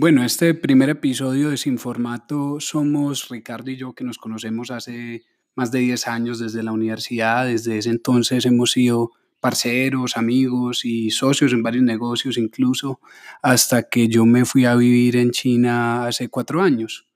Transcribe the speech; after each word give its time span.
Bueno, 0.00 0.22
este 0.22 0.54
primer 0.54 0.90
episodio 0.90 1.50
de 1.50 1.56
Sin 1.56 1.76
Formato 1.76 2.60
somos 2.60 3.28
Ricardo 3.30 3.72
y 3.72 3.76
yo 3.76 3.94
que 3.96 4.04
nos 4.04 4.16
conocemos 4.16 4.70
hace 4.70 5.24
más 5.56 5.72
de 5.72 5.80
10 5.80 6.06
años 6.06 6.38
desde 6.38 6.62
la 6.62 6.70
universidad. 6.70 7.46
Desde 7.46 7.78
ese 7.78 7.90
entonces 7.90 8.46
hemos 8.46 8.70
sido 8.70 9.10
parceros, 9.40 10.16
amigos 10.16 10.84
y 10.84 11.10
socios 11.10 11.52
en 11.52 11.64
varios 11.64 11.82
negocios 11.82 12.38
incluso, 12.38 13.00
hasta 13.42 13.88
que 13.88 14.06
yo 14.06 14.24
me 14.24 14.44
fui 14.44 14.66
a 14.66 14.76
vivir 14.76 15.16
en 15.16 15.32
China 15.32 16.06
hace 16.06 16.28
cuatro 16.28 16.62
años. 16.62 17.08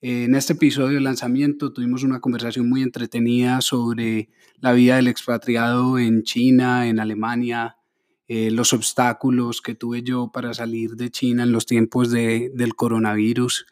En 0.00 0.36
este 0.36 0.52
episodio 0.52 0.98
de 0.98 1.00
lanzamiento 1.00 1.72
tuvimos 1.72 2.04
una 2.04 2.20
conversación 2.20 2.68
muy 2.68 2.82
entretenida 2.82 3.60
sobre 3.60 4.28
la 4.60 4.70
vida 4.70 4.94
del 4.94 5.08
expatriado 5.08 5.98
en 5.98 6.22
China, 6.22 6.86
en 6.86 7.00
Alemania, 7.00 7.79
eh, 8.32 8.52
los 8.52 8.72
obstáculos 8.72 9.60
que 9.60 9.74
tuve 9.74 10.04
yo 10.04 10.30
para 10.32 10.54
salir 10.54 10.92
de 10.92 11.10
China 11.10 11.42
en 11.42 11.50
los 11.50 11.66
tiempos 11.66 12.12
de, 12.12 12.52
del 12.54 12.76
coronavirus. 12.76 13.66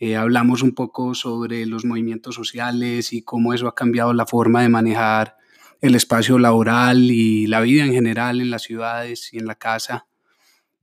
Eh, 0.00 0.16
hablamos 0.16 0.64
un 0.64 0.74
poco 0.74 1.14
sobre 1.14 1.66
los 1.66 1.84
movimientos 1.84 2.34
sociales 2.34 3.12
y 3.12 3.22
cómo 3.22 3.54
eso 3.54 3.68
ha 3.68 3.76
cambiado 3.76 4.12
la 4.12 4.26
forma 4.26 4.60
de 4.62 4.68
manejar 4.68 5.36
el 5.80 5.94
espacio 5.94 6.40
laboral 6.40 7.12
y 7.12 7.46
la 7.46 7.60
vida 7.60 7.84
en 7.84 7.92
general 7.92 8.40
en 8.40 8.50
las 8.50 8.62
ciudades 8.62 9.32
y 9.32 9.38
en 9.38 9.46
la 9.46 9.54
casa 9.54 10.08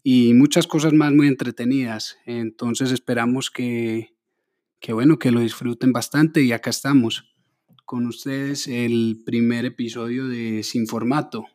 y 0.01 0.33
muchas 0.33 0.65
cosas 0.65 0.93
más 0.93 1.11
muy 1.11 1.27
entretenidas. 1.27 2.19
Entonces 2.25 2.89
esperamos 2.93 3.51
que, 3.51 4.13
que 4.79 4.93
bueno, 4.93 5.19
que 5.19 5.31
lo 5.31 5.41
disfruten 5.41 5.91
bastante 5.91 6.41
y 6.41 6.53
acá 6.53 6.69
estamos 6.69 7.35
con 7.83 8.05
ustedes 8.07 8.65
el 8.69 9.21
primer 9.25 9.65
episodio 9.65 10.29
de 10.29 10.63
Sin 10.63 10.87
Formato. 10.87 11.47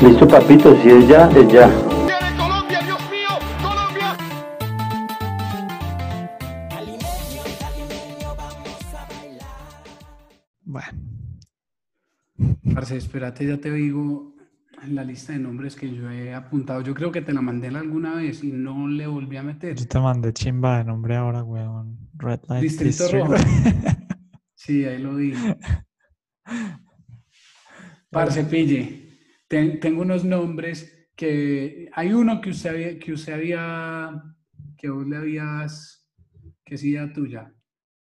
Listo, 0.00 0.28
papito, 0.28 0.76
si 0.82 0.88
es 0.90 1.08
ya, 1.08 1.28
es 1.30 1.52
ya. 1.52 1.68
Colombia, 2.36 2.80
Dios 2.82 3.00
mío, 3.10 3.28
Colombia. 3.62 4.16
Bueno, 10.64 10.88
Parce, 12.74 12.96
espérate, 12.96 13.46
ya 13.46 13.58
te 13.58 13.70
digo 13.72 14.34
la 14.88 15.02
lista 15.02 15.32
de 15.32 15.38
nombres 15.38 15.74
que 15.76 15.92
yo 15.92 16.10
he 16.10 16.34
apuntado. 16.34 16.82
Yo 16.82 16.94
creo 16.94 17.10
que 17.10 17.22
te 17.22 17.32
la 17.32 17.40
mandé 17.40 17.68
alguna 17.68 18.14
vez 18.16 18.44
y 18.44 18.52
no 18.52 18.86
le 18.88 19.06
volví 19.06 19.36
a 19.38 19.42
meter. 19.42 19.74
yo 19.76 19.86
te 19.86 19.98
mandé 19.98 20.32
chimba 20.32 20.78
de 20.78 20.84
nombre 20.84 21.16
ahora, 21.16 21.42
weón. 21.42 21.98
Red 22.14 22.40
Light 22.48 22.62
Distrito 22.62 23.04
District. 23.04 23.26
Rojo. 23.26 23.36
Sí, 24.58 24.84
ahí 24.84 24.98
lo 25.00 25.14
vi. 25.14 25.32
Parce, 28.10 28.42
pille. 28.44 29.05
Ten- 29.48 29.80
tengo 29.80 30.02
unos 30.02 30.24
nombres 30.24 31.10
que 31.16 31.88
hay 31.92 32.12
uno 32.12 32.40
que 32.40 32.50
usted 32.50 32.70
había, 32.70 32.98
que 32.98 33.12
usted 33.12 33.32
había, 33.32 34.22
que 34.76 34.90
vos 34.90 35.06
le 35.06 35.16
habías, 35.16 36.06
que 36.64 36.76
tuya, 37.14 37.54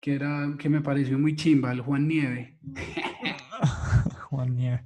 que 0.01 0.15
era, 0.15 0.55
que 0.59 0.69
me 0.69 0.81
pareció 0.81 1.19
muy 1.19 1.35
chimba, 1.35 1.73
el 1.73 1.81
Juan 1.81 2.07
Nieve. 2.07 2.59
Juan 4.31 4.55
Nieve. 4.55 4.85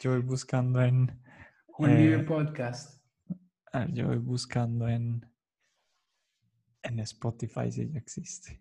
Yo 0.00 0.10
voy 0.12 0.20
buscando 0.22 0.82
en. 0.82 1.20
Juan 1.66 1.92
Eh, 1.92 1.98
Nieve 1.98 2.24
Podcast. 2.24 3.02
ah, 3.72 3.86
Yo 3.92 4.06
voy 4.08 4.18
buscando 4.18 4.88
en. 4.88 5.24
En 6.82 6.98
Spotify 7.00 7.70
si 7.70 7.88
ya 7.90 7.98
existe. 7.98 8.60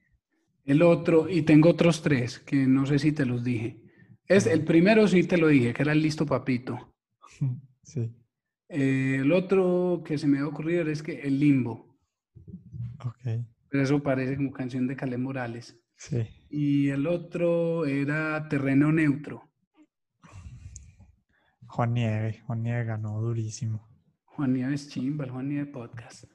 El 0.65 0.81
otro, 0.81 1.27
y 1.27 1.41
tengo 1.41 1.69
otros 1.69 2.02
tres 2.02 2.39
que 2.39 2.55
no 2.67 2.85
sé 2.85 2.97
si 2.99 3.11
te 3.11 3.25
los 3.25 3.43
dije. 3.43 3.81
Es, 4.25 4.45
el 4.47 4.63
primero 4.63 5.05
sí 5.09 5.25
te 5.25 5.37
lo 5.37 5.47
dije, 5.47 5.73
que 5.73 5.81
era 5.81 5.91
el 5.91 6.02
listo 6.02 6.25
papito. 6.25 6.92
Sí, 7.84 8.16
Eh, 8.70 9.17
el 9.22 9.31
otro 9.34 10.03
que 10.06 10.17
se 10.17 10.26
me 10.28 10.39
ha 10.39 10.48
ocurrido 10.48 10.88
es 10.89 11.03
que 11.03 11.22
el 11.22 11.39
limbo. 11.39 11.98
ok. 13.06 13.45
Pero 13.70 13.84
eso 13.84 14.02
parece 14.02 14.38
como 14.38 14.52
canción 14.52 14.88
de 14.88 14.95
Calé 14.95 15.17
Morales. 15.17 15.78
Sí. 15.98 16.26
Y 16.49 16.89
el 16.89 17.08
otro 17.08 17.86
era 17.86 18.48
terreno 18.48 18.92
neutro. 18.92 19.49
Juan 21.67 21.93
Nieve. 21.93 22.42
Juan 22.45 22.61
Nieve 22.64 22.86
ganó 22.86 23.20
durísimo. 23.22 23.88
Juan 24.26 24.54
Nieves 24.54 24.89
Chimba, 24.89 25.26
el 25.26 25.32
Juan 25.32 25.49
Nieves 25.49 25.67
Podcast. 25.73 26.26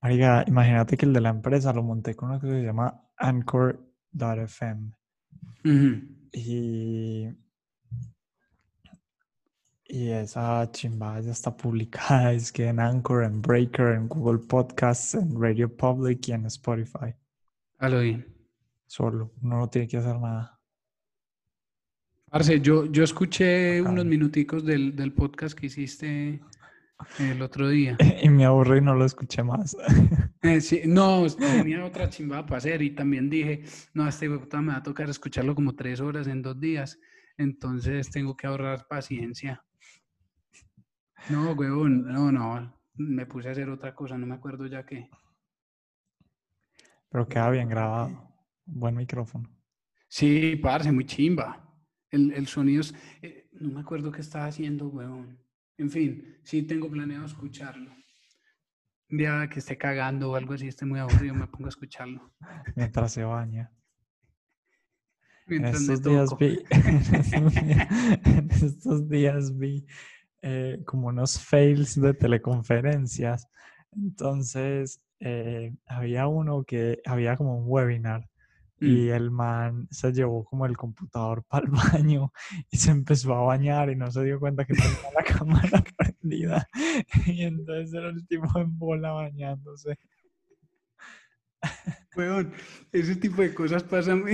Marica, 0.00 0.44
imagínate 0.46 0.96
que 0.96 1.06
el 1.06 1.12
de 1.12 1.20
la 1.20 1.30
empresa 1.30 1.72
lo 1.72 1.82
monté 1.82 2.14
con 2.14 2.30
una 2.30 2.40
cosa 2.40 2.52
que 2.52 2.60
se 2.60 2.66
llama 2.66 3.02
Anchor.fm. 3.16 4.92
Ujú. 5.64 6.28
Y, 6.32 7.28
y 9.92 10.08
esa 10.10 10.70
chimba 10.72 11.20
ya 11.20 11.32
está 11.32 11.54
publicada, 11.54 12.32
es 12.32 12.50
que 12.50 12.66
en 12.66 12.80
Anchor, 12.80 13.24
en 13.24 13.42
Breaker, 13.42 13.88
en 13.88 14.08
Google 14.08 14.38
Podcasts, 14.38 15.14
en 15.14 15.38
Radio 15.38 15.68
Public 15.68 16.28
y 16.28 16.32
en 16.32 16.46
Spotify. 16.46 17.14
A 17.78 17.90
lo 17.90 18.00
bien. 18.00 18.26
Solo, 18.86 19.34
uno 19.42 19.58
no 19.58 19.68
tiene 19.68 19.86
que 19.86 19.98
hacer 19.98 20.18
nada. 20.18 20.58
Parce, 22.30 22.58
yo, 22.62 22.86
yo 22.86 23.04
escuché 23.04 23.82
unos 23.82 24.06
minuticos 24.06 24.64
del, 24.64 24.96
del 24.96 25.12
podcast 25.12 25.58
que 25.58 25.66
hiciste 25.66 26.40
el 27.18 27.42
otro 27.42 27.68
día. 27.68 27.98
Y 28.22 28.30
me 28.30 28.46
aburrí 28.46 28.78
y 28.78 28.80
no 28.80 28.94
lo 28.94 29.04
escuché 29.04 29.42
más. 29.42 29.76
Eh, 30.44 30.60
sí, 30.60 30.80
no, 30.86 31.24
tenía 31.38 31.84
otra 31.84 32.10
chimba 32.10 32.44
para 32.44 32.56
hacer 32.56 32.82
y 32.82 32.96
también 32.96 33.30
dije, 33.30 33.62
no, 33.94 34.08
este 34.08 34.28
puta 34.28 34.60
me 34.60 34.72
va 34.72 34.78
a 34.78 34.82
tocar 34.82 35.08
escucharlo 35.08 35.54
como 35.54 35.76
tres 35.76 36.00
horas 36.00 36.26
en 36.26 36.42
dos 36.42 36.58
días, 36.58 36.98
entonces 37.36 38.10
tengo 38.10 38.36
que 38.36 38.48
ahorrar 38.48 38.88
paciencia. 38.88 39.62
No, 41.30 41.52
huevón, 41.52 42.04
no, 42.04 42.30
no, 42.32 42.74
me 42.94 43.26
puse 43.26 43.48
a 43.48 43.52
hacer 43.52 43.68
otra 43.70 43.94
cosa, 43.94 44.18
no 44.18 44.26
me 44.26 44.34
acuerdo 44.34 44.66
ya 44.66 44.84
qué. 44.84 45.08
Pero 47.10 47.28
queda 47.28 47.50
bien 47.50 47.68
grabado. 47.68 48.28
Buen 48.64 48.94
micrófono. 48.96 49.48
Sí, 50.08 50.56
parce, 50.56 50.90
muy 50.92 51.04
chimba. 51.06 51.68
El, 52.10 52.32
el 52.32 52.46
sonido 52.46 52.80
es, 52.82 52.94
eh, 53.22 53.48
no 53.52 53.70
me 53.70 53.80
acuerdo 53.80 54.10
qué 54.12 54.20
estaba 54.20 54.46
haciendo, 54.46 54.88
huevón. 54.88 55.38
En 55.78 55.90
fin, 55.90 56.38
sí 56.44 56.62
tengo 56.62 56.90
planeado 56.90 57.24
escucharlo. 57.24 57.90
Un 59.10 59.18
día 59.18 59.48
que 59.50 59.58
esté 59.58 59.76
cagando 59.76 60.30
o 60.30 60.36
algo 60.36 60.54
así, 60.54 60.68
esté 60.68 60.86
muy 60.86 60.98
aburrido, 61.00 61.34
me 61.34 61.46
pongo 61.46 61.66
a 61.66 61.70
escucharlo. 61.70 62.34
Mientras 62.76 63.12
se 63.12 63.24
baña. 63.24 63.72
En 65.46 65.62
Mientras 65.62 65.82
estos 65.82 66.02
días 66.02 66.30
vi, 66.38 66.58
en 66.70 66.96
estos 66.96 67.54
días- 67.54 67.88
en 68.24 68.50
estos 68.50 69.08
días 69.08 69.58
vi 69.58 69.86
eh, 70.42 70.82
como 70.84 71.08
unos 71.08 71.38
fails 71.40 72.00
de 72.00 72.14
teleconferencias. 72.14 73.48
Entonces, 73.92 75.00
eh, 75.20 75.72
había 75.86 76.26
uno 76.26 76.64
que 76.64 77.00
había 77.06 77.36
como 77.36 77.56
un 77.58 77.64
webinar 77.66 78.28
y 78.80 79.06
Mm. 79.10 79.12
el 79.12 79.30
man 79.30 79.88
se 79.92 80.12
llevó 80.12 80.44
como 80.44 80.66
el 80.66 80.76
computador 80.76 81.44
para 81.48 81.66
el 81.66 81.70
baño 81.70 82.32
y 82.70 82.76
se 82.76 82.90
empezó 82.90 83.32
a 83.34 83.42
bañar 83.44 83.90
y 83.90 83.96
no 83.96 84.10
se 84.10 84.24
dio 84.24 84.40
cuenta 84.40 84.64
que 84.64 84.74
tenía 84.74 85.12
la 85.14 85.22
cámara 85.38 85.84
prendida. 85.96 86.66
Y 87.26 87.42
entonces 87.42 87.94
era 87.94 88.08
el 88.08 88.26
tipo 88.26 88.46
en 88.58 88.76
bola 88.76 89.12
bañándose. 89.12 89.96
Weón, 92.16 92.52
ese 92.90 93.14
tipo 93.16 93.42
de 93.42 93.54
cosas 93.54 93.84
pasan. 93.84 94.24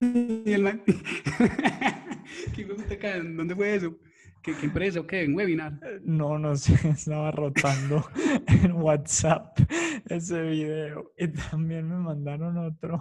y 0.00 0.52
el 0.52 0.62
man-. 0.62 0.82
¿Dónde 3.36 3.54
fue 3.54 3.74
eso? 3.74 3.98
¿Qué, 4.48 4.54
qué 4.60 4.66
empresa 4.66 5.00
o 5.00 5.06
qué? 5.06 5.24
¿En 5.24 5.34
webinar? 5.34 5.74
Eh, 5.82 6.00
No, 6.04 6.38
no 6.38 6.56
sé, 6.56 6.72
estaba 6.88 7.30
rotando 7.30 8.08
en 8.46 8.72
WhatsApp 8.72 9.58
ese 10.08 10.40
video. 10.42 11.12
Y 11.18 11.28
también 11.28 11.86
me 11.86 11.96
mandaron 11.96 12.56
otro 12.56 12.98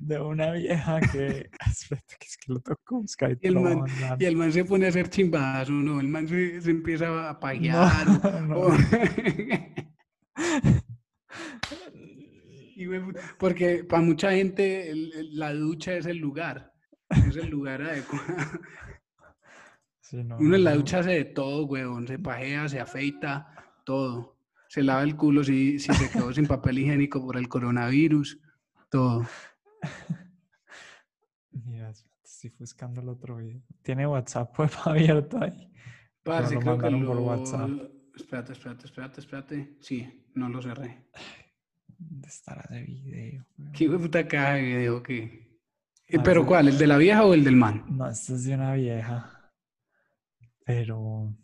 de 0.00 0.18
una 0.18 0.50
vieja 0.52 0.98
que. 1.00 1.48
Espérate, 1.70 2.16
que 2.18 2.26
es 2.26 2.36
que 2.36 2.52
lo 2.52 2.60
que 2.60 2.74
buscar 2.90 3.30
y 3.32 3.38
Y 3.42 3.46
el, 3.48 3.60
man, 3.60 3.84
y 4.18 4.24
el 4.24 4.36
man 4.36 4.52
se 4.52 4.64
pone 4.64 4.86
a 4.86 4.88
hacer 4.88 5.08
chimbazo, 5.08 5.70
¿no? 5.70 6.00
El 6.00 6.08
man 6.08 6.26
se, 6.26 6.60
se 6.60 6.70
empieza 6.72 7.30
a. 7.30 7.38
No, 8.40 8.60
o- 8.60 8.72
no. 8.72 8.76
Güey, 12.84 13.00
Porque 13.38 13.84
para 13.84 14.02
mucha 14.02 14.32
gente 14.32 14.90
el- 14.90 15.12
el- 15.14 15.38
la 15.38 15.52
ducha 15.54 15.94
es 15.94 16.06
el 16.06 16.18
lugar. 16.18 16.72
Es 17.28 17.36
el 17.36 17.50
lugar 17.50 17.82
adecuado. 17.82 18.24
Sí, 20.12 20.22
no, 20.22 20.36
Uno 20.36 20.56
en 20.56 20.64
la 20.64 20.74
ducha 20.74 20.98
hace 20.98 21.12
de 21.12 21.24
todo, 21.24 21.64
weón. 21.64 22.06
Se 22.06 22.18
pajea, 22.18 22.68
se 22.68 22.78
afeita, 22.80 23.48
todo. 23.82 24.36
Se 24.68 24.82
lava 24.82 25.02
el 25.04 25.16
culo 25.16 25.42
si, 25.42 25.78
si 25.78 25.90
se 25.94 26.10
quedó 26.10 26.30
sin 26.34 26.46
papel 26.46 26.80
higiénico 26.80 27.24
por 27.24 27.38
el 27.38 27.48
coronavirus, 27.48 28.38
todo. 28.90 29.26
Mira, 31.64 31.90
estoy 32.24 32.52
buscando 32.58 33.00
el 33.00 33.08
otro 33.08 33.36
video. 33.38 33.62
Tiene 33.82 34.06
WhatsApp 34.06 34.54
web 34.58 34.70
abierto 34.84 35.42
ahí. 35.42 35.72
Parce, 36.22 36.54
lo 36.56 36.60
creo 36.60 36.76
que 36.76 36.82
mandaron 36.90 37.06
por 37.06 37.16
lo- 37.16 37.22
WhatsApp. 37.22 37.70
Espérate, 38.14 38.52
espérate, 38.52 38.84
espérate, 38.86 39.20
espérate. 39.20 39.76
Sí, 39.80 40.26
no 40.34 40.50
lo 40.50 40.60
cerré. 40.60 41.06
¿Dónde 41.98 42.28
estará 42.28 42.62
ese 42.70 42.82
video? 42.84 43.46
weón? 43.58 43.72
¿Qué 43.72 43.88
puta 43.88 44.28
caja 44.28 44.54
de 44.56 44.62
video 44.62 45.02
que? 45.02 45.22
Eh, 46.08 46.16
Ah, 46.18 46.22
¿Pero 46.22 46.44
cuál? 46.44 46.68
¿El 46.68 46.76
de 46.76 46.86
la 46.86 46.98
vieja 46.98 47.24
o 47.24 47.32
el 47.32 47.42
del 47.44 47.56
man? 47.56 47.84
No, 47.88 48.06
este 48.10 48.34
es 48.34 48.44
de 48.44 48.54
una 48.54 48.74
vieja. 48.74 49.31
Pero. 50.64 51.34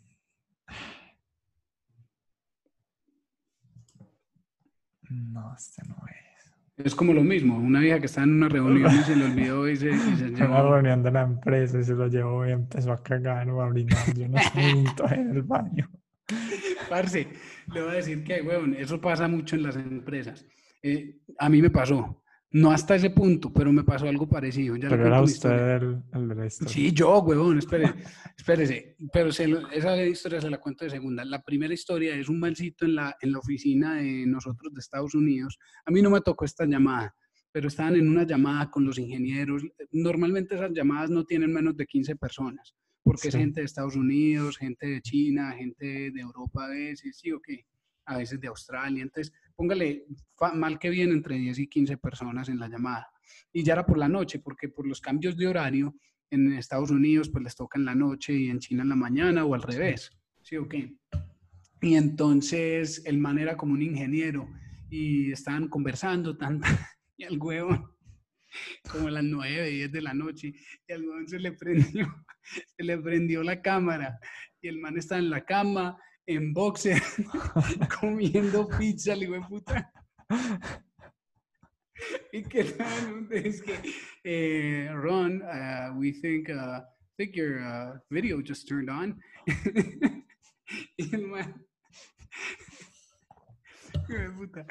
No, 5.09 5.53
este 5.55 5.81
no 5.87 5.95
es. 6.07 6.85
Es 6.85 6.95
como 6.95 7.13
lo 7.13 7.23
mismo, 7.23 7.57
una 7.57 7.79
vieja 7.81 7.99
que 7.99 8.05
está 8.05 8.23
en 8.23 8.35
una 8.35 8.47
reunión 8.47 8.89
y 8.93 9.03
se 9.03 9.15
le 9.15 9.25
olvidó 9.25 9.67
y 9.67 9.75
se, 9.75 9.89
y 9.89 9.93
se 9.97 10.29
Fue 10.37 10.45
una 10.47 10.59
llevó- 10.59 10.71
reunión 10.73 11.03
de 11.03 11.11
la 11.11 11.21
empresa 11.23 11.79
y 11.79 11.83
se 11.83 11.93
lo 11.93 12.07
llevó 12.07 12.47
y 12.47 12.51
empezó 12.51 12.93
a 12.93 13.03
cagar 13.03 13.49
o 13.49 13.61
a 13.61 13.65
orinar. 13.65 14.13
Yo 14.15 14.29
no 14.29 14.37
sé, 14.39 14.69
en 15.15 15.29
el 15.35 15.41
baño. 15.43 15.89
Parce, 16.89 17.27
le 17.73 17.81
voy 17.81 17.91
a 17.91 17.95
decir 17.95 18.23
que, 18.23 18.41
weón, 18.41 18.75
eso 18.75 19.01
pasa 19.01 19.27
mucho 19.27 19.55
en 19.55 19.63
las 19.63 19.75
empresas. 19.75 20.45
Eh, 20.81 21.19
a 21.37 21.49
mí 21.49 21.61
me 21.61 21.69
pasó, 21.69 22.23
no 22.51 22.71
hasta 22.71 22.95
ese 22.95 23.11
punto, 23.11 23.53
pero 23.53 23.71
me 23.71 23.83
pasó 23.83 24.07
algo 24.07 24.27
parecido. 24.27 24.75
Ya 24.75 24.89
Pero 24.89 25.05
era 25.07 25.21
usted 25.21 25.49
el, 25.51 26.01
el 26.13 26.27
de 26.29 26.35
la 26.35 26.45
historia. 26.47 26.73
Sí, 26.73 26.91
yo, 26.91 27.19
huevón, 27.19 27.59
espere, 27.59 27.93
espérese. 28.37 28.95
Pero 29.13 29.31
se 29.31 29.47
lo- 29.47 29.69
esa 29.69 30.03
historia 30.03 30.41
se 30.41 30.49
la 30.49 30.57
cuento 30.59 30.83
de 30.85 30.89
segunda. 30.91 31.23
La 31.25 31.43
primera 31.43 31.73
historia 31.73 32.15
es 32.15 32.27
un 32.27 32.39
malcito 32.39 32.85
en 32.85 32.95
la, 32.95 33.15
en 33.21 33.31
la 33.33 33.39
oficina 33.39 33.95
de 33.95 34.25
nosotros 34.25 34.73
de 34.73 34.79
Estados 34.79 35.13
Unidos. 35.13 35.59
A 35.85 35.91
mí 35.91 36.01
no 36.01 36.09
me 36.09 36.21
tocó 36.21 36.43
esta 36.45 36.65
llamada, 36.65 37.13
pero 37.51 37.67
estaban 37.67 37.95
en 37.95 38.09
una 38.09 38.23
llamada 38.25 38.71
con 38.71 38.83
los 38.83 38.97
ingenieros. 38.97 39.63
Normalmente 39.91 40.55
esas 40.55 40.71
llamadas 40.73 41.11
no 41.11 41.25
tienen 41.25 41.53
menos 41.53 41.77
de 41.77 41.85
15 41.85 42.15
personas, 42.15 42.73
porque 43.03 43.27
es 43.27 43.35
gente 43.35 43.61
de 43.61 43.65
Estados 43.65 43.95
Unidos, 43.95 44.57
gente 44.57 44.87
de 44.87 45.01
China, 45.01 45.53
gente 45.55 45.85
de 46.11 46.19
Europa 46.19 46.65
a 46.65 46.69
veces, 46.69 47.17
sí 47.19 47.31
o 47.31 47.39
qué, 47.39 47.63
a 48.05 48.17
veces 48.17 48.39
de 48.41 48.47
Australia. 48.47 49.03
Entonces, 49.03 49.31
póngale 49.59 50.05
mal 50.53 50.79
que 50.79 50.89
bien 50.89 51.11
entre 51.11 51.35
10 51.35 51.59
y 51.59 51.67
15 51.67 51.97
personas 51.97 52.47
en 52.47 52.59
la 52.59 52.69
llamada. 52.69 53.11
Y 53.51 53.61
ya 53.61 53.73
era 53.73 53.85
por 53.85 53.97
la 53.97 54.07
noche, 54.07 54.39
porque 54.39 54.69
por 54.69 54.87
los 54.87 55.01
cambios 55.01 55.35
de 55.35 55.47
horario, 55.47 55.97
en 56.31 56.53
Estados 56.53 56.91
Unidos 56.91 57.27
pues 57.29 57.43
les 57.43 57.57
toca 57.57 57.77
en 57.77 57.83
la 57.83 57.93
noche 57.93 58.33
y 58.33 58.49
en 58.49 58.59
China 58.59 58.83
en 58.83 58.89
la 58.89 58.95
mañana 58.95 59.43
o 59.43 59.53
al 59.53 59.61
revés, 59.61 60.11
¿sí 60.43 60.55
o 60.55 60.69
qué? 60.69 60.95
Y 61.81 61.95
entonces 61.95 63.03
el 63.05 63.17
man 63.17 63.37
era 63.37 63.57
como 63.57 63.73
un 63.73 63.81
ingeniero 63.81 64.47
y 64.89 65.33
estaban 65.33 65.67
conversando 65.67 66.37
tan, 66.37 66.61
y 67.17 67.25
al 67.25 67.37
huevo 67.37 67.97
como 68.89 69.09
a 69.09 69.11
las 69.11 69.25
9, 69.25 69.69
10 69.71 69.91
de 69.91 70.01
la 70.01 70.13
noche 70.13 70.53
y 70.87 70.93
al 70.93 71.03
huevón 71.03 71.27
se 71.27 71.37
le 71.37 71.51
prendió, 71.51 72.07
se 72.77 72.83
le 72.83 72.97
prendió 72.97 73.43
la 73.43 73.61
cámara 73.61 74.19
y 74.61 74.69
el 74.69 74.79
man 74.79 74.97
está 74.97 75.17
en 75.17 75.29
la 75.29 75.43
cama 75.43 75.97
en 76.29 76.53
boxer 76.53 77.01
comiendo 77.99 78.67
pizza, 78.67 79.15
le 79.15 79.25
digo, 79.25 79.47
puta. 79.47 79.91
Y 82.31 82.43
que 82.43 82.61
es 83.31 83.61
que 83.61 83.73
eh, 84.23 84.89
Ron, 84.93 85.41
uh, 85.41 85.91
we 85.99 86.13
think, 86.13 86.47
uh, 86.49 86.79
think 87.17 87.35
your 87.35 87.59
uh, 87.59 87.99
video 88.09 88.41
just 88.41 88.69
turned 88.69 88.89
on. 88.89 89.19
y 90.97 91.13
el 91.13 91.27
man, 91.27 91.65
puta. 94.37 94.65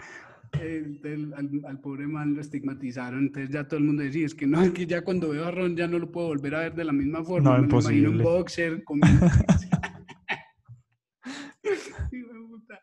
Eh, 0.58 0.82
entonces, 0.86 1.34
al, 1.36 1.50
al 1.66 1.80
pobre 1.80 2.06
man 2.06 2.34
lo 2.34 2.40
estigmatizaron, 2.40 3.24
entonces 3.26 3.50
ya 3.50 3.68
todo 3.68 3.76
el 3.78 3.84
mundo 3.84 4.02
decía, 4.04 4.24
es 4.24 4.34
que 4.34 4.46
no, 4.46 4.62
es 4.62 4.70
que 4.70 4.86
ya 4.86 5.02
cuando 5.02 5.28
veo 5.28 5.44
a 5.44 5.50
Ron 5.50 5.76
ya 5.76 5.86
no 5.86 5.98
lo 5.98 6.10
puedo 6.10 6.28
volver 6.28 6.54
a 6.54 6.60
ver 6.60 6.74
de 6.74 6.84
la 6.84 6.92
misma 6.92 7.22
forma, 7.22 7.50
No, 7.50 7.62
me 7.62 7.68
lo 7.68 7.78
imagino 7.80 8.08
imposible. 8.08 8.22
boxer, 8.24 8.84
comiendo 8.84 9.26
pizza. 9.26 9.68
Hijo 12.10 12.32
de 12.32 12.40
puta. 12.40 12.80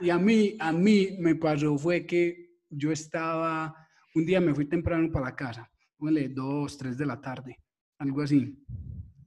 Y 0.00 0.10
a 0.10 0.18
mí, 0.18 0.56
a 0.60 0.72
mí 0.72 1.16
me 1.18 1.34
pasó 1.34 1.76
fue 1.78 2.06
que 2.06 2.58
yo 2.70 2.92
estaba, 2.92 3.74
un 4.14 4.24
día 4.26 4.40
me 4.40 4.54
fui 4.54 4.66
temprano 4.66 5.10
para 5.10 5.26
la 5.26 5.36
casa, 5.36 5.70
póngale 5.96 6.28
dos, 6.28 6.76
tres 6.78 6.96
de 6.98 7.06
la 7.06 7.20
tarde, 7.20 7.58
algo 7.98 8.22
así. 8.22 8.56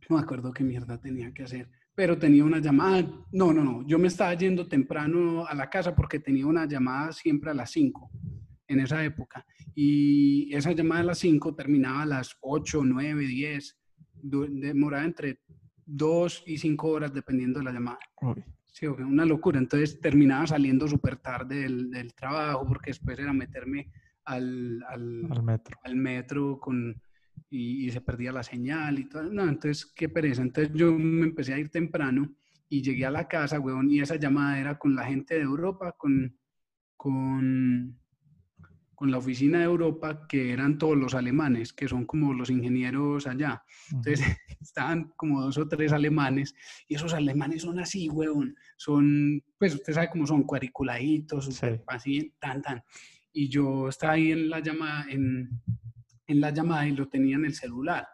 No 0.09 0.17
me 0.17 0.21
acuerdo 0.23 0.51
qué 0.53 0.63
mierda 0.63 0.99
tenía 0.99 1.33
que 1.33 1.43
hacer, 1.43 1.69
pero 1.95 2.17
tenía 2.17 2.43
una 2.45 2.59
llamada. 2.59 3.01
No, 3.31 3.53
no, 3.53 3.63
no, 3.63 3.85
yo 3.87 3.97
me 3.99 4.07
estaba 4.07 4.33
yendo 4.33 4.67
temprano 4.67 5.45
a 5.45 5.53
la 5.55 5.69
casa 5.69 5.95
porque 5.95 6.19
tenía 6.19 6.45
una 6.45 6.65
llamada 6.65 7.11
siempre 7.11 7.51
a 7.51 7.53
las 7.53 7.71
5 7.71 8.09
en 8.67 8.79
esa 8.79 9.03
época. 9.03 9.45
Y 9.75 10.53
esa 10.53 10.71
llamada 10.71 11.01
a 11.01 11.05
las 11.05 11.19
5 11.19 11.55
terminaba 11.55 12.03
a 12.03 12.05
las 12.05 12.35
8, 12.41 12.83
9, 12.85 13.25
10, 13.25 13.77
du- 14.13 14.47
demoraba 14.49 15.03
entre 15.05 15.39
2 15.85 16.43
y 16.47 16.57
5 16.57 16.87
horas 16.89 17.13
dependiendo 17.13 17.59
de 17.59 17.65
la 17.65 17.71
llamada. 17.73 17.99
Sí, 18.81 18.87
una 18.87 19.25
locura. 19.25 19.59
Entonces 19.59 19.99
terminaba 19.99 20.47
saliendo 20.47 20.87
súper 20.87 21.17
tarde 21.17 21.61
del, 21.61 21.91
del 21.91 22.15
trabajo 22.15 22.65
porque 22.67 22.89
después 22.89 23.19
era 23.19 23.31
meterme 23.31 23.91
al, 24.25 24.83
al, 24.87 25.27
al 25.29 25.43
metro. 25.43 25.77
al 25.83 25.95
metro 25.95 26.59
con, 26.59 26.99
y, 27.51 27.85
y 27.85 27.91
se 27.91 28.01
perdía 28.01 28.31
la 28.31 28.41
señal 28.41 28.97
y 28.97 29.05
todo. 29.07 29.21
No, 29.31 29.43
entonces 29.43 29.85
qué 29.85 30.09
pereza. 30.09 30.41
Entonces 30.41 30.73
yo 30.73 30.91
me 30.97 31.27
empecé 31.27 31.53
a 31.53 31.59
ir 31.59 31.69
temprano 31.69 32.33
y 32.69 32.81
llegué 32.81 33.05
a 33.05 33.11
la 33.11 33.27
casa, 33.27 33.59
weón, 33.59 33.91
y 33.91 33.99
esa 33.99 34.15
llamada 34.15 34.59
era 34.59 34.79
con 34.79 34.95
la 34.95 35.05
gente 35.05 35.35
de 35.35 35.41
Europa, 35.41 35.91
con, 35.95 36.35
con, 36.97 38.00
con 39.01 39.09
la 39.09 39.17
oficina 39.17 39.57
de 39.57 39.63
Europa, 39.65 40.27
que 40.27 40.51
eran 40.53 40.77
todos 40.77 40.95
los 40.95 41.15
alemanes, 41.15 41.73
que 41.73 41.87
son 41.87 42.05
como 42.05 42.35
los 42.35 42.51
ingenieros 42.51 43.25
allá. 43.25 43.63
Entonces 43.91 44.21
estaban 44.61 45.11
como 45.17 45.41
dos 45.41 45.57
o 45.57 45.67
tres 45.67 45.91
alemanes 45.91 46.53
y 46.87 46.93
esos 46.93 47.15
alemanes 47.15 47.63
son 47.63 47.79
así, 47.79 48.09
weón. 48.09 48.55
Son, 48.77 49.43
pues 49.57 49.73
usted 49.73 49.93
sabe 49.93 50.11
cómo 50.11 50.27
son, 50.27 50.43
cuadriculaditos, 50.43 51.45
Sí. 51.45 51.65
así, 51.87 52.35
tan, 52.39 52.61
tan. 52.61 52.83
Y 53.33 53.49
yo 53.49 53.89
estaba 53.89 54.13
ahí 54.13 54.33
en 54.33 54.51
la 54.51 54.59
llamada, 54.59 55.07
en, 55.09 55.49
en 56.27 56.39
la 56.39 56.51
llamada 56.51 56.87
y 56.87 56.91
lo 56.91 57.07
tenía 57.07 57.37
en 57.37 57.45
el 57.45 57.55
celular. 57.55 58.07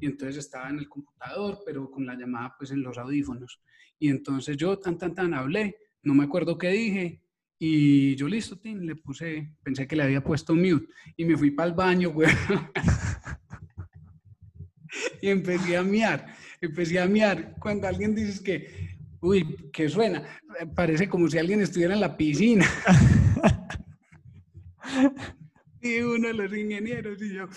Y 0.00 0.06
entonces 0.06 0.38
estaba 0.38 0.70
en 0.70 0.80
el 0.80 0.88
computador, 0.88 1.60
pero 1.64 1.88
con 1.88 2.04
la 2.04 2.16
llamada 2.16 2.56
pues 2.58 2.72
en 2.72 2.82
los 2.82 2.98
audífonos. 2.98 3.60
Y 3.96 4.08
entonces 4.08 4.56
yo 4.56 4.76
tan, 4.80 4.98
tan, 4.98 5.14
tan 5.14 5.34
hablé, 5.34 5.76
no 6.02 6.14
me 6.14 6.24
acuerdo 6.24 6.58
qué 6.58 6.70
dije. 6.70 7.22
Y 7.64 8.16
yo 8.16 8.26
listo, 8.26 8.58
tin, 8.58 8.84
le 8.84 8.96
puse, 8.96 9.54
pensé 9.62 9.86
que 9.86 9.94
le 9.94 10.02
había 10.02 10.20
puesto 10.20 10.52
mute 10.52 10.88
y 11.16 11.24
me 11.24 11.36
fui 11.36 11.52
para 11.52 11.68
el 11.68 11.74
baño, 11.76 12.08
weón. 12.08 12.34
y 15.22 15.28
empecé 15.28 15.76
a 15.76 15.84
miar, 15.84 16.26
empecé 16.60 16.98
a 16.98 17.06
miar. 17.06 17.54
Cuando 17.60 17.86
alguien 17.86 18.16
dice 18.16 18.42
que, 18.42 18.98
uy, 19.20 19.70
que 19.72 19.88
suena, 19.88 20.24
eh, 20.58 20.66
parece 20.74 21.08
como 21.08 21.28
si 21.28 21.38
alguien 21.38 21.60
estuviera 21.60 21.94
en 21.94 22.00
la 22.00 22.16
piscina. 22.16 22.66
y 25.80 26.00
uno 26.00 26.26
de 26.26 26.34
los 26.34 26.52
ingenieros 26.52 27.22
y 27.22 27.32
yo, 27.32 27.48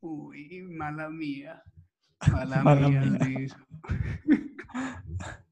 uy, 0.00 0.62
mala 0.70 1.10
mía, 1.10 1.62
mala, 2.32 2.62
Mala 2.62 2.88
mía, 2.88 3.02
mía. 3.02 3.66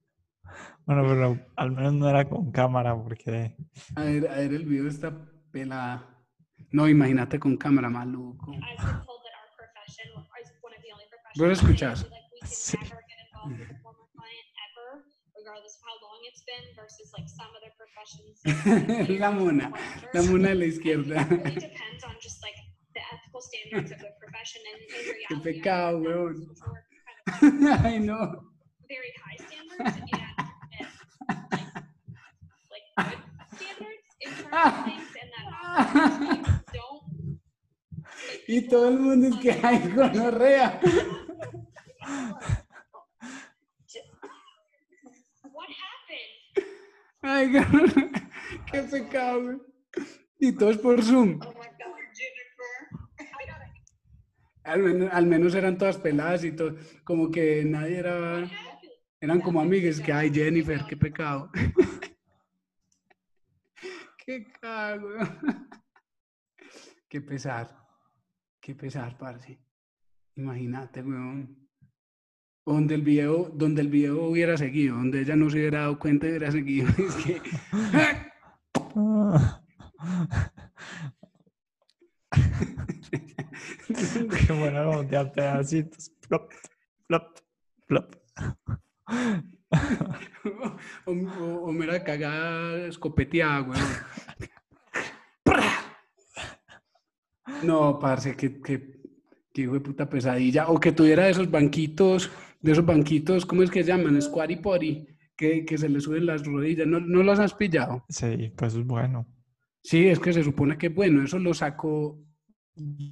Luis". 0.53 0.79
Bueno, 0.87 1.03
pero 1.09 1.39
al 1.57 1.71
menos 1.73 1.93
no 1.95 2.09
era 2.09 2.29
con 2.29 2.51
cámara 2.53 2.97
porque 2.97 3.57
A 3.97 4.03
ver, 4.03 4.29
a 4.29 4.37
ver, 4.37 4.55
el 4.55 4.65
video 4.65 4.89
está 4.89 5.13
pelada. 5.51 6.09
No, 6.71 6.89
imagínate 6.89 7.39
con 7.39 7.57
cámara, 7.57 7.89
maluco. 7.89 8.53
I've 8.53 8.61
been 8.61 9.05
told 9.05 9.23
that 9.23 9.35
our 9.39 9.51
profession 9.57 10.09
is 10.43 10.53
one 10.63 10.75
of 10.75 10.83
the 10.83 10.93
only 10.93 11.07
professions. 11.09 11.39
Vos 11.39 11.47
lo 11.47 11.53
escuchás. 11.53 12.07
Sí. 12.45 12.79
la 19.19 19.31
mona, 19.31 19.73
la 20.13 20.23
mona 20.23 20.49
de 20.49 20.55
la 20.55 20.65
izquierda. 20.65 21.21
It 21.23 21.31
really 21.31 21.55
depends 21.55 22.05
on 22.05 22.17
just 22.21 22.43
like 22.43 22.57
the 22.95 23.01
ethical 23.01 23.41
standards 23.41 23.93
of 23.93 23.99
the 23.99 24.11
profession 24.19 24.63
and 24.73 24.83
in 24.83 24.89
reality. 25.17 25.29
Qué 25.29 25.37
pecado, 25.55 25.99
weón. 25.99 26.49
Ay, 27.85 28.01
no. 28.01 28.53
Y 38.47 38.69
todo 38.69 38.89
el 38.89 38.99
mundo 38.99 39.29
es 39.29 39.37
que 39.37 39.53
hay 39.53 39.79
gonorrea. 39.95 40.81
What 45.53 45.69
happened? 45.71 46.67
Ay. 47.23 47.51
Qué 48.71 48.83
pecado. 48.83 49.61
Y 50.39 50.53
todos 50.53 50.77
por 50.79 51.03
Zoom. 51.03 51.41
Al 54.65 55.27
menos 55.27 55.55
eran 55.55 55.79
todas 55.79 55.97
peladas 55.97 56.45
y 56.45 56.53
todo. 56.53 56.77
Como 57.05 57.31
que 57.31 57.65
nadie 57.65 57.99
era. 57.99 58.45
Eran 59.23 59.41
como 59.41 59.61
amigas 59.61 60.01
que, 60.01 60.13
ay, 60.13 60.35
Jennifer, 60.35 60.85
qué 60.85 60.97
pecado. 60.97 61.49
qué 64.27 64.45
cago. 64.61 65.11
qué 67.09 67.21
pesar. 67.21 67.73
Qué 68.61 68.75
pesar, 68.75 69.17
parce. 69.17 69.61
Imagínate, 70.35 71.03
weón. 71.03 71.57
Donde 72.67 72.97
el 72.97 73.03
video, 73.03 73.49
donde 73.55 73.83
el 73.83 73.91
video 73.91 74.25
hubiera 74.25 74.57
seguido, 74.57 74.97
donde 74.97 75.21
ella 75.21 75.37
no 75.37 75.49
se 75.49 75.59
hubiera 75.59 75.83
dado 75.83 76.01
cuenta 76.01 76.27
y 76.27 76.31
hubiera 76.31 76.51
seguido. 76.51 76.89
Es 76.99 77.15
que. 77.15 77.41
Qué 84.47 84.53
bueno 84.53 84.91
como 84.91 85.07
te 85.07 85.25
pedacitos. 85.27 86.11
Plop, 86.27 86.51
plop, 87.07 87.39
plop. 87.87 88.17
o, 91.07 91.11
o, 91.11 91.69
o 91.69 91.73
mera 91.73 92.05
cagada 92.05 92.87
escopeteada, 92.87 93.63
weón. 93.63 93.81
No, 97.63 97.99
parce, 97.99 98.37
que, 98.37 98.61
que, 98.61 99.01
que 99.53 99.63
hijo 99.63 99.75
de 99.75 99.81
puta 99.81 100.09
pesadilla. 100.09 100.69
O 100.69 100.81
que 100.81 100.93
tuviera 100.93 101.29
esos 101.29 101.51
banquitos, 101.51 102.31
de 102.61 102.73
esos 102.73 102.85
banquitos, 102.85 103.47
¿cómo 103.47 103.63
es 103.63 103.71
que 103.71 103.83
se 103.83 103.89
llaman? 103.89 104.21
Squatty 104.21 104.57
potty, 104.57 105.07
que, 105.37 105.65
que 105.65 105.79
se 105.79 105.89
le 105.89 106.01
suben 106.01 106.27
las 106.27 106.45
rodillas. 106.45 106.87
¿No, 106.87 107.01
¿No 107.01 107.23
los 107.23 107.39
has 107.39 107.55
pillado? 107.55 108.05
Sí, 108.09 108.53
pues 108.57 108.75
es 108.75 108.85
bueno. 108.85 109.27
Sí, 109.83 110.09
es 110.09 110.19
que 110.19 110.33
se 110.33 110.45
supone 110.45 110.79
que 110.79 110.89
bueno, 110.89 111.25
eso 111.25 111.39
lo 111.39 111.55
sacó. 111.55 112.21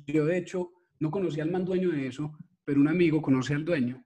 Yo, 0.06 0.26
de 0.26 0.38
hecho, 0.38 0.70
no 1.00 1.10
conocía 1.10 1.42
al 1.42 1.50
man 1.50 1.64
dueño 1.64 1.90
de 1.90 2.06
eso, 2.06 2.32
pero 2.64 2.80
un 2.80 2.88
amigo 2.88 3.20
conoce 3.20 3.54
al 3.54 3.64
dueño. 3.64 4.04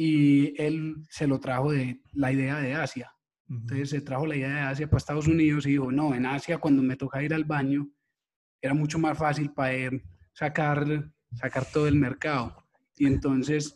Y 0.00 0.54
él 0.62 1.04
se 1.10 1.26
lo 1.26 1.40
trajo 1.40 1.72
de 1.72 2.00
la 2.12 2.30
idea 2.30 2.60
de 2.60 2.72
Asia. 2.72 3.12
Entonces 3.50 3.90
se 3.90 4.00
trajo 4.00 4.28
la 4.28 4.36
idea 4.36 4.54
de 4.54 4.60
Asia 4.60 4.86
para 4.86 4.98
Estados 4.98 5.26
Unidos 5.26 5.66
y 5.66 5.70
dijo, 5.70 5.90
no, 5.90 6.14
en 6.14 6.24
Asia 6.24 6.58
cuando 6.58 6.84
me 6.84 6.94
toca 6.94 7.20
ir 7.20 7.34
al 7.34 7.42
baño, 7.42 7.90
era 8.62 8.74
mucho 8.74 9.00
más 9.00 9.18
fácil 9.18 9.50
para 9.50 9.72
él 9.72 10.04
sacar, 10.32 11.10
sacar 11.32 11.64
todo 11.64 11.88
el 11.88 11.96
mercado. 11.96 12.64
Y 12.96 13.06
entonces, 13.06 13.74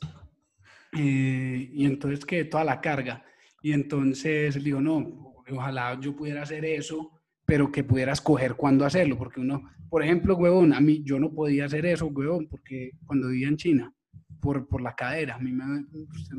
eh, 0.96 1.70
y 1.72 1.86
entonces 1.86 2.24
que 2.24 2.44
toda 2.44 2.62
la 2.62 2.80
carga. 2.80 3.24
Y 3.60 3.72
entonces 3.72 4.54
él 4.54 4.62
dijo, 4.62 4.80
no, 4.80 5.42
ojalá 5.50 5.98
yo 6.00 6.14
pudiera 6.14 6.42
hacer 6.42 6.64
eso, 6.64 7.20
pero 7.44 7.72
que 7.72 7.82
pudiera 7.82 8.12
escoger 8.12 8.54
cuándo 8.54 8.84
hacerlo, 8.84 9.18
porque 9.18 9.40
uno, 9.40 9.68
por 9.90 10.04
ejemplo, 10.04 10.36
huevón, 10.36 10.72
a 10.72 10.80
mí 10.80 11.02
yo 11.02 11.18
no 11.18 11.34
podía 11.34 11.64
hacer 11.64 11.84
eso, 11.84 12.06
huevón, 12.06 12.46
porque 12.48 12.92
cuando 13.04 13.26
vivía 13.26 13.48
en 13.48 13.56
China, 13.56 13.92
por, 14.42 14.66
por 14.66 14.82
la 14.82 14.94
cadera, 14.94 15.36
a 15.36 15.38
mí 15.38 15.52
me, 15.52 15.86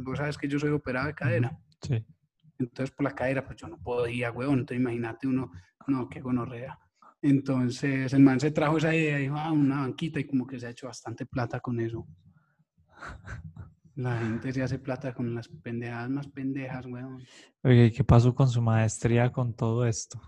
vos 0.03 0.17
sabes 0.17 0.37
que 0.37 0.47
yo 0.47 0.59
soy 0.59 0.71
operado 0.71 1.07
de 1.07 1.15
cadera. 1.15 1.57
Sí. 1.81 2.05
Entonces, 2.59 2.93
por 2.93 3.05
la 3.05 3.15
cadera, 3.15 3.45
pues 3.45 3.57
yo 3.57 3.67
no 3.67 3.81
podía, 3.81 4.31
huevón. 4.31 4.59
Entonces, 4.59 4.81
imagínate 4.81 5.25
uno, 5.25 5.51
no, 5.87 6.09
qué 6.09 6.19
gonorrea. 6.19 6.77
Entonces, 7.21 8.11
el 8.11 8.21
man 8.21 8.41
se 8.41 8.51
trajo 8.51 8.77
esa 8.77 8.93
idea 8.93 9.17
y 9.17 9.23
dijo, 9.23 9.37
ah, 9.37 9.53
una 9.53 9.79
banquita 9.79 10.19
y 10.19 10.25
como 10.25 10.45
que 10.45 10.59
se 10.59 10.67
ha 10.67 10.71
hecho 10.71 10.87
bastante 10.87 11.25
plata 11.25 11.61
con 11.61 11.79
eso. 11.79 12.05
La 13.95 14.19
gente 14.19 14.51
se 14.51 14.61
hace 14.61 14.79
plata 14.79 15.13
con 15.13 15.33
las 15.33 15.47
pendejadas 15.47 16.09
más 16.09 16.27
pendejas, 16.27 16.85
huevón. 16.85 17.23
Oye, 17.63 17.91
¿qué 17.93 18.03
pasó 18.03 18.35
con 18.35 18.49
su 18.49 18.61
maestría 18.61 19.31
con 19.31 19.53
todo 19.53 19.85
esto? 19.85 20.21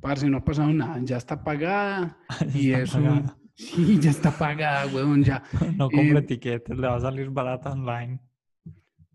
Parce, 0.00 0.28
no 0.30 0.38
ha 0.38 0.44
pasado 0.44 0.72
nada, 0.72 0.98
ya 1.02 1.18
está 1.18 1.44
pagada 1.44 2.16
y 2.54 2.72
Está 2.72 2.82
eso, 2.82 2.98
pagada. 2.98 3.36
Sí, 3.60 3.98
ya 4.00 4.10
está 4.10 4.30
pagada, 4.30 4.86
huevón, 4.92 5.22
ya. 5.22 5.42
No 5.76 5.90
compre 5.90 6.18
Eh, 6.18 6.22
tiquetes, 6.22 6.76
le 6.76 6.86
va 6.86 6.96
a 6.96 7.00
salir 7.00 7.30
barata 7.30 7.72
online. 7.72 8.20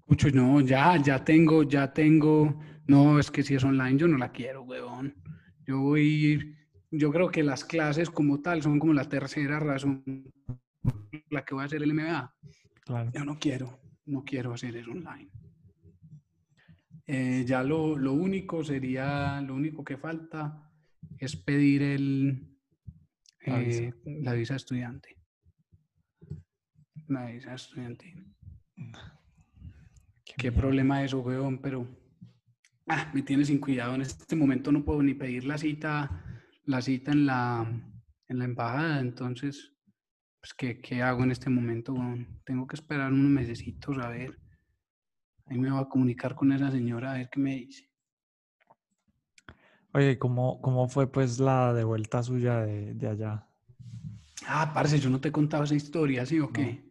Mucho, 0.07 0.29
no, 0.29 0.61
ya, 0.61 0.97
ya 0.97 1.23
tengo, 1.23 1.63
ya 1.63 1.91
tengo. 1.91 2.59
No, 2.87 3.19
es 3.19 3.31
que 3.31 3.41
si 3.41 3.55
es 3.55 3.63
online, 3.63 3.97
yo 3.97 4.07
no 4.07 4.17
la 4.17 4.31
quiero, 4.31 4.61
huevón. 4.63 5.15
Yo 5.65 5.79
voy, 5.79 6.55
yo 6.91 7.11
creo 7.11 7.29
que 7.29 7.43
las 7.43 7.65
clases 7.65 8.09
como 8.11 8.41
tal 8.41 8.61
son 8.61 8.77
como 8.77 8.93
la 8.93 9.09
tercera 9.09 9.59
razón 9.59 10.03
la 11.31 11.43
que 11.43 11.55
voy 11.55 11.63
a 11.63 11.65
hacer 11.65 11.81
el 11.81 11.93
MBA. 11.93 12.35
Claro. 12.85 13.11
Yo 13.11 13.25
no 13.25 13.39
quiero, 13.39 13.79
no 14.05 14.23
quiero 14.23 14.53
hacer 14.53 14.77
eso 14.77 14.91
online. 14.91 15.31
Eh, 17.07 17.43
ya 17.47 17.63
lo, 17.63 17.97
lo 17.97 18.13
único 18.13 18.63
sería, 18.63 19.41
lo 19.41 19.55
único 19.55 19.83
que 19.83 19.97
falta 19.97 20.71
es 21.17 21.35
pedir 21.35 21.81
el, 21.81 22.54
La 23.45 23.59
visa. 23.59 23.83
eh, 23.83 23.93
la 24.05 24.33
visa 24.33 24.55
estudiante. 24.55 25.17
La 27.07 27.25
visa 27.27 27.53
estudiantil. 27.53 28.35
Qué 30.37 30.51
problema 30.51 31.03
eso, 31.03 31.19
weón, 31.21 31.59
pero 31.59 31.87
ah, 32.87 33.11
me 33.13 33.21
tiene 33.21 33.45
sin 33.45 33.59
cuidado. 33.59 33.95
En 33.95 34.01
este 34.01 34.35
momento 34.35 34.71
no 34.71 34.83
puedo 34.83 35.01
ni 35.01 35.13
pedir 35.13 35.45
la 35.45 35.57
cita, 35.57 36.23
la 36.65 36.81
cita 36.81 37.11
en 37.11 37.25
la, 37.25 37.65
en 38.27 38.39
la 38.39 38.45
embajada. 38.45 38.99
Entonces, 38.99 39.71
pues, 40.41 40.53
¿qué, 40.53 40.81
qué 40.81 41.01
hago 41.01 41.23
en 41.23 41.31
este 41.31 41.49
momento, 41.49 41.93
weón? 41.93 42.41
Tengo 42.45 42.67
que 42.67 42.75
esperar 42.75 43.13
unos 43.13 43.31
mesecitos 43.31 43.97
a 43.99 44.09
ver. 44.09 44.37
Ahí 45.45 45.57
me 45.59 45.71
voy 45.71 45.81
a 45.81 45.85
comunicar 45.89 46.35
con 46.35 46.51
esa 46.51 46.71
señora 46.71 47.11
a 47.11 47.17
ver 47.17 47.29
qué 47.29 47.39
me 47.39 47.55
dice. 47.55 47.84
Oye, 49.95 50.19
¿cómo, 50.19 50.61
cómo 50.61 50.87
fue 50.89 51.11
pues 51.11 51.39
la 51.39 51.73
de 51.73 51.83
vuelta 51.85 52.21
suya 52.21 52.59
de, 52.59 52.93
de 52.93 53.07
allá? 53.07 53.47
Ah, 54.47 54.71
parce, 54.73 54.99
yo 54.99 55.09
no 55.09 55.19
te 55.19 55.29
he 55.29 55.31
contado 55.31 55.63
esa 55.63 55.75
historia, 55.75 56.25
¿sí 56.25 56.39
o 56.39 56.51
qué? 56.51 56.81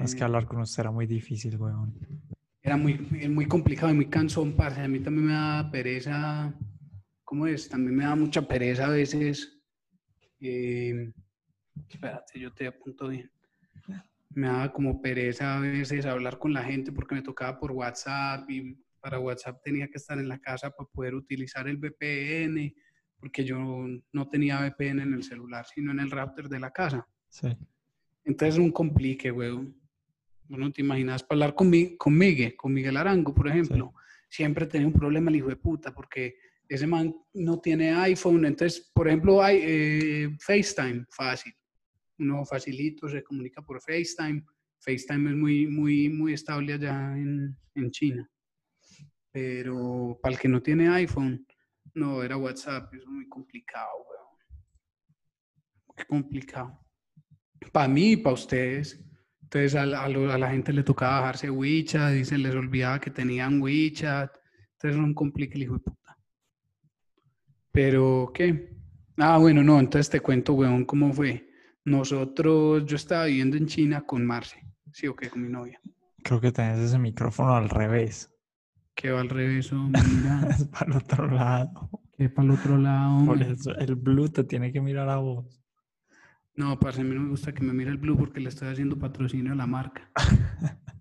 Es 0.00 0.14
que 0.14 0.24
hablar 0.24 0.46
con 0.46 0.60
usted 0.60 0.80
era 0.80 0.90
muy 0.90 1.06
difícil, 1.06 1.56
weón. 1.56 1.94
Era 2.62 2.76
muy, 2.76 2.94
muy 3.28 3.46
complicado 3.46 3.92
y 3.92 3.94
muy 3.94 4.06
cansón, 4.06 4.52
parce. 4.52 4.80
A 4.82 4.88
mí 4.88 5.00
también 5.00 5.26
me 5.26 5.32
da 5.32 5.70
pereza. 5.70 6.52
¿Cómo 7.24 7.46
es? 7.46 7.68
También 7.68 7.96
me 7.96 8.04
da 8.04 8.14
mucha 8.14 8.42
pereza 8.42 8.86
a 8.86 8.90
veces. 8.90 9.58
eh, 10.40 11.12
espérate, 11.88 12.40
yo 12.40 12.52
te 12.52 12.66
apunto 12.66 13.08
bien. 13.08 13.30
Me 14.30 14.48
daba 14.48 14.72
como 14.72 15.00
pereza 15.00 15.56
a 15.56 15.60
veces 15.60 16.06
hablar 16.06 16.38
con 16.38 16.52
la 16.52 16.62
gente 16.62 16.92
porque 16.92 17.14
me 17.14 17.22
tocaba 17.22 17.58
por 17.58 17.72
WhatsApp 17.72 18.48
y 18.50 18.78
para 19.06 19.20
WhatsApp 19.20 19.62
tenía 19.62 19.86
que 19.86 19.98
estar 19.98 20.18
en 20.18 20.28
la 20.28 20.40
casa 20.40 20.68
para 20.68 20.90
poder 20.90 21.14
utilizar 21.14 21.68
el 21.68 21.76
VPN 21.76 22.74
porque 23.20 23.44
yo 23.44 23.86
no 24.12 24.28
tenía 24.28 24.58
VPN 24.58 25.00
en 25.00 25.14
el 25.14 25.22
celular, 25.22 25.64
sino 25.72 25.92
en 25.92 26.00
el 26.00 26.10
router 26.10 26.48
de 26.48 26.58
la 26.58 26.72
casa. 26.72 27.06
Sí. 27.28 27.56
Entonces 28.24 28.56
es 28.56 28.60
un 28.60 28.72
complique, 28.72 29.30
weón. 29.30 29.80
Vos 30.48 30.58
no 30.58 30.72
te 30.72 30.80
imaginas, 30.80 31.22
para 31.22 31.36
hablar 31.36 31.54
con, 31.54 31.70
mi, 31.70 31.96
con 31.96 32.18
Miguel, 32.18 32.56
con 32.56 32.72
Miguel 32.72 32.96
Arango, 32.96 33.32
por 33.32 33.46
ejemplo, 33.46 33.94
siempre 34.28 34.66
tenía 34.66 34.88
un 34.88 34.92
problema 34.92 35.30
el 35.30 35.36
hijo 35.36 35.48
de 35.50 35.56
puta, 35.56 35.94
porque 35.94 36.38
ese 36.68 36.88
man 36.88 37.14
no 37.32 37.60
tiene 37.60 37.92
iPhone, 37.92 38.44
entonces, 38.44 38.90
por 38.92 39.06
ejemplo, 39.06 39.40
hay 39.40 39.60
eh, 39.62 40.36
FaceTime, 40.40 41.06
fácil. 41.10 41.54
Uno 42.18 42.44
facilito, 42.44 43.08
se 43.08 43.22
comunica 43.22 43.62
por 43.62 43.80
FaceTime. 43.80 44.44
FaceTime 44.80 45.30
es 45.30 45.36
muy, 45.36 45.68
muy, 45.68 46.08
muy 46.08 46.32
estable 46.32 46.72
allá 46.72 47.16
en, 47.16 47.56
en 47.76 47.90
China. 47.92 48.28
Pero 49.36 50.18
para 50.22 50.34
el 50.34 50.40
que 50.40 50.48
no 50.48 50.62
tiene 50.62 50.88
iPhone, 50.88 51.46
no, 51.92 52.22
era 52.22 52.38
WhatsApp, 52.38 52.94
eso 52.94 53.02
es 53.02 53.10
muy 53.10 53.28
complicado, 53.28 53.90
weón. 54.08 54.28
Qué 55.94 56.06
complicado 56.06 56.80
para 57.70 57.86
mí 57.86 58.12
y 58.12 58.16
para 58.16 58.32
ustedes. 58.32 58.98
Entonces 59.42 59.74
a 59.74 59.84
la, 59.84 60.50
gente 60.50 60.72
le 60.72 60.82
tocaba 60.82 61.20
bajarse 61.20 61.50
WeChat 61.50 62.14
y 62.14 62.24
se 62.24 62.38
les 62.38 62.54
olvidaba 62.54 62.98
que 62.98 63.10
tenían 63.10 63.60
WeChat. 63.60 64.34
Entonces 64.72 64.96
era 64.96 65.04
un 65.04 65.12
complique 65.12 65.58
hijo 65.58 65.74
de 65.74 65.80
puta. 65.80 66.16
Pero, 67.72 68.30
¿qué? 68.32 68.74
Ah, 69.18 69.36
bueno, 69.36 69.62
no, 69.62 69.78
entonces 69.78 70.08
te 70.08 70.20
cuento, 70.20 70.54
weón, 70.54 70.86
cómo 70.86 71.12
fue. 71.12 71.46
Nosotros, 71.84 72.86
yo 72.86 72.96
estaba 72.96 73.26
viviendo 73.26 73.58
en 73.58 73.66
China 73.66 74.00
con 74.06 74.24
Marce, 74.24 74.66
sí 74.94 75.06
o 75.06 75.14
qué, 75.14 75.28
con 75.28 75.42
mi 75.42 75.50
novia. 75.50 75.78
Creo 76.22 76.40
que 76.40 76.52
tenés 76.52 76.78
ese 76.78 76.98
micrófono 76.98 77.54
al 77.54 77.68
revés. 77.68 78.32
Que 78.96 79.10
va 79.12 79.20
al 79.20 79.28
revés, 79.28 79.70
mira, 79.72 80.48
Es 80.50 80.64
para 80.64 80.86
el 80.90 80.96
otro 80.96 81.30
lado. 81.30 81.90
que 82.16 82.28
para 82.30 82.46
el 82.48 82.50
otro 82.54 82.78
lado, 82.78 83.26
Por 83.26 83.42
eso 83.42 83.76
el 83.76 83.94
blue 83.94 84.28
te 84.30 84.42
tiene 84.42 84.72
que 84.72 84.80
mirar 84.80 85.08
a 85.08 85.16
vos. 85.18 85.62
No, 86.54 86.78
parce, 86.78 87.02
a 87.02 87.04
mí 87.04 87.14
no 87.14 87.20
me 87.20 87.28
gusta 87.28 87.52
que 87.52 87.62
me 87.62 87.74
mire 87.74 87.90
el 87.90 87.98
blue 87.98 88.16
porque 88.16 88.40
le 88.40 88.48
estoy 88.48 88.68
haciendo 88.68 88.98
patrocinio 88.98 89.52
a 89.52 89.54
la 89.54 89.66
marca. 89.66 90.10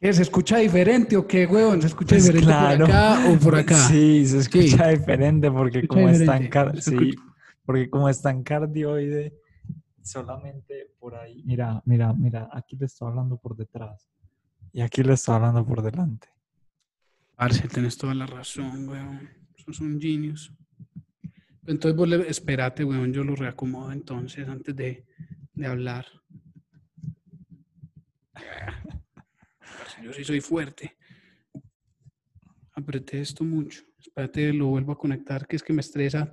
¿Qué? 0.00 0.12
¿Se 0.12 0.22
escucha 0.22 0.58
diferente 0.58 1.16
o 1.16 1.26
qué, 1.26 1.46
weón? 1.46 1.80
¿Se 1.80 1.88
escucha 1.88 2.10
Pues 2.14 2.24
diferente 2.24 2.46
claro. 2.46 2.84
por 2.86 2.94
acá 2.94 3.30
o 3.30 3.38
por 3.38 3.54
acá? 3.56 3.74
Sí, 3.88 4.26
se 4.26 4.38
escucha 4.38 4.88
diferente 4.88 5.50
porque 5.50 5.78
escucha 5.80 6.00
como 6.02 6.12
diferente, 6.12 6.80
se 6.82 6.90
sí, 6.90 7.14
porque 7.64 7.90
como 7.90 8.08
está 8.08 8.30
en 8.30 8.42
cardioide, 8.44 9.34
solamente 10.02 10.92
por 11.00 11.16
ahí. 11.16 11.42
Mira, 11.44 11.82
mira, 11.86 12.12
mira, 12.12 12.48
aquí 12.52 12.76
le 12.76 12.86
estoy 12.86 13.08
hablando 13.08 13.38
por 13.38 13.56
detrás 13.56 14.08
y 14.72 14.82
aquí 14.82 15.02
le 15.02 15.14
estoy 15.14 15.34
hablando 15.34 15.66
por 15.66 15.82
delante. 15.82 16.28
Parce, 17.38 17.68
tenés 17.68 17.96
toda 17.96 18.14
la 18.16 18.26
razón, 18.26 18.88
weón. 18.88 19.30
Sos 19.54 19.78
un 19.78 20.00
genius. 20.00 20.52
Entonces 21.66 21.96
vos 21.96 22.08
le, 22.08 22.28
espérate, 22.28 22.82
weón, 22.82 23.12
yo 23.12 23.22
lo 23.22 23.36
reacomodo 23.36 23.92
entonces 23.92 24.48
antes 24.48 24.74
de, 24.74 25.06
de 25.52 25.66
hablar. 25.66 26.04
Parce, 28.34 30.02
yo 30.02 30.12
sí 30.12 30.24
soy 30.24 30.40
fuerte. 30.40 30.96
Apreté 32.72 33.20
esto 33.20 33.44
mucho. 33.44 33.84
Espérate, 34.00 34.52
lo 34.52 34.66
vuelvo 34.66 34.90
a 34.90 34.98
conectar, 34.98 35.46
que 35.46 35.54
es 35.54 35.62
que 35.62 35.72
me 35.72 35.82
estresa. 35.82 36.32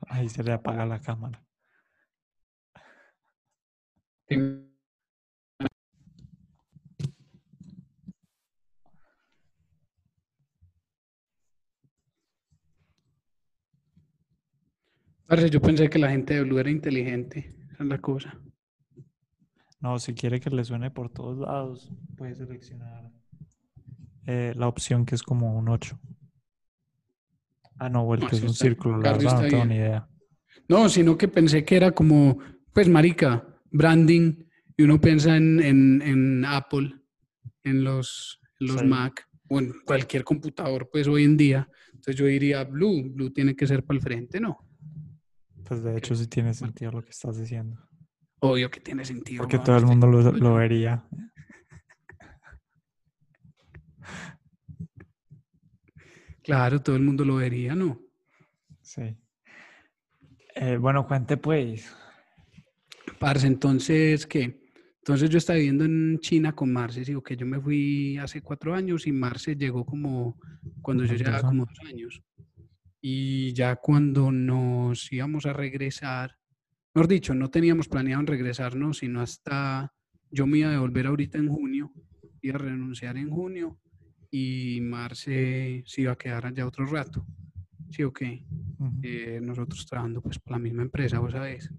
Ahí 0.00 0.28
se 0.28 0.42
le 0.42 0.52
apaga 0.52 0.84
la 0.84 1.00
cámara. 1.00 1.42
Parce, 15.32 15.48
yo 15.48 15.62
pensé 15.62 15.88
que 15.88 15.98
la 15.98 16.10
gente 16.10 16.34
de 16.34 16.42
Blue 16.42 16.58
era 16.58 16.70
inteligente. 16.70 17.54
Esa 17.72 17.84
es 17.84 17.88
la 17.88 17.96
cosa. 17.96 18.38
No, 19.80 19.98
si 19.98 20.12
quiere 20.12 20.38
que 20.38 20.50
le 20.50 20.62
suene 20.62 20.90
por 20.90 21.08
todos 21.08 21.38
lados, 21.38 21.90
puede 22.18 22.34
seleccionar 22.34 23.10
eh, 24.26 24.52
la 24.54 24.68
opción 24.68 25.06
que 25.06 25.14
es 25.14 25.22
como 25.22 25.56
un 25.56 25.70
8. 25.70 25.98
Ah, 27.78 27.88
no, 27.88 28.04
vuelto 28.04 28.26
No, 28.26 28.32
es 28.32 28.38
eso 28.40 28.46
un 28.46 28.52
círculo, 28.52 28.98
la 28.98 29.12
verdad, 29.12 29.42
no 29.42 29.48
tengo 29.48 29.64
ni 29.64 29.76
idea. 29.76 30.06
No, 30.68 30.90
sino 30.90 31.16
que 31.16 31.28
pensé 31.28 31.64
que 31.64 31.76
era 31.76 31.92
como, 31.92 32.36
pues, 32.74 32.90
marica, 32.90 33.42
branding, 33.70 34.34
y 34.76 34.82
uno 34.82 35.00
piensa 35.00 35.34
en, 35.34 35.62
en, 35.62 36.02
en 36.02 36.44
Apple, 36.44 36.94
en 37.64 37.82
los, 37.82 38.38
en 38.60 38.66
los 38.66 38.80
Sí. 38.80 38.86
Mac, 38.86 39.26
o 39.48 39.58
en 39.60 39.72
cualquier 39.86 40.24
computador, 40.24 40.90
pues, 40.92 41.08
hoy 41.08 41.24
en 41.24 41.38
día. 41.38 41.66
Entonces 41.86 42.16
yo 42.16 42.26
diría, 42.26 42.64
Blue, 42.64 43.10
Blue 43.10 43.32
tiene 43.32 43.56
que 43.56 43.66
ser 43.66 43.82
para 43.82 43.96
el 43.96 44.02
frente, 44.02 44.38
¿no? 44.38 44.68
Pues 45.72 45.82
de 45.82 45.96
hecho 45.96 46.14
sí 46.14 46.26
tiene 46.26 46.52
sentido 46.52 46.92
lo 46.92 47.02
que 47.02 47.08
estás 47.08 47.38
diciendo. 47.38 47.80
Obvio 48.40 48.70
que 48.70 48.80
tiene 48.80 49.06
sentido. 49.06 49.40
Porque 49.40 49.58
todo 49.58 49.78
el 49.78 49.86
mundo 49.86 50.06
lo, 50.06 50.20
lo 50.30 50.54
vería. 50.56 51.02
Claro, 56.42 56.82
todo 56.82 56.94
el 56.96 57.02
mundo 57.02 57.24
lo 57.24 57.36
vería, 57.36 57.74
¿no? 57.74 58.02
Sí. 58.82 59.16
Eh, 60.56 60.76
bueno, 60.76 61.06
cuente 61.06 61.38
pues. 61.38 61.90
Parce, 63.18 63.46
entonces, 63.46 64.26
¿qué? 64.26 64.60
Entonces 64.98 65.30
yo 65.30 65.38
estaba 65.38 65.56
viviendo 65.56 65.86
en 65.86 66.18
China 66.18 66.54
con 66.54 66.70
Marce, 66.70 67.00
digo 67.02 67.22
que 67.22 67.34
yo 67.34 67.46
me 67.46 67.58
fui 67.58 68.18
hace 68.18 68.42
cuatro 68.42 68.74
años 68.74 69.06
y 69.06 69.12
Marce 69.12 69.56
llegó 69.56 69.86
como 69.86 70.38
cuando 70.82 71.06
yo 71.06 71.14
llevaba 71.14 71.40
como 71.40 71.64
dos 71.64 71.78
años. 71.88 72.22
Y 73.04 73.52
ya 73.52 73.76
cuando 73.76 74.30
nos 74.30 75.12
íbamos 75.12 75.44
a 75.46 75.52
regresar, 75.52 76.38
mejor 76.94 77.08
dicho, 77.08 77.34
no 77.34 77.50
teníamos 77.50 77.88
planeado 77.88 78.20
en 78.20 78.28
regresarnos, 78.28 78.98
sino 78.98 79.20
hasta 79.20 79.92
yo 80.30 80.46
me 80.46 80.58
iba 80.58 80.68
a 80.68 80.72
devolver 80.72 81.08
ahorita 81.08 81.38
en 81.38 81.48
junio, 81.48 81.92
iba 82.40 82.54
a 82.54 82.58
renunciar 82.58 83.16
en 83.16 83.28
junio 83.28 83.76
y 84.30 84.80
Marce 84.82 85.82
se 85.84 86.00
iba 86.02 86.12
a 86.12 86.16
quedar 86.16 86.46
allá 86.46 86.64
otro 86.64 86.86
rato. 86.86 87.26
¿Sí 87.90 88.04
o 88.04 88.12
qué? 88.12 88.46
Ujú. 88.78 89.00
eh, 89.02 89.40
nosotros 89.42 89.84
trabajando 89.84 90.22
pues 90.22 90.38
para 90.38 90.56
la 90.58 90.62
misma 90.62 90.82
empresa, 90.82 91.18
vos 91.18 91.32
sabés. 91.32 91.70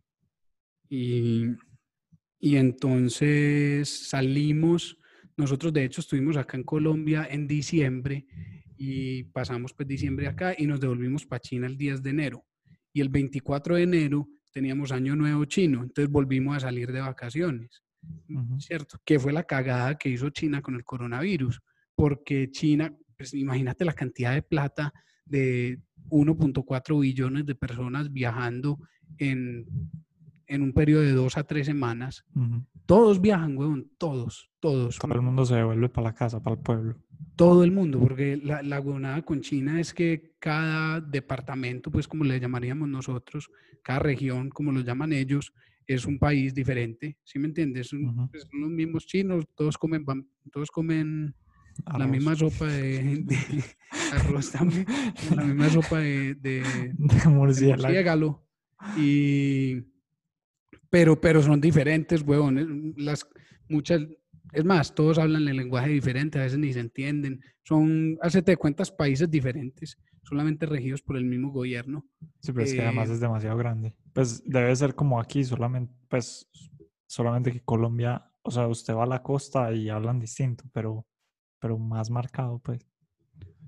Y, 0.90 1.46
y 2.38 2.58
entonces 2.58 4.10
salimos, 4.10 5.00
nosotros 5.38 5.72
de 5.72 5.86
hecho 5.86 6.02
estuvimos 6.02 6.36
acá 6.36 6.58
en 6.58 6.64
Colombia 6.64 7.26
en 7.32 7.48
diciembre 7.48 8.28
y 8.78 9.24
pasamos 9.26 9.74
pues 9.74 9.88
diciembre 9.88 10.28
acá 10.28 10.54
y 10.58 10.68
nos 10.68 10.80
devolvimos 10.80 11.26
para 11.26 11.40
China 11.40 11.68
el 11.68 11.78
10 11.78 12.02
de 12.02 12.10
enero. 12.10 12.46
Y 12.92 13.02
el 13.02 13.10
24 13.10 13.76
de 13.76 13.84
enero 13.84 14.28
teníamos 14.52 14.92
año 14.92 15.16
nuevo 15.16 15.46
chino, 15.46 15.82
entonces 15.84 16.12
volvimos 16.12 16.58
a 16.58 16.60
salir 16.62 16.92
de 16.92 17.02
vacaciones. 17.02 17.84
Ujú. 18.30 18.60
¿Cierto? 18.60 19.00
Que 19.04 19.20
fue 19.20 19.34
la 19.34 19.44
cagada 19.44 19.98
que 19.98 20.10
hizo 20.10 20.30
China 20.30 20.62
con 20.62 20.76
el 20.76 20.84
coronavirus, 20.84 21.62
porque 21.96 22.52
China, 22.52 22.96
pues 23.18 23.34
imagínate 23.34 23.86
la 23.86 23.94
cantidad 23.94 24.34
de 24.34 24.42
plata 24.42 24.94
de 25.26 25.80
1.4 26.10 27.00
billones 27.00 27.46
de 27.46 27.56
personas 27.56 28.12
viajando 28.12 28.80
en, 29.18 29.66
en 30.48 30.62
un 30.62 30.74
periodo 30.74 31.02
de 31.02 31.14
dos 31.14 31.38
a 31.38 31.44
tres 31.44 31.66
semanas. 31.66 32.24
Ujú. 32.36 32.66
Todos 32.86 33.22
viajan, 33.22 33.58
huevón, 33.58 33.92
todos, 33.98 34.52
todos. 34.60 35.00
Todo 35.00 35.14
el 35.14 35.22
mundo 35.22 35.46
se 35.46 35.56
devuelve 35.56 35.90
para 35.90 36.10
la 36.10 36.14
casa, 36.14 36.42
para 36.44 36.56
el 36.58 36.62
pueblo. 36.62 36.98
Todo 37.36 37.64
el 37.64 37.72
mundo, 37.72 38.00
porque 38.00 38.38
la, 38.38 38.62
la 38.62 38.80
huevonada 38.80 39.22
con 39.24 39.42
China 39.42 39.80
es 39.80 39.94
que 39.94 40.36
cada 40.40 41.02
departamento, 41.02 41.90
pues 41.92 42.08
como 42.08 42.24
le 42.24 42.40
llamaríamos 42.40 42.88
nosotros, 42.88 43.50
cada 43.82 44.00
región, 44.00 44.50
como 44.50 44.72
lo 44.72 44.82
llaman 44.82 45.14
ellos, 45.14 45.54
es 45.88 46.06
un 46.06 46.18
país 46.20 46.54
diferente, 46.54 47.18
¿sí 47.24 47.40
me 47.40 47.48
entiendes? 47.48 47.90
Pues, 48.32 48.44
son 48.50 48.62
los 48.62 48.70
mismos 48.70 49.06
chinos, 49.06 49.46
todos 49.56 49.78
comen, 49.78 50.06
todos 50.52 50.72
comen 50.72 51.36
la 51.98 52.08
misma 52.08 52.36
sopa 52.36 52.68
de, 52.68 53.24
de 53.26 53.38
arroz 54.14 54.52
también, 54.52 54.86
la 55.36 55.44
misma 55.44 55.70
sopa 55.70 56.00
de, 56.00 56.36
de, 56.36 56.64
De 56.98 57.30
murciélago. 57.30 58.46
Y, 58.98 59.82
pero, 60.90 61.20
pero 61.20 61.42
son 61.42 61.60
diferentes, 61.60 62.22
huevón. 62.22 62.58
eh, 62.60 62.94
Las, 62.98 63.28
muchas, 63.68 64.02
es 64.54 64.64
más, 64.66 64.94
todos 64.94 65.18
hablan 65.18 65.48
el 65.48 65.58
lenguaje 65.58 65.90
diferente, 65.90 66.40
a 66.40 66.44
veces 66.44 66.60
ni 66.60 66.72
se 66.74 66.80
entienden. 66.80 67.42
Son, 67.64 68.18
hacete 68.22 68.56
cuentas, 68.58 68.92
países 68.92 69.30
diferentes, 69.30 69.98
solamente 70.24 70.66
regidos 70.66 71.02
por 71.02 71.18
el 71.18 71.26
mismo 71.26 71.52
gobierno. 71.52 72.06
Sí, 72.40 72.52
pero 72.52 72.64
es 72.66 72.74
que 72.74 72.82
además 72.82 73.10
Eh, 73.10 73.14
es 73.14 73.20
demasiado 73.20 73.58
grande. 73.58 73.96
Pues 74.14 74.44
debe 74.46 74.76
ser 74.76 74.96
como 74.96 75.20
aquí, 75.20 75.44
solamente, 75.44 75.94
pues, 76.08 76.48
solamente 77.08 77.52
que 77.52 77.62
Colombia, 77.62 78.32
o 78.44 78.52
sea, 78.52 78.68
usted 78.68 78.94
va 78.94 79.04
a 79.04 79.08
la 79.08 79.24
costa 79.24 79.72
y 79.74 79.90
hablan 79.90 80.20
distinto, 80.20 80.66
pero, 80.72 81.06
pero 81.60 81.78
más 81.78 82.10
marcado, 82.10 82.60
pues. 82.60 82.86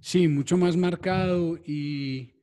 Sí, 0.02 0.28
mucho 0.28 0.58
más 0.58 0.78
marcado 0.78 1.58
y, 1.66 2.34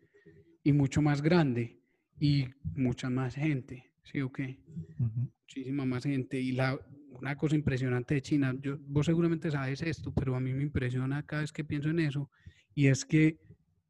y 0.65 0.73
mucho 0.73 1.01
más 1.01 1.23
grande 1.23 1.79
y 2.19 2.47
mucha 2.75 3.09
más 3.09 3.35
gente, 3.35 3.93
¿sí 4.03 4.21
o 4.21 4.33
qué? 4.33 4.59
Ujú. 4.99 5.31
muchísima 5.43 5.85
más 5.85 6.05
gente. 6.05 6.41
Y 6.41 6.53
la, 6.53 6.79
una 7.21 7.37
cosa 7.37 7.55
impresionante 7.57 8.15
de 8.15 8.23
China, 8.23 8.55
yo, 8.61 8.79
vos 8.81 9.07
seguramente 9.07 9.51
sabes 9.51 9.83
esto, 9.83 10.13
pero 10.13 10.35
a 10.35 10.41
mí 10.41 10.53
me 10.53 10.63
impresiona 10.63 11.25
cada 11.25 11.43
vez 11.43 11.53
que 11.53 11.65
pienso 11.65 11.91
en 11.91 12.01
eso, 12.01 12.31
y 12.75 12.87
es 12.87 13.05
que 13.05 13.39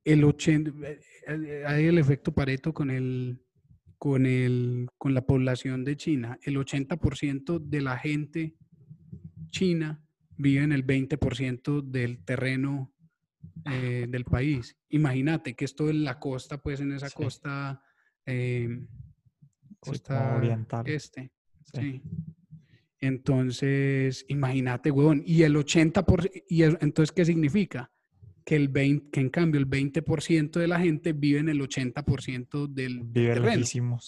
el 0.04 0.24
80, 0.24 0.72
eh, 1.28 1.64
hay 1.66 1.86
el 1.86 1.98
efecto 1.98 2.32
Pareto 2.32 2.74
con, 2.74 2.90
el, 2.90 3.40
con, 3.98 4.26
el, 4.26 4.88
con 4.98 5.14
la 5.14 5.24
población 5.24 5.84
de 5.84 5.96
China. 5.96 6.38
El 6.42 6.56
80% 6.56 7.60
de 7.60 7.80
la 7.80 7.96
gente 7.98 8.56
china 9.50 10.02
vive 10.36 10.64
en 10.64 10.72
el 10.72 10.84
20% 10.84 11.82
del 11.82 12.24
terreno 12.24 12.92
eh, 13.70 14.06
del 14.08 14.24
país. 14.24 14.76
Imagínate 14.88 15.54
que 15.54 15.64
esto 15.64 15.88
en 15.88 16.02
la 16.02 16.18
costa, 16.18 16.58
pues 16.60 16.80
en 16.80 16.92
esa 16.92 17.08
Sí. 17.08 17.14
costa, 17.14 17.82
eh, 18.26 18.84
costa 19.78 20.36
oriental. 20.36 20.84
este. 20.88 21.30
Sí. 21.72 21.80
Sí. 21.80 22.02
Entonces, 23.02 24.24
imagínate, 24.28 24.90
huevón, 24.90 25.22
y 25.26 25.42
el 25.42 25.56
80%, 25.56 26.30
y 26.48 26.62
el- 26.62 26.78
entonces, 26.80 27.12
¿qué 27.12 27.24
significa? 27.24 27.90
Que, 28.44 28.56
el 28.56 28.68
20, 28.68 29.10
que 29.10 29.20
en 29.20 29.28
cambio 29.30 29.60
el 29.60 29.66
20% 29.66 30.58
de 30.60 30.66
la 30.68 30.80
gente 30.80 31.12
vive 31.12 31.40
en 31.40 31.48
el 31.48 31.60
80% 31.60 32.66
del 32.66 33.00
Vive 33.04 33.34
terreno. 33.34 33.98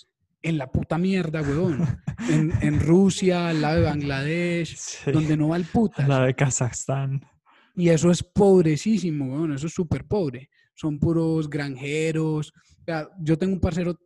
En 0.42 0.58
la 0.58 0.70
puta 0.70 0.98
mierda, 0.98 1.42
huevón. 1.42 1.78
En, 2.30 2.52
en 2.62 2.80
Rusia, 2.80 3.48
al 3.48 3.60
lado 3.60 3.80
de 3.80 3.86
Bangladesh, 3.86 4.76
Sí. 4.76 5.10
donde 5.12 5.36
no 5.36 5.48
va 5.48 5.56
el 5.56 5.64
puta. 5.64 6.06
La 6.08 6.24
de 6.24 6.34
Kazajstán. 6.34 7.20
Y 7.76 7.88
eso 7.88 8.10
es 8.10 8.22
pobrecísimo, 8.22 9.26
weón, 9.34 9.52
eso 9.52 9.66
es 9.66 9.74
súper 9.74 10.04
pobre. 10.06 10.48
Son 10.74 10.98
puros 10.98 11.50
granjeros. 11.50 12.52
Vea, 12.86 13.08
yo 13.20 13.36
tengo 13.36 13.52
un 13.52 13.60
parcero, 13.60 13.98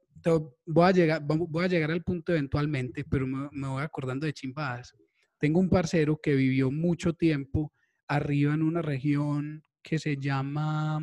voy 0.67 0.89
a 0.89 0.91
llegar, 0.93 1.23
voy 1.25 1.65
a 1.65 1.69
llegar 1.69 1.91
al 1.91 2.03
punto 2.03 2.33
eventualmente, 2.33 3.05
pero 3.05 3.27
me, 3.27 3.49
me 3.53 3.69
voy 3.69 3.83
acordando 3.83 4.27
de 4.27 4.33
chimbadas. 4.33 4.95
Tengo 5.39 5.61
un 5.61 5.69
parcero 5.69 6.19
que 6.23 6.35
vivió 6.35 6.71
mucho 6.71 7.13
tiempo 7.13 7.73
arriba 8.09 8.55
en 8.55 8.63
una 8.63 8.83
región 8.83 9.63
que 9.83 9.99
se 9.99 10.17
llama, 10.17 11.01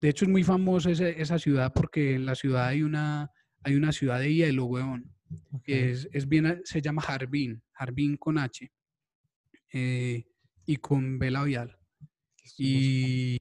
de 0.00 0.08
hecho 0.08 0.24
es 0.24 0.30
muy 0.30 0.44
famosa 0.44 0.90
esa, 0.90 1.08
esa 1.08 1.38
ciudad 1.38 1.72
porque 1.74 2.14
en 2.14 2.26
la 2.26 2.34
ciudad 2.34 2.66
hay 2.68 2.82
una, 2.82 3.30
hay 3.62 3.74
una 3.74 3.92
ciudad 3.92 4.20
de 4.20 4.34
hielo, 4.34 4.66
weón. 4.66 5.12
Ok. 5.50 5.64
Es, 5.66 6.08
es 6.12 6.28
bien, 6.28 6.60
se 6.64 6.82
llama 6.82 7.02
Harbin, 7.06 7.62
Harbin 7.74 8.16
con 8.16 8.38
H 8.38 8.70
eh, 9.72 10.24
y 10.66 10.76
con. 10.76 11.18
Estoy 11.22 11.40
buscando. 11.54 11.78
Y, 12.58 13.40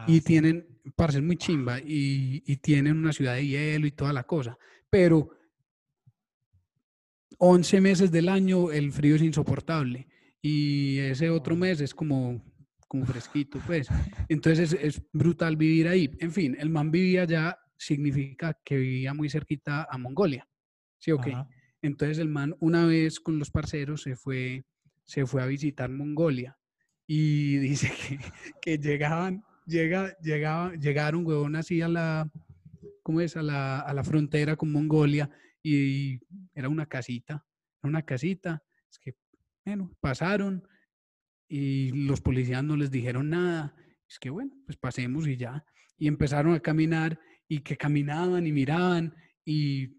Ah, 0.00 0.04
y 0.06 0.18
sí. 0.18 0.24
tienen, 0.24 0.80
parce, 0.94 1.18
es 1.18 1.24
muy 1.24 1.36
chimba, 1.36 1.78
y, 1.80 2.42
y 2.46 2.56
tienen 2.56 2.96
una 2.96 3.12
ciudad 3.12 3.34
de 3.34 3.46
hielo 3.46 3.86
y 3.86 3.92
toda 3.92 4.12
la 4.12 4.24
cosa. 4.24 4.56
Pero 4.88 5.30
11 7.38 7.80
meses 7.80 8.10
del 8.10 8.28
año 8.28 8.70
el 8.70 8.92
frío 8.92 9.16
es 9.16 9.22
insoportable. 9.22 10.08
Y 10.40 10.98
ese 10.98 11.30
otro 11.30 11.56
mes 11.56 11.80
es 11.80 11.94
como, 11.94 12.42
como 12.86 13.06
fresquito, 13.06 13.60
pues. 13.66 13.88
Entonces 14.28 14.72
es, 14.72 14.84
es 14.96 15.02
brutal 15.12 15.56
vivir 15.56 15.88
ahí. 15.88 16.10
En 16.20 16.32
fin, 16.32 16.56
el 16.58 16.70
man 16.70 16.90
vivía 16.90 17.22
allá, 17.22 17.58
significa 17.76 18.58
que 18.64 18.76
vivía 18.76 19.14
muy 19.14 19.28
cerquita 19.28 19.86
a 19.90 19.98
Mongolia. 19.98 20.48
¿Sí 20.98 21.12
o 21.12 21.18
qué? 21.18 21.36
Entonces 21.80 22.18
el 22.18 22.28
man 22.28 22.56
una 22.58 22.86
vez 22.86 23.20
con 23.20 23.38
los 23.38 23.50
parceros 23.50 24.02
se 24.02 24.16
fue, 24.16 24.64
se 25.04 25.26
fue 25.26 25.42
a 25.42 25.46
visitar 25.46 25.90
Mongolia 25.90 26.58
y 27.06 27.56
dice 27.58 27.92
que, 27.92 28.18
que 28.60 28.78
llegaban, 28.78 29.44
llega, 29.68 30.16
llegaba, 30.20 30.74
llegaron, 30.74 31.26
huevón, 31.26 31.56
así 31.56 31.80
a 31.82 31.88
la, 31.88 32.30
¿cómo 33.02 33.20
es? 33.20 33.36
A 33.36 33.42
la, 33.42 33.80
a 33.80 33.94
la 33.94 34.02
frontera 34.02 34.56
con 34.56 34.72
Mongolia 34.72 35.30
y 35.62 36.18
era 36.54 36.68
una 36.68 36.86
casita, 36.86 37.44
una 37.82 38.02
casita, 38.02 38.62
es 38.90 38.98
que, 38.98 39.14
bueno, 39.64 39.94
pasaron 40.00 40.66
y 41.48 41.92
los 42.06 42.20
policías 42.20 42.64
no 42.64 42.76
les 42.76 42.90
dijeron 42.90 43.30
nada, 43.30 43.74
es 44.08 44.18
que 44.18 44.30
bueno, 44.30 44.52
pues 44.64 44.76
pasemos 44.78 45.28
y 45.28 45.36
ya, 45.36 45.64
y 45.96 46.08
empezaron 46.08 46.54
a 46.54 46.60
caminar 46.60 47.20
y 47.46 47.60
que 47.60 47.76
caminaban 47.76 48.46
y 48.46 48.52
miraban 48.52 49.14
y 49.44 49.98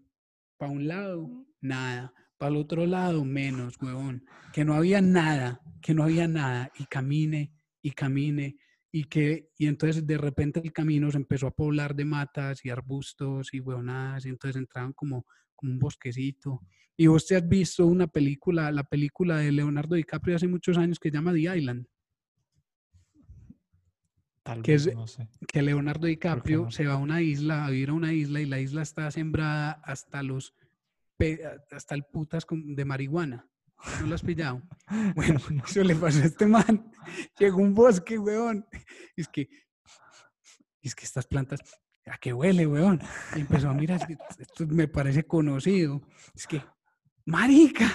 para 0.60 0.72
un 0.72 0.86
lado, 0.86 1.46
nada. 1.62 2.12
Para 2.36 2.50
el 2.52 2.58
otro 2.58 2.86
lado, 2.86 3.24
menos, 3.24 3.76
huevón. 3.80 4.24
Que 4.52 4.64
no 4.64 4.74
había 4.74 5.00
nada, 5.00 5.60
que 5.80 5.94
no 5.94 6.04
había 6.04 6.28
nada. 6.28 6.70
Y 6.78 6.84
camine, 6.84 7.52
y 7.82 7.92
camine, 7.92 8.56
y 8.92 9.04
que 9.04 9.50
y 9.56 9.66
entonces 9.66 10.06
de 10.06 10.18
repente 10.18 10.60
el 10.64 10.72
camino 10.72 11.10
se 11.10 11.16
empezó 11.18 11.46
a 11.46 11.50
poblar 11.54 11.94
de 11.94 12.04
matas 12.04 12.64
y 12.64 12.70
arbustos 12.70 13.54
y 13.54 13.60
huevonadas 13.60 14.26
y 14.26 14.30
entonces 14.30 14.56
entraban 14.60 14.92
como, 14.92 15.24
como 15.54 15.72
un 15.72 15.78
bosquecito. 15.78 16.60
Y 16.96 17.06
vos 17.06 17.26
te 17.26 17.36
has 17.36 17.48
visto 17.48 17.86
una 17.86 18.06
película, 18.08 18.70
la 18.72 18.84
película 18.84 19.38
de 19.38 19.52
Leonardo 19.52 19.94
DiCaprio 19.94 20.36
hace 20.36 20.48
muchos 20.48 20.76
años 20.76 20.98
que 20.98 21.08
se 21.10 21.14
llama 21.14 21.32
The 21.32 21.56
Island, 21.56 21.86
Tal 24.42 24.62
que 24.62 24.72
vez, 24.72 24.86
es- 24.86 24.94
no 24.94 25.06
sé. 25.06 25.28
que 25.46 25.62
Leonardo 25.62 26.06
DiCaprio 26.06 26.64
no. 26.64 26.70
se 26.70 26.86
va 26.86 26.94
a 26.94 26.98
una 26.98 27.22
isla, 27.22 27.66
a 27.66 27.70
vivir 27.70 27.90
a 27.90 27.92
una 27.94 28.12
isla 28.12 28.40
y 28.40 28.46
la 28.46 28.60
isla 28.60 28.82
está 28.82 29.10
sembrada 29.10 29.72
hasta 29.84 30.22
los 30.22 30.54
hasta 31.70 31.94
el 31.94 32.04
putas 32.04 32.46
de 32.50 32.84
marihuana. 32.86 33.46
¿No 34.00 34.06
lo 34.06 34.14
has 34.14 34.22
pillado? 34.22 34.62
Bueno, 35.14 35.38
eso 35.64 35.84
le 35.84 35.94
pasó 35.94 36.20
a 36.20 36.24
este 36.24 36.46
man. 36.46 36.92
Llegó 37.38 37.58
un 37.58 37.74
bosque, 37.74 38.18
weón. 38.18 38.66
Es 39.14 39.28
que, 39.28 39.48
es 40.82 40.96
que 40.96 41.04
estas 41.04 41.26
plantas, 41.26 41.60
¿a 42.06 42.18
qué 42.18 42.32
huele, 42.32 42.66
weón? 42.66 43.00
Y 43.36 43.40
empezó 43.40 43.70
a 43.70 43.74
mirar, 43.74 44.00
esto 44.36 44.66
me 44.66 44.88
parece 44.88 45.24
conocido. 45.24 46.02
Es 46.34 46.46
que, 46.48 46.60
marica, 47.24 47.88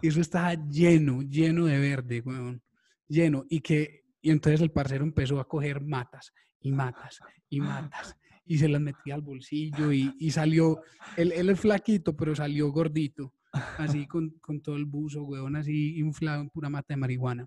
eso 0.00 0.20
estaba 0.20 0.54
lleno, 0.54 1.22
lleno 1.22 1.66
de 1.66 1.78
verde, 1.80 2.22
weón. 2.24 2.62
Lleno. 3.08 3.44
Y 3.48 3.60
que, 3.60 4.04
y 4.22 4.30
entonces 4.30 4.60
el 4.60 4.70
parcero 4.70 5.02
empezó 5.02 5.40
a 5.40 5.48
coger 5.48 5.80
matas 5.80 6.32
y 6.60 6.70
matas 6.70 7.18
y 7.48 7.60
matas. 7.60 8.16
Y 8.44 8.58
se 8.58 8.68
las 8.68 8.80
metía 8.80 9.16
al 9.16 9.22
bolsillo 9.22 9.92
y, 9.92 10.14
y 10.18 10.30
salió, 10.30 10.82
él, 11.16 11.32
él 11.32 11.50
es 11.50 11.58
flaquito, 11.58 12.16
pero 12.16 12.36
salió 12.36 12.70
gordito 12.70 13.34
así 13.78 14.06
con, 14.06 14.30
con 14.40 14.60
todo 14.60 14.76
el 14.76 14.84
buzo, 14.84 15.22
weón, 15.24 15.56
así 15.56 15.98
inflado 15.98 16.42
en 16.42 16.50
pura 16.50 16.68
mata 16.68 16.94
de 16.94 16.96
marihuana. 16.98 17.46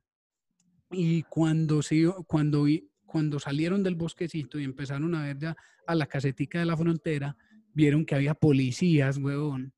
Y 0.91 1.23
cuando, 1.23 1.81
se, 1.81 2.05
cuando, 2.27 2.65
cuando 3.05 3.39
salieron 3.39 3.83
del 3.83 3.95
bosquecito 3.95 4.59
y 4.59 4.63
empezaron 4.63 5.15
a 5.15 5.23
ver 5.23 5.37
ya 5.37 5.55
a 5.87 5.95
la 5.95 6.05
casetica 6.05 6.59
de 6.59 6.65
la 6.65 6.77
frontera, 6.77 7.35
vieron 7.73 8.05
que 8.05 8.15
había 8.15 8.33
policías, 8.33 9.17
weón. 9.17 9.73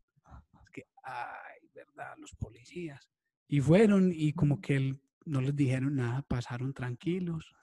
Es 0.64 0.70
que, 0.72 0.84
ay, 1.04 1.70
verdad, 1.74 2.14
los 2.18 2.34
policías. 2.36 3.10
Y 3.48 3.62
fueron 3.62 4.12
y 4.14 4.34
como 4.34 4.60
que 4.60 4.76
él- 4.76 5.02
no 5.26 5.42
les 5.42 5.56
dijeron 5.56 5.96
nada, 5.96 6.22
pasaron 6.22 6.74
tranquilos 6.74 7.54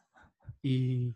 y 0.63 1.15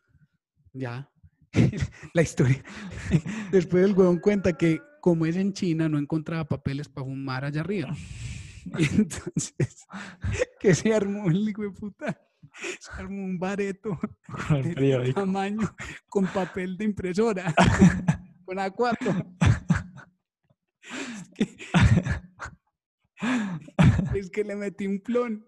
ya. 0.73 1.11
la 2.15 2.23
historia. 2.23 2.63
Después 3.51 3.85
el 3.85 3.95
huevón 3.95 4.19
cuenta 4.19 4.57
que 4.57 4.81
como 5.07 5.25
es 5.25 5.37
en 5.37 5.53
China, 5.53 5.89
no 5.89 6.01
encontraba 6.01 6.49
papeles 6.49 6.89
para 6.89 7.05
fumar 7.05 7.45
allá 7.45 7.61
arriba. 7.61 7.97
Y 8.77 8.85
entonces, 8.97 9.87
que 10.59 10.75
se 10.75 10.93
armó 10.93 11.31
el 11.31 11.49
hijo 11.49 11.63
de 11.63 11.71
puta. 11.71 12.21
Se 12.81 12.91
armó 12.91 13.25
un 13.25 13.39
bareto 13.39 13.97
Con 14.49 14.57
el 14.57 14.75
de 14.75 15.13
tamaño 15.13 15.73
con 16.09 16.27
papel 16.27 16.77
de 16.77 16.87
impresora. 16.87 17.55
con 18.45 18.57
A4. 18.57 19.71
Es 24.13 24.29
que 24.29 24.43
le 24.43 24.57
metí 24.57 24.89
un 24.89 24.99
plon 24.99 25.47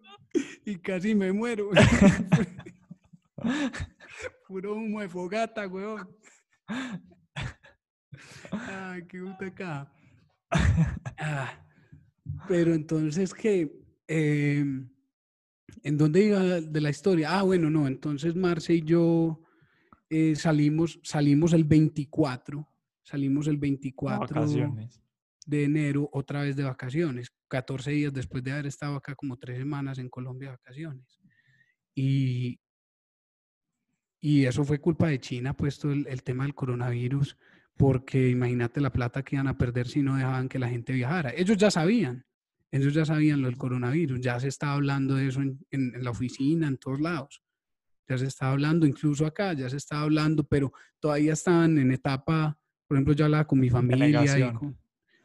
y 0.64 0.78
casi 0.78 1.16
me 1.16 1.32
muero. 1.32 1.70
Puro 4.46 4.74
humo 4.74 5.00
de 5.00 5.08
fogata, 5.08 5.66
weón. 5.66 6.16
Ay, 8.50 9.04
qué 9.06 9.20
puta 9.20 9.46
acá. 9.46 9.92
Ah, 11.20 11.66
pero 12.46 12.72
entonces 12.72 13.34
que, 13.34 13.82
em, 14.06 14.88
¿en 15.82 15.98
dónde 15.98 16.24
iba 16.24 16.40
de 16.60 16.80
la 16.80 16.90
historia? 16.90 17.38
Ah, 17.38 17.42
bueno, 17.42 17.70
no, 17.70 17.86
entonces 17.86 18.36
Marce 18.36 18.74
y 18.74 18.82
yo 18.82 19.42
eh, 20.10 20.36
salimos, 20.36 21.00
salimos 21.02 21.52
el 21.52 21.64
24, 21.64 22.66
salimos 23.02 23.46
el 23.46 23.56
24 23.58 24.34
Vacaciones. 24.34 25.02
de 25.46 25.64
enero 25.64 26.08
otra 26.12 26.42
vez 26.42 26.56
de 26.56 26.64
vacaciones, 26.64 27.32
14 27.48 27.90
días 27.90 28.12
después 28.12 28.42
de 28.44 28.52
haber 28.52 28.66
estado 28.66 28.96
acá 28.96 29.14
como 29.14 29.36
tres 29.36 29.58
semanas 29.58 29.98
en 29.98 30.08
Colombia 30.08 30.50
de 30.50 30.56
vacaciones. 30.56 31.20
Y, 31.94 32.60
y 34.20 34.44
eso 34.44 34.64
fue 34.64 34.80
culpa 34.80 35.08
de 35.08 35.20
China, 35.20 35.54
puesto 35.54 35.90
el, 35.90 36.06
el 36.06 36.22
tema 36.22 36.44
del 36.44 36.54
coronavirus, 36.54 37.36
porque 37.78 38.28
imagínate 38.28 38.80
la 38.80 38.90
plata 38.92 39.22
que 39.22 39.36
iban 39.36 39.46
a 39.48 39.56
perder 39.56 39.86
si 39.88 40.02
no 40.02 40.16
dejaban 40.16 40.48
que 40.48 40.58
la 40.58 40.68
gente 40.68 40.92
viajara. 40.92 41.30
Ellos 41.34 41.56
ya 41.56 41.70
sabían, 41.70 42.24
ellos 42.70 42.92
ya 42.92 43.04
sabían 43.06 43.40
lo 43.40 43.46
del 43.46 43.56
coronavirus, 43.56 44.20
ya 44.20 44.38
se 44.40 44.48
estaba 44.48 44.74
hablando 44.74 45.14
de 45.14 45.28
eso 45.28 45.40
en, 45.40 45.58
en- 45.70 45.94
en 45.94 46.04
la 46.04 46.10
oficina, 46.10 46.66
en 46.68 46.76
todos 46.76 47.00
lados. 47.00 47.40
Ya 48.08 48.18
se 48.18 48.26
estaba 48.26 48.52
hablando, 48.52 48.86
incluso 48.86 49.24
acá, 49.26 49.52
ya 49.52 49.70
se 49.70 49.76
estaba 49.76 50.02
hablando, 50.02 50.42
pero 50.44 50.72
todavía 50.98 51.34
estaban 51.34 51.78
en 51.78 51.92
etapa, 51.92 52.58
por 52.86 52.96
ejemplo, 52.96 53.14
yo 53.14 53.24
hablaba 53.26 53.46
con 53.46 53.60
mi 53.60 53.70
familia. 53.70 54.38
y 54.38 54.52
con- 54.52 54.76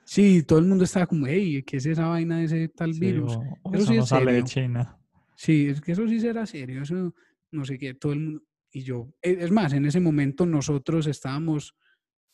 sí, 0.05 0.43
todo 0.43 0.59
el 0.59 0.65
mundo 0.65 0.83
estaba 0.83 1.07
como, 1.07 1.25
hey, 1.27 1.63
¿qué 1.63 1.77
es 1.77 1.85
esa 1.87 2.07
vaina 2.07 2.37
de 2.37 2.45
ese 2.45 2.67
tal 2.69 2.93
Sí, 2.93 2.99
virus? 2.99 3.33
o- 3.35 3.59
o 3.63 3.73
Eso 3.73 3.83
eso 3.83 3.91
sí 3.91 3.97
no 3.97 4.03
es 4.03 4.09
sale 4.09 4.31
de. 4.33 4.43
China. 4.43 4.97
Sí, 5.35 5.67
es 5.69 5.81
que 5.81 5.93
eso 5.93 6.07
sí 6.07 6.19
será 6.19 6.45
serio, 6.45 6.83
eso 6.83 7.15
no 7.51 7.65
sé 7.65 7.79
qué, 7.79 7.95
todo 7.95 8.13
el 8.13 8.19
mundo. 8.19 8.43
Y 8.71 8.83
yo, 8.83 9.11
e- 9.21 9.37
es 9.39 9.49
más, 9.51 9.73
en 9.73 9.85
ese 9.85 9.99
momento 9.99 10.45
nosotros 10.45 11.07
estábamos, 11.07 11.75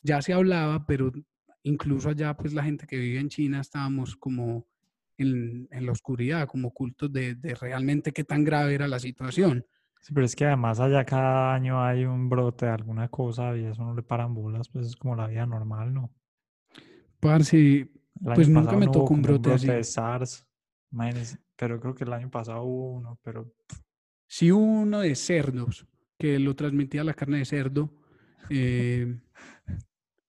ya 0.02 0.22
se 0.22 0.32
hablaba, 0.32 0.86
pero 0.86 1.12
incluso 1.62 2.08
allá, 2.10 2.36
pues 2.36 2.52
la 2.54 2.64
gente 2.64 2.86
que 2.86 2.96
vive 2.98 3.20
en 3.20 3.28
China 3.28 3.60
estábamos 3.60 4.16
como 4.16 4.66
en, 5.18 5.68
en 5.70 5.86
la 5.86 5.92
oscuridad, 5.92 6.48
como 6.48 6.68
ocultos 6.68 7.12
de, 7.12 7.34
de 7.34 7.54
realmente 7.54 8.12
qué 8.12 8.24
tan 8.24 8.44
grave 8.44 8.74
era 8.74 8.88
la 8.88 8.98
situación. 8.98 9.64
Sí, 10.00 10.12
pero 10.14 10.26
es 10.26 10.34
que 10.36 10.44
además 10.46 10.80
allá 10.80 11.04
cada 11.04 11.54
año 11.54 11.82
hay 11.82 12.04
un 12.04 12.28
brote 12.28 12.66
de 12.66 12.72
alguna 12.72 13.08
cosa 13.08 13.56
y 13.56 13.64
eso 13.66 13.82
no 13.84 13.94
le 13.94 14.02
paran 14.02 14.34
bolas, 14.34 14.68
pues 14.68 14.86
es 14.86 14.96
como 14.96 15.14
la 15.16 15.26
vida 15.28 15.46
normal, 15.46 15.92
¿no? 15.94 16.10
Parce, 17.20 17.88
Pues 18.32 18.48
nunca 18.48 18.76
me 18.76 18.88
tocó 18.88 19.14
un 19.14 19.22
como 19.22 19.22
brote 19.22 19.50
así. 19.50 19.68
de 19.72 19.84
SARS, 19.84 20.46
imagínense, 20.90 21.38
pero 21.56 21.78
creo 21.80 21.94
que 21.94 22.04
el 22.04 22.12
año 22.12 22.30
pasado 22.30 22.62
hubo 22.62 22.92
uno, 22.92 23.18
pero 23.22 23.52
sí 24.26 24.52
hubo 24.52 24.62
uno 24.82 25.00
de 25.00 25.14
cerdos, 25.14 25.86
que 26.18 26.38
lo 26.38 26.54
transmitía 26.54 27.04
la 27.04 27.14
carne 27.14 27.38
de 27.38 27.44
cerdo. 27.44 27.94
eh, 28.48 29.18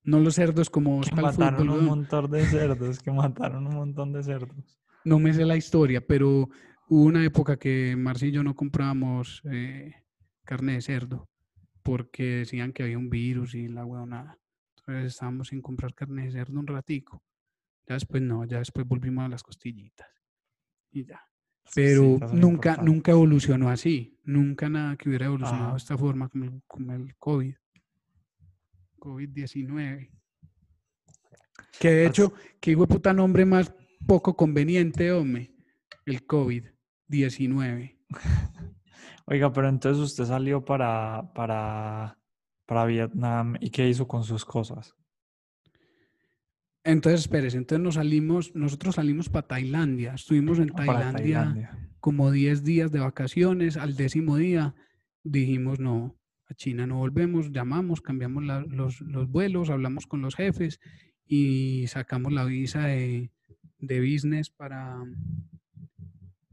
no 0.03 0.19
los 0.19 0.35
cerdos 0.35 0.69
como 0.69 1.01
que 1.01 1.15
mataron 1.15 1.67
fútbol, 1.67 1.79
un 1.79 1.85
montón 1.85 2.31
de 2.31 2.45
cerdos, 2.45 2.99
que 2.99 3.11
mataron 3.11 3.67
un 3.67 3.75
montón 3.75 4.13
de 4.13 4.23
cerdos. 4.23 4.79
No 5.03 5.19
me 5.19 5.33
sé 5.33 5.45
la 5.45 5.57
historia, 5.57 6.05
pero 6.05 6.49
hubo 6.89 7.03
una 7.03 7.23
época 7.23 7.57
que 7.57 7.95
Marci 7.95 8.27
y 8.27 8.31
yo 8.31 8.43
no 8.43 8.55
comprábamos 8.55 9.41
eh, 9.51 9.93
carne 10.43 10.73
de 10.73 10.81
cerdo 10.81 11.29
porque 11.83 12.23
decían 12.37 12.73
que 12.73 12.83
había 12.83 12.97
un 12.97 13.09
virus 13.09 13.55
y 13.55 13.67
la 13.67 13.85
huevonada. 13.85 14.37
Entonces 14.77 15.13
estábamos 15.13 15.49
sin 15.49 15.61
comprar 15.61 15.93
carne 15.93 16.25
de 16.25 16.31
cerdo 16.31 16.59
un 16.59 16.67
ratico. 16.67 17.23
Ya 17.87 17.95
después 17.95 18.21
no, 18.21 18.45
ya 18.45 18.59
después 18.59 18.87
volvimos 18.87 19.25
a 19.25 19.29
las 19.29 19.43
costillitas. 19.43 20.07
Y 20.91 21.05
ya. 21.05 21.21
Pero 21.73 22.19
nunca, 22.33 22.77
nunca 22.77 23.11
evolucionó 23.11 23.69
así. 23.69 24.19
Nunca 24.23 24.69
nada 24.69 24.95
que 24.97 25.09
hubiera 25.09 25.27
evolucionado 25.27 25.65
Ajá. 25.65 25.73
de 25.73 25.77
esta 25.77 25.97
forma 25.97 26.29
como 26.29 26.45
el, 26.45 26.61
como 26.67 26.93
el 26.93 27.15
COVID. 27.15 27.55
COVID-19. 29.01 30.09
Que 31.79 31.89
de 31.89 32.05
hecho, 32.05 32.33
qué 32.61 32.71
hijo 32.71 32.81
de 32.85 32.93
puta 32.93 33.11
nombre 33.11 33.43
más 33.43 33.73
poco 34.05 34.35
conveniente, 34.37 35.11
hombre. 35.11 35.53
El 36.05 36.25
COVID-19. 36.25 37.97
Oiga, 39.25 39.51
pero 39.51 39.67
entonces 39.69 40.01
usted 40.03 40.25
salió 40.25 40.63
para, 40.63 41.31
para, 41.33 42.17
para 42.65 42.85
Vietnam 42.85 43.55
y 43.59 43.69
¿qué 43.69 43.87
hizo 43.89 44.07
con 44.07 44.23
sus 44.23 44.45
cosas? 44.45 44.95
Entonces, 46.83 47.21
espérese, 47.21 47.57
entonces 47.57 47.83
nos 47.83 47.95
salimos, 47.95 48.55
nosotros 48.55 48.95
salimos 48.95 49.29
para 49.29 49.47
Tailandia. 49.47 50.13
Estuvimos 50.15 50.57
en 50.59 50.71
Ah, 50.71 50.85
Tailandia. 51.13 51.91
como 51.99 52.31
10 52.31 52.63
días 52.63 52.91
de 52.91 52.99
vacaciones. 52.99 53.77
Al 53.77 53.95
décimo 53.95 54.37
día 54.37 54.73
dijimos, 55.23 55.79
no, 55.79 56.19
a 56.51 56.55
China 56.55 56.85
no 56.85 56.97
volvemos. 56.97 57.51
Llamamos, 57.51 58.01
cambiamos 58.01 58.43
la- 58.43 58.61
los, 58.61 59.01
los 59.01 59.27
vuelos, 59.29 59.69
hablamos 59.69 60.05
con 60.07 60.21
los 60.21 60.35
jefes 60.35 60.79
y 61.25 61.85
sacamos 61.87 62.31
la 62.33 62.43
visa 62.45 62.85
de, 62.87 63.31
de 63.79 63.99
business 64.01 64.49
para... 64.49 64.97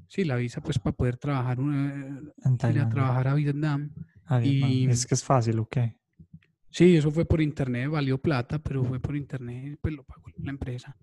Sí, 0.06 0.24
la 0.24 0.37
visa 0.37 0.62
pues 0.62 0.78
para 0.78 0.96
poder 0.96 1.16
trabajar, 1.18 1.61
una- 1.61 1.92
En 2.44 2.52
ir 2.70 2.78
a 2.80 2.88
trabajar 2.88 3.28
a 3.28 3.34
Vietnam. 3.34 3.90
Ah, 4.24 4.38
Vietnam. 4.38 4.70
y- 4.70 4.87
Es 4.87 5.06
que 5.06 5.14
es 5.14 5.24
fácil, 5.24 5.58
¿o 5.58 5.66
qué? 5.68 5.96
Sí, 6.70 6.96
eso 6.96 7.11
fue 7.11 7.24
por 7.24 7.40
internet, 7.40 7.88
valió 7.90 8.18
plata, 8.18 8.58
pero 8.62 8.84
fue 8.84 9.00
por 9.00 9.16
internet, 9.16 9.78
pues 9.80 9.94
lo 9.94 10.04
pagó 10.04 10.28
la 10.37 10.50
empresa. 10.50 10.96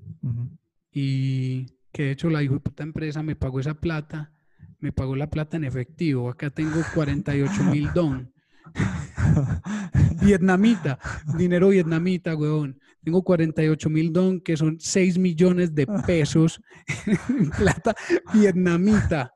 Y 0.91 1.65
que 1.91 2.03
de 2.03 2.12
hecho 2.12 2.29
la 2.29 2.43
hijo 2.43 2.53
de 2.55 2.60
puta 2.60 2.84
empresa 2.84 3.23
me 3.23 3.36
pagó 3.36 3.60
esa 3.60 3.73
plata, 3.73 4.31
me 4.79 4.91
pagó 4.91 5.15
la 5.15 5.29
plata 5.29 5.58
en 5.58 5.63
efectivo. 5.65 6.29
Acá 6.29 6.49
tengo 6.49 6.79
48 6.93 7.63
mil 7.65 7.89
don. 7.93 8.31
Vietnamita, 10.21 10.99
dinero 11.38 11.69
vietnamita, 11.69 12.36
weón. 12.36 12.80
Tengo 13.04 13.23
48 13.23 13.89
mil 13.89 14.12
don, 14.12 14.41
que 14.41 14.58
son 14.58 14.80
6 14.80 15.17
millones 15.19 15.75
de 15.75 15.86
pesos 16.08 16.60
en 17.28 17.49
plata 17.51 17.95
vietnamita. 18.34 19.32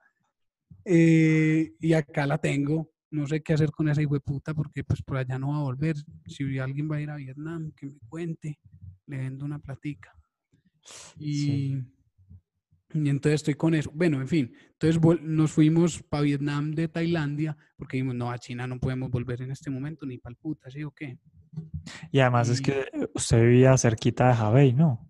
Eh, 0.83 1.73
y 1.79 1.93
acá 1.93 2.25
la 2.25 2.37
tengo. 2.39 2.91
no 3.11 3.27
sé 3.27 3.41
qué 3.41 3.53
hacer 3.53 3.71
con 3.71 3.89
esa 3.89 4.01
puta 4.23 4.53
porque 4.53 4.83
pues 4.83 5.01
por 5.03 5.17
allá 5.17 5.37
no 5.37 5.49
va 5.49 5.57
a 5.57 5.63
volver. 5.63 5.95
Si 6.25 6.57
alguien 6.57 6.89
va 6.89 6.97
a 6.97 7.01
ir 7.01 7.09
a 7.09 7.15
Vietnam, 7.15 7.71
que 7.75 7.85
me 7.85 7.99
cuente, 8.07 8.59
le 9.05 9.17
vendo 9.17 9.45
una 9.45 9.59
platica. 9.59 10.11
Sí. 11.19 11.83
Y 12.93 13.09
entonces 13.09 13.41
estoy 13.41 13.55
con 13.55 13.75
eso. 13.75 13.91
Bueno, 13.93 14.19
en 14.21 14.27
fin, 14.27 14.53
entonces 14.73 15.01
nos 15.21 15.51
fuimos 15.51 16.01
para 16.03 16.23
Vietnam 16.23 16.71
de 16.71 16.87
Tailandia 16.87 17.55
porque 17.77 17.97
dijimos, 17.97 18.15
no, 18.15 18.31
a 18.31 18.37
China 18.37 18.67
no 18.67 18.79
podemos 18.79 19.09
volver 19.11 19.41
en 19.41 19.51
este 19.51 19.69
momento 19.69 20.05
ni 20.05 20.17
para 20.17 20.35
puta, 20.35 20.69
¿sí 20.69 20.83
o 20.83 20.91
qué? 20.91 21.17
Y 22.11 22.19
además 22.19 22.49
es 22.49 22.61
que 22.61 22.85
usted 23.13 23.41
vivía 23.41 23.77
cerquita 23.77 24.29
de 24.29 24.35
Javey, 24.35 24.73
¿no? 24.73 25.09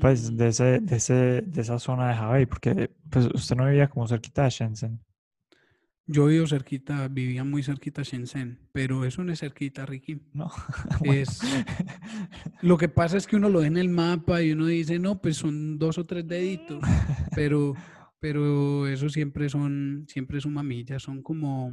Pues 0.00 0.30
Mm, 0.30 0.36
de, 0.36 0.48
ese, 0.48 0.80
de, 0.80 0.96
ese, 0.96 1.42
de 1.42 1.60
esa 1.60 1.78
zona 1.78 2.08
de 2.08 2.14
Javey, 2.14 2.46
porque 2.46 2.90
pues 3.10 3.26
usted 3.34 3.56
no 3.56 3.66
vivía 3.66 3.88
como 3.88 4.06
cerquita 4.06 4.44
de 4.44 4.50
Shenzhen. 4.50 5.00
Yo 6.06 6.26
vivo 6.26 6.46
cerquita, 6.46 7.06
vivía 7.08 7.44
muy 7.44 7.62
cerquita 7.62 8.00
a 8.00 8.04
Shenzhen, 8.04 8.58
pero 8.72 9.04
eso 9.04 9.22
no 9.22 9.32
es 9.32 9.40
cerquita, 9.40 9.86
Ricky. 9.86 10.20
No. 10.34 10.50
Es- 11.04 11.40
Lo 12.60 12.76
que 12.76 12.88
pasa 12.88 13.16
es 13.16 13.26
que 13.26 13.36
uno 13.36 13.48
lo 13.48 13.60
ve 13.60 13.66
en 13.66 13.76
el 13.76 13.88
mapa 13.88 14.42
y 14.42 14.52
uno 14.52 14.66
dice, 14.66 14.98
no, 14.98 15.20
pues 15.20 15.36
son 15.36 15.78
dos 15.78 15.98
o 15.98 16.04
tres 16.04 16.26
deditos, 16.26 16.80
pero, 17.34 17.74
pero 18.18 18.86
eso 18.88 19.08
siempre 19.08 19.48
son, 19.48 20.04
siempre 20.08 20.40
suma 20.40 20.62
millas, 20.62 21.02
son 21.02 21.22
como, 21.22 21.72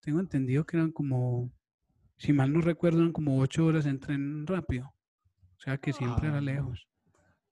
tengo 0.00 0.20
entendido 0.20 0.64
que 0.64 0.76
eran 0.76 0.92
como, 0.92 1.50
si 2.16 2.32
mal 2.32 2.52
no 2.52 2.60
recuerdo, 2.60 2.98
eran 3.00 3.12
como 3.12 3.38
ocho 3.38 3.64
horas 3.66 3.86
en 3.86 4.00
tren 4.00 4.46
rápido. 4.46 4.92
O 5.56 5.60
sea 5.60 5.78
que 5.78 5.92
siempre 5.94 6.28
era 6.28 6.38
Ah, 6.38 6.42
lejos. 6.42 6.86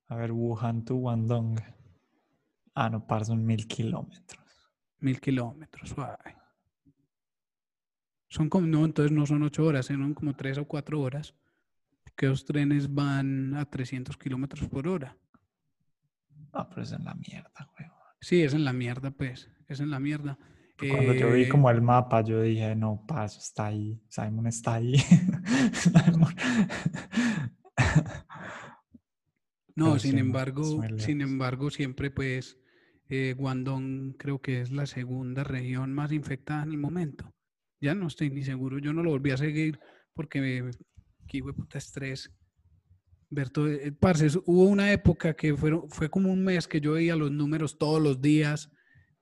A 0.09 0.17
ver, 0.17 0.33
Wuhan 0.33 0.85
to 0.85 0.97
Guangdong. 0.97 1.59
Ah, 2.75 2.91
no, 2.91 3.07
par, 3.07 3.25
son 3.25 3.45
mil 3.45 3.67
kilómetros. 3.67 4.42
Mil 5.03 5.21
kilómetros, 5.21 5.91
suave. 5.91 6.37
Son 8.29 8.49
como, 8.49 8.67
no, 8.67 8.85
entonces 8.85 9.13
no 9.13 9.27
son 9.27 9.43
ocho 9.43 9.67
horas, 9.67 9.87
son 9.87 10.15
como 10.15 10.35
tres 10.35 10.57
o 10.59 10.65
cuatro 10.65 11.01
horas, 11.01 11.35
porque 12.05 12.29
los 12.29 12.45
trenes 12.45 12.93
van 12.95 13.55
a 13.55 13.65
300 13.69 14.17
kilómetros 14.17 14.67
por 14.69 14.89
hora. 14.89 15.17
Ah, 16.53 16.69
pero 16.69 16.83
es 16.83 16.93
en 16.93 17.05
la 17.05 17.15
mierda, 17.15 17.71
weón. 17.79 17.93
Sí, 18.21 18.43
es 18.43 18.55
en 18.55 18.65
la 18.65 18.73
mierda, 18.73 19.11
pues, 19.11 19.51
es 19.69 19.81
en 19.81 19.91
la 19.91 19.99
mierda. 19.99 20.39
Cuando 20.79 21.15
yo 21.15 21.33
vi 21.33 21.43
Eh, 21.43 21.49
como 21.49 21.69
el 21.69 21.83
mapa, 21.83 22.23
yo 22.23 22.41
dije, 22.41 22.75
no, 22.75 23.05
paso, 23.07 23.39
está 23.41 23.67
ahí. 23.67 24.01
Simon 24.09 24.47
está 24.47 24.75
ahí. 24.75 24.97
Simon. 25.73 26.35
No, 29.75 29.87
Pero 29.87 29.99
sin 30.01 30.19
embargo, 30.19 30.83
sin 30.99 31.23
embargo, 31.23 31.71
siempre 31.71 32.11
pues 32.11 32.59
eh, 33.09 33.35
Guangdong 33.37 34.15
creo 34.15 34.41
que 34.41 34.61
es 34.61 34.71
la 34.71 34.87
segunda 34.87 35.45
región 35.45 35.93
más 35.93 36.13
infectada 36.13 36.63
en 36.63 36.71
el 36.71 36.79
momento. 36.79 37.33
Ya 37.81 37.95
no 37.95 38.07
estoy 38.07 38.31
ni 38.31 38.43
seguro, 38.43 38.79
yo 38.79 38.93
no 38.93 39.03
lo 39.03 39.11
volví 39.11 39.33
a 39.33 39.37
seguir 39.37 39.79
porque 40.15 40.41
me, 40.41 40.71
qué 41.27 41.43
puta 41.43 41.79
estrés. 41.79 42.31
Ver 43.31 43.51
todo, 43.51 43.69
eh, 43.69 43.93
parce, 43.93 44.29
hubo 44.45 44.65
una 44.65 44.93
época 44.93 45.35
que 45.35 45.57
fueron, 45.57 45.89
fue 45.91 46.11
como 46.11 46.31
un 46.31 46.45
mes 46.45 46.69
que 46.69 46.81
yo 46.81 46.93
veía 46.93 47.17
los 47.17 47.31
números 47.31 47.79
todos 47.79 48.01
los 48.01 48.21
días, 48.21 48.71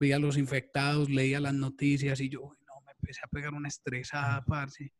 veía 0.01 0.19
los 0.19 0.37
infectados, 0.37 1.09
leía 1.09 1.39
las 1.39 1.55
noticias 1.55 2.21
y 2.21 2.29
yo, 2.29 2.41
no, 2.41 2.81
me 2.85 2.93
empecé 2.93 3.21
a 3.25 3.29
pegar 3.29 3.55
una 3.55 3.69
estresada, 3.69 4.45
parce. 4.45 4.93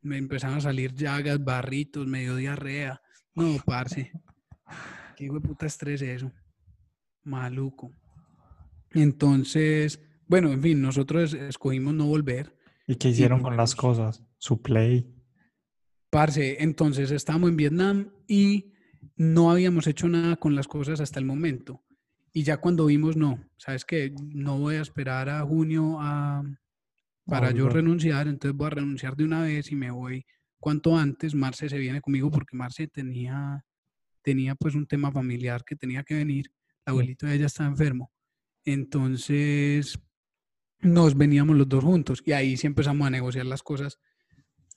Me 0.00 0.16
empezaron 0.16 0.56
a 0.56 0.60
salir 0.60 0.94
llagas, 0.94 1.44
barritos, 1.44 2.06
medio 2.06 2.34
diarrea. 2.36 3.00
No, 3.34 3.58
parce. 3.64 4.10
Qué 5.16 5.24
hijo 5.24 5.34
de 5.34 5.40
puta 5.40 5.66
estrés 5.66 6.02
eso. 6.02 6.32
Maluco. 7.24 7.92
Entonces, 8.90 10.00
bueno, 10.26 10.52
en 10.52 10.62
fin, 10.62 10.80
nosotros 10.82 11.34
escogimos 11.34 11.94
no 11.94 12.06
volver. 12.06 12.56
¿Y 12.86 12.96
qué 12.96 13.08
hicieron 13.08 13.42
con 13.42 13.56
las 13.56 13.74
fuimos. 13.74 13.98
cosas? 13.98 14.24
Su 14.38 14.60
play. 14.60 15.14
Parce, 16.10 16.62
entonces 16.62 17.10
estábamos 17.10 17.50
en 17.50 17.56
Vietnam 17.56 18.10
y 18.28 18.72
no 19.16 19.50
habíamos 19.50 19.86
hecho 19.86 20.08
nada 20.08 20.36
con 20.36 20.54
las 20.54 20.68
cosas 20.68 21.00
hasta 21.00 21.18
el 21.18 21.24
momento. 21.24 21.82
Y 22.32 22.42
ya 22.42 22.58
cuando 22.58 22.86
vimos, 22.86 23.16
no, 23.16 23.38
sabes 23.56 23.84
que 23.84 24.14
no 24.34 24.58
voy 24.58 24.76
a 24.76 24.82
esperar 24.82 25.28
a 25.28 25.42
junio 25.42 25.98
a, 26.00 26.42
para 27.26 27.50
yo 27.50 27.68
renunciar, 27.68 28.26
entonces 28.26 28.56
voy 28.56 28.68
a 28.68 28.70
renunciar 28.70 29.16
de 29.16 29.24
una 29.24 29.42
vez 29.42 29.70
y 29.70 29.76
me 29.76 29.90
voy 29.90 30.24
cuanto 30.58 30.96
antes. 30.96 31.34
Marce 31.34 31.68
se 31.68 31.78
viene 31.78 32.00
conmigo 32.00 32.30
porque 32.30 32.56
Marce 32.56 32.88
tenía, 32.88 33.64
tenía 34.22 34.54
pues 34.54 34.74
un 34.74 34.86
tema 34.86 35.12
familiar 35.12 35.62
que 35.64 35.76
tenía 35.76 36.02
que 36.04 36.14
venir. 36.14 36.50
El 36.84 36.92
abuelito 36.92 37.26
de 37.26 37.34
ella 37.34 37.46
está 37.46 37.64
enfermo. 37.64 38.12
Entonces 38.64 39.98
nos 40.80 41.16
veníamos 41.16 41.56
los 41.56 41.68
dos 41.68 41.84
juntos 41.84 42.22
y 42.24 42.32
ahí 42.32 42.56
sí 42.56 42.66
empezamos 42.66 43.06
a 43.06 43.10
negociar 43.10 43.46
las 43.46 43.62
cosas 43.62 44.00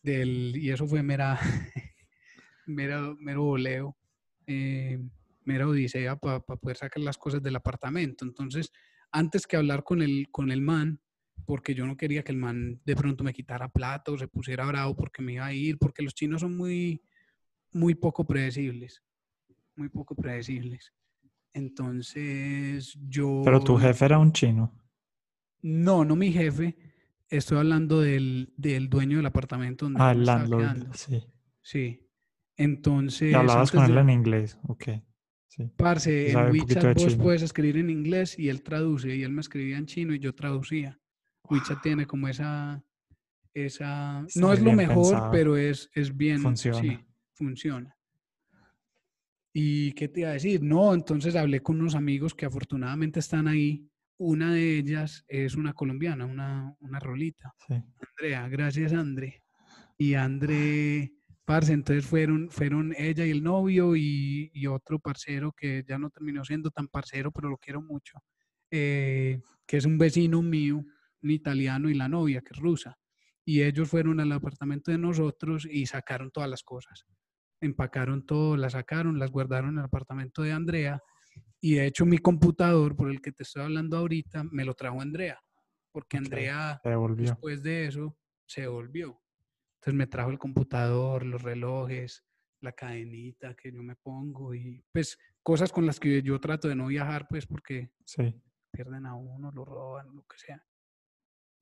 del, 0.03 0.55
y 0.55 0.69
eso 0.69 0.87
fue 0.87 1.01
mera, 1.01 1.39
mero, 2.67 3.15
mero 3.19 3.43
voleo, 3.43 3.97
eh, 4.45 4.99
mera 5.43 5.67
odisea 5.67 6.15
para 6.15 6.39
poder 6.39 6.77
sacar 6.77 7.01
las 7.01 7.17
cosas 7.17 7.41
del 7.41 7.55
apartamento. 7.55 8.23
Entonces, 8.23 8.71
antes 9.11 9.47
que 9.47 9.57
hablar 9.57 9.83
con 9.83 10.01
el, 10.01 10.27
con 10.31 10.51
el 10.51 10.61
man, 10.61 11.01
porque 11.45 11.73
yo 11.73 11.85
no 11.85 11.97
quería 11.97 12.23
que 12.23 12.31
el 12.31 12.37
man 12.37 12.81
de 12.85 12.95
pronto 12.95 13.23
me 13.23 13.33
quitara 13.33 13.69
plata 13.69 14.11
o 14.11 14.17
se 14.17 14.27
pusiera 14.27 14.65
bravo 14.65 14.95
porque 14.95 15.21
me 15.21 15.33
iba 15.33 15.45
a 15.45 15.53
ir, 15.53 15.77
porque 15.77 16.03
los 16.03 16.13
chinos 16.13 16.41
son 16.41 16.55
muy, 16.55 17.01
muy 17.71 17.95
poco 17.95 18.25
predecibles, 18.25 19.03
muy 19.75 19.89
poco 19.89 20.15
predecibles. 20.15 20.93
Entonces, 21.55 22.97
yo... 23.07 23.41
Pero 23.45 23.61
tu 23.61 23.77
jefe 23.77 24.05
era 24.05 24.19
un 24.19 24.31
chino. 24.33 24.71
No, 25.61 26.03
no 26.05 26.15
mi 26.15 26.31
jefe. 26.31 26.75
Estoy 27.29 27.57
hablando 27.57 28.01
del, 28.01 28.53
del 28.57 28.89
dueño 28.89 29.17
del 29.17 29.25
apartamento 29.25 29.85
donde 29.85 29.99
Ah, 30.01 30.11
el 30.11 30.25
landlord. 30.25 30.61
quedando. 30.61 30.93
Sí. 30.93 31.23
Sí. 31.61 32.07
Entonces, 32.57 33.31
Y 33.31 33.33
hablabas 33.35 33.71
con 33.71 33.83
él 33.85 33.95
de- 33.95 34.01
en 34.01 34.09
inglés. 34.09 34.59
Ok. 34.67 34.83
Sí. 35.47 35.71
parce, 35.77 36.31
en 36.31 36.51
WeChat 36.51 36.97
vos 36.97 37.15
puedes 37.15 37.41
escribir 37.41 37.77
en 37.77 37.89
inglés 37.89 38.37
y 38.37 38.49
él 38.49 38.61
traduce 38.61 39.15
y 39.15 39.23
él 39.23 39.31
me 39.31 39.39
escribía 39.39 39.77
en 39.77 39.85
chino 39.85 40.13
y 40.13 40.19
yo 40.19 40.35
traducía. 40.35 40.99
WeChat 41.49 41.81
tiene 41.81 42.05
como 42.05 42.27
esa, 42.27 42.83
esa, 43.53 44.25
Está 44.27 44.39
no 44.41 44.51
es 44.51 44.61
lo 44.61 44.73
mejor, 44.73 44.95
pensado. 45.11 45.31
pero 45.31 45.55
es, 45.55 45.89
es 45.93 46.15
bien, 46.15 46.41
Funciona. 46.41 46.79
sí, 46.81 46.99
funciona. 47.33 47.94
¿Y 49.57 49.93
qué 49.93 50.09
te 50.09 50.19
iba 50.19 50.31
a 50.31 50.33
decir? 50.33 50.61
No, 50.61 50.93
entonces 50.93 51.33
hablé 51.33 51.61
con 51.61 51.79
unos 51.79 51.95
amigos 51.95 52.35
que 52.35 52.45
afortunadamente 52.45 53.21
están 53.21 53.47
ahí. 53.47 53.89
Una 54.17 54.53
de 54.53 54.77
ellas 54.77 55.23
es 55.29 55.55
una 55.55 55.71
colombiana, 55.71 56.25
una, 56.25 56.75
una 56.81 56.99
rolita. 56.99 57.53
Sí. 57.65 57.75
Andrea, 57.75 58.49
gracias 58.49 58.91
André. 58.91 59.43
Y 59.97 60.15
André, 60.15 61.13
parce, 61.45 61.71
entonces 61.71 62.05
fueron, 62.05 62.49
fueron 62.51 62.93
ella 62.97 63.25
y 63.25 63.31
el 63.31 63.41
novio 63.41 63.95
y, 63.95 64.51
y 64.53 64.67
otro 64.67 64.99
parcero 64.99 65.53
que 65.53 65.85
ya 65.87 65.97
no 65.97 66.09
terminó 66.09 66.43
siendo 66.43 66.69
tan 66.69 66.89
parcero, 66.89 67.31
pero 67.31 67.47
lo 67.47 67.57
quiero 67.57 67.81
mucho, 67.81 68.19
eh, 68.69 69.39
que 69.65 69.77
es 69.77 69.85
un 69.85 69.97
vecino 69.97 70.41
mío, 70.41 70.83
un 71.23 71.31
italiano 71.31 71.89
y 71.89 71.93
la 71.93 72.09
novia, 72.09 72.41
que 72.41 72.51
es 72.51 72.59
rusa. 72.59 72.97
Y 73.45 73.61
ellos 73.61 73.87
fueron 73.87 74.19
al 74.19 74.33
apartamento 74.33 74.91
de 74.91 74.97
nosotros 74.97 75.65
y 75.65 75.85
sacaron 75.85 76.29
todas 76.29 76.49
las 76.49 76.61
cosas. 76.61 77.05
Empacaron 77.61 78.25
todo, 78.25 78.57
las 78.57 78.73
sacaron, 78.73 79.17
las 79.19 79.31
guardaron 79.31 79.71
en 79.71 79.79
el 79.79 79.85
apartamento 79.85 80.41
de 80.41 80.51
Andrea. 80.51 81.01
Y 81.61 81.75
de 81.75 81.87
hecho 81.87 82.05
mi 82.05 82.17
computador, 82.19 82.95
por 82.95 83.09
el 83.09 83.21
que 83.21 83.31
te 83.31 83.43
estoy 83.43 83.63
hablando 83.63 83.97
ahorita, 83.97 84.43
me 84.43 84.65
lo 84.65 84.73
trajo 84.73 85.01
Andrea, 85.01 85.39
porque. 85.91 86.17
Andrea 86.17 86.81
después 87.17 87.63
de 87.63 87.87
eso 87.87 88.17
se 88.45 88.67
volvió. 88.67 89.21
Entonces 89.79 89.97
me 89.97 90.07
trajo 90.07 90.29
el 90.31 90.39
computador, 90.39 91.25
los 91.25 91.41
relojes, 91.41 92.23
la 92.61 92.71
cadenita 92.73 93.53
que 93.55 93.71
yo 93.71 93.83
me 93.83 93.95
pongo 93.95 94.53
y 94.55 94.83
pues 94.91 95.17
cosas 95.43 95.71
con 95.71 95.85
las 95.85 95.99
que 95.99 96.21
yo 96.23 96.39
trato 96.39 96.67
de 96.67 96.75
no 96.75 96.87
viajar 96.87 97.27
pues 97.29 97.45
porque 97.45 97.91
Sí. 98.05 98.41
pierden 98.71 99.05
a 99.05 99.15
uno, 99.15 99.51
lo 99.51 99.63
roban, 99.65 100.15
lo 100.15 100.23
que 100.23 100.37
sea. 100.37 100.65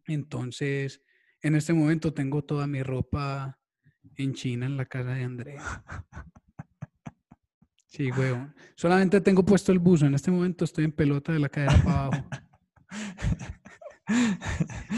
Entonces, 0.08 1.02
en 1.42 1.56
este 1.56 1.74
momento 1.74 2.14
tengo 2.14 2.44
toda 2.44 2.68
mi 2.68 2.84
ropa 2.84 3.60
en 4.16 4.34
China 4.34 4.66
en 4.66 4.78
la 4.78 4.86
casa 4.86 5.12
de 5.12 5.24
Andrea. 5.24 5.84
Sí, 7.88 8.12
huevón. 8.12 8.54
Solamente 8.76 9.22
tengo 9.22 9.46
puesto 9.46 9.72
el 9.72 9.80
buzo. 9.80 10.06
En 10.06 10.16
este 10.16 10.32
momento 10.32 10.66
estoy 10.66 10.86
en 10.86 10.92
pelota 10.92 11.32
de 11.32 11.40
la 11.40 11.50
cadera 11.50 11.78
para 11.84 12.06
abajo. 12.06 12.26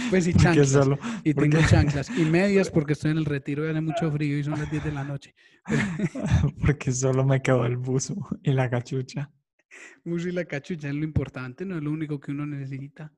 Pues 0.10 0.28
y 0.28 0.34
chanclas. 0.34 0.76
Y 1.24 1.34
tengo 1.36 1.60
chanclas 1.68 2.10
y 2.10 2.26
medias 2.26 2.70
porque 2.74 2.94
estoy 2.94 3.12
en 3.12 3.18
el 3.18 3.26
retiro 3.26 3.66
y 3.66 3.70
hace 3.70 3.80
mucho 3.80 4.12
frío 4.12 4.38
y 4.38 4.44
son 4.44 4.60
las 4.60 4.70
10 4.70 4.84
de 4.84 4.92
la 4.92 5.04
noche. 5.04 5.36
porque 6.66 6.92
solo 6.92 7.24
me 7.24 7.42
quedó 7.42 7.66
el 7.66 7.78
buzo 7.78 8.16
y 8.42 8.52
la 8.52 8.70
cachucha. 8.70 9.32
Uso 10.04 10.30
y 10.30 10.32
la 10.32 10.46
cachucha 10.46 10.90
es 10.90 10.96
lo 10.96 11.04
importante, 11.04 11.66
no 11.66 11.78
es 11.78 11.84
lo 11.84 11.92
único 11.92 12.20
que 12.20 12.32
uno 12.32 12.46
necesita. 12.46 13.14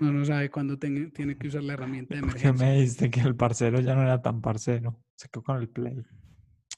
Uno 0.00 0.12
no 0.12 0.24
sabe 0.24 0.50
cuándo 0.50 0.78
tiene 0.78 1.10
que 1.38 1.48
usar 1.48 1.62
la 1.62 1.74
herramienta 1.74 2.14
de 2.14 2.20
¿Por 2.22 2.34
qué 2.34 2.48
emergencia. 2.48 2.66
me 2.66 2.76
dijiste 2.76 3.10
que 3.10 3.20
el 3.20 3.36
parcero 3.36 3.80
ya 3.80 3.94
no 3.94 4.02
era 4.02 4.20
tan 4.22 4.40
parcero? 4.40 5.02
Se 5.16 5.28
quedó 5.28 5.42
con 5.42 5.58
el 5.58 5.68
play. 5.68 6.02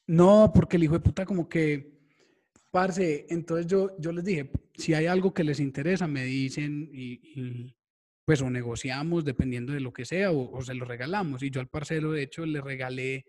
No, 0.06 0.50
porque 0.54 0.76
el 0.76 0.84
hijo 0.84 0.94
de 0.94 1.00
puta 1.00 1.24
como 1.24 1.48
que, 1.48 1.92
parce, 2.70 3.26
entonces 3.30 3.66
yo, 3.66 3.96
yo 3.98 4.10
les 4.12 4.24
dije, 4.24 4.50
si 4.74 4.94
hay 4.94 5.06
algo 5.06 5.32
que 5.32 5.44
les 5.44 5.60
interesa, 5.60 6.06
me 6.08 6.24
dicen 6.24 6.88
y, 6.92 7.20
y- 7.40 7.76
pues 8.24 8.40
o 8.40 8.48
negociamos 8.48 9.24
dependiendo 9.24 9.72
de 9.72 9.80
lo 9.80 9.92
que 9.92 10.04
sea 10.04 10.30
o, 10.30 10.56
o 10.56 10.62
se 10.62 10.74
lo 10.74 10.84
regalamos. 10.84 11.42
Y 11.42 11.50
yo 11.50 11.60
al 11.60 11.68
parcero, 11.68 12.12
de 12.12 12.22
hecho, 12.22 12.46
le 12.46 12.60
regalé 12.60 13.26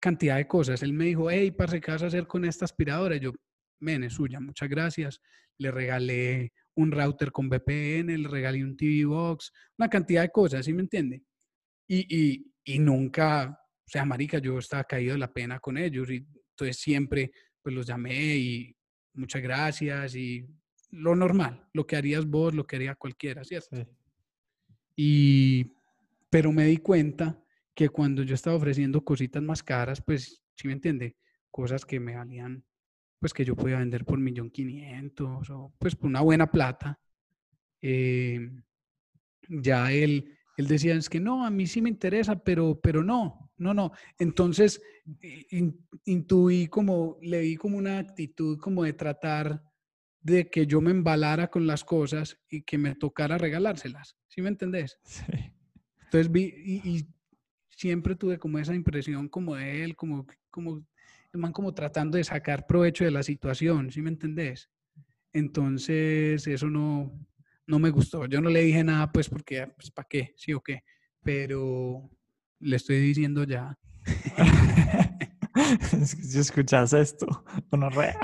cantidad 0.00 0.36
de 0.36 0.46
cosas. 0.48 0.82
Él 0.82 0.92
me 0.94 1.04
dijo, 1.06 1.30
hey, 1.30 1.50
parce, 1.50 1.80
¿qué 1.80 1.90
vas 1.90 2.02
a 2.02 2.06
hacer 2.06 2.26
con 2.26 2.44
esta 2.44 2.64
aspiradora? 2.64 3.16
Y 3.16 3.20
yo, 3.20 3.32
men, 3.80 4.02
es 4.04 4.14
suya, 4.14 4.40
muchas 4.40 4.68
gracias. 4.68 5.20
Le 5.58 5.70
regalé 5.70 6.52
un 6.76 6.90
router 6.90 7.30
con 7.30 7.48
VPN, 7.48 8.18
le 8.18 8.28
regalé 8.28 8.64
un 8.64 8.76
TV 8.76 9.04
Box, 9.04 9.52
una 9.78 9.88
cantidad 9.88 10.22
de 10.22 10.30
cosas, 10.30 10.64
¿sí 10.64 10.72
me 10.72 10.82
entiende? 10.82 11.22
Y, 11.86 12.06
y, 12.08 12.52
y 12.64 12.78
nunca, 12.78 13.50
o 13.50 13.88
sea, 13.88 14.04
marica, 14.04 14.38
yo 14.38 14.58
estaba 14.58 14.84
caído 14.84 15.12
de 15.12 15.18
la 15.18 15.32
pena 15.32 15.60
con 15.60 15.76
ellos 15.78 16.10
y 16.10 16.26
entonces 16.50 16.76
siempre 16.78 17.32
pues 17.62 17.74
los 17.74 17.86
llamé 17.86 18.36
y 18.36 18.76
muchas 19.14 19.42
gracias 19.42 20.14
y 20.14 20.46
lo 20.90 21.16
normal, 21.16 21.68
lo 21.72 21.86
que 21.86 21.96
harías 21.96 22.26
vos, 22.26 22.54
lo 22.54 22.66
que 22.66 22.76
haría 22.76 22.94
cualquiera, 22.94 23.44
¿cierto? 23.44 23.76
Sí. 23.76 23.84
Y, 24.96 25.72
pero 26.30 26.52
me 26.52 26.66
di 26.66 26.76
cuenta 26.78 27.42
que 27.74 27.88
cuando 27.88 28.22
yo 28.22 28.34
estaba 28.34 28.56
ofreciendo 28.56 29.04
cositas 29.04 29.42
más 29.42 29.62
caras, 29.62 30.02
pues, 30.04 30.42
¿sí 30.54 30.68
me 30.68 30.74
entiende? 30.74 31.16
Cosas 31.50 31.84
que 31.84 31.98
me 31.98 32.16
valían, 32.16 32.64
pues 33.24 33.32
que 33.32 33.46
yo 33.46 33.56
podía 33.56 33.78
vender 33.78 34.04
por 34.04 34.18
millón 34.18 34.50
quinientos 34.50 35.48
o 35.48 35.72
pues 35.78 35.96
por 35.96 36.08
una 36.10 36.20
buena 36.20 36.50
plata. 36.50 37.00
eh, 37.80 38.50
ya 39.48 39.90
él, 39.92 40.36
él 40.58 40.66
decía, 40.68 40.94
es 40.94 41.08
que 41.08 41.20
no, 41.20 41.46
a 41.46 41.50
mí 41.50 41.66
sí 41.66 41.80
me 41.80 41.88
interesa, 41.88 42.44
pero, 42.44 42.78
pero 42.82 43.02
no, 43.02 43.50
no, 43.56 43.72
no. 43.72 43.92
Entonces, 44.18 44.82
i- 45.22 45.46
in- 45.56 45.86
intuí 46.04 46.66
como, 46.68 47.16
le 47.22 47.40
vi 47.40 47.56
como 47.56 47.78
una 47.78 47.96
actitud 47.98 48.58
como 48.58 48.84
de 48.84 48.92
tratar 48.92 49.62
de 50.20 50.50
que 50.50 50.66
yo 50.66 50.82
me 50.82 50.90
embalara 50.90 51.48
con 51.48 51.66
las 51.66 51.82
cosas 51.82 52.38
y 52.50 52.60
que 52.60 52.76
me 52.76 52.94
tocara 52.94 53.38
regalárselas. 53.38 54.18
¿Sí 54.28 54.42
me 54.42 54.50
entendés? 54.50 54.98
Sí. 55.04 55.24
Entonces 56.02 56.30
vi 56.30 56.52
y, 56.62 56.90
y 56.98 57.06
siempre 57.70 58.16
tuve 58.16 58.38
como 58.38 58.58
esa 58.58 58.74
impresión 58.74 59.30
como 59.30 59.54
de 59.56 59.82
él, 59.82 59.96
como, 59.96 60.26
como 60.50 60.86
man 61.38 61.52
como 61.52 61.74
tratando 61.74 62.16
de 62.16 62.24
sacar 62.24 62.66
provecho 62.66 63.04
de 63.04 63.10
la 63.10 63.22
situación, 63.22 63.90
¿sí 63.90 64.02
me 64.02 64.10
entendés? 64.10 64.70
Entonces 65.32 66.46
eso 66.46 66.70
no, 66.70 67.12
no 67.66 67.78
me 67.78 67.90
gustó. 67.90 68.26
Yo 68.26 68.40
no 68.40 68.50
le 68.50 68.62
dije 68.62 68.84
nada, 68.84 69.10
pues 69.10 69.28
porque, 69.28 69.66
pues 69.76 69.90
¿para 69.90 70.08
qué? 70.08 70.32
Sí 70.36 70.52
o 70.52 70.60
qué. 70.60 70.84
Pero 71.22 72.10
le 72.60 72.76
estoy 72.76 73.00
diciendo 73.00 73.44
ya. 73.44 73.78
Si 76.04 76.38
escuchas 76.38 76.92
esto, 76.92 77.26
no 77.72 77.88
rea. 77.88 78.18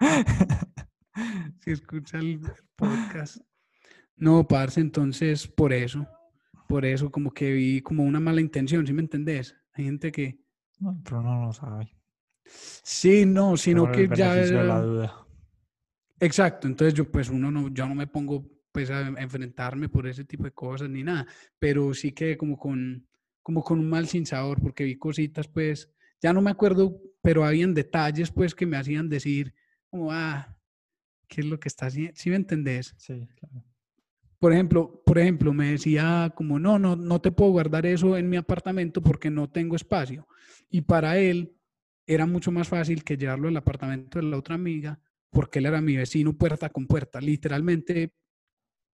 Si 1.60 1.72
escucha 1.72 2.18
el 2.18 2.40
podcast. 2.76 3.38
No, 4.16 4.46
parce, 4.46 4.80
entonces 4.80 5.48
por 5.48 5.72
eso, 5.72 6.06
por 6.68 6.84
eso 6.84 7.10
como 7.10 7.32
que 7.32 7.52
vi 7.52 7.80
como 7.80 8.04
una 8.04 8.20
mala 8.20 8.40
intención, 8.40 8.86
¿sí 8.86 8.92
me 8.92 9.02
entendés? 9.02 9.56
Hay 9.72 9.84
gente 9.84 10.12
que, 10.12 10.40
No, 10.78 11.00
pero 11.02 11.22
no 11.22 11.52
sabe. 11.52 11.97
Sí, 12.48 13.26
no, 13.26 13.56
sino 13.56 13.84
Por 13.84 13.98
el 13.98 14.08
que 14.08 14.16
ya... 14.16 14.34
la 14.34 14.42
era- 14.42 14.80
duda. 14.80 15.26
Exacto, 16.20 16.66
entonces 16.66 16.94
yo 16.94 17.10
pues 17.10 17.28
uno 17.28 17.50
no, 17.50 17.68
yo 17.68 17.86
no 17.86 17.94
me 17.94 18.06
pongo 18.08 18.44
pues 18.72 18.90
a 18.90 19.06
enfrentarme 19.08 19.88
por 19.88 20.06
ese 20.06 20.24
tipo 20.24 20.44
de 20.44 20.50
cosas 20.50 20.88
ni 20.90 21.02
nada, 21.04 21.26
pero 21.58 21.94
sí 21.94 22.12
que 22.12 22.36
como 22.36 22.58
con, 22.58 23.06
como 23.42 23.62
con 23.62 23.78
un 23.78 23.88
mal 23.88 24.08
sinsabor 24.08 24.60
porque 24.60 24.84
vi 24.84 24.96
cositas 24.96 25.46
pues, 25.48 25.90
ya 26.20 26.32
no 26.32 26.42
me 26.42 26.50
acuerdo, 26.50 27.00
pero 27.22 27.44
habían 27.44 27.72
detalles 27.72 28.30
pues 28.32 28.54
que 28.54 28.66
me 28.66 28.76
hacían 28.76 29.08
decir 29.08 29.54
como, 29.88 30.10
ah, 30.12 30.56
¿qué 31.28 31.40
es 31.42 31.46
lo 31.46 31.58
que 31.60 31.68
está 31.68 31.86
haciendo? 31.86 32.12
¿Sí 32.16 32.30
me 32.30 32.36
entendés? 32.36 32.94
Sí, 32.98 33.28
claro. 33.36 33.64
Por 34.40 34.52
ejemplo, 34.52 35.02
por 35.04 35.18
ejemplo, 35.18 35.52
me 35.52 35.72
decía 35.72 36.32
como, 36.34 36.58
no, 36.58 36.78
no, 36.78 36.94
no 36.94 37.20
te 37.20 37.32
puedo 37.32 37.50
guardar 37.52 37.86
eso 37.86 38.16
en 38.16 38.28
mi 38.28 38.36
apartamento 38.36 39.02
porque 39.02 39.30
no 39.30 39.48
tengo 39.50 39.74
espacio. 39.76 40.28
Y 40.70 40.82
para 40.82 41.18
él 41.18 41.56
era 42.08 42.26
mucho 42.26 42.50
más 42.50 42.68
fácil 42.68 43.04
que 43.04 43.16
llevarlo 43.16 43.48
al 43.48 43.56
apartamento 43.56 44.18
de 44.18 44.24
la 44.24 44.38
otra 44.38 44.54
amiga 44.54 44.98
porque 45.30 45.58
él 45.58 45.66
era 45.66 45.80
mi 45.82 45.94
vecino 45.96 46.36
puerta 46.36 46.70
con 46.70 46.86
puerta, 46.86 47.20
literalmente 47.20 48.14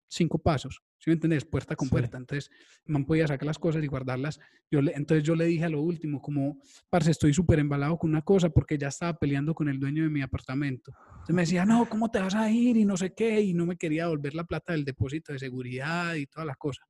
cinco 0.08 0.38
pasos, 0.38 0.82
¿sí 0.98 1.10
me 1.10 1.14
entendés? 1.14 1.44
Puerta 1.44 1.76
con 1.76 1.86
Sí. 1.88 1.92
puerta. 1.92 2.18
Entonces, 2.18 2.50
man 2.86 3.04
podía 3.04 3.26
sacar 3.26 3.46
las 3.46 3.58
cosas 3.58 3.82
y 3.82 3.86
guardarlas. 3.86 4.40
Yo 4.70 4.82
le, 4.82 4.92
entonces 4.92 5.24
yo 5.24 5.34
le 5.36 5.46
dije 5.46 5.64
a 5.64 5.68
lo 5.68 5.80
último, 5.80 6.20
como, 6.20 6.58
parce, 6.90 7.12
estoy 7.12 7.32
súper 7.32 7.60
embalado 7.60 7.96
con 7.98 8.10
una 8.10 8.22
cosa 8.22 8.50
porque 8.50 8.76
ya 8.78 8.88
estaba 8.88 9.16
peleando 9.16 9.54
con 9.54 9.68
el 9.68 9.78
dueño 9.78 10.02
de 10.02 10.10
mi 10.10 10.20
apartamento. 10.20 10.92
Entonces 11.18 11.34
me 11.34 11.42
decía, 11.42 11.64
no, 11.64 11.88
¿cómo 11.88 12.10
te 12.10 12.18
vas 12.20 12.34
a 12.34 12.50
ir? 12.50 12.76
Y 12.76 12.84
no 12.84 12.96
sé 12.96 13.14
qué, 13.14 13.40
y 13.40 13.54
no 13.54 13.64
me 13.66 13.76
quería 13.76 14.04
devolver 14.04 14.34
la 14.34 14.44
plata 14.44 14.72
del 14.72 14.84
depósito 14.84 15.32
de 15.32 15.38
seguridad 15.38 16.14
y 16.14 16.26
toda 16.26 16.44
la 16.46 16.54
cosa. 16.56 16.82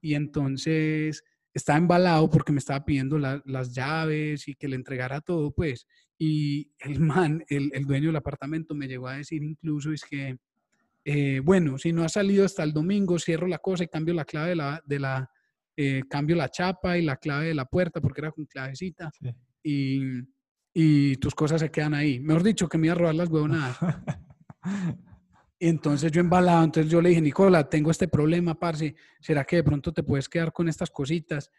Y 0.00 0.14
entonces 0.14 1.22
estaba 1.54 1.78
embalado 1.78 2.28
porque 2.30 2.52
me 2.52 2.58
estaba 2.58 2.84
pidiendo 2.84 3.18
la- 3.18 3.42
las 3.44 3.72
llaves 3.74 4.46
y 4.48 4.54
que 4.54 4.68
le 4.68 4.76
entregara 4.76 5.20
todo, 5.20 5.50
pues. 5.52 5.86
Y 6.18 6.70
el 6.80 7.00
man, 7.00 7.42
el, 7.48 7.70
el 7.74 7.84
dueño 7.86 8.08
del 8.08 8.16
apartamento, 8.16 8.74
me 8.74 8.86
llegó 8.88 9.08
a 9.08 9.16
decir 9.16 9.42
incluso, 9.42 9.92
es 9.92 10.04
que, 10.04 10.36
eh, 11.04 11.40
bueno, 11.42 11.78
si 11.78 11.92
no 11.92 12.04
ha 12.04 12.08
salido 12.08 12.44
hasta 12.44 12.62
el 12.62 12.72
domingo, 12.72 13.18
cierro 13.18 13.46
la 13.46 13.58
cosa 13.58 13.84
y 13.84 13.88
cambio 13.88 14.14
la 14.14 14.24
clave 14.24 14.50
de 14.50 14.56
la, 14.56 14.82
de 14.84 14.98
la 15.00 15.30
eh, 15.76 16.02
cambio 16.10 16.36
la 16.36 16.50
chapa 16.50 16.98
y 16.98 17.02
la 17.02 17.16
clave 17.16 17.46
de 17.46 17.54
la 17.54 17.64
puerta 17.64 18.00
porque 18.02 18.20
era 18.20 18.32
con 18.32 18.44
clavecita 18.44 19.10
Sí. 19.18 19.30
y, 19.62 20.00
y 20.74 21.16
tus 21.16 21.34
cosas 21.34 21.60
se 21.62 21.70
quedan 21.70 21.94
ahí. 21.94 22.20
Mejor 22.20 22.42
dicho, 22.42 22.68
que 22.68 22.76
me 22.76 22.88
iba 22.88 22.94
a 22.94 22.98
robar 22.98 23.14
las 23.14 23.28
huevonadas. 23.30 23.78
Y 25.62 25.68
entonces 25.68 26.10
yo 26.10 26.22
embalado, 26.22 26.64
entonces 26.64 26.90
yo 26.90 27.02
le 27.02 27.10
dije, 27.10 27.20
Nicola, 27.20 27.68
tengo 27.68 27.90
este 27.90 28.08
problema, 28.08 28.58
parce, 28.58 28.94
¿será 29.20 29.44
que 29.44 29.56
de 29.56 29.62
pronto 29.62 29.92
te 29.92 30.02
puedes 30.02 30.26
quedar 30.26 30.54
con 30.54 30.70
estas 30.70 30.88
cositas? 30.88 31.50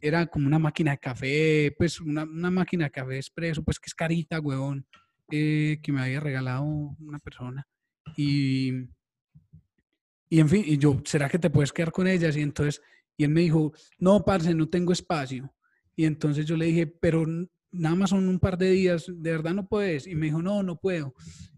Era 0.00 0.26
como 0.28 0.46
una 0.46 0.58
máquina 0.58 0.92
de 0.92 0.98
café, 0.98 1.74
pues 1.76 2.00
una, 2.00 2.24
máquina 2.24 2.84
de 2.84 2.90
café 2.90 3.16
expreso, 3.16 3.62
pues 3.62 3.78
que 3.78 3.88
es 3.88 3.94
carita, 3.94 4.40
huevón, 4.40 4.86
eh, 5.30 5.78
que 5.82 5.92
me 5.92 6.00
había 6.00 6.20
regalado 6.20 6.62
una 6.64 7.18
persona. 7.18 7.68
Y, 8.16 8.72
y 10.30 10.40
en 10.40 10.48
fin, 10.48 10.64
y 10.66 10.78
yo, 10.78 11.02
¿será 11.04 11.28
que 11.28 11.38
te 11.38 11.50
puedes 11.50 11.70
quedar 11.70 11.92
con 11.92 12.06
ellas? 12.06 12.34
Y 12.38 12.40
entonces, 12.40 12.80
y 13.14 13.24
él 13.24 13.30
me 13.30 13.42
dijo, 13.42 13.74
no, 13.98 14.24
parce, 14.24 14.54
no 14.54 14.70
tengo 14.70 14.94
espacio. 14.94 15.54
Y 15.94 16.06
entonces 16.06 16.46
yo 16.46 16.56
le 16.56 16.64
dije, 16.64 16.86
pero 16.86 17.26
nada 17.72 17.94
más 17.94 18.10
son 18.10 18.28
un 18.28 18.38
par 18.38 18.58
de 18.58 18.70
días, 18.70 19.06
¿de 19.08 19.30
verdad 19.30 19.54
no 19.54 19.66
puedes? 19.66 20.06
Y 20.06 20.14
me 20.14 20.26
dijo, 20.26 20.42
no, 20.42 20.62
no 20.62 20.76
puedo. 20.76 21.14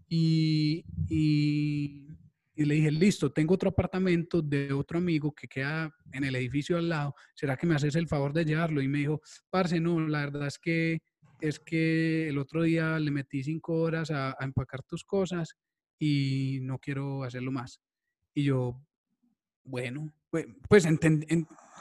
Y, 0.07 0.85
y, 1.09 2.07
y 2.55 2.65
le 2.65 2.75
dije, 2.75 2.91
listo, 2.91 3.31
tengo 3.31 3.55
otro 3.55 3.69
apartamento 3.69 4.41
de 4.41 4.71
otro 4.73 4.99
amigo 4.99 5.33
que 5.33 5.47
queda 5.47 5.91
en 6.11 6.23
el 6.23 6.35
edificio 6.35 6.77
al 6.77 6.89
lado. 6.89 7.15
¿Será 7.33 7.57
que 7.57 7.65
me 7.65 7.75
haces 7.75 7.95
el 7.95 8.07
favor 8.07 8.31
de 8.31 8.45
llevarlo? 8.45 8.81
Y 8.81 8.87
me 8.87 8.99
dijo, 8.99 9.21
parce, 9.49 9.79
no, 9.79 9.99
la 10.07 10.19
verdad 10.19 10.47
es 10.47 10.59
que, 10.59 11.01
es 11.41 11.59
que 11.59 12.29
el 12.29 12.37
otro 12.37 12.61
día 12.61 12.99
le 12.99 13.09
metí 13.09 13.43
cinco 13.43 13.73
horas 13.73 14.11
a, 14.11 14.35
empacar 14.41 14.83
tus 14.83 15.03
cosas 15.03 15.55
y 15.97 16.59
no 16.61 16.77
quiero 16.77 17.23
hacerlo 17.23 17.51
más. 17.51 17.81
Y 18.35 18.43
yo, 18.43 18.79
bueno, 19.63 20.13
pues, 20.29 20.45
pues 20.69 20.85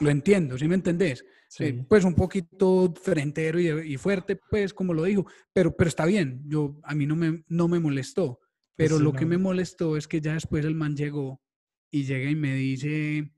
lo 0.01 0.11
entiendo, 0.11 0.59
¿sí 0.59 0.69
me 0.69 0.75
entendés? 0.75 1.25
Sí. 1.49 1.65
Eh, 1.65 1.85
pues 1.89 2.05
un 2.05 2.15
poquito 2.15 2.93
frentero 3.03 3.61
y, 3.61 3.93
y 3.93 3.97
fuerte, 3.97 4.37
pues 4.51 4.73
como 4.73 4.95
lo 4.95 5.05
dijo, 5.05 5.27
pero, 5.53 5.77
pero 5.77 5.89
está 5.89 6.07
bien, 6.07 6.43
yo, 6.47 6.81
a 6.83 6.95
mí 6.95 7.07
no 7.07 7.17
me, 7.17 7.45
no 7.49 7.69
me 7.69 7.79
molestó, 7.79 8.41
pero 8.75 8.97
sí, 8.97 9.03
lo 9.03 9.13
que 9.13 9.27
me 9.27 9.39
molestó 9.39 9.97
es 9.97 10.09
que 10.09 10.21
ya 10.21 10.35
después 10.35 10.65
el 10.65 10.75
man 10.75 10.97
llegó 10.97 11.43
y 11.91 12.05
llega 12.05 12.31
y 12.31 12.37
me 12.37 12.55
dice, 12.55 13.33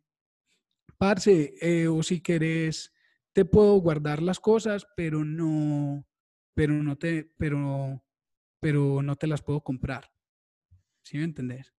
parce, 0.97 1.55
eh, 1.61 1.89
o 1.89 2.03
si 2.03 2.21
querés, 2.21 2.93
te 3.33 3.45
puedo 3.45 3.75
guardar 3.81 4.23
las 4.23 4.39
cosas, 4.39 4.87
pero 4.97 5.25
no, 5.25 6.07
pero 6.55 6.73
no 6.75 6.97
te, 6.97 7.33
pero, 7.37 8.05
pero 8.61 9.03
no 9.03 9.17
te 9.17 9.27
las 9.27 9.43
puedo 9.43 9.61
comprar, 9.63 10.11
¿sí 11.03 11.19
me 11.19 11.25
entendés? 11.25 11.75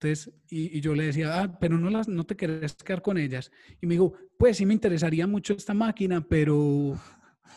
Entonces, 0.00 0.32
y, 0.48 0.78
y 0.78 0.80
yo 0.80 0.94
le 0.94 1.06
decía, 1.06 1.42
ah, 1.42 1.58
pero 1.58 1.76
no, 1.76 1.90
las, 1.90 2.06
no 2.06 2.24
te 2.24 2.36
querés 2.36 2.74
quedar 2.74 3.02
con 3.02 3.18
ellas. 3.18 3.50
Y 3.80 3.86
me 3.86 3.94
dijo, 3.94 4.12
pues 4.38 4.56
sí 4.56 4.64
me 4.64 4.74
interesaría 4.74 5.26
mucho 5.26 5.54
esta 5.54 5.74
máquina, 5.74 6.24
pero, 6.24 6.96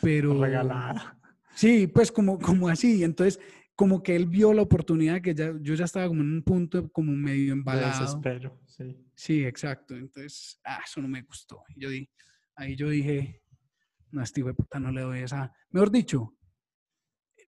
pero... 0.02 0.42
Regalada. 0.42 1.20
Sí, 1.54 1.86
pues 1.86 2.12
como, 2.12 2.40
como 2.40 2.68
así. 2.68 3.04
Entonces, 3.04 3.40
como 3.76 4.02
que 4.02 4.16
él 4.16 4.26
vio 4.26 4.54
la 4.54 4.64
oportunidad 4.64 5.22
que 5.22 5.36
ya, 5.36 5.54
yo 5.62 5.76
ya 5.76 5.86
estaba 5.86 6.08
como 6.08 6.22
en 6.22 6.34
un 6.34 6.44
punto 6.44 6.92
como 6.92 7.12
medio 7.12 7.46
De 7.48 7.52
embalado. 7.52 8.00
desespero, 8.00 8.60
sí. 8.66 8.98
Sí, 9.14 9.46
exacto. 9.46 9.96
Entonces, 9.96 10.60
ah, 10.64 10.80
eso 10.84 11.00
no 11.00 11.08
me 11.08 11.22
gustó. 11.22 11.62
Y 11.76 11.82
Yo 11.82 11.90
di, 11.90 12.10
ahí 12.56 12.76
yo 12.76 12.90
dije, 12.90 13.44
no, 14.10 14.24
este 14.24 14.44
puta 14.54 14.80
no 14.80 14.92
le 14.92 15.02
doy 15.02 15.20
esa. 15.20 15.54
Mejor 15.70 15.92
dicho, 15.92 16.36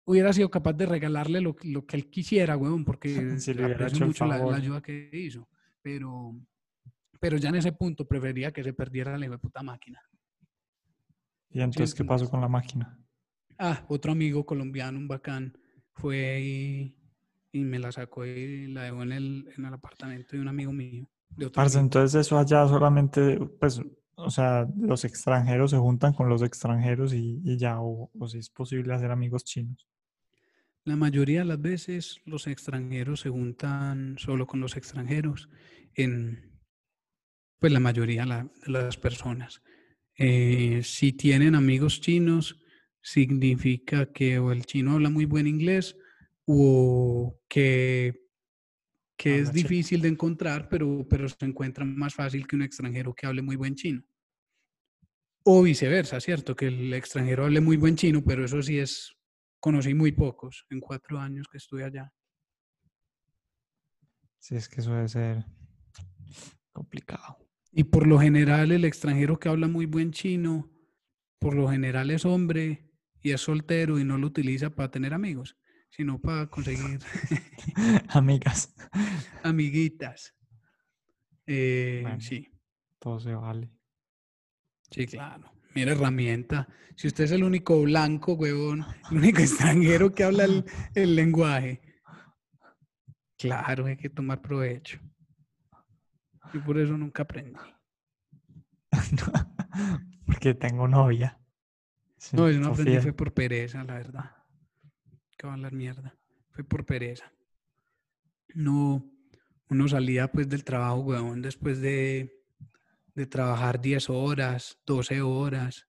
hubiera 0.05 0.33
sido 0.33 0.49
capaz 0.49 0.73
de 0.73 0.85
regalarle 0.85 1.41
lo, 1.41 1.55
que- 1.55 1.67
lo 1.69 1.85
que 1.85 1.97
él 1.97 2.09
quisiera, 2.09 2.57
huevón, 2.57 2.85
porque 2.85 3.09
Si 3.39 3.53
le 3.53 3.65
hubiera 3.65 3.87
hecho 3.87 4.05
mucho 4.05 4.25
la, 4.25 4.35
ayuda 4.35 4.81
que 4.81 5.09
hizo. 5.13 5.47
Pero, 5.81 6.35
pero 7.19 7.37
ya 7.37 7.49
en 7.49 7.55
ese 7.55 7.71
punto 7.73 8.05
prefería 8.07 8.51
que 8.51 8.63
se 8.63 8.73
perdiera 8.73 9.17
la 9.17 9.37
puta 9.37 9.63
máquina. 9.63 10.01
¿Y 11.51 11.61
entonces 11.61 11.93
qué 11.95 12.03
pasó 12.03 12.29
con 12.29 12.41
la 12.41 12.47
máquina? 12.47 12.97
Ah, 13.59 13.85
otro 13.87 14.11
amigo 14.11 14.45
colombiano, 14.45 14.97
un 14.97 15.07
bacán, 15.07 15.55
fue 15.93 16.41
y, 16.41 16.95
y 17.51 17.63
me 17.63 17.79
la 17.79 17.91
sacó 17.91 18.25
y 18.25 18.67
la 18.67 18.83
dejó 18.83 19.03
en 19.03 19.11
el, 19.11 19.47
en 19.55 19.65
el 19.65 19.73
apartamento 19.73 20.35
de 20.35 20.41
un 20.41 20.47
amigo 20.47 20.73
mío. 20.73 21.07
de 21.37 21.45
otro 21.45 21.61
Parce, 21.61 21.79
entonces 21.79 22.25
eso 22.25 22.37
allá 22.37 22.67
solamente, 22.67 23.39
pues, 23.59 23.79
o 24.15 24.29
sea, 24.31 24.67
los 24.75 25.05
extranjeros 25.05 25.71
se 25.71 25.77
juntan 25.77 26.13
con 26.13 26.29
los 26.29 26.41
extranjeros 26.41 27.13
y, 27.13 27.41
y 27.43 27.57
ya, 27.57 27.79
o, 27.79 28.09
o 28.17 28.27
si 28.27 28.39
es 28.39 28.49
posible 28.49 28.93
hacer 28.93 29.11
amigos 29.11 29.43
chinos. 29.43 29.87
La 30.85 30.95
mayoría 30.97 31.39
de 31.39 31.45
las 31.45 31.61
veces 31.61 32.19
los 32.25 32.47
extranjeros 32.47 33.21
se 33.21 33.29
juntan 33.29 34.17
solo 34.17 34.45
con 34.45 34.59
los 34.59 34.75
extranjeros, 34.75 35.49
en, 35.93 36.59
pues 37.59 37.71
la 37.71 37.79
mayoría 37.79 38.25
de 38.25 38.49
las 38.71 38.97
personas. 38.97 39.61
Eh, 40.17 40.81
si 40.83 41.13
tienen 41.13 41.55
amigos 41.55 42.01
chinos, 42.01 42.59
significa 43.01 44.11
que 44.11 44.39
o 44.39 44.51
el 44.51 44.65
chino 44.65 44.93
habla 44.93 45.09
muy 45.09 45.25
buen 45.25 45.47
inglés 45.47 45.95
o 46.45 47.39
que, 47.47 48.27
que 49.17 49.39
es 49.39 49.53
difícil 49.53 50.01
de 50.01 50.09
encontrar, 50.09 50.67
pero, 50.67 51.05
pero 51.09 51.29
se 51.29 51.45
encuentra 51.45 51.85
más 51.85 52.13
fácil 52.13 52.45
que 52.45 52.57
un 52.57 52.63
extranjero 52.63 53.13
que 53.13 53.25
hable 53.25 53.41
muy 53.41 53.55
buen 53.55 53.75
chino. 53.75 54.03
O 55.45 55.63
viceversa, 55.63 56.19
¿cierto? 56.19 56.55
Que 56.55 56.67
el 56.67 56.93
extranjero 56.93 57.45
hable 57.45 57.61
muy 57.61 57.77
buen 57.77 57.95
chino, 57.95 58.23
pero 58.23 58.45
eso 58.45 58.61
sí 58.61 58.79
es, 58.79 59.15
conocí 59.63 59.93
muy 59.93 60.11
pocos 60.11 60.65
en 60.71 60.81
cuatro 60.81 61.17
años 61.17 61.47
que 61.49 61.57
estuve 61.57 61.85
allá. 61.85 62.13
Sí, 64.37 64.57
es 64.57 64.67
que 64.67 64.81
eso 64.81 64.93
debe 64.93 65.07
ser 65.07 65.45
complicado. 66.73 67.37
Y 67.71 67.85
por 67.85 68.05
lo 68.05 68.19
general 68.19 68.73
el 68.73 68.83
extranjero 68.83 69.39
que 69.39 69.47
habla 69.47 69.69
muy 69.69 69.85
buen 69.85 70.11
chino, 70.11 70.69
por 71.39 71.53
lo 71.53 71.69
general 71.69 72.11
es 72.11 72.25
hombre 72.25 72.91
y 73.21 73.31
es 73.31 73.39
soltero 73.39 73.97
y 73.99 74.03
no 74.03 74.17
lo 74.17 74.27
utiliza 74.27 74.69
para 74.69 74.91
tener 74.91 75.13
amigos, 75.13 75.55
sino 75.89 76.19
para 76.19 76.47
conseguir 76.47 76.99
Amigas, 78.09 78.75
amiguitas. 79.43 80.35
Eh, 81.47 82.01
Bueno. 82.01 82.19
Sí, 82.19 82.51
todo 82.99 83.17
se 83.17 83.33
vale. 83.33 83.71
sí, 84.91 85.07
claro. 85.07 85.52
Mira, 85.75 85.91
herramienta. 85.93 86.67
Si 86.95 87.07
usted 87.07 87.23
es 87.25 87.31
el 87.31 87.43
único 87.43 87.81
blanco, 87.81 88.33
huevón, 88.33 88.85
el 89.11 89.17
único 89.17 89.39
extranjero 89.41 90.13
que 90.13 90.23
habla 90.23 90.45
el, 90.45 90.65
el 90.93 91.15
lenguaje, 91.15 91.81
claro, 93.37 93.85
hay 93.85 93.97
que 93.97 94.09
tomar 94.09 94.41
provecho. 94.41 94.99
Y 96.53 96.59
por 96.59 96.77
eso 96.77 96.95
nunca 96.97 97.23
aprendí. 97.23 97.59
Porque 100.25 100.53
tengo 100.53 100.87
novia. 100.87 101.39
Sí, 102.17 102.35
No, 102.35 102.49
yo 102.49 102.59
no 102.59 102.67
aprendí, 102.67 102.99
fue 102.99 103.13
por 103.13 103.33
pereza, 103.33 103.83
la 103.83 103.95
verdad. 103.95 104.31
Que 105.37 105.47
va 105.47 105.53
a 105.53 105.55
hablar 105.55 105.73
mierda. 105.73 106.15
Fue 106.51 106.63
por 106.63 106.85
pereza. 106.85 107.31
No, 108.53 109.03
uno 109.69 109.87
salía 109.87 110.31
pues 110.31 110.47
del 110.47 110.63
trabajo, 110.63 110.99
weón, 110.99 111.41
después 111.41 111.81
de, 111.81 112.42
de 113.15 113.25
trabajar 113.25 113.79
10 113.79 114.09
horas, 114.09 114.79
12 114.85 115.21
horas, 115.21 115.87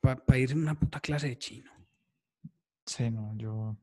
para 0.00 0.38
ir 0.38 0.52
a 0.52 0.56
una 0.56 0.78
puta 0.78 1.00
clase 1.00 1.28
de 1.28 1.38
chino. 1.38 1.70
Sí, 2.86 3.10
no, 3.10 3.34
yo, 3.36 3.76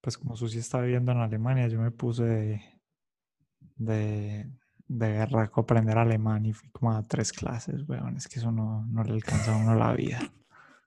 pues 0.00 0.18
como 0.18 0.36
Susi 0.36 0.58
está 0.58 0.80
viviendo 0.80 1.12
en 1.12 1.18
Alemania, 1.18 1.68
yo 1.68 1.80
me 1.80 1.90
puse 1.90 2.24
de, 2.24 2.62
de, 3.76 4.50
de 4.86 5.08
berraco 5.08 5.60
a 5.60 5.62
aprender 5.62 5.96
alemán 5.96 6.44
y 6.44 6.52
fui 6.52 6.68
como 6.70 6.92
a 6.92 7.02
tres 7.02 7.32
clases, 7.32 7.88
weón, 7.88 8.16
es 8.16 8.28
que 8.28 8.38
eso 8.38 8.52
no, 8.52 8.84
no 8.86 9.02
le 9.04 9.12
alcanza 9.12 9.54
a 9.54 9.58
uno 9.58 9.74
la 9.74 9.92
vida. 9.94 10.20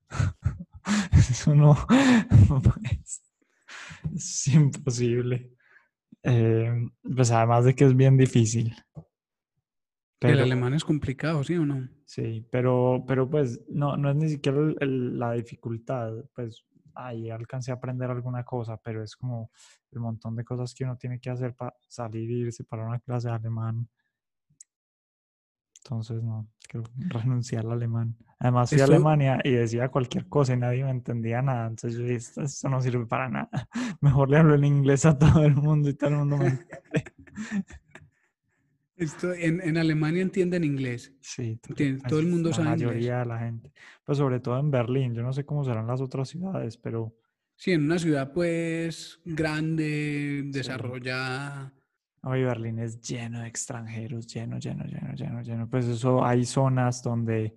Eso 1.13 1.55
no, 1.55 1.75
es 4.13 4.47
imposible. 4.47 5.51
Eh, 6.21 6.87
pues 7.15 7.31
además 7.31 7.65
de 7.65 7.73
que 7.73 7.85
es 7.85 7.95
bien 7.95 8.17
difícil. 8.17 8.75
El 10.22 10.32
Pero- 10.32 10.43
alemán 10.43 10.74
es 10.74 10.84
complicado, 10.84 11.43
¿sí 11.43 11.55
o 11.55 11.66
no? 11.66 11.88
Sí, 12.05 12.45
pero, 12.51 13.03
pero 13.07 13.30
pues 13.30 13.61
no, 13.70 13.97
no 13.97 14.09
es 14.09 14.16
ni 14.16 14.30
siquiera 14.30 14.59
el- 14.59 14.78
el- 14.80 15.20
la 15.20 15.34
dificultad, 15.34 16.13
pues 16.34 16.63
ahí 16.95 17.30
alcancé 17.30 17.72
a 17.72 17.76
aprender 17.76 18.09
alguna 18.09 18.43
cosa, 18.43 18.78
pero 18.78 19.03
es 19.03 19.16
como 19.16 19.51
el 19.91 19.99
montón 19.99 20.36
de 20.36 20.45
cosas 20.45 20.74
que 20.74 20.86
uno 20.86 20.95
tiene 20.97 21.20
que 21.20 21.30
hacer 21.30 21.53
para 21.53 21.76
salir 21.88 22.30
e 22.30 22.34
irse 22.34 22.63
para 22.63 22.86
una 22.88 22.99
clase 22.99 23.28
de 23.28 23.34
alemán. 23.36 23.89
Entonces, 25.84 26.24
no, 26.24 26.47
quiero 26.68 26.84
renunciar 26.97 27.66
al 27.66 27.74
alemán. 27.74 28.16
Además, 28.39 28.70
fui 28.70 28.80
a 28.80 28.86
Eso- 28.86 28.93
Alemania 28.93 29.39
y 29.43 29.51
decía 29.51 29.89
cualquier 29.89 30.28
cosa 30.28 30.53
y 30.53 30.57
nadie 30.57 30.84
me 30.84 30.91
entendía 30.91 31.41
nada. 31.41 31.68
Entonces 31.68 31.95
yo 31.99 32.03
dije, 32.03 32.16
esto, 32.16 32.41
esto 32.41 32.70
no 32.70 32.82
sirve 32.82 33.05
para 33.05 33.30
nada. 33.30 33.49
Mejor 34.01 34.30
le 34.30 34.38
hablo 34.38 34.55
en 34.55 34.63
inglés 34.63 35.05
a 35.05 35.18
todo 35.18 35.43
el 35.43 35.55
mundo 35.55 35.89
y 35.89 35.93
todo 35.93 36.09
el 36.11 36.16
mundo 36.18 36.38
me 36.38 36.47
entiende. 36.47 37.13
Esto, 38.97 39.33
en, 39.33 39.59
en 39.61 39.77
Alemania 39.77 40.21
entienden 40.21 40.63
inglés. 40.63 41.13
Sí, 41.21 41.59
todo 42.07 42.19
el 42.19 42.27
mundo 42.27 42.49
la 42.49 42.55
sabe 42.55 42.69
inglés. 42.69 42.87
mayoría 42.87 43.19
de 43.19 43.25
la 43.25 43.39
gente. 43.39 43.73
Pues 44.05 44.17
sobre 44.17 44.39
todo 44.39 44.57
en 44.59 44.71
Berlín. 44.71 45.13
Yo 45.13 45.21
no 45.21 45.33
sé 45.33 45.43
cómo 45.45 45.63
serán 45.65 45.87
las 45.87 45.99
otras 46.01 46.29
ciudades, 46.29 46.77
pero 46.77 47.13
Sí, 47.57 47.71
en 47.71 47.83
una 47.85 47.97
ciudad 47.99 48.31
pues 48.33 49.19
grande, 49.25 50.43
desarrollada. 50.47 51.73
hoy 52.23 52.43
Berlín 52.43 52.79
es 52.79 52.99
lleno 53.01 53.41
de 53.41 53.47
extranjeros, 53.47 54.27
lleno, 54.27 54.59
lleno, 54.59 54.83
lleno, 54.85 55.13
lleno, 55.13 55.41
lleno. 55.41 55.69
Pues 55.69 55.85
eso 55.87 56.23
hay 56.25 56.43
zonas 56.45 57.01
donde 57.03 57.55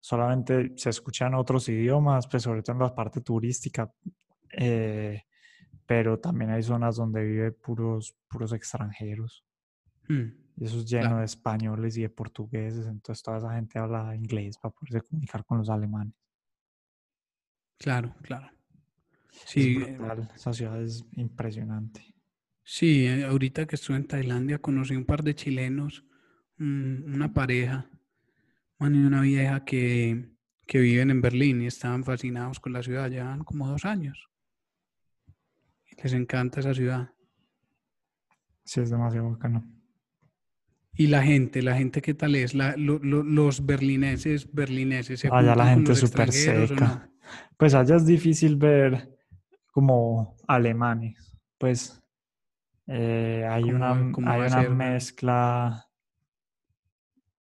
solamente 0.00 0.72
se 0.76 0.90
escuchan 0.90 1.34
otros 1.34 1.68
idiomas, 1.68 2.26
pues 2.28 2.42
sobre 2.44 2.62
todo 2.62 2.74
en 2.76 2.82
la 2.82 2.94
parte 2.94 3.20
turística. 3.20 3.90
eh, 4.52 5.22
pero 5.88 6.18
también 6.18 6.50
hay 6.50 6.62
zonas 6.64 6.96
donde 6.96 7.22
vive 7.24 7.52
puros, 7.52 8.16
puros 8.28 8.52
extranjeros. 8.52 9.44
Hmm. 10.08 10.30
Y 10.56 10.64
eso 10.64 10.78
es 10.78 10.86
lleno 10.86 11.02
Claro. 11.02 11.18
de 11.18 11.24
españoles 11.26 11.96
y 11.98 12.02
de 12.02 12.08
portugueses. 12.08 12.86
Entonces 12.86 13.22
toda 13.22 13.38
esa 13.38 13.54
gente 13.54 13.78
habla 13.78 14.14
inglés 14.16 14.56
para 14.58 14.72
poderse 14.74 15.02
comunicar 15.06 15.44
con 15.44 15.58
los 15.58 15.68
alemanes. 15.68 16.14
Claro, 17.78 18.14
claro. 18.22 18.50
Sí, 19.30 19.76
eh, 19.76 19.96
brutal, 19.98 20.30
esa 20.34 20.52
ciudad 20.52 20.82
es 20.82 21.04
impresionante. 21.12 22.02
sí, 22.64 23.06
eh, 23.06 23.24
ahorita 23.26 23.66
que 23.66 23.76
estuve 23.76 23.96
en 23.98 24.08
Tailandia 24.08 24.58
conocí 24.58 24.96
un 24.96 25.04
par 25.04 25.22
de 25.22 25.34
chilenos, 25.34 26.04
un- 26.58 27.04
una 27.14 27.32
pareja, 27.32 27.88
man 28.78 28.94
y 28.94 29.04
una 29.04 29.20
vieja 29.20 29.64
que, 29.64 30.30
que 30.66 30.78
viven 30.80 31.10
en 31.10 31.20
Berlín 31.20 31.62
y 31.62 31.66
estaban 31.66 32.02
fascinados 32.02 32.58
con 32.58 32.72
la 32.72 32.82
ciudad, 32.82 33.08
llevan 33.10 33.44
como 33.44 33.68
dos 33.68 33.84
años. 33.84 34.30
Les 36.02 36.12
encanta 36.14 36.60
esa 36.60 36.74
ciudad. 36.74 37.10
Sí, 38.64 38.80
es 38.80 38.90
demasiado 38.90 39.30
bacano. 39.30 39.64
Y 40.96 41.08
la 41.08 41.22
gente, 41.22 41.62
la 41.62 41.76
gente, 41.76 42.00
¿qué 42.00 42.14
tal 42.14 42.34
es? 42.34 42.54
La- 42.54 42.74
lo- 42.76 42.98
lo- 42.98 43.22
los 43.22 43.64
berlineses, 43.66 44.50
berlineses, 44.52 45.20
¿se 45.20 45.28
Allá 45.30 45.54
la 45.54 45.66
gente 45.68 45.94
súper 45.94 46.32
seca. 46.32 46.74
no? 46.74 47.02
Pues 47.56 47.74
allá 47.74 47.96
es 47.96 48.06
difícil 48.06 48.56
ver 48.56 49.14
como 49.72 50.36
alemanes. 50.46 51.36
Pues 51.58 52.02
eh, 52.86 53.46
hay 53.48 53.62
¿Cómo 53.64 53.76
una, 53.76 54.12
cómo 54.12 54.30
hay 54.30 54.40
una 54.40 54.48
ser, 54.62 54.70
mezcla. 54.70 55.86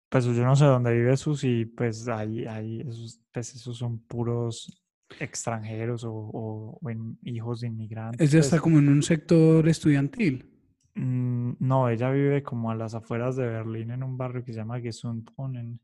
Pues 0.10 0.26
yo 0.26 0.44
no 0.46 0.56
sé 0.56 0.66
dónde 0.66 0.94
vive 0.94 1.18
Susi, 1.18 1.66
pues 1.66 2.08
ahí, 2.08 2.46
ahí 2.46 2.82
esos, 2.82 3.20
pues 3.32 3.56
esos 3.56 3.78
son 3.78 4.00
puros 4.00 4.84
extranjeros 5.20 6.04
o, 6.04 6.12
o- 6.14 6.80
hijos 7.24 7.62
de 7.62 7.68
inmigrantes. 7.68 8.22
Ella 8.22 8.40
pues. 8.40 8.46
está 8.46 8.60
como 8.60 8.80
en 8.80 8.90
un 8.90 9.02
sector 9.04 9.68
estudiantil. 9.68 10.53
Mm, 10.96 11.54
No, 11.60 11.90
ella 11.90 12.10
vive 12.12 12.44
como 12.44 12.72
a 12.72 12.76
las 12.76 12.94
afueras 12.96 13.36
de 13.36 13.48
Berlín 13.48 13.92
en 13.92 14.04
un 14.04 14.18
barrio 14.18 14.44
que 14.44 14.54
se 14.54 14.60
llama 14.60 14.80
Gesundbrunnen. 14.80 15.80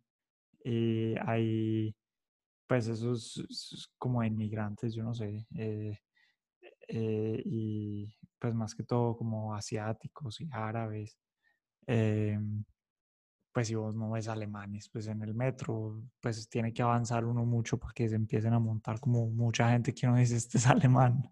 Y 0.63 1.15
hay, 1.25 1.95
pues, 2.67 2.87
esos 2.87 3.91
como 3.97 4.23
inmigrantes, 4.23 4.93
yo 4.95 5.03
no 5.03 5.13
sé. 5.15 5.47
eh, 5.57 5.99
eh, 6.89 7.41
y 7.45 8.15
pues 8.39 8.53
más 8.55 8.75
que 8.75 8.83
todo 8.83 9.17
como 9.17 9.55
asiáticos 9.55 10.41
y 10.41 10.49
árabes. 10.51 11.17
em, 11.87 12.63
pues 13.53 13.67
si 13.67 13.75
vos 13.75 13.95
no 13.95 14.11
ves 14.11 14.27
alemanes, 14.29 14.89
pues 14.89 15.07
en 15.07 15.21
el 15.23 15.33
metro, 15.35 16.01
pues 16.21 16.49
tiene 16.49 16.73
que 16.73 16.81
avanzar 16.83 17.25
uno 17.25 17.45
mucho 17.45 17.77
para 17.79 17.93
que 17.93 18.09
se 18.09 18.15
empiecen 18.15 18.53
a 18.53 18.59
montar 18.59 18.99
como 18.99 19.27
mucha 19.29 19.71
gente 19.71 19.93
que 19.93 20.07
uno 20.07 20.17
dice, 20.17 20.37
este 20.37 20.57
es 20.59 20.67
alemán. 20.67 21.23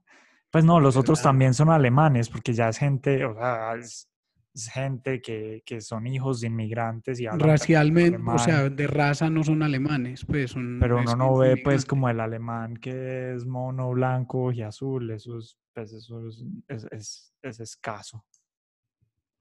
Pues 0.52 0.64
no, 0.64 0.80
los 0.80 0.96
otros 0.96 1.20
¿Verdad? 1.20 1.30
también 1.32 1.54
son 1.54 1.70
alemanes, 1.70 2.30
porque 2.30 2.54
ya 2.54 2.70
es 2.70 2.78
gente, 2.78 3.26
o 3.26 3.34
sea, 3.36 3.76
es, 3.76 4.10
es 4.54 4.70
gente 4.70 5.22
que, 5.22 5.62
que 5.66 5.82
son 5.82 6.08
hijos 6.08 6.42
de 6.42 6.48
inmigrantes 6.48 7.20
y 7.20 7.28
Racialmente, 7.28 8.18
o 8.18 8.38
sea, 8.40 8.70
de 8.70 8.88
raza 8.88 9.30
no 9.30 9.44
son 9.44 9.62
alemanes, 9.62 10.26
pues 10.26 10.52
son... 10.52 10.78
pero 10.80 11.00
uno 11.00 11.16
no 11.16 11.36
ve 11.38 11.58
pues 11.58 11.86
como 11.86 12.10
el 12.10 12.20
alemán 12.20 12.78
que 12.78 13.34
es 13.36 13.46
mono, 13.46 13.92
blanco 13.92 14.52
y 14.52 14.62
azul, 14.62 15.12
eso 15.12 15.38
es, 15.38 15.58
pues 15.74 15.92
eso 15.94 16.28
es, 16.28 16.44
es, 16.68 16.88
es- 16.92 17.34
es 17.42 17.60
escaso. 17.60 18.26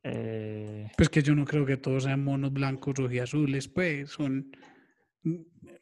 Eh, 0.03 0.91
Pues 0.97 1.09
que 1.09 1.23
yo 1.23 1.35
no 1.35 1.45
creo 1.45 1.67
que 1.67 1.77
todos 1.77 2.05
sean 2.05 2.23
monos 2.23 2.53
blancos, 2.53 2.95
azules, 3.21 3.69
pues 3.69 4.11
son... 4.11 4.51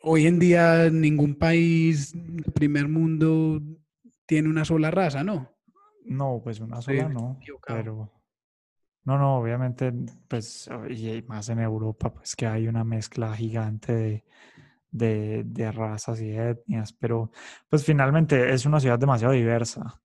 Hoy 0.01 0.27
en 0.27 0.39
día 0.39 0.89
ningún 0.91 1.35
país 1.35 2.13
del 2.15 2.45
primer 2.53 2.89
mundo 2.89 3.61
tiene 4.27 4.49
una 4.49 4.65
sola 4.65 4.91
raza, 4.91 5.25
¿no? 5.25 5.57
no, 6.05 6.41
pues 6.43 6.61
una 6.61 6.81
sola 6.83 7.09
no, 7.09 7.49
pero, 7.67 8.13
No, 9.05 9.19
no, 9.19 9.39
obviamente, 9.39 9.93
pues, 10.29 10.69
y 10.91 11.23
más 11.29 11.49
en 11.51 11.61
Europa, 11.61 12.13
pues 12.15 12.35
que 12.37 12.47
hay 12.47 12.69
una 12.69 12.85
mezcla 12.85 13.37
gigante 13.37 13.93
de, 13.95 14.25
de, 14.91 15.43
de 15.47 15.73
razas 15.73 16.21
y 16.23 16.31
etnias, 16.33 16.93
pero 16.95 17.31
pues 17.69 17.85
finalmente 17.85 18.53
es 18.55 18.67
una 18.67 18.81
ciudad 18.81 18.99
demasiado 18.99 19.35
diversa. 19.35 20.03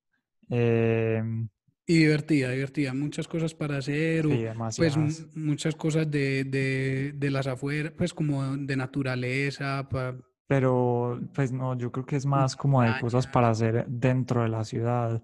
Em, 0.49 1.49
Y 1.85 1.97
divertida, 1.99 2.51
divertida. 2.51 2.93
Muchas 2.93 3.27
cosas 3.27 3.55
para 3.55 3.77
hacer, 3.77 4.27
o 4.27 4.37
sí, 4.37 4.43
pues 4.75 4.95
demasiadas. 4.95 4.97
m- 4.97 5.27
muchas 5.35 5.75
cosas 5.75 6.09
de, 6.09 6.43
de, 6.43 7.13
de 7.15 7.31
las 7.31 7.47
afueras, 7.47 7.93
pues 7.97 8.13
como 8.13 8.55
de 8.57 8.75
naturaleza, 8.75 9.87
pa- 9.89 10.15
Pero, 10.49 11.19
pues 11.35 11.51
no, 11.51 11.77
yo 11.77 11.91
creo 11.91 12.07
que 12.07 12.15
es 12.15 12.25
más 12.25 12.55
como 12.55 12.81
de 12.81 12.99
cosas 12.99 13.27
para 13.27 13.49
hacer 13.51 13.85
dentro 13.87 14.41
de 14.41 14.49
la 14.49 14.63
ciudad. 14.63 15.21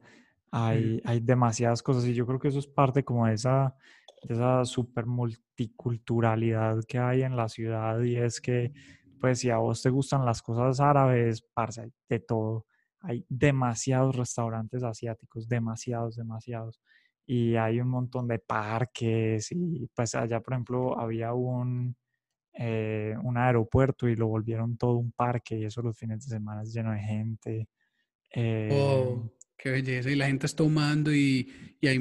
Hay, 0.52 1.02
hay 1.04 1.20
demasiadas 1.20 1.82
cosas 1.82 2.06
y 2.06 2.14
yo 2.14 2.28
creo 2.28 2.38
que 2.40 2.50
eso 2.50 2.60
es 2.60 2.68
parte 2.68 3.04
como 3.04 3.26
de 3.26 3.34
esa, 3.34 3.76
de 4.22 4.36
esa 4.36 4.64
super 4.66 5.08
multiculturalidad 5.08 6.84
que 6.88 7.00
hay 7.00 7.24
en 7.24 7.36
la 7.36 7.50
ciudad 7.50 8.02
y 8.04 8.18
es 8.18 8.40
que, 8.40 8.72
pues 9.20 9.40
si 9.40 9.50
a 9.50 9.58
vos 9.58 9.82
te 9.82 9.90
gustan 9.90 10.26
las 10.26 10.44
cosas 10.44 10.80
árabes, 10.80 11.42
parce, 11.56 11.82
hay 11.82 11.94
de 12.08 12.20
todo. 12.20 12.68
Hay 13.02 13.26
demasiados 13.28 14.16
restaurantes 14.16 14.84
asiáticos, 14.84 15.48
demasiados, 15.48 16.18
demasiados. 16.18 16.82
Y 17.26 17.56
hay 17.56 17.80
un 17.82 17.90
montón 17.90 18.28
de 18.28 18.38
parques 18.38 19.52
y 19.52 19.90
pues 19.96 20.14
allá, 20.14 20.40
por 20.40 20.54
ejemplo, 20.54 21.00
había 21.00 21.34
un 21.34 21.96
eh, 22.58 23.16
un 23.24 23.38
aeropuerto 23.38 24.08
y 24.08 24.16
lo 24.16 24.28
volvieron 24.28 24.78
todo 24.78 24.96
un 24.98 25.12
parque 25.12 25.58
y 25.58 25.66
eso 25.66 25.82
los 25.82 25.98
fines 25.98 26.26
de 26.26 26.36
semana 26.36 26.64
es 26.64 26.74
lleno 26.74 26.92
de 26.92 27.00
gente. 27.00 27.70
Eh, 28.32 28.70
Oh, 28.70 29.32
qué 29.58 29.70
belleza. 29.72 30.10
Y 30.12 30.16
la 30.16 30.28
gente 30.28 30.46
está 30.46 30.58
tomando 30.64 31.14
y, 31.14 31.78
y 31.82 31.88
hay 31.88 32.00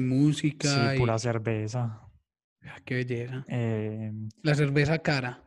sí, 0.59 0.89
música 0.89 0.95
y 0.95 0.99
pura 0.99 1.17
cerveza. 1.19 2.01
ah, 2.63 2.81
qué 2.85 2.95
belleza. 2.95 3.45
Eh, 3.47 4.11
La 4.43 4.55
cerveza 4.55 4.99
cara. 4.99 5.43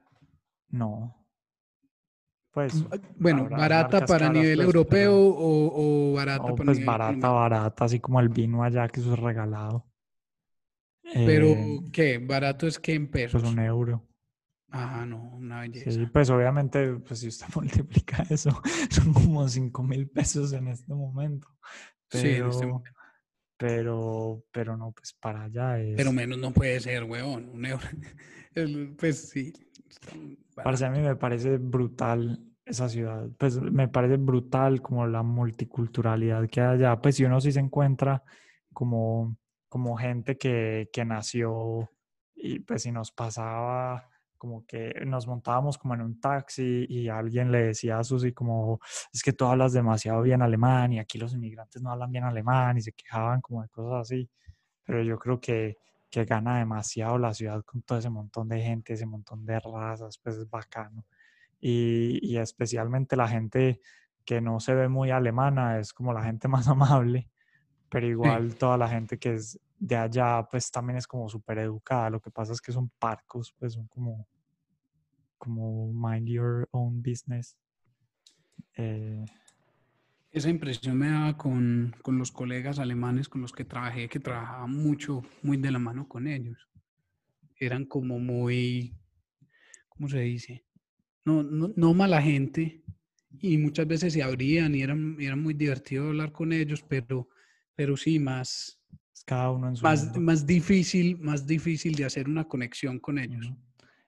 no. 0.70 1.14
Pues 2.50 2.86
Bueno, 3.18 3.42
habrá 3.42 3.58
barata 3.58 4.04
para 4.06 4.28
caras, 4.28 4.32
nivel 4.34 4.60
pues, 4.60 4.62
europeo 4.62 5.12
pero 5.14 5.16
o, 5.16 6.10
o 6.10 6.14
barata 6.14 6.54
para 6.54 6.64
pues 6.64 6.78
nivel 6.78 6.86
barata, 6.86 7.28
barata, 7.30 7.84
así 7.84 8.00
como 8.00 8.20
el 8.20 8.28
vino 8.28 8.62
allá 8.64 8.88
que 8.88 9.00
eso 9.00 9.12
es 9.14 9.18
regalado. 9.20 9.86
Pero, 11.22 11.54
Eh, 11.54 11.80
¿qué? 11.92 12.18
¿Barato 12.18 12.66
es 12.66 12.78
que 12.78 12.94
en 12.94 13.10
pues 13.30 13.42
pesos? 13.42 13.44
un 13.44 13.58
euro. 13.58 14.07
Ah, 14.70 15.04
no, 15.06 15.22
una 15.30 15.64
Sí, 15.64 15.70
belleza. 15.80 16.10
pues 16.12 16.28
obviamente, 16.30 16.94
pues 16.96 17.20
si 17.20 17.28
usted 17.28 17.46
multiplica 17.56 18.24
eso, 18.28 18.50
son 18.90 19.12
como 19.12 19.48
5 19.48 19.82
mil 19.82 20.08
pesos 20.08 20.52
en 20.52 20.68
este 20.68 20.92
momento. 20.94 21.48
Sí, 22.10 22.18
en 22.28 22.46
este 22.48 22.66
Pero, 22.66 22.68
momento. 22.68 22.90
pero, 23.56 24.44
pero 24.52 24.76
no, 24.76 24.92
pues 24.92 25.12
para 25.14 25.44
allá 25.44 25.80
es. 25.80 25.96
Pero 25.96 26.12
menos 26.12 26.38
no 26.38 26.52
puede 26.52 26.80
ser, 26.80 27.04
weón. 27.04 27.48
Un 27.50 27.66
euro. 27.66 27.84
Pues 28.98 29.28
sí. 29.28 29.52
Parce, 30.56 30.84
a 30.84 30.90
mí 30.90 31.00
me 31.00 31.14
parece 31.14 31.58
brutal 31.58 32.42
esa 32.64 32.88
ciudad. 32.88 33.28
Pues 33.38 33.60
me 33.60 33.86
parece 33.88 34.16
brutal 34.16 34.82
como 34.82 35.06
la 35.06 35.22
multiculturalidad 35.22 36.48
que 36.48 36.60
hay 36.60 36.74
allá. 36.76 37.00
Pues 37.00 37.14
si 37.16 37.24
uno 37.24 37.40
sí 37.40 37.52
se 37.52 37.60
encuentra 37.60 38.24
como, 38.72 39.36
como 39.68 39.96
gente 39.96 40.36
que, 40.36 40.90
que 40.92 41.04
nació 41.04 41.88
y 42.34 42.58
pues 42.60 42.82
si 42.82 42.90
nos 42.90 43.12
pasaba 43.12 44.08
como 44.38 44.64
que 44.66 44.94
nos 45.06 45.26
montábamos 45.26 45.76
como 45.76 45.94
en 45.94 46.02
un 46.02 46.20
taxi 46.20 46.86
y 46.88 47.08
alguien 47.08 47.52
le 47.52 47.64
decía 47.64 47.98
a 47.98 48.04
Susi 48.04 48.32
como 48.32 48.80
es 49.12 49.22
que 49.22 49.32
tú 49.32 49.44
hablas 49.44 49.72
demasiado 49.72 50.22
bien 50.22 50.40
alemán 50.42 50.92
y 50.92 50.98
aquí 51.00 51.18
los 51.18 51.34
inmigrantes 51.34 51.82
no 51.82 51.90
hablan 51.90 52.12
bien 52.12 52.24
alemán 52.24 52.78
y 52.78 52.82
se 52.82 52.92
quejaban 52.92 53.40
como 53.40 53.62
de 53.62 53.68
cosas 53.68 54.02
así. 54.02 54.30
Pero 54.84 55.02
yo 55.02 55.18
creo 55.18 55.40
que 55.40 55.76
que 56.10 56.24
gana 56.24 56.58
demasiado 56.58 57.18
la 57.18 57.34
ciudad 57.34 57.62
con 57.64 57.82
todo 57.82 57.98
ese 57.98 58.10
montón 58.10 58.48
de 58.48 58.60
gente, 58.60 58.94
ese 58.94 59.06
montón 59.06 59.44
de 59.44 59.60
razas, 59.60 60.18
pues 60.18 60.36
es 60.36 60.48
bacano. 60.48 61.04
Y, 61.60 62.18
y 62.22 62.38
especialmente 62.38 63.16
la 63.16 63.28
gente 63.28 63.80
que 64.24 64.40
no 64.40 64.60
se 64.60 64.74
ve 64.74 64.88
muy 64.88 65.10
alemana 65.10 65.78
es 65.78 65.92
como 65.92 66.12
la 66.12 66.22
gente 66.22 66.48
más 66.48 66.68
amable, 66.68 67.30
pero 67.90 68.06
igual 68.06 68.54
toda 68.56 68.78
la 68.78 68.88
gente 68.88 69.18
que 69.18 69.34
es 69.34 69.60
de 69.78 69.96
allá 69.96 70.46
pues 70.50 70.70
también 70.70 70.98
es 70.98 71.06
como 71.06 71.28
súper 71.28 71.58
educada. 71.58 72.10
Lo 72.10 72.20
que 72.20 72.30
pasa 72.30 72.52
es 72.52 72.60
que 72.60 72.72
son 72.72 72.90
parcos, 72.98 73.54
pues 73.58 73.74
son 73.74 73.86
como, 73.88 74.26
como 75.38 75.92
mind 75.92 76.28
your 76.28 76.68
own 76.72 77.02
business. 77.02 77.56
Eh, 78.76 79.24
Esa 80.30 80.50
impresión 80.50 80.98
me 80.98 81.10
daba 81.10 81.36
con, 81.36 81.94
con 82.02 82.18
los 82.18 82.32
colegas 82.32 82.78
alemanes 82.78 83.28
con 83.28 83.40
los 83.40 83.52
que 83.52 83.64
trabajé, 83.64 84.08
que 84.08 84.20
trabajaba 84.20 84.66
mucho, 84.66 85.22
muy 85.42 85.56
de 85.56 85.70
la 85.70 85.78
mano 85.78 86.08
con 86.08 86.26
ellos. 86.26 86.68
Eran 87.60 87.86
como 87.86 88.18
muy, 88.18 88.94
¿cómo 89.88 90.08
se 90.08 90.20
dice? 90.20 90.64
No, 91.24 91.42
no, 91.42 91.72
no 91.76 91.94
mala 91.94 92.22
gente 92.22 92.84
y 93.40 93.58
muchas 93.58 93.86
veces 93.86 94.12
se 94.12 94.22
abrían 94.22 94.74
y 94.74 94.82
eran, 94.82 95.16
y 95.18 95.26
era 95.26 95.36
muy 95.36 95.54
divertido 95.54 96.08
hablar 96.08 96.32
con 96.32 96.52
ellos, 96.52 96.82
pero, 96.88 97.28
pero 97.74 97.96
sí, 97.96 98.18
más, 98.18 98.77
cada 99.24 99.50
uno 99.50 99.68
en 99.68 99.76
su 99.76 99.86
más, 99.86 100.00
mundo. 100.04 100.20
más 100.20 100.46
difícil, 100.46 101.18
más 101.20 101.46
difícil 101.46 101.94
de 101.94 102.04
hacer 102.04 102.28
una 102.28 102.46
conexión 102.46 102.98
con 103.00 103.18
ellos. 103.18 103.52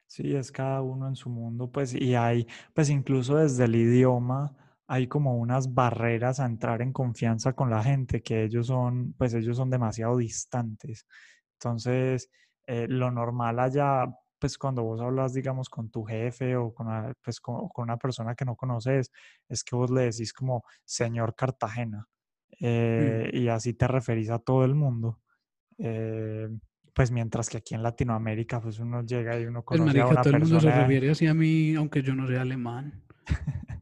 Sí, 0.06 0.34
es 0.34 0.50
cada 0.50 0.82
uno 0.82 1.06
en 1.08 1.14
su 1.14 1.30
mundo, 1.30 1.70
pues, 1.70 1.94
y 1.94 2.14
hay, 2.16 2.46
pues 2.74 2.90
incluso 2.90 3.36
desde 3.36 3.64
el 3.64 3.76
idioma, 3.76 4.56
hay 4.88 5.06
como 5.06 5.36
unas 5.38 5.72
barreras 5.72 6.40
a 6.40 6.46
entrar 6.46 6.82
en 6.82 6.92
confianza 6.92 7.52
con 7.52 7.70
la 7.70 7.82
gente, 7.84 8.20
que 8.22 8.42
ellos 8.44 8.66
son, 8.66 9.12
pues 9.16 9.34
ellos 9.34 9.56
son 9.56 9.70
demasiado 9.70 10.16
distantes. 10.16 11.06
Entonces, 11.54 12.28
eh, 12.66 12.86
lo 12.88 13.10
normal 13.12 13.60
allá, 13.60 14.06
pues 14.40 14.58
cuando 14.58 14.82
vos 14.82 15.00
hablas, 15.00 15.32
digamos, 15.34 15.68
con 15.68 15.90
tu 15.90 16.02
jefe 16.04 16.56
o 16.56 16.74
con, 16.74 16.88
a- 16.88 17.12
pues, 17.22 17.40
con, 17.40 17.56
o 17.56 17.68
con 17.68 17.84
una 17.84 17.96
persona 17.98 18.34
que 18.34 18.44
no 18.44 18.56
conoces, 18.56 19.12
es 19.48 19.62
que 19.62 19.76
vos 19.76 19.90
le 19.92 20.02
decís 20.02 20.32
como 20.32 20.64
señor 20.84 21.36
Cartagena, 21.36 22.08
eh, 22.60 23.30
y 23.32 23.48
así 23.48 23.74
te 23.74 23.88
referís 23.88 24.30
a 24.30 24.38
todo 24.38 24.64
el 24.64 24.74
mundo. 24.74 25.20
Eh, 25.78 26.48
pues 26.94 27.10
mientras 27.10 27.48
que 27.50 27.58
aquí 27.58 27.74
en 27.74 27.82
Latinoamérica, 27.82 28.60
pues 28.60 28.78
uno 28.80 29.02
llega 29.04 29.38
y 29.40 29.46
uno 29.46 29.64
Pues 29.64 29.80
conoce 29.80 30.00
a 30.00 30.06
marica, 30.06 30.06
una 30.06 30.22
todo 30.22 30.30
el 30.32 30.36
mundo 30.38 30.60
se 30.60 30.70
persona. 30.70 30.72
refiere 30.72 31.10
así 31.10 31.26
a 31.26 31.32
mí, 31.34 31.74
aunque 31.74 32.02
yo 32.02 32.14
no 32.14 32.26
sea 32.28 32.42
alemán. 32.42 33.02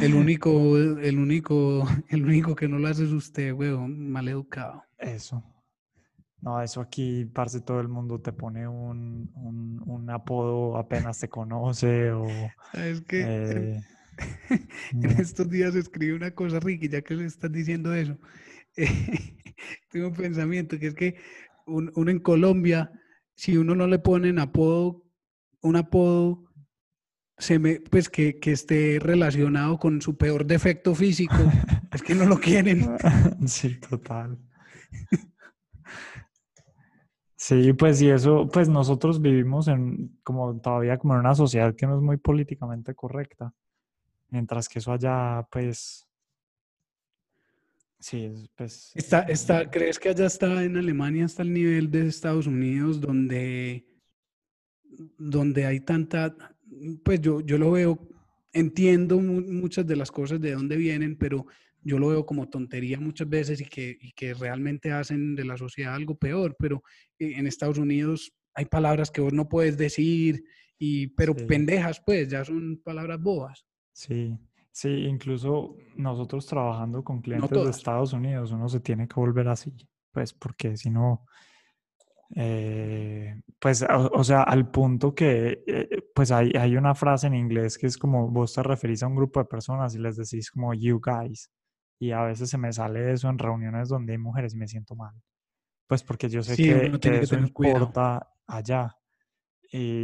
El 0.00 0.14
único, 0.14 0.76
el 0.76 1.18
único, 1.18 1.84
el 2.10 2.24
único 2.24 2.54
que 2.54 2.68
no 2.68 2.78
lo 2.78 2.88
hace 2.88 3.04
es 3.04 3.10
usted, 3.12 3.52
weón, 3.54 4.10
mal 4.10 4.28
educado. 4.28 4.84
Eso. 4.98 5.42
No, 6.40 6.60
eso 6.60 6.80
aquí, 6.80 7.24
parce, 7.26 7.60
todo 7.60 7.80
el 7.80 7.88
mundo 7.88 8.20
te 8.20 8.32
pone 8.32 8.66
un, 8.66 9.30
un, 9.36 9.80
un 9.86 10.10
apodo 10.10 10.76
apenas 10.76 11.18
te 11.20 11.28
conoce 11.28 12.10
o... 12.12 12.26
¿Sabes 12.72 13.02
qué? 13.02 13.22
En- 13.48 13.70
eh, 13.70 13.82
En 15.02 15.10
no. 15.10 15.10
estos 15.20 15.48
días 15.50 15.74
escribí 15.74 16.12
una 16.12 16.32
cosa, 16.32 16.60
Ricky, 16.60 16.88
ya 16.88 17.02
que 17.02 17.14
le 17.14 17.26
estás 17.26 17.52
diciendo 17.52 17.94
eso. 17.94 18.18
tengo 19.90 20.08
un 20.08 20.14
pensamiento 20.14 20.78
que 20.78 20.86
es 20.88 20.94
que 20.94 21.16
un- 21.66 21.92
uno 21.94 22.10
en 22.10 22.18
Colombia, 22.20 22.90
si 23.34 23.56
uno 23.56 23.74
no 23.74 23.86
le 23.86 23.98
ponen 23.98 24.38
apodo, 24.38 25.04
un 25.62 25.76
apodo, 25.76 26.44
se 27.38 27.58
me, 27.58 27.80
pues 27.80 28.08
que, 28.08 28.38
que 28.38 28.52
esté 28.52 28.98
relacionado 29.00 29.78
con 29.78 30.00
su 30.00 30.16
peor 30.16 30.46
defecto 30.46 30.94
físico, 30.94 31.34
es 31.92 32.02
que 32.02 32.14
no 32.14 32.26
lo 32.26 32.38
quieren. 32.38 32.96
Sí, 33.46 33.78
total. 33.80 34.38
Sí, 37.36 37.72
pues 37.72 38.00
y 38.00 38.08
eso, 38.10 38.48
pues 38.52 38.68
nosotros 38.68 39.20
vivimos 39.20 39.66
en 39.68 40.16
como 40.22 40.60
todavía 40.60 40.98
como 40.98 41.14
en 41.14 41.20
una 41.20 41.34
sociedad 41.34 41.74
que 41.74 41.86
no 41.86 41.96
es 41.96 42.02
muy 42.02 42.16
políticamente 42.16 42.94
correcta, 42.94 43.52
mientras 44.32 44.66
que 44.68 44.78
eso 44.78 44.90
allá, 44.92 45.46
pues, 45.50 46.08
sí, 48.00 48.24
es, 48.24 48.48
pues, 48.56 48.90
Está, 48.94 49.20
está, 49.22 49.70
¿crees 49.70 49.98
que 49.98 50.08
allá 50.08 50.26
está 50.26 50.64
en 50.64 50.76
Alemania 50.78 51.26
hasta 51.26 51.42
el 51.42 51.52
nivel 51.52 51.90
de 51.90 52.06
Estados 52.08 52.46
Unidos 52.46 53.00
donde, 53.00 53.84
donde 55.18 55.66
hay 55.66 55.80
tanta, 55.80 56.34
pues 57.04 57.20
yo, 57.20 57.40
yo 57.42 57.58
lo 57.58 57.70
veo, 57.72 58.08
entiendo 58.52 59.20
mu- 59.20 59.42
muchas 59.42 59.86
de 59.86 59.96
las 59.96 60.10
cosas 60.10 60.40
de 60.40 60.52
dónde 60.52 60.76
vienen, 60.76 61.16
pero 61.16 61.46
yo 61.82 61.98
lo 61.98 62.08
veo 62.08 62.24
como 62.24 62.48
tontería 62.48 62.98
muchas 63.00 63.28
veces 63.28 63.60
y 63.60 63.66
que, 63.66 63.98
y 64.00 64.12
que 64.12 64.32
realmente 64.34 64.92
hacen 64.92 65.34
de 65.34 65.44
la 65.44 65.56
sociedad 65.58 65.94
algo 65.94 66.16
peor, 66.16 66.56
pero 66.58 66.82
eh, 67.18 67.34
en 67.36 67.46
Estados 67.46 67.76
Unidos 67.78 68.32
hay 68.54 68.64
palabras 68.64 69.10
que 69.10 69.20
vos 69.20 69.32
no 69.32 69.48
puedes 69.48 69.76
decir, 69.76 70.44
y, 70.78 71.08
pero 71.08 71.34
Sí. 71.36 71.44
pendejas, 71.46 72.00
pues, 72.04 72.28
ya 72.28 72.44
son 72.44 72.80
palabras 72.82 73.20
bobas. 73.20 73.66
Sí, 73.92 74.38
sí, 74.70 74.88
incluso 75.06 75.76
nosotros 75.96 76.46
trabajando 76.46 77.02
con 77.04 77.20
clientes 77.20 77.62
de. 77.62 77.70
Estados 77.70 78.12
Unidos, 78.12 78.52
uno 78.52 78.68
se 78.68 78.80
tiene 78.80 79.06
que 79.08 79.14
volver 79.20 79.48
así, 79.48 79.74
pues 80.10 80.32
porque 80.32 80.76
si 80.76 80.90
no, 80.90 81.26
eh, 82.34 83.42
pues, 83.60 83.82
o, 83.82 84.10
o 84.12 84.24
sea, 84.24 84.42
al 84.42 84.70
punto 84.70 85.14
que, 85.14 85.62
eh, 85.66 85.88
pues 86.14 86.30
hay, 86.32 86.50
hay 86.58 86.76
una 86.76 86.94
frase 86.94 87.26
en 87.26 87.34
inglés 87.34 87.76
que 87.78 87.86
es 87.86 87.98
como 87.98 88.28
vos 88.30 88.54
te 88.54 88.62
referís 88.62 89.02
a 89.02 89.06
un 89.08 89.16
grupo 89.16 89.40
de 89.40 89.46
personas 89.46 89.94
y 89.94 89.98
les 89.98 90.16
decís 90.16 90.50
como 90.50 90.72
you 90.74 91.00
guys, 91.00 91.50
y 91.98 92.10
a 92.12 92.22
veces 92.22 92.50
se 92.50 92.58
me 92.58 92.72
sale 92.72 93.12
eso 93.12 93.28
en 93.28 93.38
reuniones 93.38 93.88
donde 93.88 94.12
hay 94.12 94.18
mujeres 94.18 94.54
y 94.54 94.56
me 94.58 94.66
siento 94.68 94.94
mal. 94.96 95.14
Pues 95.86 96.02
porque 96.04 96.28
yo 96.30 96.42
sé 96.42 96.54
Sí, 96.56 96.64
que, 96.64 96.90
que 97.00 97.10
que 97.10 97.18
eso 97.18 97.36
importa 97.38 98.30
allá. 98.46 98.96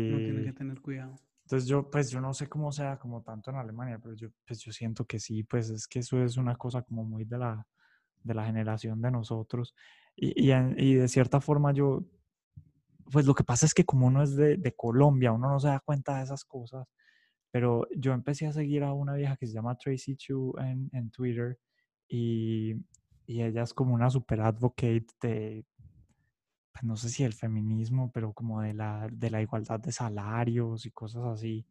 Uno 0.09 0.21
tiene 0.21 0.43
Y 0.43 0.45
que 0.45 0.53
tener 0.53 0.81
cuidado. 0.81 1.15
Entonces 1.49 1.67
yo, 1.67 1.91
pues 1.91 2.11
yo 2.11 2.21
no 2.21 2.35
sé 2.35 2.47
cómo 2.47 2.71
sea 2.73 2.99
como 2.99 3.23
tanto 3.23 3.51
en 3.51 3.57
Alemania, 3.57 3.99
pero 4.03 4.15
yo, 4.15 4.29
pues 4.47 4.61
yo 4.61 4.71
siento 4.71 5.07
que 5.07 5.19
sí, 5.19 5.45
pues 5.45 5.71
es 5.71 5.89
que 5.89 6.01
eso 6.01 6.23
es 6.23 6.37
una 6.37 6.57
cosa 6.57 6.83
como 6.83 7.05
muy 7.05 7.25
de 7.25 7.39
la, 7.39 7.67
de 8.23 8.35
la 8.35 8.45
generación 8.45 9.01
de 9.01 9.11
nosotros. 9.11 9.75
Y, 10.15 10.51
y, 10.51 10.53
y 10.53 10.95
de 10.97 11.09
cierta 11.09 11.41
forma 11.41 11.73
yo, 11.73 12.05
pues 13.11 13.25
lo 13.25 13.35
que 13.35 13.45
pasa 13.45 13.65
es 13.65 13.73
que 13.73 13.87
como 13.87 14.09
uno 14.09 14.23
es 14.23 14.37
de, 14.37 14.59
de 14.59 14.75
Colombia, 14.75 15.33
uno 15.33 15.49
no 15.49 15.59
se 15.59 15.69
da 15.69 15.81
cuenta 15.81 16.19
de 16.19 16.25
esas 16.25 16.45
cosas. 16.45 16.87
Pero 17.51 17.87
yo 17.97 18.13
empecé 18.13 18.47
a 18.47 18.53
seguir 18.53 18.85
a 18.85 18.93
una 18.93 19.15
vieja 19.15 19.39
que 19.39 19.47
se 19.47 19.55
llama 19.55 19.79
Tracy 19.79 20.17
Chu 20.17 20.53
en, 20.59 20.91
en 20.93 21.11
Twitter 21.11 21.59
y, 22.09 22.75
y 23.25 23.41
ella 23.43 23.63
es 23.63 23.73
como 23.73 23.95
una 23.95 24.11
super 24.11 24.43
advocate 24.43 25.07
de, 25.23 25.65
no 26.83 26.97
sé 26.97 27.09
si 27.09 27.25
el 27.25 27.33
feminismo, 27.35 28.11
pero 28.13 28.33
como 28.33 28.61
de 28.63 28.75
la, 28.75 29.09
de 29.11 29.31
la 29.31 29.43
igualdad 29.43 29.81
de 29.81 29.93
salarios 29.93 30.87
y 30.87 30.91
cosas 30.91 31.25
así. 31.25 31.67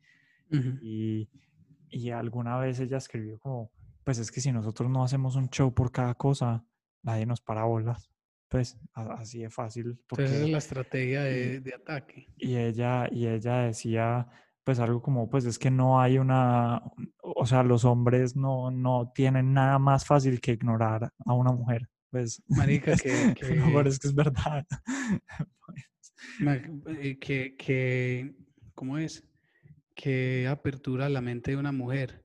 Y, 0.82 1.30
y 1.90 2.10
alguna 2.12 2.58
vez 2.58 2.80
ella 2.80 2.98
escribió 2.98 3.40
como, 3.40 3.72
pues 4.04 4.18
es 4.20 4.32
que 4.32 4.42
si 4.42 4.52
nosotros 4.52 4.90
no 4.90 5.04
hacemos 5.04 5.36
un 5.36 5.50
show 5.50 5.74
por 5.74 5.92
cada 5.92 6.14
cosa, 6.16 6.66
nadie 7.04 7.26
nos 7.26 7.42
para 7.42 7.64
bolas. 7.66 8.10
Pues 8.50 8.78
a- 8.94 9.14
así 9.16 9.40
de 9.40 9.50
fácil. 9.50 9.88
Entonces 10.10 10.32
esa 10.32 10.36
es 10.36 10.42
Porque, 10.42 10.52
la 10.52 10.58
estrategia 10.60 11.24
de, 11.24 11.60
de 11.62 11.74
ataque. 11.74 12.32
y 12.38 12.56
ella, 12.56 13.08
y 13.12 13.28
ella 13.28 13.60
decía, 13.64 14.28
pues 14.64 14.80
algo 14.80 15.02
como, 15.02 15.30
pues 15.30 15.46
es 15.46 15.60
que 15.60 15.72
no 15.72 16.00
hay 16.00 16.18
una, 16.18 16.82
o 17.22 17.46
sea, 17.46 17.64
los 17.64 17.84
hombres 17.86 18.36
no, 18.36 18.72
no 18.72 19.12
tienen 19.14 19.54
nada 19.54 19.80
más 19.80 20.06
fácil 20.06 20.40
que 20.42 20.54
ignorar 20.54 21.12
a 21.26 21.34
una 21.34 21.52
mujer. 21.52 21.90
Pues, 22.12 22.42
Marica, 22.48 22.96
que- 22.96 23.34
que- 23.36 23.56
no, 23.56 23.72
pero 23.74 23.90
es 23.90 24.00
que 24.00 24.08
es 24.08 24.16
verdad. 24.16 24.66
Ma- 26.40 26.56
eh, 26.56 27.18
Que, 27.20 27.56
que, 27.56 28.34
¿cómo 28.74 28.98
es? 28.98 29.24
Que 29.96 30.48
apertura 30.48 31.10
la 31.10 31.22
mente 31.22 31.52
de 31.52 31.58
una 31.58 31.72
mujer. 31.72 32.24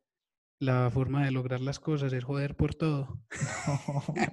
La 0.58 0.90
forma 0.90 1.24
de 1.24 1.32
lograr 1.32 1.60
las 1.60 1.80
cosas 1.80 2.12
es 2.12 2.22
joder 2.22 2.54
por 2.54 2.74
todo. 2.74 3.18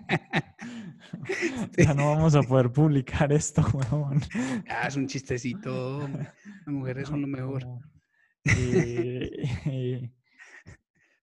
ya 1.78 1.94
no 1.94 2.12
vamos 2.12 2.36
a 2.36 2.44
poder 2.44 2.72
publicar 2.72 3.32
esto, 3.34 3.62
weón. 3.74 4.22
Ah, 4.68 4.88
es 4.88 4.96
un 4.96 5.08
chistecito. 5.08 6.08
Las 6.08 6.68
mujeres 6.68 7.08
son 7.08 7.22
lo 7.22 7.28
mejor. 7.28 7.66
No. 7.66 7.82
Y- 8.46 9.70
y- 9.70 10.14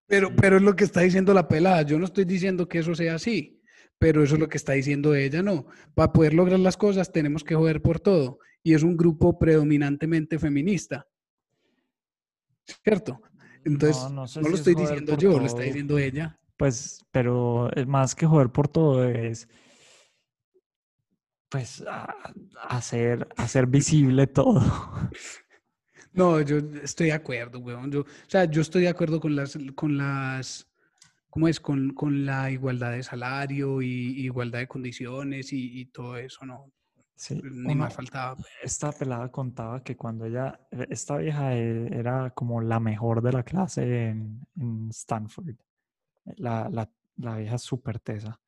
Pero, 0.07 0.35
pero 0.37 0.57
es 0.57 0.63
lo 0.63 0.77
que 0.77 0.85
está 0.85 1.01
diciendo 1.01 1.35
la 1.35 1.49
pelada. 1.49 1.83
Yo 1.83 1.99
no 1.99 2.05
estoy 2.05 2.25
diciendo 2.25 2.69
que 2.69 2.79
eso 2.79 2.95
sea 2.95 3.17
así, 3.17 3.56
pero 3.99 4.23
eso 4.23 4.35
es 4.35 4.41
lo 4.41 4.49
que 4.49 4.57
está 4.59 4.73
diciendo 4.73 5.15
ella, 5.15 5.43
no. 5.43 5.67
Para 5.95 6.13
poder 6.13 6.35
lograr 6.35 6.59
las 6.59 6.77
cosas 6.77 7.13
tenemos 7.13 7.45
que 7.45 7.55
joder 7.55 7.81
por 7.83 8.01
todo. 8.01 8.39
Y 8.63 8.75
es 8.75 8.83
un 8.83 8.97
grupo 8.97 9.39
predominantemente 9.39 10.39
feminista. 10.39 11.07
¿Cierto? 12.83 13.21
Entonces, 13.65 14.03
no, 14.05 14.11
no 14.11 14.27
sé 14.29 14.41
lo 14.41 14.47
si 14.49 14.53
es 14.55 14.59
estoy 14.61 14.75
diciendo 14.75 15.17
yo, 15.17 15.39
lo 15.39 15.47
está 15.47 15.59
todo. 15.59 15.67
diciendo 15.67 15.99
ella. 15.99 16.39
Pues, 16.57 17.05
pero 17.11 17.71
es 17.75 17.87
más 17.87 18.15
que 18.15 18.27
joder 18.27 18.51
por 18.51 18.69
todo 18.69 19.05
es, 19.05 19.49
pues, 21.49 21.83
a- 21.89 22.15
hacer, 22.69 23.29
hacer 23.37 23.67
visible 23.67 24.27
todo. 24.27 24.61
No, 26.13 26.41
yo 26.41 26.57
estoy 26.83 27.09
de 27.09 27.13
acuerdo, 27.13 27.59
weón. 27.59 27.93
Yo, 27.93 28.01
o 28.01 28.07
sea, 28.27 28.47
yo 28.47 28.63
estoy 28.63 28.83
de 28.85 28.89
acuerdo 28.89 29.21
con 29.21 29.37
las, 29.37 29.59
con 29.75 29.99
las, 29.99 30.67
¿cómo 31.37 31.49
es? 31.49 31.61
Con, 31.61 31.91
con 31.93 32.25
la 32.25 32.51
igualdad 32.51 32.93
de 32.93 33.03
salario 33.03 33.83
y 33.83 34.25
igualdad 34.25 34.61
de 34.61 34.69
condiciones 34.69 35.53
y, 35.53 35.81
y 35.81 35.85
todo 35.85 36.17
eso, 36.17 36.47
¿no? 36.47 36.73
Sí, 37.15 37.39
Ni 37.45 37.75
más 37.75 37.95
faltaba. 37.95 38.37
esta 38.63 38.91
pelada 38.91 39.31
contaba 39.31 39.83
que 39.85 39.97
cuando 39.99 40.25
ella, 40.25 40.59
e- 40.71 40.87
esta 40.89 41.19
vieja 41.19 41.55
e- 41.55 41.89
era 41.95 42.31
como 42.31 42.63
la 42.63 42.81
mejor 42.81 43.21
de 43.21 43.33
la 43.33 43.43
clase 43.43 44.07
en, 44.09 44.47
en 44.59 44.89
Stanford. 44.89 45.51
La, 46.37 46.71
la, 46.71 46.89
la 47.19 47.37
vieja 47.37 47.59
súper 47.59 48.01
tesa. 48.01 48.41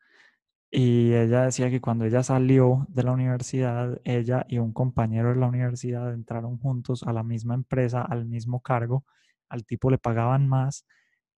Y 0.70 1.12
ella 1.12 1.42
decía 1.44 1.68
que 1.68 1.82
cuando 1.82 2.06
ella 2.06 2.22
salió 2.22 2.86
de 2.88 3.02
la 3.02 3.12
universidad, 3.12 4.00
ella 4.04 4.46
y 4.48 4.58
un 4.58 4.72
compañero 4.72 5.30
de 5.30 5.36
la 5.36 5.46
universidad 5.46 6.14
entraron 6.14 6.58
juntos 6.58 7.02
a 7.02 7.12
la 7.12 7.22
misma 7.22 7.54
empresa, 7.54 8.00
al 8.00 8.24
mismo 8.24 8.60
cargo. 8.62 9.04
Al 9.50 9.66
tipo 9.66 9.90
le 9.90 9.98
pagaban 9.98 10.48
más 10.48 10.86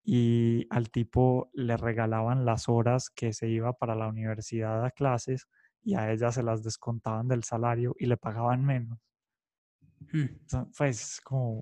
y 0.05 0.67
al 0.71 0.91
tipo 0.91 1.51
le 1.55 1.77
regalaban 1.77 2.45
las 2.45 2.69
horas 2.69 3.11
que 3.11 3.33
se 3.33 3.49
iba 3.49 3.73
para 3.75 3.95
la 3.95 4.09
universidad 4.09 4.85
a 4.85 4.91
clases 4.91 5.47
y 5.83 5.95
a 5.95 6.11
ella 6.13 6.31
se 6.33 6.43
las 6.43 6.63
descontaban 6.63 7.29
del 7.29 7.45
salario 7.45 7.95
y 7.99 8.07
le 8.07 8.17
pagaban 8.17 8.65
menos. 8.65 8.99
Hmm. 10.13 10.27
Pues 10.77 11.21
como... 11.23 11.61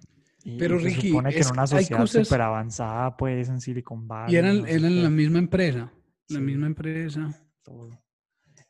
Pero, 0.59 0.79
se 0.79 0.87
Ricky, 0.87 1.09
supone 1.09 1.31
que 1.31 1.41
en 1.41 1.51
una 1.51 1.67
sociedad 1.67 2.01
cosas- 2.01 2.27
súper 2.29 2.41
avanzada, 2.41 3.17
pues 3.17 3.49
en 3.49 3.61
Silicon 3.61 4.07
Valley. 4.07 4.35
Y 4.35 4.39
eran, 4.39 4.59
no 4.61 4.67
sé 4.67 4.75
eran 4.77 5.03
la 5.03 5.11
misma 5.11 5.39
empresa, 5.41 5.93
la 6.29 6.39
Sí. 6.39 6.41
misma 6.41 6.67
empresa. 6.69 7.45
todo. 7.63 7.91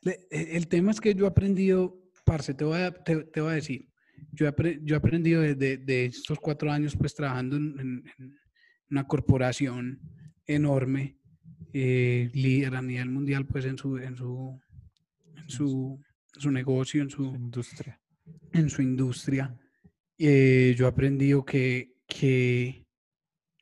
Le- 0.01 0.27
e- 0.31 0.57
El 0.57 0.67
tema 0.67 0.91
es 0.91 0.99
que 0.99 1.13
yo 1.13 1.25
he 1.25 1.27
aprendido, 1.29 1.95
parce, 2.25 2.53
te 2.53 2.65
voy 2.65 2.79
a, 2.81 2.91
te, 2.91 3.23
te 3.25 3.39
voy 3.39 3.51
a 3.51 3.55
decir, 3.55 3.87
yo 4.33 4.47
he, 4.47 4.79
yo 4.83 4.95
he 4.95 4.97
aprendido 4.97 5.41
desde 5.41 5.77
de 5.77 6.05
estos 6.05 6.37
cuatro 6.39 6.69
años 6.71 6.97
pues 6.97 7.13
trabajando 7.15 7.55
en- 7.55 7.79
en 7.79 8.35
una 8.89 9.07
corporación 9.07 9.99
enorme, 10.45 11.17
eh, 11.73 12.29
líder 12.33 12.75
a 12.75 12.81
nivel 12.81 13.09
mundial 13.09 13.45
pues 13.45 13.65
en 13.65 13.77
su, 13.77 13.97
en 13.97 14.15
su, 14.15 14.59
en 15.35 15.49
su, 15.49 16.01
su 16.33 16.51
negocio, 16.51 17.01
en 17.01 17.09
su, 17.09 17.23
Industria. 17.35 17.99
en 18.51 18.69
su 18.69 18.81
industria, 18.81 19.55
eh, 20.17 20.73
yo 20.77 20.85
he 20.85 20.89
aprendido 20.89 21.45
que, 21.45 21.93
que 22.07 22.85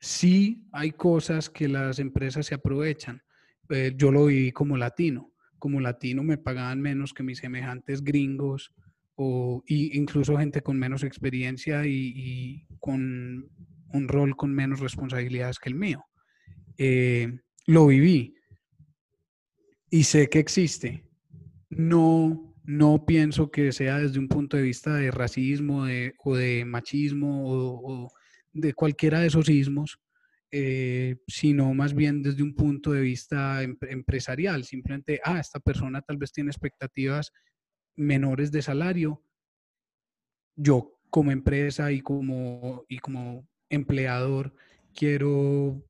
sí 0.00 0.66
hay 0.72 0.92
cosas 0.92 1.50
que 1.50 1.68
las 1.68 1.98
empresas 1.98 2.46
se 2.46 2.54
aprovechan. 2.54 3.22
Eh, 3.70 3.92
yo 3.96 4.10
lo 4.10 4.26
viví 4.26 4.52
como 4.52 4.76
latino. 4.76 5.32
Como 5.58 5.80
latino 5.80 6.22
me 6.22 6.38
pagaban 6.38 6.80
menos 6.80 7.12
que 7.12 7.22
mis 7.22 7.38
semejantes 7.38 8.02
gringos 8.02 8.72
o 9.16 9.64
y 9.66 9.98
incluso 9.98 10.38
gente 10.38 10.62
con 10.62 10.78
menos 10.78 11.02
experiencia 11.02 11.84
y, 11.84 12.12
y 12.14 12.66
con 12.78 13.50
un 13.92 14.08
rol 14.08 14.36
con 14.36 14.54
menos 14.54 14.80
responsabilidades 14.80 15.58
que 15.58 15.68
el 15.68 15.74
mío. 15.74 16.04
Eh, 16.76 17.40
lo 17.66 17.86
viví 17.86 18.34
y 19.90 20.04
sé 20.04 20.28
que 20.28 20.38
existe. 20.38 21.04
No, 21.70 22.54
no 22.64 23.04
pienso 23.06 23.50
que 23.50 23.72
sea 23.72 23.98
desde 23.98 24.18
un 24.18 24.28
punto 24.28 24.56
de 24.56 24.62
vista 24.62 24.94
de 24.94 25.10
racismo 25.10 25.86
o 26.24 26.36
de 26.36 26.64
machismo 26.64 27.50
o, 27.50 28.04
o 28.04 28.08
de 28.52 28.74
cualquiera 28.74 29.20
de 29.20 29.28
esos 29.28 29.48
ismos, 29.48 29.98
eh, 30.50 31.16
sino 31.26 31.72
más 31.74 31.94
bien 31.94 32.22
desde 32.22 32.42
un 32.42 32.54
punto 32.54 32.92
de 32.92 33.02
vista 33.02 33.62
em- 33.62 33.76
empresarial. 33.82 34.64
Simplemente, 34.64 35.20
ah, 35.24 35.38
esta 35.38 35.60
persona 35.60 36.00
tal 36.02 36.16
vez 36.16 36.32
tiene 36.32 36.50
expectativas 36.50 37.32
menores 37.96 38.50
de 38.50 38.62
salario. 38.62 39.22
Yo 40.56 40.98
como 41.10 41.30
empresa 41.30 41.92
y 41.92 42.00
como, 42.00 42.84
y 42.88 42.98
como 42.98 43.46
empleador 43.70 44.54
quiero 44.94 45.82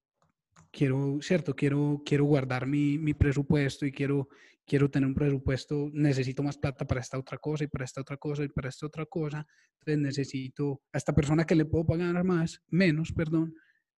quiero, 0.71 1.19
cierto, 1.21 1.55
quiero, 1.55 2.03
quiero 2.05 2.25
guardar 2.25 2.67
mi, 2.67 2.99
mi 2.99 3.15
presupuesto 3.15 3.87
y 3.87 3.93
quiero, 3.93 4.29
quiero 4.67 4.91
tener 4.91 5.09
un 5.09 5.15
presupuesto, 5.15 5.91
necesito 5.93 6.43
más 6.43 6.59
plata 6.59 6.87
para 6.87 7.01
esta 7.01 7.19
otra 7.19 7.39
cosa 7.39 7.65
y 7.65 7.67
para 7.67 7.85
esta 7.85 8.01
otra 8.01 8.17
cosa 8.17 8.45
y 8.45 8.49
para 8.49 8.69
esta 8.69 8.87
otra 8.87 9.07
cosa. 9.07 9.47
Entonces 9.81 9.99
necesito 9.99 10.83
a 10.93 10.99
esta 10.99 11.15
persona 11.15 11.45
que 11.45 11.55
le 11.55 11.65
puedo 11.65 11.87
pagar 11.87 12.23
más, 12.25 12.63
menos, 12.69 13.13
perdón, 13.13 13.55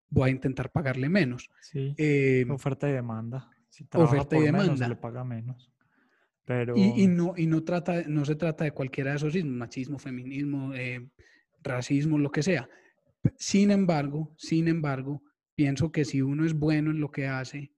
voy 0.08 0.30
a 0.30 0.32
intentar 0.32 0.70
pagarle 0.70 1.08
menos. 1.08 1.50
Sí. 1.60 1.94
Eh, 1.96 2.46
Oferta 2.48 2.88
y 2.88 2.92
demanda. 2.92 3.50
Si 3.68 3.84
oferta 3.92 4.36
y 4.36 4.40
por 4.40 4.52
menos, 4.52 4.64
demanda. 4.64 4.88
le 4.88 4.96
paga 4.96 5.24
menos. 5.24 5.70
Pero 6.44 6.76
y, 6.76 7.02
y 7.02 7.06
no, 7.06 7.34
y 7.36 7.46
no, 7.46 7.62
trata, 7.62 8.02
no 8.08 8.24
se 8.24 8.34
trata 8.34 8.64
de 8.64 8.72
cualquiera 8.72 9.10
de 9.12 9.18
esos 9.18 9.44
machismo, 9.44 9.98
feminismo, 9.98 10.74
eh, 10.74 11.08
racismo, 11.62 12.18
lo 12.18 12.32
que 12.32 12.42
sea. 12.42 12.68
Sin 13.36 13.70
embargo, 13.70 14.34
sin 14.36 14.68
embargo, 14.68 15.22
pienso 15.54 15.92
que 15.92 16.04
si 16.04 16.22
uno 16.22 16.44
es 16.44 16.54
bueno 16.54 16.90
en 16.90 17.00
lo 17.00 17.10
que 17.10 17.26
hace, 17.26 17.72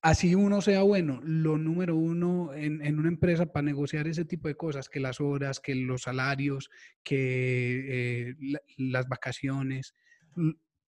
así 0.00 0.34
uno 0.34 0.60
sea 0.62 0.82
bueno, 0.82 1.20
lo 1.24 1.58
número 1.58 1.96
uno 1.96 2.54
en, 2.54 2.82
en 2.82 2.98
una 2.98 3.08
empresa 3.08 3.46
para 3.46 3.64
negociar 3.64 4.06
ese 4.06 4.24
tipo 4.24 4.48
de 4.48 4.54
cosas, 4.56 4.88
que 4.88 5.00
las 5.00 5.20
horas, 5.20 5.60
que 5.60 5.74
los 5.74 6.02
salarios, 6.02 6.70
que 7.02 8.28
eh, 8.30 8.34
la- 8.40 8.60
las 8.76 9.08
vacaciones, 9.08 9.94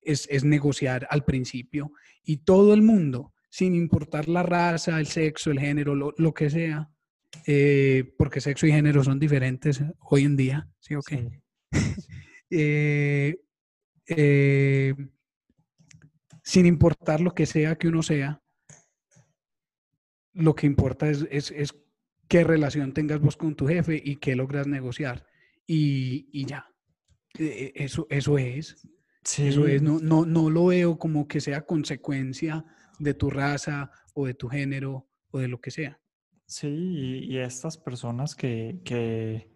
es, 0.01 0.27
es 0.31 0.45
negociar 0.45 1.07
al 1.11 1.25
principio. 1.25 1.93
Y 2.23 2.39
todo 2.39 2.73
el 2.73 2.83
mundo, 2.83 3.35
sin 3.51 3.75
importar 3.75 4.29
la 4.29 4.43
raza, 4.43 4.99
el 4.99 5.07
sexo, 5.07 5.51
el 5.51 5.59
género, 5.61 5.95
lo, 5.95 6.15
lo 6.17 6.33
que 6.33 6.49
sea, 6.49 6.89
eh, 7.47 8.15
porque 8.17 8.41
sexo 8.41 8.67
y 8.67 8.73
género 8.73 9.03
son 9.05 9.19
diferentes 9.19 9.83
hoy 10.01 10.25
en 10.25 10.37
día, 10.37 10.69
¿sí 10.79 10.95
o 10.95 11.01
qué? 11.03 11.17
sí, 11.19 11.41
eh, 12.51 13.41
eh, 14.07 14.95
sin 16.43 16.67
importar 16.67 17.21
lo 17.21 17.33
que 17.35 17.47
sea 17.47 17.77
que 17.77 17.89
uno 17.89 18.03
sea, 18.03 18.43
lo 20.33 20.55
que 20.55 20.67
importa 20.67 21.09
es, 21.11 21.27
es- 21.31 21.51
es 21.51 21.75
qué 22.29 22.45
relación 22.45 22.93
tengas 22.93 23.21
vos 23.21 23.37
con 23.37 23.55
tu 23.57 23.67
jefe 23.67 24.01
y 24.05 24.17
qué 24.17 24.37
logras 24.37 24.67
negociar. 24.67 25.27
Y, 25.67 26.29
y 26.33 26.47
ya. 26.47 26.67
Eh, 27.39 27.73
Eso, 27.75 28.07
eso 28.11 28.39
es. 28.39 28.77
Eso 29.39 29.67
es. 29.67 29.83
No, 29.83 29.99
no, 30.01 30.25
no 30.25 30.49
lo 30.51 30.67
veo 30.67 30.99
como 30.99 31.29
que 31.29 31.41
sea 31.41 31.67
consecuencia 31.67 32.65
de 32.99 33.15
tu 33.15 33.31
raza 33.31 33.91
o 34.15 34.27
de 34.27 34.35
tu 34.35 34.49
género 34.49 35.09
o 35.31 35.39
de 35.39 35.49
lo 35.49 35.61
que 35.61 35.71
sea. 35.71 36.01
Sí, 36.47 36.69
y, 36.69 37.33
y 37.33 37.39
estas 37.39 37.77
personas 37.77 38.35
que, 38.35 38.81
que, 38.85 39.50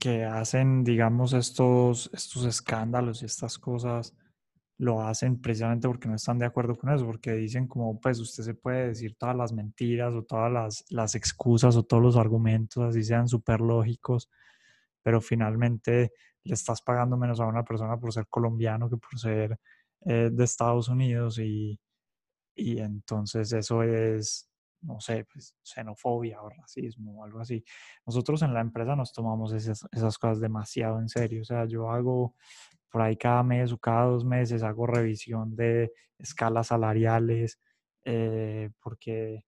que 0.00 0.24
hacen, 0.24 0.82
digamos, 0.82 1.34
estos, 1.34 2.10
estos 2.14 2.44
escándalos 2.46 3.22
y 3.22 3.26
estas 3.26 3.58
cosas, 3.58 4.16
lo 4.78 5.02
hacen 5.02 5.40
precisamente 5.42 5.86
porque 5.88 6.08
no 6.08 6.14
están 6.14 6.38
de 6.38 6.46
acuerdo 6.46 6.76
con 6.76 6.90
eso, 6.90 7.04
porque 7.04 7.32
dicen 7.34 7.68
como, 7.68 8.00
pues 8.00 8.18
usted 8.18 8.42
se 8.44 8.54
puede 8.54 8.88
decir 8.88 9.14
todas 9.16 9.36
las 9.36 9.52
mentiras 9.52 10.14
o 10.14 10.22
todas 10.24 10.50
las, 10.50 10.84
las 10.88 11.14
excusas 11.14 11.76
o 11.76 11.82
todos 11.82 12.02
los 12.02 12.16
argumentos, 12.16 12.82
así 12.82 13.04
sean 13.04 13.28
súper 13.28 13.60
lógicos, 13.60 14.30
pero 15.02 15.20
finalmente 15.20 16.12
le 16.44 16.54
estás 16.54 16.80
pagando 16.80 17.18
menos 17.18 17.40
a 17.40 17.46
una 17.46 17.62
persona 17.62 17.98
por 17.98 18.12
ser 18.12 18.26
colombiano 18.28 18.88
que 18.88 18.96
por 18.96 19.18
ser 19.18 19.58
eh, 20.06 20.30
de 20.32 20.44
Estados 20.44 20.88
Unidos 20.88 21.38
y, 21.38 21.78
y 22.54 22.78
entonces 22.78 23.52
eso 23.52 23.82
es, 23.82 24.49
no 24.82 25.00
sé, 25.00 25.26
pues 25.32 25.56
xenofobia 25.62 26.42
o 26.42 26.48
racismo 26.50 27.20
o 27.20 27.24
algo 27.24 27.40
así. 27.40 27.64
Nosotros 28.06 28.42
en 28.42 28.54
la 28.54 28.60
empresa 28.60 28.96
nos 28.96 29.12
tomamos 29.12 29.52
esas, 29.52 29.86
esas 29.92 30.18
cosas 30.18 30.40
demasiado 30.40 31.00
en 31.00 31.08
serio. 31.08 31.42
O 31.42 31.44
sea, 31.44 31.66
yo 31.66 31.90
hago 31.90 32.34
por 32.90 33.02
ahí 33.02 33.16
cada 33.16 33.42
mes 33.42 33.72
o 33.72 33.78
cada 33.78 34.04
dos 34.06 34.24
meses, 34.24 34.62
hago 34.62 34.86
revisión 34.86 35.56
de 35.56 35.92
escalas 36.18 36.68
salariales, 36.68 37.60
eh, 38.04 38.70
porque 38.82 39.44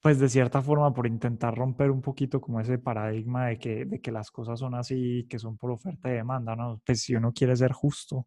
pues 0.00 0.18
de 0.18 0.28
cierta 0.28 0.60
forma 0.62 0.92
por 0.92 1.06
intentar 1.06 1.54
romper 1.56 1.90
un 1.90 2.02
poquito 2.02 2.40
como 2.40 2.60
ese 2.60 2.78
paradigma 2.78 3.46
de 3.48 3.58
que, 3.58 3.84
de 3.84 4.00
que 4.00 4.10
las 4.10 4.30
cosas 4.32 4.58
son 4.58 4.74
así, 4.74 5.26
que 5.30 5.38
son 5.38 5.56
por 5.56 5.70
oferta 5.70 6.08
y 6.10 6.14
demanda, 6.14 6.56
¿no? 6.56 6.82
Pues 6.84 7.02
si 7.02 7.14
uno 7.14 7.32
quiere 7.32 7.54
ser 7.56 7.70
justo, 7.72 8.26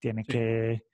tiene 0.00 0.26
Sí. 0.26 0.32
que, 0.32 0.84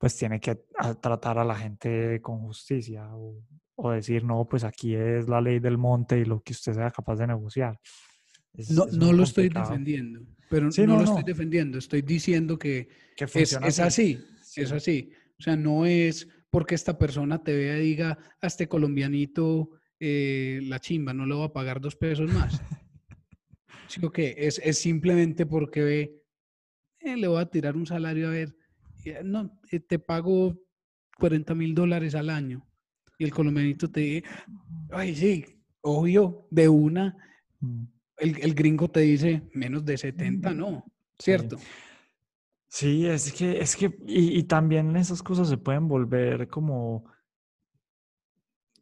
pues 0.00 0.16
tiene 0.16 0.40
que 0.40 0.58
a- 0.78 0.94
tratar 0.94 1.38
a 1.38 1.44
la 1.44 1.54
gente 1.54 2.20
con 2.22 2.38
justicia 2.40 3.14
o, 3.14 3.44
o 3.76 3.90
decir, 3.90 4.24
no, 4.24 4.48
pues 4.48 4.64
aquí 4.64 4.94
es 4.94 5.28
la 5.28 5.42
ley 5.42 5.58
del 5.58 5.76
monte 5.76 6.18
y 6.18 6.24
lo 6.24 6.40
que 6.42 6.54
usted 6.54 6.72
sea 6.72 6.90
capaz 6.90 7.16
de 7.16 7.26
negociar. 7.26 7.78
Es, 8.54 8.70
No, 8.70 8.86
es 8.86 8.94
no 8.94 9.12
lo 9.12 9.24
estoy 9.24 9.44
complicado. 9.44 9.68
defendiendo, 9.70 10.20
pero 10.48 10.72
Sí, 10.72 10.80
no, 10.82 10.86
no, 10.86 10.92
lo 11.00 11.04
no. 11.04 11.10
estoy 11.10 11.24
defendiendo. 11.24 11.76
Estoy 11.76 12.00
diciendo 12.00 12.58
que 12.58 12.88
Que 13.14 13.24
es, 13.24 13.30
funciona 13.32 13.66
es 13.66 13.78
así. 13.78 14.14
así, 14.14 14.60
es 14.62 14.68
Sí. 14.70 14.74
así. 14.74 15.12
O 15.38 15.42
sea, 15.42 15.56
no 15.56 15.84
es 15.84 16.26
porque 16.50 16.74
esta 16.74 16.96
persona 16.98 17.42
te 17.44 17.54
vea 17.54 17.76
y 17.78 17.82
diga, 17.82 18.18
a 18.40 18.46
este 18.46 18.68
colombianito 18.68 19.70
eh, 20.00 20.60
la 20.62 20.80
chimba, 20.80 21.12
no 21.12 21.26
le 21.26 21.34
voy 21.34 21.44
a 21.44 21.52
pagar 21.52 21.78
dos 21.78 21.94
pesos 21.94 22.32
más. 22.32 22.58
Sí, 23.86 24.02
ok, 24.04 24.18
es, 24.18 24.58
es 24.64 24.78
simplemente 24.78 25.44
porque 25.46 25.82
ve, 25.82 26.22
eh, 27.00 27.16
le 27.16 27.28
voy 27.28 27.40
a 27.40 27.46
tirar 27.50 27.76
un 27.76 27.86
salario 27.86 28.28
a 28.28 28.30
ver, 28.30 28.56
no, 29.24 29.60
eh, 29.70 29.80
te 29.80 29.98
pago 29.98 30.56
40 31.18 31.54
mil 31.54 31.74
dólares 31.74 32.14
al 32.14 32.30
año. 32.30 32.66
Y 33.18 33.24
el 33.24 33.32
colombianito 33.32 33.90
te 33.90 34.00
dice, 34.00 34.24
ay, 34.90 35.14
sí, 35.14 35.44
obvio, 35.82 36.46
de 36.50 36.68
una, 36.68 37.16
Mm. 37.62 37.84
el, 38.16 38.38
el 38.42 38.54
gringo 38.54 38.88
te 38.88 39.00
dice, 39.00 39.42
menos 39.52 39.84
de 39.84 39.98
70, 39.98 40.54
no, 40.54 40.84
Sí. 41.18 41.24
¿cierto? 41.24 41.58
Sí, 42.68 43.06
es 43.06 43.32
que, 43.32 43.60
es 43.60 43.76
que, 43.76 43.98
y, 44.06 44.38
y 44.38 44.42
también 44.44 44.96
esas 44.96 45.22
cosas 45.22 45.48
se 45.48 45.58
pueden 45.58 45.88
volver 45.88 46.48
como, 46.48 47.04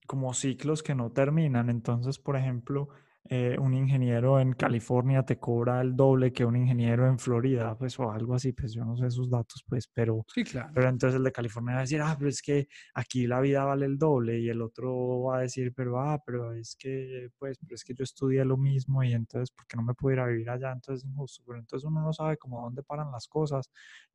como 0.07 0.33
ciclos 0.35 0.83
que 0.83 0.95
no 0.95 1.11
terminan. 1.11 1.71
Entonces, 1.71 2.19
por 2.19 2.37
ejemplo, 2.37 2.89
eh, 3.31 3.57
un 3.59 3.75
ingeniero 3.75 4.41
en 4.41 4.53
California 4.55 5.23
te 5.25 5.39
cobra 5.39 5.81
el 5.81 5.95
doble 5.97 6.33
que 6.33 6.45
un 6.45 6.57
ingeniero 6.57 7.07
en 7.07 7.19
Florida, 7.19 7.77
pues, 7.79 7.99
o 8.01 8.11
algo 8.11 8.35
así, 8.35 8.53
pues 8.53 8.73
yo 8.75 8.85
no 8.85 8.97
sé 8.97 9.07
esos 9.07 9.31
datos, 9.31 9.65
pues, 9.69 9.87
pero, 9.89 10.25
Sí, 10.35 10.45
claro. 10.45 10.71
pero 10.75 10.89
entonces 10.89 11.17
el 11.19 11.25
de 11.25 11.33
California 11.33 11.75
va 11.75 11.79
a 11.81 11.83
decir, 11.83 12.01
ah, 12.03 12.15
pero 12.19 12.31
es 12.31 12.43
que 12.43 12.69
aquí 12.95 13.27
la 13.27 13.41
vida 13.41 13.65
vale 13.65 13.87
el 13.87 13.99
doble, 13.99 14.39
y 14.41 14.49
el 14.49 14.63
otro 14.63 15.23
va 15.23 15.39
a 15.39 15.41
decir, 15.43 15.73
pero, 15.75 16.01
ah, 16.01 16.23
pero 16.25 16.53
es 16.55 16.77
que, 16.77 17.29
pues, 17.39 17.59
pero 17.59 17.75
es 17.75 17.85
que 17.85 17.95
yo 17.95 18.05
estudié 18.05 18.45
lo 18.45 18.57
mismo, 18.57 19.03
y 19.05 19.13
entonces, 19.13 19.51
¿por 19.51 19.67
qué 19.67 19.77
no 19.77 19.83
me 19.83 19.95
puedo 19.95 20.15
ir 20.15 20.21
a 20.21 20.27
vivir 20.27 20.49
allá? 20.51 20.73
Entonces 20.73 21.05
es 21.05 21.11
injusto, 21.11 21.43
pero 21.47 21.59
entonces 21.59 21.87
uno 21.87 22.01
no 22.03 22.13
sabe 22.13 22.37
cómo 22.39 22.63
dónde 22.63 22.83
paran 22.83 23.11
las 23.13 23.29
cosas, 23.29 23.71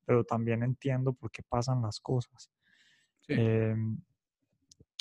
pero 0.05 0.24
también 0.24 0.64
entiendo 0.64 1.14
por 1.14 1.32
qué 1.32 1.43
pasan 1.47 1.82
las 1.82 1.99
cosas. 1.99 2.49
Sí. 3.22 3.34
Em, 3.34 3.97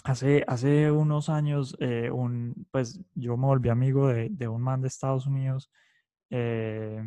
Hace, 0.05 0.45
hace 0.49 0.91
unos 0.91 1.29
años, 1.29 1.77
eh, 1.81 2.11
un, 2.11 2.67
pues 2.73 3.01
yo 3.15 3.37
me 3.37 3.47
volví 3.47 3.69
amigo 3.69 4.09
de, 4.09 4.29
de 4.31 4.49
un 4.49 4.61
man 4.63 4.81
de 4.81 4.89
Estados 4.89 5.27
Unidos 5.27 5.71
eh, 6.31 7.03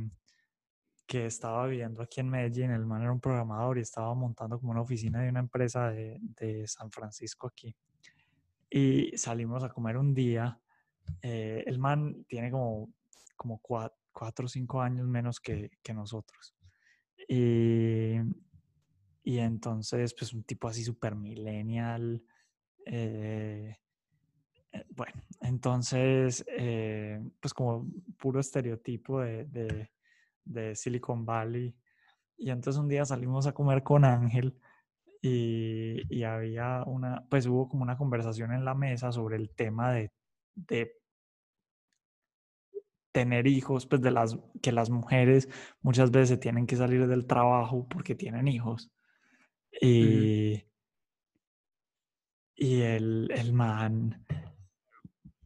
que 1.08 1.26
estaba 1.28 1.68
viviendo 1.68 2.02
aquí 2.02 2.20
en 2.22 2.30
Medellín. 2.30 2.72
El 2.72 2.86
man 2.86 3.02
era 3.02 3.12
un 3.12 3.20
programador 3.20 3.78
y 3.78 3.82
estaba 3.82 4.14
montando 4.16 4.60
como 4.60 4.72
una 4.72 4.82
oficina 4.82 5.22
de 5.22 5.30
una 5.30 5.40
empresa 5.42 5.90
de, 5.92 6.20
de 6.22 6.68
San 6.68 6.92
Francisco 6.92 7.48
aquí. 7.48 7.76
Y 8.70 9.18
salimos 9.18 9.64
a 9.64 9.70
comer 9.70 9.98
un 9.98 10.14
día. 10.14 10.60
eh, 11.22 11.64
el 11.68 11.80
man 11.80 12.26
tiene 12.28 12.52
como, 12.52 12.90
como 13.38 13.62
cua- 13.62 13.94
cuatro 14.14 14.46
o 14.48 14.50
cinco 14.50 14.82
años 14.82 15.08
menos 15.08 15.40
que, 15.40 15.72
que 15.84 15.94
nosotros. 15.94 16.56
Y, 17.30 18.18
y 19.24 19.40
entonces, 19.40 20.14
pues 20.18 20.34
un 20.34 20.44
tipo 20.44 20.68
así 20.68 20.84
super 20.84 21.16
millennial. 21.16 22.22
Eh, 22.86 23.78
eh, 24.72 24.86
bueno, 24.96 25.14
entonces, 25.42 26.46
eh, 26.48 27.22
pues 27.40 27.54
como 27.54 27.88
puro 28.18 28.40
estereotipo 28.40 29.22
de, 29.22 29.46
de, 29.46 29.92
de 30.44 30.76
Silicon 30.76 31.26
Valley. 31.26 31.76
Y 32.38 32.50
entonces 32.50 32.80
un 32.80 32.90
día 32.90 33.06
salimos 33.06 33.48
a 33.48 33.54
comer 33.54 33.84
con 33.84 34.06
Ángel 34.06 34.58
y, 35.22 36.02
y 36.10 36.24
había 36.24 36.84
una, 36.86 37.26
pues 37.30 37.48
hubo 37.48 37.68
como 37.70 37.84
una 37.84 37.98
conversación 37.98 38.54
en 38.54 38.66
la 38.66 38.76
mesa 38.76 39.12
sobre 39.12 39.38
el 39.38 39.50
tema 39.50 39.92
de, 39.94 40.12
de 40.54 41.00
tener 43.12 43.48
hijos, 43.48 43.86
pues 43.86 44.02
de 44.02 44.12
las 44.12 44.38
que 44.62 44.74
las 44.74 44.90
mujeres 44.90 45.48
muchas 45.82 46.12
veces 46.12 46.40
tienen 46.40 46.68
que 46.68 46.76
salir 46.76 47.08
del 47.08 47.26
trabajo 47.26 47.88
porque 47.88 48.14
tienen 48.14 48.50
hijos. 48.50 48.92
Y, 49.82 50.66
y 52.56 52.82
el, 52.82 53.30
el 53.32 53.54
man, 53.54 54.26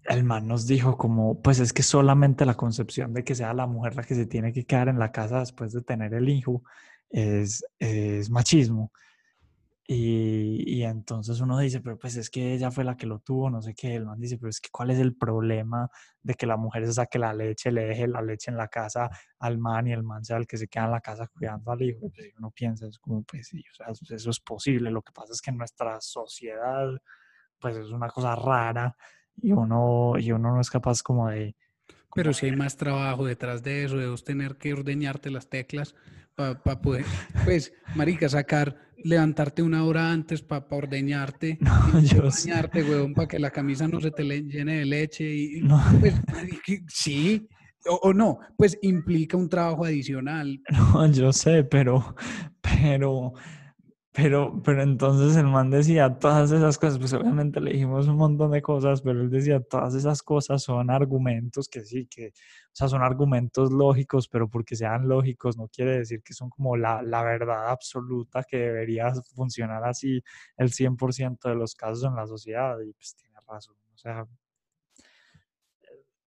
el 0.03 0.24
man 0.24 0.47
nos 0.47 0.68
dijo 0.68 0.97
como, 0.97 1.41
pues 1.41 1.60
es 1.60 1.74
que 1.74 1.84
solamente 1.84 2.45
la 2.45 2.55
concepción 2.55 3.14
de 3.14 3.24
que 3.24 3.36
sea 3.36 3.53
la 3.53 3.68
mujer 3.68 3.95
la 3.95 4.03
que 4.03 4.16
se 4.16 4.26
tiene 4.26 4.53
que 4.53 4.66
quedar 4.66 4.89
en 4.89 4.99
la 4.99 5.12
casa 5.12 5.39
después 5.39 5.74
de 5.74 5.82
tener 5.82 6.14
el 6.14 6.30
hijo 6.30 6.64
es, 7.10 7.66
es 7.80 8.30
machismo. 8.30 8.91
Y, 9.92 10.64
y 10.72 10.84
entonces 10.84 11.40
uno 11.42 11.58
dice, 11.58 11.82
pero 11.82 11.98
pues 11.98 12.16
es 12.16 12.30
que 12.30 12.54
ella 12.54 12.70
fue 12.70 12.84
la 12.84 12.96
que 12.96 13.08
lo 13.08 13.18
tuvo, 13.22 13.50
no 13.50 13.60
sé 13.64 13.74
qué. 13.74 13.96
El 13.96 14.06
man 14.06 14.20
dice, 14.20 14.38
pero 14.38 14.50
es 14.52 14.62
que 14.62 14.70
¿cuál 14.72 14.92
es 14.92 15.00
el 15.00 15.16
problema 15.16 15.90
de 16.22 16.36
que 16.36 16.46
la 16.46 16.58
mujer 16.58 16.86
se 16.86 16.94
saque 16.94 17.18
la 17.18 17.34
leche, 17.34 17.72
le 17.72 17.86
deje 17.86 18.08
la 18.08 18.22
leche 18.22 18.52
en 18.52 18.58
la 18.58 18.68
casa 18.68 19.10
al 19.40 19.58
man 19.58 19.88
y 19.88 19.94
el 19.94 20.04
man 20.04 20.24
sea 20.24 20.38
el 20.38 20.46
que 20.46 20.58
se 20.58 20.68
queda 20.68 20.86
en 20.86 20.92
la 20.92 21.02
casa 21.02 21.26
cuidando 21.28 21.72
al 21.72 21.82
hijo? 21.82 22.08
Pues 22.16 22.32
uno 22.38 22.52
piensa, 22.52 22.86
es 22.86 23.00
como, 23.00 23.24
pues 23.24 23.48
sí, 23.48 23.64
o 23.72 23.74
sea, 23.76 23.88
eso- 23.88 24.14
eso 24.14 24.30
es 24.30 24.40
posible. 24.40 24.92
Lo 24.92 25.02
que 25.02 25.12
pasa 25.12 25.34
es 25.34 25.42
que 25.42 25.50
en 25.50 25.58
nuestra 25.58 26.00
sociedad, 26.02 26.88
pues 27.60 27.76
es 27.78 27.90
una 27.92 28.10
cosa 28.10 28.36
rara 28.36 28.96
y 29.42 29.52
uno, 29.54 30.14
y 30.20 30.32
uno 30.32 30.54
no 30.54 30.62
es 30.62 30.70
capaz 30.70 31.02
como 31.04 31.30
de... 31.30 31.56
Pero 32.16 32.34
si 32.34 32.48
hay 32.48 32.56
más 32.56 32.78
trabajo 32.78 33.26
detrás 33.26 33.64
de 33.64 33.86
eso, 33.86 33.98
de 33.98 34.08
vos 34.10 34.24
tener 34.24 34.58
que 34.58 34.74
ordeñarte 34.74 35.32
las 35.32 35.50
teclas 35.50 35.96
para 36.36 36.56
poder, 36.82 37.06
pues, 37.46 37.74
marica, 37.96 38.30
sacar, 38.30 38.78
levantarte 39.04 39.62
una 39.62 39.84
hora 39.86 40.12
antes 40.12 40.41
para 40.41 40.66
ordeñarte, 40.70 41.58
No, 41.62 41.72
y 42.02 42.08
bañarte, 42.20 42.84
huevón, 42.84 43.14
para 43.14 43.28
que 43.28 43.39
la 43.39 43.52
camisa 43.52 43.88
no 43.88 44.00
se 44.02 44.12
te 44.12 44.24
le- 44.24 44.43
llene 44.43 44.80
de 44.80 44.86
leche. 44.86 45.24
Y, 45.34 45.62
No. 45.62 45.82
pues, 46.00 46.16
sí, 46.88 47.47
o, 47.88 47.95
o 48.04 48.14
no, 48.14 48.39
pues 48.58 48.78
implica 48.82 49.38
un 49.38 49.50
trabajo 49.50 49.86
adicional. 49.86 50.62
No, 50.72 51.12
yo 51.12 51.32
sé, 51.34 51.64
pero, 51.64 52.16
pero, 52.62 53.34
pero, 54.12 54.62
pero 54.64 54.82
entonces 54.82 55.38
el 55.38 55.45
man 55.45 55.70
decía 55.70 56.18
todas 56.18 56.51
esas 56.51 56.78
cosas, 56.78 56.97
pues 56.99 57.14
obviamente 57.14 57.62
le 57.62 57.74
dijimos 57.74 58.07
un 58.07 58.16
montón 58.18 58.51
de 58.51 58.62
cosas, 58.62 59.01
pero 59.01 59.22
él 59.22 59.30
decía 59.30 59.60
todas 59.62 59.93
esas 59.95 60.24
cosas 60.24 60.64
son 60.64 60.89
argumentos 60.89 61.70
que 61.70 61.82
sí, 61.84 62.07
que, 62.07 62.30
o 62.30 62.72
sea, 62.74 62.88
son 62.88 63.03
argumentos 63.03 63.72
lógicos, 63.72 64.28
pero 64.28 64.49
porque 64.49 64.76
sean 64.76 65.07
lógicos 65.07 65.57
no 65.57 65.68
quiere 65.68 65.99
decir 65.99 66.24
que 66.24 66.34
son 66.34 66.49
como 66.49 66.76
la, 66.76 67.01
la 67.03 67.24
verdad 67.24 67.70
absoluta 67.70 68.43
que 68.43 68.57
debería 68.57 69.14
funcionar 69.36 69.84
así 69.86 70.24
el 70.57 70.72
100% 70.72 71.49
de 71.49 71.55
los 71.55 71.76
casos 71.76 72.03
en 72.05 72.16
la 72.16 72.26
sociedad, 72.26 72.80
y 72.82 72.91
pues 72.93 73.16
tiene 73.16 73.38
razón, 73.47 73.76
o 73.93 73.97
sea, 73.97 74.26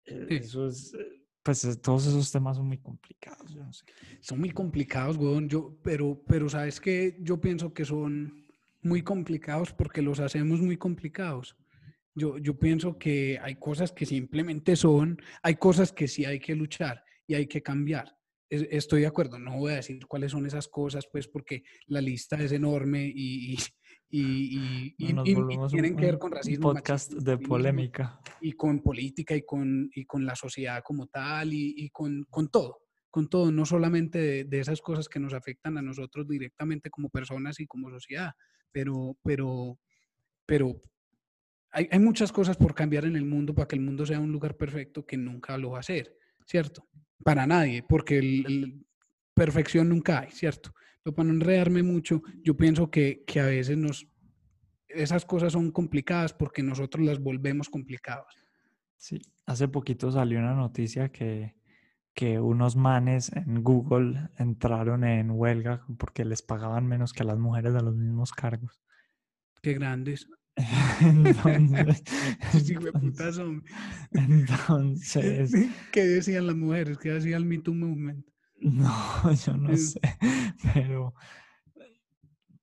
eso 0.05 0.67
es, 0.67 0.93
eh, 0.93 1.20
pues 1.43 1.63
es- 1.65 1.81
todos 1.81 2.05
esos 2.07 2.31
temas 2.31 2.57
son 2.57 2.67
muy 2.67 2.77
complicados, 2.77 3.53
yo 3.53 3.63
no 3.63 3.73
sé. 3.73 3.85
Son 4.19 4.39
muy 4.39 4.51
complicados, 4.51 5.17
huevón, 5.17 5.49
yo, 5.49 5.77
pero, 5.83 6.23
pero 6.27 6.49
sabes 6.49 6.79
que 6.79 7.17
yo 7.21 7.39
pienso 7.41 7.73
que 7.73 7.85
son 7.85 8.45
muy 8.81 9.01
complicados 9.03 9.73
porque 9.73 10.01
los 10.01 10.19
hacemos 10.19 10.59
muy 10.61 10.77
complicados. 10.77 11.55
Yo, 12.13 12.37
yo 12.37 12.59
pienso 12.59 12.97
que 12.97 13.39
hay 13.41 13.55
cosas 13.55 13.91
que 13.91 14.05
simplemente 14.05 14.75
son, 14.75 15.21
hay 15.41 15.55
cosas 15.55 15.93
que 15.93 16.07
sí 16.07 16.25
hay 16.25 16.39
que 16.39 16.55
luchar 16.55 17.03
y 17.25 17.35
hay 17.35 17.47
que 17.47 17.61
cambiar. 17.63 18.15
Es- 18.49 18.67
Estoy 18.69 19.01
de 19.01 19.07
acuerdo, 19.07 19.39
no 19.39 19.57
voy 19.57 19.71
a 19.73 19.75
decir 19.77 20.05
cuáles 20.07 20.31
son 20.31 20.45
esas 20.45 20.67
cosas, 20.67 21.07
pues 21.11 21.27
porque 21.27 21.63
la 21.87 22.01
lista 22.01 22.35
es 22.41 22.51
enorme 22.51 23.05
y, 23.07 23.53
y, 23.53 23.57
y- 24.19 24.95
y- 24.97 25.13
Nos 25.13 25.27
y- 25.27 25.31
y 25.31 25.35
volvemos 25.35 25.71
un- 25.73 25.77
tienen 25.79 25.95
que 25.95 26.05
ver 26.05 26.17
con 26.19 26.31
racismo, 26.31 26.73
podcast 26.73 27.11
machismo, 27.13 27.31
de 27.31 27.37
polémica. 27.47 28.19
y 28.41 28.51
con 28.53 28.81
política 28.81 29.35
y 29.35 29.43
con, 29.43 29.89
y 29.93 30.05
con 30.05 30.25
la 30.25 30.35
sociedad 30.35 30.81
como 30.83 31.07
tal 31.07 31.53
y, 31.53 31.73
y 31.77 31.89
con, 31.89 32.25
con 32.29 32.49
todo, 32.49 32.79
con 33.09 33.29
todo, 33.29 33.51
no 33.51 33.65
solamente 33.65 34.19
de, 34.19 34.43
de 34.45 34.59
esas 34.59 34.81
cosas 34.81 35.07
que 35.09 35.19
nos 35.19 35.33
afectan 35.33 35.77
a 35.77 35.81
nosotros 35.81 36.27
directamente 36.27 36.89
como 36.89 37.09
personas 37.09 37.59
y 37.59 37.67
como 37.67 37.89
sociedad, 37.89 38.31
pero, 38.71 39.17
pero, 39.23 39.79
pero 40.45 40.81
hay, 41.71 41.87
hay 41.91 41.99
muchas 41.99 42.31
cosas 42.31 42.57
por 42.57 42.73
cambiar 42.75 43.05
en 43.05 43.15
el 43.15 43.25
mundo 43.25 43.53
para 43.55 43.67
que 43.67 43.75
el 43.75 43.81
mundo 43.81 44.05
sea 44.05 44.19
un 44.19 44.31
lugar 44.31 44.57
perfecto 44.57 45.05
que 45.05 45.17
nunca 45.17 45.57
lo 45.57 45.71
va 45.71 45.79
a 45.79 45.83
ser, 45.83 46.17
¿cierto? 46.45 46.87
Para 47.23 47.45
nadie, 47.47 47.83
porque 47.83 48.17
el, 48.17 48.45
el- 48.47 48.85
perfección 49.33 49.87
nunca 49.89 50.19
hay, 50.19 50.31
¿cierto? 50.31 50.73
Pero 51.03 51.15
para 51.15 51.27
no 51.27 51.33
enredarme 51.33 51.83
mucho, 51.83 52.21
yo 52.43 52.55
pienso 52.55 52.91
que, 52.91 53.23
que 53.25 53.39
a 53.39 53.45
veces 53.45 53.77
nos, 53.77 54.07
esas 54.87 55.25
cosas 55.25 55.53
son 55.53 55.71
complicadas 55.71 56.33
porque 56.33 56.63
nosotros 56.63 57.05
las 57.05 57.19
volvemos 57.19 57.69
complicadas. 57.69 58.35
Sí, 58.97 59.21
hace 59.45 59.67
poquito 59.67 60.11
salió 60.11 60.39
una 60.39 60.53
noticia 60.53 61.09
que, 61.09 61.55
que 62.13 62.39
unos 62.39 62.75
manes 62.75 63.31
en 63.35 63.63
Google 63.63 64.29
entraron 64.37 65.03
en 65.03 65.31
huelga 65.31 65.85
porque 65.97 66.25
les 66.25 66.41
pagaban 66.41 66.87
menos 66.87 67.13
que 67.13 67.23
a 67.23 67.25
las 67.25 67.39
mujeres 67.39 67.73
de 67.73 67.81
los 67.81 67.95
mismos 67.95 68.31
cargos. 68.31 68.81
Qué 69.61 69.73
grandes. 69.73 70.27
Entonces, 71.01 72.03
¿Qué 75.91 76.05
decían 76.05 76.47
las 76.47 76.55
mujeres? 76.55 76.97
¿Qué 76.97 77.11
decía 77.11 77.37
el 77.37 77.45
Me 77.45 77.59
Too 77.59 77.73
Movement? 77.73 78.25
No, 78.61 79.33
yo 79.45 79.57
no 79.57 79.75
sé, 79.77 79.99
pero 80.73 81.13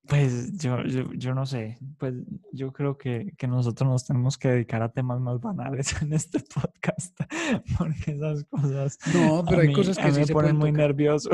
pues 0.06 0.56
yo, 0.58 0.82
yo, 0.84 1.12
yo 1.12 1.34
no 1.34 1.44
sé, 1.44 1.76
pues 1.98 2.14
yo 2.52 2.72
creo 2.72 2.96
que, 2.96 3.34
que 3.36 3.46
nosotros 3.46 3.86
nos 3.90 4.06
tenemos 4.06 4.38
que 4.38 4.48
dedicar 4.48 4.82
a 4.82 4.90
temas 4.90 5.20
más 5.20 5.38
banales 5.40 5.94
en 6.02 6.14
este 6.14 6.40
podcast, 6.40 7.14
porque 7.78 8.12
esas 8.12 8.44
cosas 8.44 8.98
No, 9.12 9.44
pero 9.46 9.60
hay 9.60 9.68
mí- 9.68 9.74
cosas 9.74 9.98
que 9.98 10.10
sí 10.10 10.20
me 10.20 10.26
se 10.26 10.32
ponen 10.32 10.56
muy 10.56 10.70
tocar. 10.70 10.86
nervioso. 10.88 11.28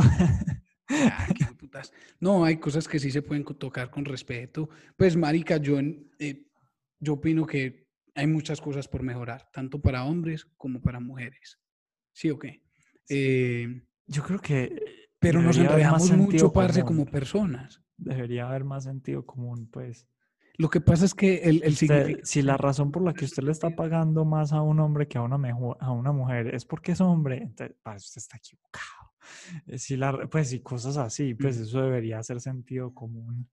Ah, 0.88 1.26
qué 1.36 1.44
putas. 1.56 1.92
No, 2.20 2.44
hay 2.44 2.56
cosas 2.56 2.88
que 2.88 2.98
sí 2.98 3.10
se 3.10 3.22
pueden 3.22 3.44
tocar 3.44 3.90
con 3.90 4.04
respeto. 4.04 4.68
Pues, 4.96 5.16
marica, 5.16 5.56
yo, 5.56 5.78
eh, 6.18 6.46
yo 7.00 7.12
opino 7.14 7.46
que 7.46 7.86
hay 8.14 8.26
muchas 8.26 8.60
cosas 8.60 8.86
por 8.88 9.02
mejorar, 9.02 9.48
tanto 9.52 9.80
para 9.80 10.04
hombres 10.04 10.44
como 10.56 10.80
para 10.82 11.00
mujeres. 11.00 11.58
¿Sí 12.12 12.28
o 12.30 12.38
qué? 12.38 12.62
Eh, 13.08 13.82
Yo 14.06 14.22
creo 14.22 14.38
que 14.40 14.82
pero 15.18 15.40
nos 15.40 15.56
enredamos 15.56 16.10
mucho, 16.12 16.52
parce, 16.52 16.82
común. 16.82 17.04
como 17.04 17.10
personas. 17.10 17.80
debería 17.96 18.48
haber 18.48 18.64
más 18.64 18.84
sentido 18.84 19.24
común, 19.24 19.68
pues. 19.70 20.06
Lo 20.56 20.68
que 20.68 20.80
pasa 20.80 21.04
es 21.04 21.14
que 21.14 21.36
el, 21.44 21.62
el 21.62 21.72
Usted- 21.72 21.74
significado... 21.88 22.20
si 22.26 22.42
la 22.42 22.56
razón 22.56 22.92
por 22.92 23.02
la 23.02 23.12
que 23.14 23.24
usted 23.24 23.42
le 23.42 23.50
está 23.52 23.70
pagando 23.70 24.24
más 24.24 24.52
a 24.52 24.60
un 24.62 24.78
hombre 24.80 25.08
que 25.08 25.18
a 25.18 25.22
una, 25.22 25.36
mejo- 25.38 25.76
a 25.80 25.90
una 25.92 26.12
mujer 26.12 26.54
es 26.54 26.64
porque 26.64 26.92
es 26.92 27.00
hombre, 27.00 27.38
entonces 27.42 27.76
parce, 27.82 28.04
usted 28.06 28.18
está 28.20 28.36
equivocado. 28.36 28.86
Eh, 29.66 29.78
Si 29.78 29.96
la, 29.96 30.28
pues, 30.28 30.52
y 30.52 30.60
cosas 30.60 30.96
así, 30.98 31.34
pues 31.34 31.56
eso 31.56 31.80
debería 31.82 32.22
ser 32.22 32.40
sentido 32.40 32.92
común. 32.94 33.48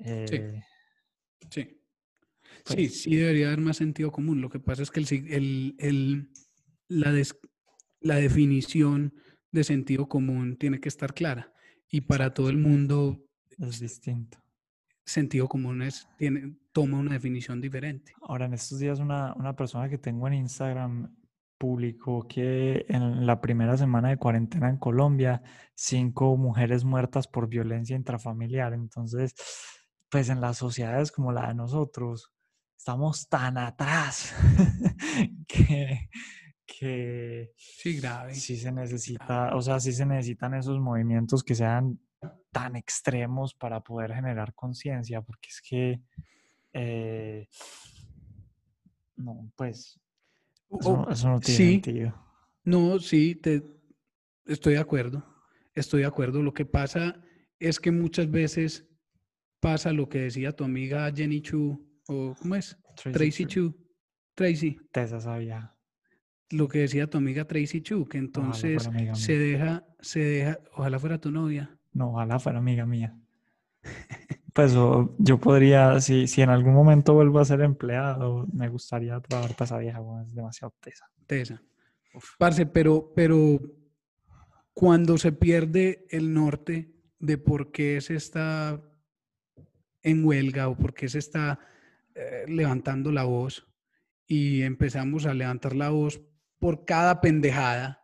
eh, 0.00 0.62
Sí. 1.50 1.60
Sí, 1.64 1.80
Pues- 2.66 3.02
sí 3.02 3.16
debería 3.16 3.46
haber 3.48 3.60
más 3.60 3.76
sentido 3.78 4.10
común. 4.12 4.40
Lo 4.40 4.48
que 4.50 4.60
pasa 4.60 4.82
es 4.82 4.90
que 4.90 5.00
el, 5.00 5.06
el- 5.32 5.74
el- 5.78 6.30
la, 6.88 7.12
des- 7.12 7.38
la 8.00 8.16
definición 8.16 9.14
de 9.50 9.64
sentido 9.64 10.08
común 10.08 10.56
tiene 10.56 10.80
que 10.80 10.88
estar 10.88 11.14
clara. 11.14 11.52
Y 11.90 12.02
para 12.02 12.34
todo 12.34 12.50
el 12.50 12.58
mundo, 12.58 13.24
es 13.58 13.80
distinto. 13.80 14.38
sentido 15.04 15.48
común 15.48 15.82
es, 15.82 16.06
tiene, 16.18 16.54
toma 16.72 16.98
una 16.98 17.12
definición 17.12 17.60
diferente. 17.60 18.12
Ahora, 18.22 18.46
en 18.46 18.54
estos 18.54 18.78
días 18.78 19.00
una, 19.00 19.34
una 19.34 19.56
persona 19.56 19.88
que 19.88 19.98
tengo 19.98 20.26
en 20.28 20.34
Instagram 20.34 21.14
publicó 21.58 22.26
que 22.28 22.86
en 22.88 23.26
la 23.26 23.40
primera 23.40 23.76
semana 23.76 24.10
de 24.10 24.16
cuarentena 24.16 24.70
en 24.70 24.78
Colombia, 24.78 25.42
cinco 25.74 26.36
mujeres 26.36 26.84
muertas 26.84 27.26
por 27.26 27.48
violencia 27.48 27.96
intrafamiliar. 27.96 28.72
Entonces, 28.74 29.34
pues 30.08 30.28
en 30.28 30.40
las 30.40 30.58
sociedades 30.58 31.10
como 31.10 31.32
la 31.32 31.48
de 31.48 31.54
nosotros, 31.54 32.32
estamos 32.76 33.28
tan 33.28 33.58
atrás 33.58 34.34
que, 35.48 36.08
que 36.68 37.52
Sí, 37.56 37.96
grave. 37.98 38.34
sí 38.34 38.56
se 38.58 38.70
necesita, 38.70 39.56
o 39.56 39.62
sea, 39.62 39.80
sí 39.80 39.92
se 39.92 40.04
necesitan 40.04 40.52
esos 40.54 40.78
movimientos 40.78 41.42
que 41.42 41.54
sean 41.54 41.98
tan 42.52 42.76
extremos 42.76 43.54
para 43.54 43.80
poder 43.80 44.12
generar 44.14 44.52
conciencia, 44.54 45.22
porque 45.22 45.48
es 45.48 45.62
que, 45.62 46.00
eh, 46.74 47.48
no, 49.16 49.50
pues, 49.56 49.98
eso, 50.80 50.96
no- 50.96 51.10
eso 51.10 51.28
no 51.28 51.40
tiene 51.40 51.56
sí, 51.56 51.72
sentido. 51.72 52.14
No, 52.64 52.98
sí, 52.98 53.34
te, 53.36 53.62
estoy 54.46 54.74
de 54.74 54.80
acuerdo. 54.80 55.24
Estoy 55.74 56.00
de 56.00 56.06
acuerdo. 56.06 56.42
Lo 56.42 56.52
que 56.52 56.66
pasa 56.66 57.20
es 57.58 57.80
que 57.80 57.90
muchas 57.90 58.30
veces 58.30 58.86
pasa 59.60 59.92
lo 59.92 60.08
que 60.08 60.18
decía 60.20 60.52
tu 60.52 60.64
amiga 60.64 61.10
Jenny 61.14 61.40
Chu, 61.40 61.88
o 62.08 62.34
¿cómo 62.38 62.54
es? 62.56 62.76
Tracy 62.96 63.46
Chu. 63.46 63.70
Chu. 63.70 63.88
Tracy. 64.34 64.76
Tessa 64.92 65.20
sabía. 65.20 65.74
Lo 66.50 66.66
que 66.68 66.78
decía 66.80 67.08
tu 67.08 67.18
amiga 67.18 67.44
Tracy 67.46 67.82
Chu, 67.82 68.06
que 68.08 68.18
entonces 68.18 68.88
se 69.12 69.38
deja, 69.38 69.84
se 70.00 70.20
deja, 70.20 70.58
ojalá 70.74 70.98
fuera 70.98 71.18
tu 71.20 71.30
novia. 71.30 71.78
No, 71.92 72.12
ojalá 72.12 72.38
fuera 72.38 72.58
amiga 72.58 72.86
mía. 72.86 73.14
Pues 74.54 74.74
o- 74.74 75.14
yo 75.18 75.38
podría, 75.38 76.00
si, 76.00 76.26
si 76.26 76.42
en 76.42 76.50
algún 76.50 76.74
momento 76.74 77.14
vuelvo 77.14 77.38
a 77.38 77.44
ser 77.44 77.60
empleado, 77.60 78.46
me 78.52 78.68
gustaría 78.68 79.20
trabajar 79.20 79.54
para 79.54 79.64
esa 79.66 79.78
vieja, 79.78 80.00
es 80.26 80.34
demasiado 80.34 80.74
tesa. 80.80 81.06
Tesa. 81.26 81.62
Parce, 82.38 82.66
pero, 82.66 83.12
pero 83.14 83.60
cuando 84.72 85.18
se 85.18 85.32
pierde 85.32 86.06
el 86.10 86.32
norte 86.32 86.94
de 87.18 87.36
por 87.38 87.70
qué 87.70 88.00
se 88.00 88.16
está 88.16 88.80
en 90.02 90.24
huelga 90.24 90.68
o 90.68 90.76
por 90.76 90.94
qué 90.94 91.08
se 91.08 91.18
está 91.18 91.58
eh, 92.14 92.44
levantando 92.48 93.12
la 93.12 93.24
voz 93.24 93.66
y 94.26 94.62
empezamos 94.62 95.26
a 95.26 95.34
levantar 95.34 95.74
la 95.76 95.90
voz 95.90 96.20
por 96.58 96.84
cada 96.84 97.20
pendejada, 97.20 98.02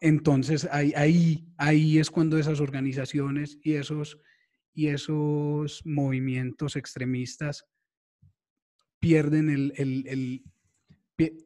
entonces 0.00 0.68
ahí, 0.70 0.92
ahí, 0.96 1.52
ahí 1.56 1.98
es 1.98 2.10
cuando 2.10 2.38
esas 2.38 2.60
organizaciones 2.60 3.58
y 3.62 3.74
esos, 3.74 4.18
y 4.72 4.86
esos 4.88 5.82
movimientos 5.84 6.76
extremistas 6.76 7.64
pierden 9.00 9.50
el, 9.50 9.72
el- 9.76 10.06
el- 10.06 10.44
pie- 11.16 11.36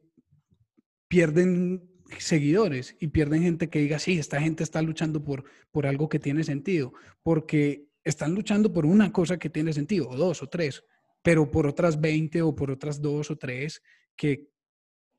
pierden 1.07 1.89
seguidores 2.19 2.95
y 2.99 3.07
pierden 3.07 3.41
gente 3.43 3.69
que 3.69 3.79
diga, 3.79 3.97
sí, 3.99 4.19
esta 4.19 4.39
gente 4.39 4.63
está 4.63 4.81
luchando 4.81 5.23
por, 5.23 5.43
por 5.71 5.87
algo 5.87 6.09
que 6.09 6.19
tiene 6.19 6.43
sentido, 6.43 6.93
porque 7.23 7.87
están 8.03 8.35
luchando 8.35 8.71
por 8.73 8.85
una 8.85 9.11
cosa 9.11 9.37
que 9.39 9.49
tiene 9.49 9.73
sentido, 9.73 10.09
o 10.09 10.15
dos 10.15 10.43
o 10.43 10.47
tres, 10.49 10.83
pero 11.23 11.49
por 11.49 11.65
otras 11.65 11.99
20 11.99 12.41
o 12.41 12.53
por 12.55 12.69
otras 12.69 13.01
dos 13.01 13.31
o 13.31 13.37
tres 13.37 13.81
que, 14.15 14.49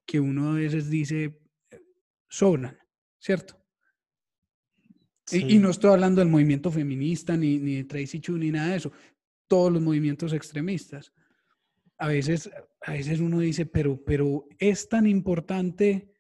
que 0.07 0.21
uno 0.21 0.53
a 0.53 0.55
veces 0.55 0.91
dice 0.91 1.41
eh, 1.71 1.81
sobran, 2.29 2.79
¿cierto? 3.19 3.61
Y, 5.31 5.37
y 5.37 5.41
Sí. 5.53 5.59
no 5.59 5.71
estoy 5.71 5.91
hablando 5.93 6.21
del 6.21 6.29
movimiento 6.29 6.71
feminista, 6.71 7.37
ni, 7.37 7.59
ni 7.59 7.77
de 7.77 7.85
Tracy 7.85 8.21
Chu, 8.21 8.37
ni 8.37 8.51
nada 8.51 8.71
de 8.71 8.77
eso. 8.77 8.93
Todos 9.49 9.73
los 9.73 9.81
movimientos 9.83 10.33
extremistas. 10.33 11.13
A 11.99 12.09
veces, 12.09 12.51
a 12.83 12.93
veces 12.93 13.21
uno 13.21 13.39
dice, 13.39 13.65
pero, 13.67 14.03
pero 14.05 14.47
es 14.59 14.89
tan 14.89 15.07
importante 15.07 16.13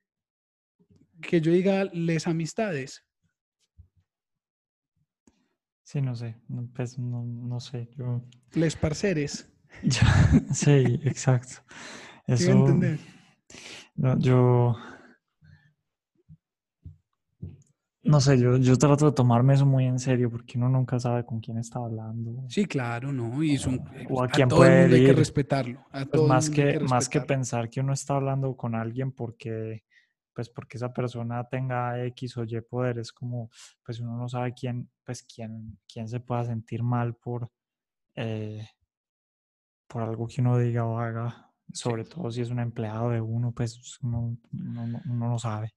que 1.20 1.40
yo 1.40 1.52
diga 1.52 1.84
les 1.84 2.26
amistades. 2.26 3.04
Sí, 5.82 6.00
no 6.00 6.14
sé, 6.14 6.36
no, 6.48 6.66
pues 6.74 6.98
no, 6.98 7.24
no 7.24 7.60
sé, 7.60 7.90
yo... 7.96 8.22
Les 8.54 8.76
parceres. 8.76 9.50
Ya, 9.82 10.30
sí, 10.54 11.00
exacto. 11.04 11.56
¿Sí 12.28 12.32
Eso, 12.34 12.52
entendés? 12.52 13.00
No, 13.96 14.18
yo, 14.18 14.76
no 18.04 18.20
sé, 18.20 18.38
yo, 18.38 18.58
yo 18.58 18.76
trato 18.76 19.06
de 19.06 19.12
tomarme 19.12 19.54
eso 19.54 19.64
muy 19.64 19.86
en 19.86 19.98
serio 19.98 20.30
porque 20.30 20.58
uno 20.58 20.68
nunca 20.68 21.00
sabe 21.00 21.24
con 21.24 21.40
quién 21.40 21.56
está 21.56 21.78
hablando. 21.78 22.44
Sí, 22.48 22.66
claro, 22.66 23.12
¿no? 23.12 23.42
Y 23.42 23.56
son, 23.56 23.82
O 24.10 24.22
a 24.22 24.26
a 24.26 24.28
quién 24.28 24.48
todo 24.48 24.64
el 24.64 24.70
puede 24.88 24.96
hay 24.96 25.06
que 25.06 25.12
respetarlo. 25.14 25.86
A 25.90 26.04
Pues 26.04 26.22
más 26.22 26.50
que, 26.50 26.80
más 26.80 27.08
que 27.08 27.22
pensar 27.22 27.70
que 27.70 27.80
uno 27.80 27.94
está 27.94 28.16
hablando 28.16 28.54
con 28.56 28.74
alguien 28.74 29.12
porque, 29.12 29.84
pues 30.34 30.50
porque 30.50 30.76
esa 30.76 30.92
persona 30.92 31.48
tenga 31.48 32.04
X 32.04 32.36
o 32.36 32.44
Y 32.44 32.60
poder, 32.60 32.98
es 32.98 33.10
como, 33.10 33.50
pues 33.82 34.00
uno 34.00 34.18
no 34.18 34.28
sabe 34.28 34.52
quién, 34.52 34.90
pues 35.02 35.22
quién, 35.22 35.78
quién 35.90 36.06
se 36.06 36.20
pueda 36.20 36.44
sentir 36.44 36.82
mal 36.82 37.14
por, 37.14 37.50
eh, 38.16 38.68
por 39.86 40.02
algo 40.02 40.26
que 40.26 40.42
uno 40.42 40.58
diga 40.58 40.84
o 40.84 40.98
haga. 40.98 41.43
Sobre 41.72 42.04
todo 42.04 42.30
si 42.30 42.40
es 42.40 42.50
un 42.50 42.60
empleado 42.60 43.10
de 43.10 43.20
uno, 43.20 43.52
pues 43.52 43.98
uno, 44.02 44.36
uno 44.52 44.86
no- 44.86 45.02
uno 45.06 45.28
no 45.30 45.38
sabe. 45.38 45.74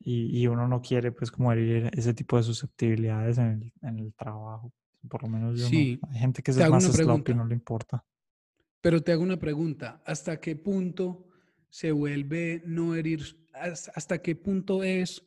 Y, 0.00 0.38
y 0.42 0.46
uno 0.46 0.68
no 0.68 0.82
quiere, 0.82 1.12
pues, 1.12 1.30
como 1.30 1.50
herir 1.52 1.90
ese 1.94 2.12
tipo 2.12 2.36
de 2.36 2.42
susceptibilidades 2.42 3.38
en 3.38 3.46
el, 3.46 3.72
en 3.88 3.98
el 4.00 4.14
trabajo. 4.14 4.72
Por 5.08 5.22
lo 5.22 5.28
menos 5.28 5.58
yo 5.58 5.64
no. 5.64 5.70
Sí. 5.70 5.98
Hay 6.10 6.18
gente 6.18 6.42
que 6.42 6.50
es 6.50 6.58
más 6.70 6.84
sloppy 6.84 7.32
y 7.32 7.34
no 7.34 7.46
le 7.46 7.54
importa. 7.54 8.04
Pero 8.80 9.02
te 9.02 9.12
hago 9.12 9.22
una 9.22 9.38
pregunta, 9.38 10.02
¿hasta 10.04 10.40
qué 10.40 10.56
punto 10.56 11.26
se 11.70 11.90
vuelve 11.90 12.62
no 12.66 12.94
herir, 12.94 13.22
has- 13.54 13.90
hasta 13.94 14.20
qué 14.20 14.36
punto 14.36 14.82
es 14.84 15.26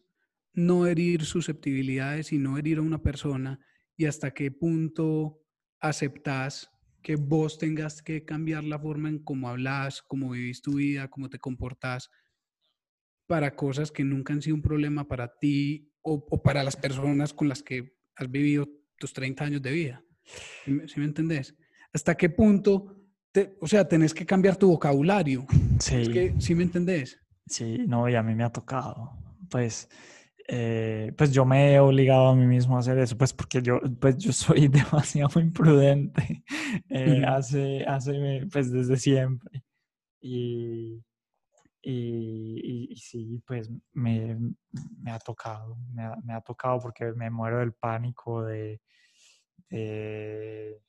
no 0.54 0.86
herir 0.86 1.26
susceptibilidades 1.26 2.32
y 2.32 2.38
no 2.38 2.58
herir 2.58 2.78
a 2.78 2.82
una 2.82 3.02
persona 3.02 3.60
y 3.96 4.06
hasta 4.06 4.32
qué 4.32 4.52
punto 4.52 5.42
aceptas 5.80 6.70
que 7.08 7.16
vos 7.16 7.58
tengas 7.58 8.02
que 8.02 8.26
cambiar 8.26 8.66
la 8.66 8.78
forma 8.78 9.08
en 9.08 9.20
cómo 9.20 9.48
hablas, 9.48 10.02
cómo 10.02 10.32
vivís 10.32 10.62
tu 10.62 10.74
vida, 10.74 11.08
cómo 11.08 11.30
te 11.30 11.40
comportas 11.40 12.10
para 13.28 13.56
cosas 13.56 13.94
que 13.94 14.04
nunca 14.04 14.34
han 14.34 14.42
sido 14.42 14.58
un 14.58 14.62
problema 14.62 15.08
para 15.08 15.38
ti 15.40 15.90
o, 16.02 16.16
o 16.30 16.44
para 16.44 16.66
las 16.66 16.76
personas 16.76 17.34
con 17.34 17.48
las 17.48 17.64
que 17.64 17.96
has 18.18 18.30
vivido 18.30 18.68
tus 18.98 19.14
30 19.14 19.46
años 19.46 19.62
de 19.62 19.72
vida. 19.72 20.04
¿Sí 20.66 20.72
me, 20.72 20.86
sí 20.90 21.00
me 21.00 21.06
entendés? 21.06 21.56
¿Hasta 21.94 22.16
qué 22.18 22.30
punto, 22.30 23.00
te- 23.32 23.56
o 23.62 23.68
sea, 23.68 23.88
tenés 23.88 24.14
que 24.14 24.26
cambiar 24.26 24.58
tu 24.58 24.68
vocabulario? 24.68 25.46
Sí. 25.80 25.96
Es 25.96 26.10
que, 26.10 26.36
¿sí 26.40 26.56
me 26.56 26.64
entendés? 26.64 27.18
Sí, 27.46 27.86
no, 27.88 28.10
y 28.10 28.16
a 28.16 28.22
mí 28.24 28.36
me 28.36 28.44
ha 28.44 28.50
tocado. 28.52 29.14
Pues, 29.50 29.88
eh, 30.48 31.14
pues 31.18 31.32
yo 31.34 31.46
me 31.46 31.74
he 31.76 31.80
obligado 31.80 32.28
a 32.30 32.36
mí 32.36 32.46
mismo 32.46 32.78
a 32.78 32.80
hacer 32.80 32.98
eso, 33.00 33.18
pues 33.18 33.34
porque 33.34 33.62
yo, 33.62 33.80
pues 34.00 34.18
yo 34.18 34.32
soy 34.34 34.68
demasiado 34.70 35.40
imprudente 35.42 36.44
eh, 36.90 37.24
hace, 37.28 37.86
hace, 37.86 38.48
pues 38.52 38.72
desde 38.72 38.98
siempre. 38.98 39.64
Y, 40.22 41.04
y, 41.82 42.62
y- 42.64 42.88
y 42.94 42.96
sí, 42.98 43.42
pues 43.48 43.70
me, 43.94 44.38
me 45.02 45.12
ha 45.12 45.20
tocado, 45.20 45.78
me 45.94 46.04
ha, 46.04 46.16
me 46.24 46.34
ha 46.34 46.42
tocado 46.42 46.80
porque 46.80 47.14
me 47.14 47.30
muero 47.30 47.60
del 47.60 47.74
pánico 47.74 48.44
de, 48.46 48.82
de, 49.70 50.82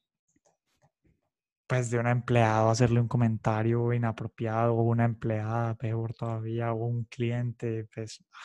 pues 1.67 1.91
de 1.91 1.99
un 1.99 2.07
empleado 2.07 2.71
hacerle 2.71 3.01
un 3.01 3.09
comentario 3.09 3.93
inapropiado 3.93 4.75
o 4.75 4.83
una 4.83 5.05
empleada, 5.05 5.75
peor 5.77 6.15
todavía, 6.15 6.73
o 6.73 6.87
un 6.87 7.05
cliente, 7.05 7.87
pues, 7.95 8.25
ah, 8.33 8.39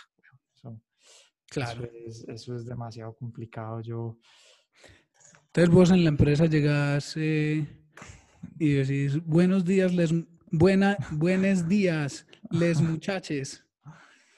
Claro. 1.53 1.83
eso 1.83 1.93
es, 2.07 2.25
eso 2.27 2.55
es 2.55 2.65
demasiado 2.65 3.13
complicado. 3.15 3.81
Yo, 3.81 4.17
Entonces 5.47 5.73
vos 5.73 5.91
en 5.91 6.03
la 6.03 6.09
empresa 6.09 6.45
llegas 6.47 7.13
eh, 7.17 7.67
y 8.59 8.69
decís, 8.73 9.23
buenos 9.25 9.63
días, 9.65 9.93
les, 9.93 10.13
buena, 10.51 10.97
buenos 11.11 11.67
días, 11.67 12.25
les 12.51 12.81
muchaches. 12.81 13.65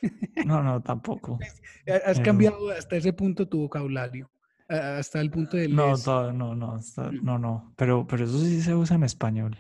no, 0.46 0.62
no, 0.62 0.82
tampoco. 0.82 1.40
Ha- 1.88 1.94
Has 2.10 2.18
Pero- 2.18 2.24
cambiado 2.26 2.70
hasta 2.72 2.96
ese 2.98 3.14
punto 3.14 3.48
tu 3.48 3.60
vocabulario, 3.60 4.30
hasta 4.68 5.22
el 5.22 5.32
punto 5.32 5.56
de 5.58 5.68
No, 5.70 5.92
les. 5.92 6.04
to- 6.04 6.34
no, 6.34 6.56
no, 6.56 6.78
está- 6.78 7.12
No. 7.12 7.22
no, 7.22 7.40
no, 7.40 7.74
pero, 7.78 8.06
pero 8.08 8.26
eso 8.26 8.40
sí 8.40 8.62
se 8.62 8.76
usa 8.76 8.96
en 8.98 9.04
español. 9.04 9.58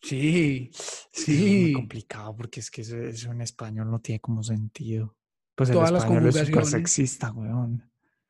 Sí, 0.00 0.70
eso 0.72 1.08
es 1.12 1.28
muy 1.28 1.36
Sí. 1.66 1.72
complicado 1.72 2.34
porque 2.36 2.60
es 2.60 2.70
que 2.70 2.82
eso, 2.82 2.96
eso 2.98 3.32
en 3.32 3.40
español 3.40 3.90
no 3.90 3.98
tiene 4.00 4.20
como 4.20 4.42
sentido. 4.44 5.16
Pues 5.58 5.70
el 5.70 5.74
Todas 5.74 5.90
las 5.90 6.04
conjugaciones. 6.04 6.70
sexista, 6.70 7.32
weón. 7.32 7.82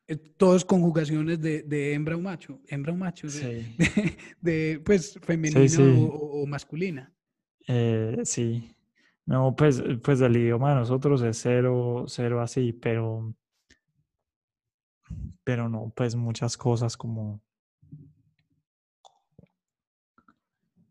eh, 0.06 0.16
todas 0.16 0.64
conjugaciones 0.64 1.38
de, 1.42 1.62
de 1.62 1.92
hembra 1.92 2.16
o 2.16 2.20
macho, 2.22 2.58
hembra 2.66 2.94
o 2.94 2.96
macho, 2.96 3.26
de, 3.26 3.32
Sí. 3.32 3.76
de, 4.40 4.50
de, 4.52 4.80
pues 4.80 5.18
femenina 5.20 5.68
sí. 5.68 5.82
O, 5.82 6.06
o- 6.06 6.42
o 6.42 6.46
masculina. 6.46 7.12
Eh, 7.66 8.20
sí. 8.24 8.74
No, 9.26 9.54
pues, 9.54 9.82
pues 10.02 10.22
el 10.22 10.38
idioma 10.38 10.70
de 10.70 10.76
nosotros 10.76 11.20
es 11.20 11.38
cero, 11.42 12.06
cero 12.08 12.40
así, 12.40 12.72
pero, 12.72 13.34
pero 15.44 15.68
no, 15.68 15.92
pues 15.94 16.16
muchas 16.16 16.56
cosas 16.56 16.96
como, 16.96 17.42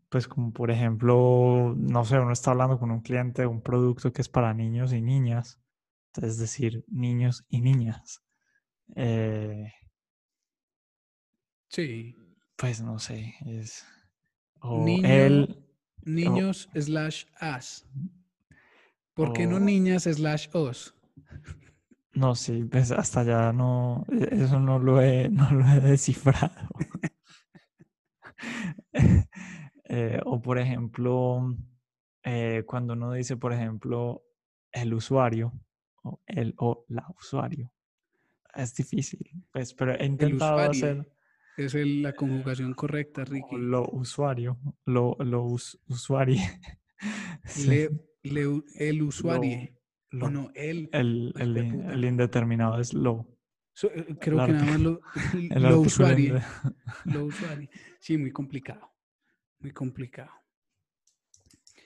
pues 0.10 0.28
como 0.28 0.54
por 0.54 0.70
ejemplo, 0.70 1.74
no 1.76 2.06
sé, 2.06 2.20
uno 2.20 2.32
está 2.32 2.52
hablando 2.52 2.78
con 2.78 2.92
un 2.92 3.02
cliente 3.02 3.42
de 3.42 3.48
un 3.48 3.62
producto 3.62 4.14
que 4.14 4.22
es 4.22 4.30
para 4.30 4.54
niños 4.54 4.94
y 4.94 5.02
niñas, 5.02 5.60
es 6.24 6.38
decir, 6.38 6.84
niños 6.88 7.46
y 7.50 7.62
niñas. 7.62 8.22
Eh, 8.96 9.72
Sí. 11.70 12.16
pues 12.56 12.82
no 12.82 12.98
sé, 13.00 13.36
es, 13.46 13.86
o 14.62 14.84
Niño- 14.86 15.08
él, 15.08 15.64
Niños 16.04 16.70
slash 16.74 17.26
as. 17.40 17.86
¿Por 19.14 19.34
qué 19.34 19.46
no 19.48 19.60
niñas 19.60 20.04
slash 20.04 20.48
os? 20.54 20.94
No, 22.14 22.34
sí, 22.36 22.64
pues 22.64 22.92
hasta 22.92 23.24
ya 23.24 23.52
no, 23.54 24.06
e- 24.10 24.44
eso 24.44 24.60
no 24.60 24.80
lo 24.80 25.02
he, 25.02 25.30
no 25.30 25.52
lo 25.52 25.68
he 25.68 25.80
descifrado. 25.82 26.54
Eh, 29.90 30.20
o 30.26 30.42
por 30.42 30.60
ejemplo, 30.60 31.56
eh, 32.24 32.64
cuando 32.68 32.92
uno 32.94 33.14
dice, 33.14 33.38
por 33.38 33.54
ejemplo, 33.54 34.22
el 34.74 34.94
usuario 34.94 35.54
o 36.08 36.22
el 36.26 36.54
o 36.58 36.86
la 36.90 37.06
usuario, 37.20 37.72
es 38.56 38.74
difícil, 38.76 39.30
pues, 39.52 39.74
pero 39.74 39.94
he 40.00 40.06
intentado 40.06 40.56
usuario. 40.56 40.70
hacer 40.72 41.12
Es 41.58 41.74
el- 41.76 42.02
la 42.04 42.14
conjugación 42.14 42.74
correcta, 42.74 43.22
o 43.24 43.26
Ricky. 43.26 43.56
lo 43.58 43.88
usuario, 43.90 44.58
lo, 44.86 45.16
lo 45.20 45.44
us- 45.44 45.80
usuario. 45.88 46.38
Sí, 47.46 47.68
Le- 47.70 47.90
le- 48.24 48.64
el 48.76 49.02
usuario. 49.04 49.70
lo- 50.12 50.30
no, 50.32 50.50
el. 50.56 50.90
el, 50.92 51.34
el, 51.38 51.58
el 51.58 52.06
indeterminado 52.06 52.80
es 52.80 52.94
lo. 52.94 53.28
so- 53.74 53.92
eh, 53.94 54.16
creo 54.20 54.40
el 54.42 54.46
que 54.48 54.54
nada 54.54 54.66
más 54.66 54.80
lo, 54.82 55.02
El 55.52 55.64
lo 55.64 55.80
usuario. 55.82 56.42
Lo 57.06 57.26
usuario. 57.26 57.70
Sí, 58.00 58.18
muy 58.18 58.32
complicado. 58.32 58.92
Muy 59.60 59.72
complicado. 59.72 60.32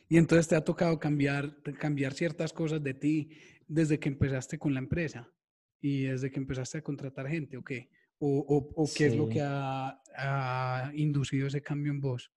Y 0.09 0.17
entonces 0.17 0.47
te 0.47 0.55
ha 0.55 0.63
tocado 0.63 0.99
cambiar, 0.99 1.61
cambiar 1.80 2.13
ciertas 2.13 2.51
cosas 2.53 2.84
de 2.84 2.93
ti 2.93 3.30
desde 3.72 3.99
que 3.99 4.09
empezaste 4.09 4.59
con 4.59 4.74
la 4.74 4.80
empresa 4.80 5.32
y 5.80 6.03
desde 6.03 6.30
que 6.30 6.39
empezaste 6.39 6.80
a 6.80 6.82
contratar 6.82 7.28
gente, 7.28 7.55
¿o 7.57 7.63
qué? 7.63 7.89
¿O, 8.19 8.39
o- 8.39 8.84
o 8.84 8.86
qué 8.95 9.05
es 9.07 9.15
lo 9.15 9.30
que 9.30 9.41
ha, 9.41 10.01
ha 10.15 10.91
inducido 10.93 11.47
ese 11.47 11.61
cambio 11.61 11.91
en 11.91 12.01
vos? 12.01 12.32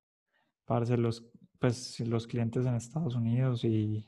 Parce, 0.64 0.97
los, 0.97 1.24
pues, 1.59 1.99
los 2.01 2.26
clientes 2.26 2.64
en 2.66 2.74
Estados 2.76 3.16
Unidos 3.16 3.64
y, 3.64 4.07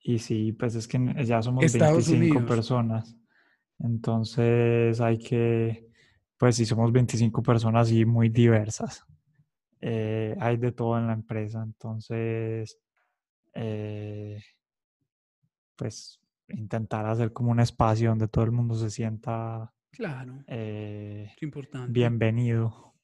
y 0.00 0.18
sí, 0.18 0.52
pues 0.52 0.74
es 0.74 0.88
que 0.88 0.98
ya 1.24 1.42
somos 1.42 1.64
Estados 1.66 2.08
25 2.08 2.38
Unidos. 2.38 2.48
personas. 2.48 3.16
Entonces 3.78 5.00
hay 5.00 5.18
que, 5.18 5.86
pues 6.38 6.56
si 6.56 6.64
somos 6.64 6.90
25 6.92 7.42
personas 7.42 7.92
y 7.92 8.04
muy 8.06 8.30
diversas. 8.30 9.04
Eh, 9.80 10.34
hay 10.40 10.56
de 10.56 10.72
todo 10.72 10.96
en 10.98 11.08
la 11.08 11.12
empresa. 11.12 11.62
Entonces, 11.62 12.78
eh, 13.54 14.40
pues 15.76 16.18
intentar 16.48 17.06
hacer 17.06 17.32
como 17.32 17.50
un 17.50 17.60
espacio 17.60 18.10
donde 18.10 18.28
todo 18.28 18.44
el 18.44 18.52
mundo 18.52 18.74
se 18.74 18.90
sienta 18.90 19.72
Claro, 19.90 20.42
eh, 20.46 21.30
es 21.36 21.42
importante. 21.42 21.92
bienvenido. 21.92 22.94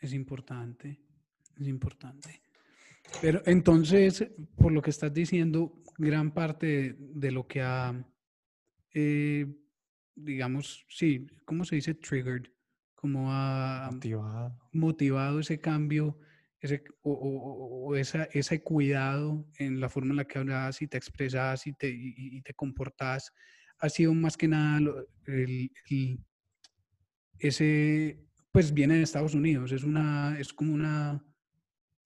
Es 0.00 0.12
importante, 0.12 1.00
es 1.58 1.66
importante. 1.68 2.42
Pero 3.20 3.42
entonces, 3.46 4.26
por 4.56 4.72
lo 4.72 4.82
que 4.82 4.90
estás 4.90 5.12
diciendo, 5.12 5.82
gran 5.98 6.32
parte 6.32 6.66
de, 6.66 6.96
de 6.98 7.30
lo 7.30 7.46
que 7.46 7.62
ha, 7.62 7.94
eh, 8.94 9.46
digamos, 10.14 10.84
sí, 10.88 11.26
¿cómo 11.44 11.64
se 11.64 11.76
dice? 11.76 11.94
Triggered, 11.94 12.46
como 12.94 13.32
ha 13.32 13.90
motivado. 13.92 14.58
motivado 14.72 15.40
ese 15.40 15.60
cambio, 15.60 16.18
ese, 16.60 16.82
o, 17.02 17.12
o- 17.12 17.86
o 17.88 17.96
esa, 17.96 18.24
ese 18.32 18.62
cuidado 18.62 19.46
en 19.58 19.78
la 19.80 19.88
forma 19.88 20.10
en 20.12 20.16
la 20.16 20.24
que 20.24 20.38
hablas 20.38 20.80
y 20.82 20.88
te 20.88 20.96
expresas 20.96 21.66
y 21.66 21.72
te, 21.74 21.88
y, 21.90 22.14
y 22.16 22.42
te 22.42 22.54
comportas, 22.54 23.32
ha 23.78 23.88
sido 23.88 24.14
más 24.14 24.36
que 24.36 24.48
nada 24.48 24.78
el, 24.78 24.90
el- 25.26 25.70
ese, 27.38 28.18
pues 28.52 28.72
viene 28.72 28.94
de 28.96 29.02
Estados 29.02 29.34
Unidos, 29.34 29.72
es 29.72 29.84
una, 29.84 30.38
es 30.38 30.52
como 30.52 30.72
una, 30.72 31.22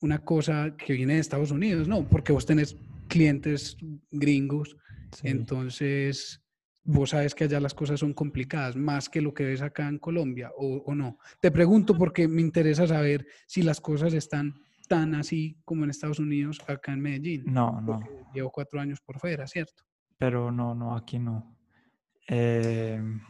una 0.01 0.19
cosa 0.25 0.75
que 0.77 0.95
viene 0.95 1.15
de 1.15 1.21
Estados 1.21 1.51
Unidos, 1.53 1.87
¿no? 1.87 2.09
Porque 2.09 2.33
vos 2.33 2.47
tenés 2.47 2.77
clientes 3.09 3.77
gringos, 4.11 4.77
Sí. 5.13 5.27
entonces 5.29 6.41
vos 6.91 7.11
sabes 7.11 7.35
que 7.35 7.45
allá 7.45 7.61
las 7.61 7.75
cosas 7.75 8.01
son 8.01 8.13
complicadas, 8.13 8.77
más 8.77 9.09
que 9.09 9.21
lo 9.21 9.33
que 9.33 9.45
ves 9.45 9.63
acá 9.63 9.89
en 9.89 9.99
Colombia, 9.99 10.51
o, 10.57 10.83
o 10.85 10.95
no. 10.95 11.19
Te 11.41 11.51
pregunto 11.51 11.97
porque 11.97 12.29
me 12.29 12.41
interesa 12.41 12.87
saber 12.87 13.27
si 13.47 13.63
las 13.63 13.81
cosas 13.81 14.13
están 14.15 14.61
tan 14.89 15.15
así 15.15 15.61
como 15.65 15.85
en 15.85 15.91
Estados 15.91 16.19
Unidos, 16.19 16.61
acá 16.67 16.93
en 16.93 17.01
Medellín. 17.01 17.45
No, 17.47 17.81
no. 17.81 18.01
Llevo 18.35 18.51
cuatro 18.51 18.81
años 18.81 19.01
por 19.01 19.19
fuera, 19.19 19.47
¿cierto? 19.47 19.85
Pero 20.19 20.51
no, 20.51 20.75
no, 20.75 20.97
aquí 20.97 21.19
no. 21.19 21.57
Em, 22.27 23.21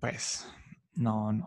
pues, 0.00 0.50
no, 0.94 1.32
no. 1.32 1.46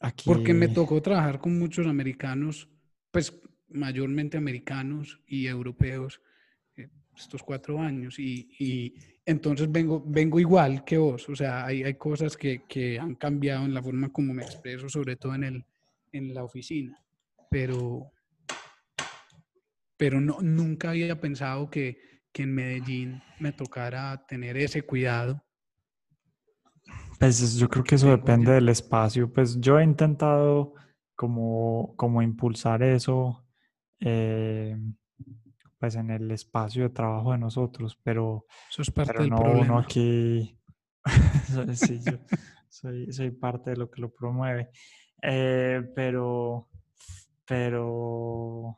Aquí. 0.00 0.24
Porque 0.26 0.54
me 0.54 0.68
tocó 0.68 1.00
trabajar 1.02 1.40
con 1.40 1.58
muchos 1.58 1.86
americanos 1.86 2.68
pues 3.10 3.40
mayormente 3.68 4.36
americanos 4.36 5.20
y 5.26 5.46
europeos 5.46 6.20
eh, 6.20 6.27
estos 7.18 7.42
cuatro 7.42 7.80
años 7.80 8.18
y, 8.18 8.48
y 8.58 8.94
entonces 9.26 9.70
vengo, 9.70 10.02
vengo 10.06 10.38
igual 10.40 10.84
que 10.84 10.96
vos, 10.98 11.28
o 11.28 11.36
sea, 11.36 11.66
hay, 11.66 11.82
hay 11.82 11.94
cosas 11.94 12.36
que, 12.36 12.62
que 12.68 12.98
han 12.98 13.14
cambiado 13.16 13.64
en 13.64 13.74
la 13.74 13.82
forma 13.82 14.08
como 14.10 14.32
me 14.32 14.42
expreso, 14.42 14.88
sobre 14.88 15.16
todo 15.16 15.34
en, 15.34 15.44
el, 15.44 15.64
en 16.12 16.32
la 16.34 16.44
oficina, 16.44 16.98
pero, 17.50 18.10
pero 19.96 20.20
no, 20.20 20.38
nunca 20.40 20.90
había 20.90 21.20
pensado 21.20 21.68
que, 21.70 21.98
que 22.32 22.44
en 22.44 22.54
Medellín 22.54 23.20
me 23.40 23.52
tocara 23.52 24.24
tener 24.26 24.56
ese 24.56 24.82
cuidado. 24.82 25.42
Pues 27.18 27.40
es- 27.42 27.56
yo 27.56 27.68
creo 27.68 27.84
que 27.84 27.96
eso 27.96 28.08
depende 28.10 28.52
del 28.52 28.68
espacio. 28.68 29.32
Pues 29.32 29.60
yo 29.60 29.78
he 29.78 29.84
intentado 29.84 30.74
como, 31.16 31.94
como 31.96 32.22
impulsar 32.22 32.82
eso 32.82 33.44
eh, 34.00 34.76
pues 35.78 35.94
en 35.94 36.10
el 36.10 36.30
espacio 36.30 36.84
de 36.84 36.90
trabajo 36.90 37.32
de 37.32 37.38
nosotros, 37.38 37.98
pero, 38.02 38.46
Eso 38.70 38.82
es 38.82 38.90
parte 38.90 39.12
pero 39.12 39.22
del 39.22 39.30
no, 39.30 39.36
problema. 39.36 39.80
aquí. 39.80 40.58
Sí, 41.74 42.00
yo 42.04 42.18
soy, 42.68 43.12
soy 43.12 43.30
parte 43.30 43.70
de 43.70 43.76
lo 43.76 43.90
que 43.90 44.00
lo 44.02 44.12
promueve. 44.12 44.70
Eh, 45.22 45.82
pero, 45.94 46.68
pero, 47.46 48.76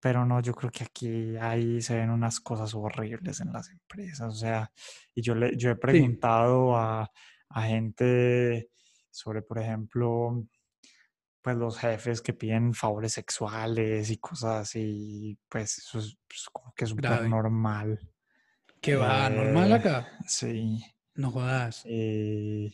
pero 0.00 0.26
no, 0.26 0.40
yo 0.40 0.54
creo 0.54 0.70
que 0.70 0.84
aquí 0.84 1.36
ahí 1.36 1.80
se 1.80 1.96
ven 1.96 2.10
unas 2.10 2.40
cosas 2.40 2.74
horribles 2.74 3.40
en 3.40 3.52
las 3.52 3.70
empresas. 3.70 4.28
O 4.28 4.36
sea, 4.36 4.70
y 5.14 5.22
yo, 5.22 5.34
le, 5.34 5.56
yo 5.56 5.70
he 5.70 5.76
preguntado 5.76 6.76
a, 6.76 7.10
a 7.48 7.62
gente 7.62 8.70
sobre, 9.10 9.40
por 9.42 9.58
ejemplo, 9.58 10.44
pues 11.46 11.56
los 11.58 11.78
jefes 11.78 12.20
que 12.22 12.32
piden 12.32 12.74
favores 12.74 13.12
sexuales 13.12 14.10
y 14.10 14.16
cosas 14.16 14.62
así, 14.62 15.38
pues 15.48 15.78
eso 15.78 16.00
es 16.00 16.18
pues, 16.26 16.48
como 16.52 16.74
que 16.74 16.86
súper 16.86 17.04
Grave. 17.04 17.28
normal. 17.28 18.00
Que 18.80 18.96
va 18.96 19.30
normal 19.30 19.70
Eh, 19.70 19.74
acá. 19.74 20.08
Sí. 20.26 20.82
No 21.14 21.30
jodas. 21.30 21.84
eh, 21.86 22.72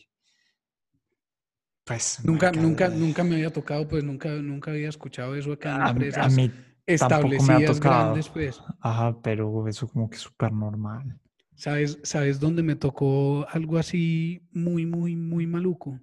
pues 1.83 2.21
Nunca, 2.23 2.51
nunca, 2.51 2.87
eh, 2.87 2.89
nunca 2.89 3.23
me 3.23 3.35
había 3.35 3.53
tocado, 3.53 3.87
pues 3.87 4.03
nunca, 4.03 4.29
nunca 4.29 4.71
había 4.71 4.89
escuchado 4.89 5.35
eso 5.35 5.51
acá 5.51 5.75
en 5.75 5.81
a, 5.83 5.85
a 5.85 5.89
empresas 5.91 6.33
mí 6.33 6.49
tampoco 6.49 6.63
me 6.63 6.73
ha 6.73 6.85
establecidas 6.95 7.75
tocado. 7.75 8.03
grandes, 8.05 8.29
pues. 8.29 8.59
Ajá, 8.79 9.21
pero 9.21 9.67
eso 9.67 9.87
como 9.87 10.09
que 10.09 10.15
es 10.15 10.21
súper 10.23 10.51
normal. 10.51 11.19
¿Sabes, 11.55 11.99
¿Sabes 12.01 12.39
dónde 12.39 12.63
me 12.63 12.75
tocó 12.75 13.45
algo 13.51 13.77
así 13.77 14.41
muy, 14.51 14.87
muy, 14.87 15.15
muy 15.15 15.45
maluco? 15.45 15.99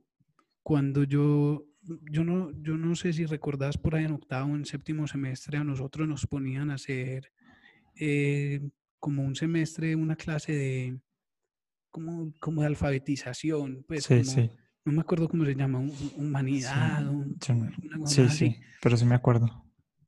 Cuando 0.63 1.03
yo, 1.03 1.65
yo 2.11 2.25
no, 2.25 2.51
yo 2.63 2.77
no 2.77 2.95
sé 2.95 3.13
si 3.13 3.25
recordás 3.27 3.79
por 3.79 3.95
ahí 3.95 4.05
en 4.05 4.13
octavo, 4.13 4.55
en 4.55 4.65
séptimo 4.65 5.07
semestre, 5.07 5.59
a 5.59 5.65
nosotros 5.65 6.07
nos 6.07 6.27
ponían 6.27 6.71
a 6.71 6.75
hacer 6.75 7.33
eh, 7.99 8.61
como 8.99 9.23
un 9.25 9.35
semestre, 9.35 9.97
una 9.97 10.17
clase 10.17 10.53
de, 10.53 11.01
como, 11.91 12.33
como 12.39 12.61
de 12.63 12.69
alfabetización, 12.69 13.85
pues 13.89 14.05
Sí, 14.05 14.19
como, 14.23 14.25
sí. 14.31 14.51
no 14.85 14.93
me 14.93 15.01
acuerdo 15.01 15.29
cómo 15.29 15.45
se 15.45 15.55
llama, 15.55 15.79
un- 15.79 15.93
sí, 15.93 16.13
humanidad, 16.17 17.09
un- 17.11 17.37
cosa 17.39 18.07
sí, 18.07 18.23
así. 18.23 18.51
sí, 18.51 18.61
pero 18.83 18.97
sí 18.97 19.05
me 19.05 19.15
acuerdo. 19.15 19.65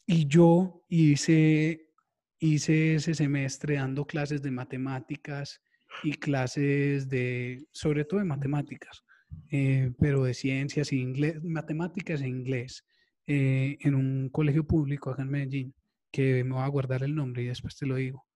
Y 0.07 0.27
yo 0.27 0.85
hice, 0.89 1.91
hice 2.39 2.97
ese 2.97 3.15
semestre 3.15 3.77
dando 3.77 4.05
clases 4.05 4.43
de 4.43 4.51
matemáticas 4.51 5.63
y 6.03 6.13
clases 6.15 7.09
de, 7.09 7.67
sobre 7.71 8.05
todo 8.05 8.21
de 8.21 8.27
matemáticas, 8.27 9.03
eh, 9.51 9.93
pero 9.99 10.25
de 10.25 10.35
ciencias 10.35 10.93
inglés, 10.93 11.43
matemáticas 11.43 12.23
e 12.23 12.29
inglés, 12.29 12.85
eh, 13.27 13.79
en 13.81 13.95
un 13.95 14.29
colegio 14.31 14.67
público 14.67 15.11
acá 15.11 15.23
en 15.23 15.31
Medellín, 15.31 15.75
que 16.11 16.45
me 16.45 16.55
voy 16.55 16.63
a 16.63 16.69
guardar 16.69 17.03
el 17.03 17.15
nombre 17.15 17.43
y 17.43 17.47
después 17.47 17.77
te 17.77 17.87
lo 17.87 17.97
digo. 17.97 18.27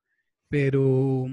Pero, 0.48 1.26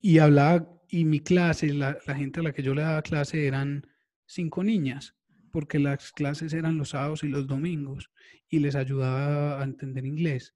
y 0.00 0.18
hablaba, 0.18 0.68
y 0.88 1.04
mi 1.04 1.20
clase, 1.20 1.72
la, 1.72 1.98
la 2.06 2.14
gente 2.14 2.40
a 2.40 2.42
la 2.42 2.52
que 2.52 2.62
yo 2.62 2.74
le 2.74 2.82
daba 2.82 3.02
clase 3.02 3.46
eran 3.46 3.86
cinco 4.26 4.62
niñas, 4.62 5.16
porque 5.50 5.78
las 5.78 6.12
clases 6.12 6.52
eran 6.52 6.76
los 6.76 6.90
sábados 6.90 7.24
y 7.24 7.28
los 7.28 7.46
domingos 7.46 8.10
y 8.48 8.58
les 8.60 8.74
ayudaba 8.74 9.60
a 9.60 9.64
entender 9.64 10.04
inglés. 10.04 10.54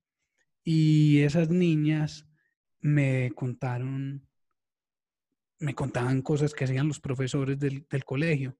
Y 0.62 1.20
esas 1.20 1.48
niñas 1.48 2.28
me 2.80 3.32
contaron, 3.34 4.28
me 5.60 5.74
contaban 5.74 6.22
cosas 6.22 6.54
que 6.54 6.64
hacían 6.64 6.88
los 6.88 7.00
profesores 7.00 7.58
del, 7.58 7.86
del 7.88 8.04
colegio. 8.04 8.58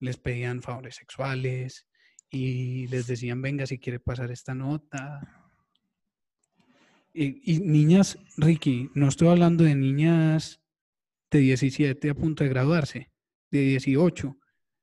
Les 0.00 0.16
pedían 0.16 0.62
favores 0.62 0.96
sexuales 0.96 1.86
y 2.30 2.86
les 2.88 3.06
decían, 3.06 3.42
venga, 3.42 3.66
si 3.66 3.78
quiere 3.78 4.00
pasar 4.00 4.30
esta 4.30 4.54
nota. 4.54 5.20
Y, 7.12 7.52
y 7.52 7.60
niñas, 7.60 8.18
Ricky, 8.36 8.90
no 8.94 9.08
estoy 9.08 9.28
hablando 9.28 9.64
de 9.64 9.74
niñas 9.74 10.62
de 11.30 11.38
17 11.40 12.10
a 12.10 12.14
punto 12.14 12.44
de 12.44 12.50
graduarse, 12.50 13.10
de 13.50 13.60
18, 13.60 14.38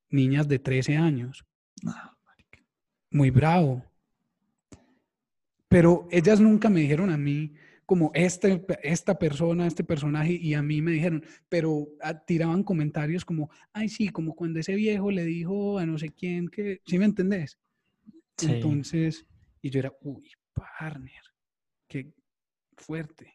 niñas 0.09 0.47
de 0.47 0.59
13 0.59 0.97
años. 0.97 1.45
Ah. 1.86 2.14
Muy 3.14 3.30
bravo. 3.30 3.86
Pero 5.68 6.07
ellas 6.11 6.39
nunca 6.39 6.70
me 6.70 6.82
dijeron 6.82 7.11
a 7.11 7.18
mí 7.18 7.53
como 7.86 8.12
este, 8.14 8.66
esta 8.82 9.18
persona, 9.20 9.68
este 9.68 9.84
personaje, 9.84 10.34
y 10.34 10.54
a 10.54 10.62
mí 10.62 10.82
me 10.82 10.92
dijeron, 10.92 11.24
pero 11.50 11.88
ah, 12.02 12.14
tiraban 12.26 12.64
comentarios 12.64 13.26
como, 13.26 13.50
ay, 13.74 13.90
sí, 13.90 14.10
como 14.10 14.36
cuando 14.36 14.60
ese 14.60 14.76
viejo 14.76 15.12
le 15.12 15.26
dijo 15.26 15.78
a 15.78 15.86
no 15.86 15.98
sé 15.98 16.10
quién 16.10 16.48
que, 16.48 16.82
¿sí 16.86 16.98
me 16.98 17.06
entendés? 17.06 17.60
Sí. 18.38 18.52
Entonces, 18.52 19.26
y 19.62 19.70
yo 19.70 19.80
era, 19.80 19.94
uy, 20.02 20.30
partner, 20.54 21.22
qué 21.88 22.14
fuerte. 22.78 23.34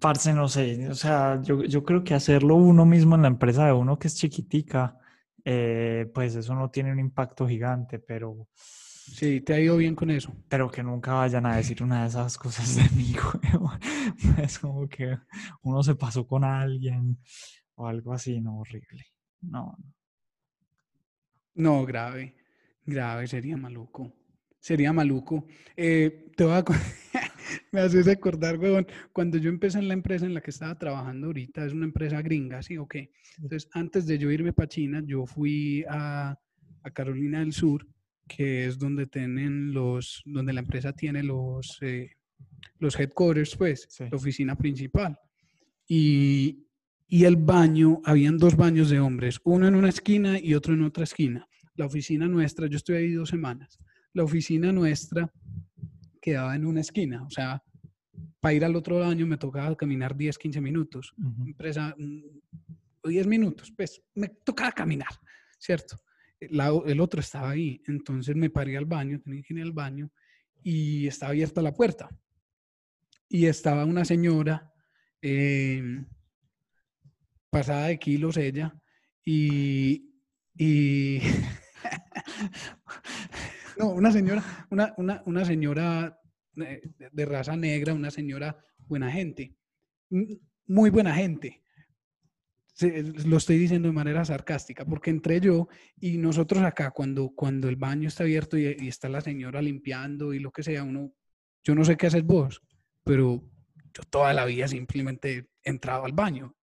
Parce, 0.00 0.32
no 0.32 0.48
sé, 0.48 0.88
o 0.88 0.94
sea, 0.94 1.40
yo, 1.42 1.62
yo 1.64 1.84
creo 1.84 2.02
que 2.02 2.14
hacerlo 2.14 2.56
uno 2.56 2.84
mismo 2.84 3.14
en 3.14 3.22
la 3.22 3.28
empresa 3.28 3.66
de 3.66 3.72
uno 3.72 3.98
que 3.98 4.08
es 4.08 4.16
chiquitica, 4.16 4.98
eh, 5.44 6.10
pues 6.12 6.34
eso 6.34 6.54
no 6.54 6.70
tiene 6.70 6.92
un 6.92 6.98
impacto 6.98 7.46
gigante, 7.46 8.00
pero, 8.00 8.48
Sí, 9.12 9.42
te 9.42 9.52
ha 9.52 9.60
ido 9.60 9.76
bien 9.76 9.94
con 9.94 10.10
eso. 10.10 10.34
pero 10.48 10.70
que 10.70 10.82
nunca 10.82 11.12
vayan 11.12 11.44
a 11.44 11.56
decir 11.56 11.82
una 11.82 12.02
de 12.02 12.08
esas 12.08 12.38
cosas 12.38 12.76
de 12.76 12.82
mí, 12.96 13.14
huevón. 13.52 13.78
Es 14.38 14.58
como 14.58 14.88
que 14.88 15.18
uno 15.62 15.82
se 15.82 15.94
pasó 15.94 16.26
con 16.26 16.44
alguien 16.44 17.18
o 17.74 17.86
algo 17.86 18.14
así, 18.14 18.40
no, 18.40 18.58
horrible. 18.60 19.04
No, 19.42 19.76
no. 19.78 19.94
No, 21.54 21.84
grave, 21.84 22.34
grave, 22.86 23.26
sería 23.26 23.58
maluco. 23.58 24.14
Sería 24.58 24.92
maluco. 24.94 25.46
Eh, 25.76 26.30
te 26.34 26.44
voy 26.44 26.54
a... 26.54 26.64
Me 27.70 27.80
haces 27.80 28.06
recordar, 28.06 28.56
huevón, 28.58 28.86
cuando 29.12 29.36
yo 29.36 29.50
empecé 29.50 29.78
en 29.78 29.88
la 29.88 29.94
empresa 29.94 30.24
en 30.24 30.32
la 30.32 30.40
que 30.40 30.50
estaba 30.50 30.78
trabajando 30.78 31.26
ahorita, 31.26 31.66
es 31.66 31.74
una 31.74 31.84
empresa 31.84 32.22
gringa, 32.22 32.62
¿sí 32.62 32.78
o 32.78 32.88
qué? 32.88 33.12
Entonces, 33.36 33.68
antes 33.74 34.06
de 34.06 34.16
yo 34.16 34.30
irme 34.30 34.54
para 34.54 34.68
China, 34.68 35.02
yo 35.04 35.26
fui 35.26 35.84
a, 35.86 36.38
a 36.82 36.90
Carolina 36.92 37.40
del 37.40 37.52
Sur, 37.52 37.86
que 38.28 38.66
es 38.66 38.78
donde 38.78 39.06
tienen 39.06 39.72
los, 39.72 40.22
donde 40.24 40.52
la 40.52 40.60
empresa 40.60 40.92
tiene 40.92 41.22
los, 41.22 41.78
eh, 41.82 42.10
los 42.78 42.98
headquarters, 42.98 43.56
pues, 43.56 43.86
Sí. 43.90 44.04
la 44.10 44.16
oficina 44.16 44.56
principal. 44.56 45.18
Y, 45.86 46.66
y 47.06 47.24
el 47.24 47.36
baño, 47.36 48.00
habían 48.04 48.38
dos 48.38 48.56
baños 48.56 48.88
de 48.90 49.00
hombres, 49.00 49.38
uno 49.44 49.66
en 49.68 49.74
una 49.74 49.88
esquina 49.90 50.38
y 50.38 50.54
otro 50.54 50.74
en 50.74 50.82
otra 50.82 51.04
esquina. 51.04 51.46
La 51.74 51.86
oficina 51.86 52.26
nuestra, 52.28 52.66
yo 52.68 52.76
estuve 52.76 52.98
ahí 52.98 53.12
dos 53.12 53.28
semanas, 53.30 53.78
la 54.14 54.24
oficina 54.24 54.72
nuestra 54.72 55.30
quedaba 56.20 56.54
en 56.54 56.66
una 56.66 56.80
esquina, 56.80 57.22
o 57.24 57.30
sea, 57.30 57.62
para 58.40 58.54
ir 58.54 58.64
al 58.64 58.76
otro 58.76 58.98
baño 59.00 59.26
me 59.26 59.36
tocaba 59.36 59.74
caminar 59.76 60.16
10, 60.16 60.36
15 60.38 60.60
minutos. 60.60 61.14
Empresa, 61.46 61.94
mm, 61.96 63.08
10 63.08 63.26
minutos, 63.26 63.72
pues 63.76 64.02
me 64.14 64.28
tocaba 64.28 64.72
caminar, 64.72 65.08
¿cierto? 65.58 65.96
El 66.50 67.00
otro 67.00 67.20
estaba 67.20 67.50
ahí, 67.50 67.82
entonces 67.86 68.36
me 68.36 68.50
paré 68.50 68.76
al 68.76 68.86
baño, 68.86 69.20
tenía 69.20 69.42
que 69.42 69.54
ir 69.54 69.62
al 69.62 69.72
baño 69.72 70.10
y 70.62 71.06
estaba 71.06 71.30
abierta 71.30 71.62
la 71.62 71.74
puerta. 71.74 72.08
Y 73.28 73.46
estaba 73.46 73.84
una 73.84 74.04
señora, 74.04 74.72
em, 75.20 76.06
pasada 77.50 77.88
de 77.88 77.98
kilos 77.98 78.36
ella, 78.36 78.74
y, 79.24 80.10
y 80.56 81.20
no, 83.78 83.90
una 83.90 84.12
señora, 84.12 84.66
una, 84.70 84.94
una, 84.96 85.22
una 85.26 85.44
señora 85.44 86.18
de, 86.54 87.24
raza 87.24 87.56
negra, 87.56 87.94
una 87.94 88.10
señora 88.10 88.56
buena 88.78 89.10
gente, 89.10 89.56
muy 90.66 90.90
buena 90.90 91.14
gente. 91.14 91.61
Lo 93.26 93.36
estoy 93.36 93.58
diciendo 93.58 93.88
de 93.88 93.94
manera 93.94 94.24
sarcástica, 94.24 94.84
porque 94.84 95.10
entre 95.10 95.40
yo 95.40 95.68
y 96.00 96.16
nosotros 96.16 96.62
acá, 96.62 96.90
cuando, 96.90 97.30
cuando 97.30 97.68
el 97.68 97.76
baño 97.76 98.08
está 98.08 98.24
abierto 98.24 98.56
y, 98.56 98.76
y 98.78 98.88
está 98.88 99.08
la 99.08 99.20
señora 99.20 99.60
limpiando 99.60 100.32
y 100.32 100.38
lo 100.38 100.50
que 100.50 100.62
sea, 100.62 100.82
uno, 100.82 101.12
yo 101.62 101.74
no 101.74 101.84
sé 101.84 101.96
qué 101.96 102.06
haces 102.06 102.24
vos, 102.24 102.62
pero 103.04 103.42
yo 103.94 104.02
toda 104.08 104.32
la 104.32 104.46
vida 104.46 104.66
simplemente 104.68 105.50
he 105.62 105.70
entrado 105.70 106.04
al 106.04 106.12
baño, 106.12 106.56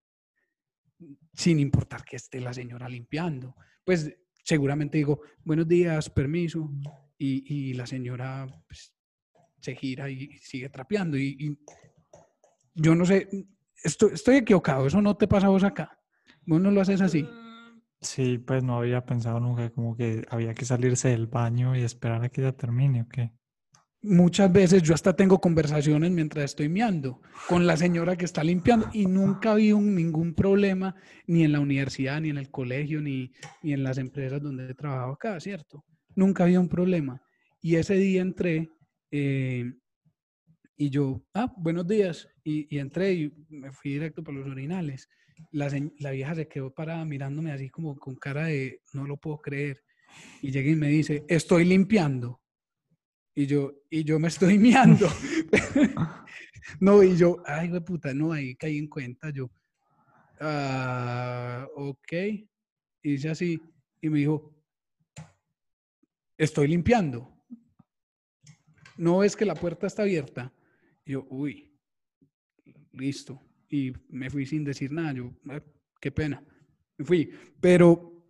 sin 1.34 1.60
importar 1.60 2.04
que 2.04 2.16
esté 2.16 2.42
la 2.42 2.54
señora 2.54 2.90
limpiando. 2.90 3.56
Pues 3.86 4.12
seguramente 4.44 4.98
digo, 4.98 5.22
buenos 5.44 5.68
días, 5.68 6.10
permiso, 6.10 6.72
y, 7.18 7.70
y 7.70 7.74
la 7.74 7.86
señora 7.86 8.48
pues, 8.68 8.94
se 9.60 9.76
gira 9.76 10.10
y 10.10 10.38
sigue 10.40 10.70
trapeando. 10.70 11.18
Y, 11.18 11.38
y 11.40 11.60
yo 12.74 12.96
no 12.96 13.06
sé, 13.06 13.30
estoy, 13.84 14.14
estoy 14.14 14.38
equivocado, 14.38 14.88
eso 14.88 15.02
no 15.02 15.16
te 15.16 15.28
pasa 15.28 15.48
a 15.48 15.52
vos 15.52 15.64
acá. 15.64 15.99
Vos 16.50 16.60
no 16.60 16.72
lo 16.72 16.82
haces 16.82 17.00
así. 17.00 17.28
Sí, 18.02 18.40
pues 18.40 18.64
no 18.64 18.80
había 18.80 19.06
pensado 19.06 19.40
nunca 19.40 19.70
como 19.70 19.96
que 19.96 20.26
había 20.32 20.56
que 20.56 20.66
salirse 20.66 21.10
del 21.10 21.28
baño 21.28 21.76
y 21.76 21.82
esperar 21.82 22.24
a 22.24 22.30
que 22.30 22.42
ya 22.42 22.52
termine, 22.54 23.04
¿o 23.04 23.08
qué? 23.08 23.32
Muchas 24.02 24.52
veces 24.52 24.82
yo 24.82 24.96
hasta 24.96 25.16
tengo 25.16 25.40
conversaciones 25.40 26.10
mientras 26.10 26.46
estoy 26.46 26.68
meando 26.70 27.22
con 27.48 27.68
la 27.68 27.78
señora 27.78 28.16
que 28.16 28.26
está 28.26 28.44
limpiando 28.44 28.88
y 28.94 29.06
nunca 29.06 29.54
vi 29.54 29.74
un- 29.74 29.94
ningún 29.94 30.34
problema 30.34 30.96
ni 31.28 31.44
en 31.44 31.52
la 31.52 31.60
universidad, 31.60 32.20
ni 32.20 32.30
en 32.30 32.38
el 32.40 32.50
colegio, 32.50 33.00
ni, 33.00 33.32
ni 33.62 33.74
en 33.74 33.84
las 33.84 34.00
empresas 34.00 34.42
donde 34.42 34.72
he 34.72 34.74
trabajado 34.74 35.12
acá, 35.12 35.40
¿cierto? 35.40 35.86
Nunca 36.16 36.46
había 36.46 36.60
un 36.60 36.70
problema. 36.70 37.22
Y 37.62 37.76
ese 37.76 37.94
día 37.96 38.22
entré 38.24 38.70
eh, 39.12 39.72
y 40.78 40.90
yo, 40.90 41.22
ah, 41.36 41.54
buenos 41.58 41.86
días. 41.86 42.28
Y, 42.44 42.74
y 42.74 42.80
entré 42.80 43.14
y 43.14 43.34
me 43.50 43.72
fui 43.72 43.92
directo 43.92 44.24
para 44.24 44.38
los 44.40 44.48
urinales. 44.48 45.10
La, 45.52 45.70
la 46.00 46.12
vieja 46.12 46.36
se 46.36 46.48
quedó 46.48 46.74
parada 46.74 47.06
mirándome 47.06 47.52
así 47.52 47.70
como 47.70 47.98
con 47.98 48.16
cara 48.16 48.46
de, 48.46 48.82
no 48.94 49.06
lo 49.06 49.18
puedo 49.18 49.42
creer. 49.42 49.84
Y 50.42 50.52
llega 50.52 50.72
y 50.72 50.76
me 50.76 50.88
dice, 50.88 51.26
estoy 51.28 51.66
limpiando. 51.66 52.42
Y 53.36 53.46
yo, 53.46 53.74
y 53.90 54.04
yo 54.04 54.20
me 54.20 54.28
estoy 54.28 54.58
miando. 54.60 55.08
no, 56.80 57.04
y 57.04 57.16
yo, 57.16 57.42
ay, 57.46 57.70
güey, 57.70 57.82
puta, 57.82 58.14
no, 58.14 58.32
ahí 58.32 58.56
caí 58.56 58.78
en 58.78 58.88
cuenta. 58.88 59.30
Yo, 59.30 59.50
ah, 60.40 61.68
ok. 61.76 62.14
Hice 63.02 63.30
así 63.30 63.62
y 64.02 64.10
me 64.10 64.20
dijo, 64.20 64.54
estoy 66.38 66.68
limpiando. 66.68 67.34
¿No 68.98 69.20
ves 69.20 69.36
que 69.36 69.46
la 69.46 69.56
puerta 69.56 69.88
está 69.88 70.02
abierta? 70.02 70.54
Y 71.06 71.14
yo, 71.14 71.26
uy, 71.30 71.74
listo. 72.92 73.42
Y 73.70 73.94
me 74.10 74.30
fui 74.30 74.46
sin 74.46 74.64
decir 74.64 74.92
nada. 74.92 75.14
Yo, 75.14 75.32
"Ah, 75.50 75.62
qué 76.02 76.12
pena. 76.12 76.44
Me 76.98 77.06
fui. 77.06 77.32
Pero 77.62 78.26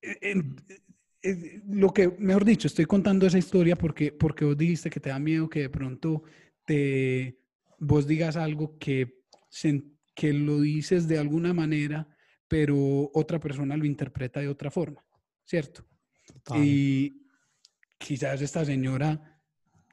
en- 0.00 0.56
eh, 1.22 1.62
lo 1.68 1.92
que, 1.92 2.08
mejor 2.18 2.44
dicho, 2.44 2.66
estoy 2.66 2.84
contando 2.86 3.26
esa 3.26 3.38
historia 3.38 3.76
porque, 3.76 4.12
porque 4.12 4.44
vos 4.44 4.56
dijiste 4.56 4.90
que 4.90 5.00
te 5.00 5.10
da 5.10 5.18
miedo 5.18 5.48
que 5.48 5.60
de 5.60 5.70
pronto 5.70 6.24
te, 6.64 7.38
vos 7.78 8.06
digas 8.06 8.36
algo 8.36 8.78
que, 8.78 9.22
que 10.14 10.32
lo 10.32 10.60
dices 10.60 11.06
de 11.06 11.18
alguna 11.18 11.52
manera, 11.54 12.08
pero 12.48 13.10
otra 13.14 13.38
persona 13.38 13.76
lo 13.76 13.84
interpreta 13.84 14.40
de 14.40 14.48
otra 14.48 14.70
forma, 14.70 15.04
¿cierto? 15.44 15.84
Total. 16.26 16.64
Y 16.64 17.26
quizás 17.98 18.42
esta 18.42 18.64
señora 18.64 19.40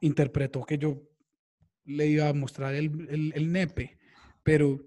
interpretó 0.01 0.63
que 0.65 0.77
yo 0.77 1.08
le 1.89 2.07
iba 2.07 2.29
a 2.29 2.33
mostrar 2.33 2.73
el, 2.75 3.07
el- 3.09 3.33
el 3.35 3.51
nepe, 3.51 3.97
pero, 4.43 4.79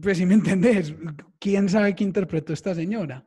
pues 0.00 0.18
si 0.18 0.26
me 0.26 0.34
entendés, 0.34 0.94
¿quién 1.38 1.68
sabe 1.68 1.94
qué 1.94 2.04
interpretó 2.04 2.52
esta 2.52 2.74
señora? 2.74 3.26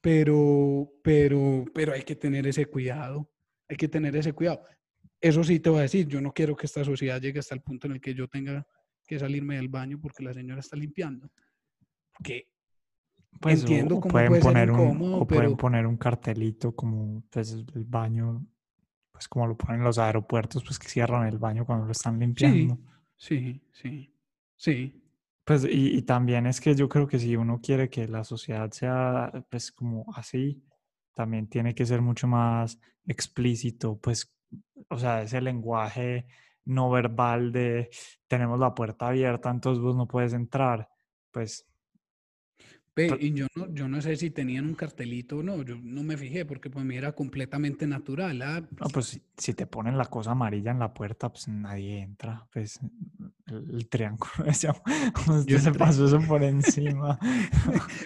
Pero, 0.00 0.90
pero, 1.02 1.64
pero 1.74 1.92
hay 1.92 2.02
que 2.02 2.16
tener 2.16 2.46
ese 2.46 2.66
cuidado, 2.66 3.30
hay 3.68 3.76
que 3.76 3.88
tener 3.88 4.16
ese 4.16 4.32
cuidado. 4.32 4.62
Eso 5.20 5.44
sí 5.44 5.60
te 5.60 5.68
voy 5.68 5.80
a 5.80 5.82
decir, 5.82 6.06
yo 6.08 6.20
no 6.20 6.32
quiero 6.32 6.56
que 6.56 6.64
esta 6.66 6.82
sociedad 6.84 7.20
llegue 7.20 7.38
hasta 7.40 7.54
el 7.54 7.60
punto 7.60 7.86
en 7.86 7.94
el 7.94 8.00
que 8.00 8.14
yo 8.14 8.26
tenga 8.26 8.66
que 9.06 9.18
salirme 9.18 9.56
del 9.56 9.68
baño 9.68 9.98
porque 10.00 10.22
la 10.24 10.32
señora 10.32 10.60
está 10.60 10.76
limpiando. 10.76 11.30
Porque 12.16 12.48
Pues, 13.40 13.60
entiendo 13.60 14.00
cómo 14.00 14.12
pueden 14.12 14.28
puede 14.28 14.40
ser 14.42 14.50
poner 14.52 14.70
un, 14.70 14.80
incómodo, 14.80 15.16
o 15.18 15.26
pueden 15.26 15.56
poner 15.56 15.86
un 15.86 15.96
cartelito 15.98 16.74
como 16.74 17.22
pues 17.30 17.52
el 17.52 17.84
baño, 17.84 18.46
pues 19.20 19.28
como 19.28 19.46
lo 19.46 19.54
ponen 19.54 19.80
en 19.80 19.84
los 19.84 19.98
aeropuertos, 19.98 20.64
pues 20.64 20.78
que 20.78 20.88
cierran 20.88 21.26
el 21.26 21.36
baño 21.36 21.66
cuando 21.66 21.84
lo 21.84 21.92
están 21.92 22.18
limpiando. 22.18 22.78
sí, 23.18 23.60
sí, 23.70 24.10
sí. 24.56 25.04
Pues 25.44 25.64
y, 25.64 25.98
y 25.98 26.02
también 26.02 26.46
es 26.46 26.58
que 26.58 26.74
yo 26.74 26.88
creo 26.88 27.06
que 27.06 27.18
si 27.18 27.36
uno 27.36 27.60
quiere 27.62 27.90
que 27.90 28.08
la 28.08 28.24
sociedad 28.24 28.70
sea 28.70 29.30
pues 29.50 29.72
como 29.72 30.06
así, 30.14 30.64
también 31.12 31.48
tiene 31.48 31.74
que 31.74 31.84
ser 31.84 32.00
mucho 32.00 32.28
más 32.28 32.80
explícito, 33.06 33.98
pues, 33.98 34.34
o 34.88 34.96
sea, 34.96 35.20
ese 35.20 35.42
lenguaje 35.42 36.26
no 36.64 36.88
verbal 36.88 37.52
de 37.52 37.90
tenemos 38.26 38.58
la 38.58 38.74
puerta 38.74 39.08
abierta, 39.08 39.50
entonces 39.50 39.82
vos 39.82 39.96
no 39.96 40.08
puedes 40.08 40.32
entrar, 40.32 40.88
pues 41.30 41.69
Ve, 43.08 43.16
y 43.20 43.32
yo 43.32 43.46
no, 43.54 43.72
yo 43.72 43.88
no 43.88 44.00
sé 44.02 44.16
si 44.16 44.30
tenían 44.30 44.66
un 44.66 44.74
cartelito 44.74 45.38
o 45.38 45.42
no, 45.42 45.62
yo 45.62 45.76
no 45.82 46.02
me 46.02 46.16
fijé 46.16 46.44
porque 46.44 46.68
para 46.70 46.84
mí 46.84 46.96
era 46.96 47.12
completamente 47.12 47.86
natural. 47.86 48.42
ah, 48.42 48.62
No, 48.80 48.88
pues 48.88 49.06
si, 49.06 49.22
si 49.36 49.54
te 49.54 49.66
ponen 49.66 49.96
la 49.96 50.04
cosa 50.06 50.32
amarilla 50.32 50.70
en 50.70 50.78
la 50.78 50.92
puerta, 50.92 51.28
pues 51.32 51.48
nadie 51.48 52.00
entra. 52.00 52.46
Pues 52.52 52.78
el, 53.46 53.74
el 53.74 53.88
triángulo. 53.88 54.30
Usted 54.46 55.46
Yo 55.46 55.58
se 55.58 55.72
pasó 55.72 56.06
eso 56.06 56.20
por 56.28 56.42
encima. 56.42 57.18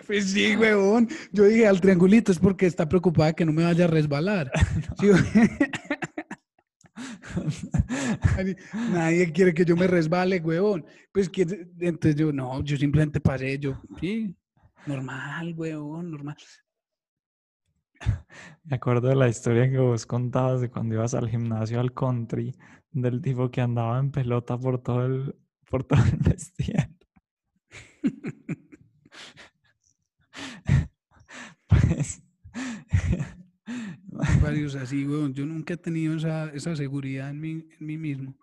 Pues 0.07 0.31
sí, 0.31 0.57
huevón. 0.57 1.09
Yo 1.33 1.45
dije 1.45 1.67
al 1.67 1.81
triangulito 1.81 2.31
es 2.33 2.39
porque 2.39 2.67
está 2.67 2.89
preocupada 2.89 3.33
que 3.33 3.45
no 3.45 3.53
me 3.53 3.65
vaya 3.65 3.85
a 3.85 3.89
resbalar. 3.89 4.51
Sí, 5.01 5.09
Nadie- 8.37 8.57
Nadie 8.93 9.33
quiere 9.33 9.55
que 9.55 9.65
yo 9.65 9.77
me 9.77 9.87
resbale, 9.87 10.41
huevón. 10.41 10.85
Pues 11.13 11.29
que, 11.29 11.43
entonces 11.81 12.17
yo, 12.17 12.33
no, 12.33 12.63
yo 12.63 12.77
simplemente 12.77 13.21
pasé, 13.21 13.59
yo, 13.59 13.81
sí, 14.01 14.35
normal, 14.87 15.55
huevón, 15.57 16.11
normal. 16.11 16.37
Me 18.65 18.77
acuerdo 18.77 19.09
de 19.09 19.17
la 19.17 19.29
historia 19.29 19.71
que 19.71 19.79
vos 19.79 20.07
contabas 20.07 20.61
de 20.61 20.71
cuando 20.71 20.95
ibas 20.95 21.15
al 21.15 21.29
gimnasio 21.29 21.81
al 21.81 21.93
country, 21.93 22.55
del 22.91 23.21
tipo 23.21 23.51
que 23.51 23.61
andaba 23.61 23.99
en 23.99 24.11
pelota 24.11 24.59
por 24.59 24.83
todo 24.83 25.05
el, 25.07 25.35
por 25.69 25.85
todo 25.85 26.03
el 26.05 26.19
vestido. 26.19 26.79
Pues, 31.67 32.23
Varios 34.43 34.75
así, 34.77 35.07
huevón. 35.07 35.35
Yo 35.35 35.45
nunca 35.45 35.75
he 35.75 35.77
tenido 35.77 36.17
esa, 36.17 36.51
esa 36.51 36.77
seguridad 36.77 37.31
en 37.31 37.41
mí, 37.41 37.51
en 37.79 37.87
mí 37.87 37.99
mismo, 37.99 38.37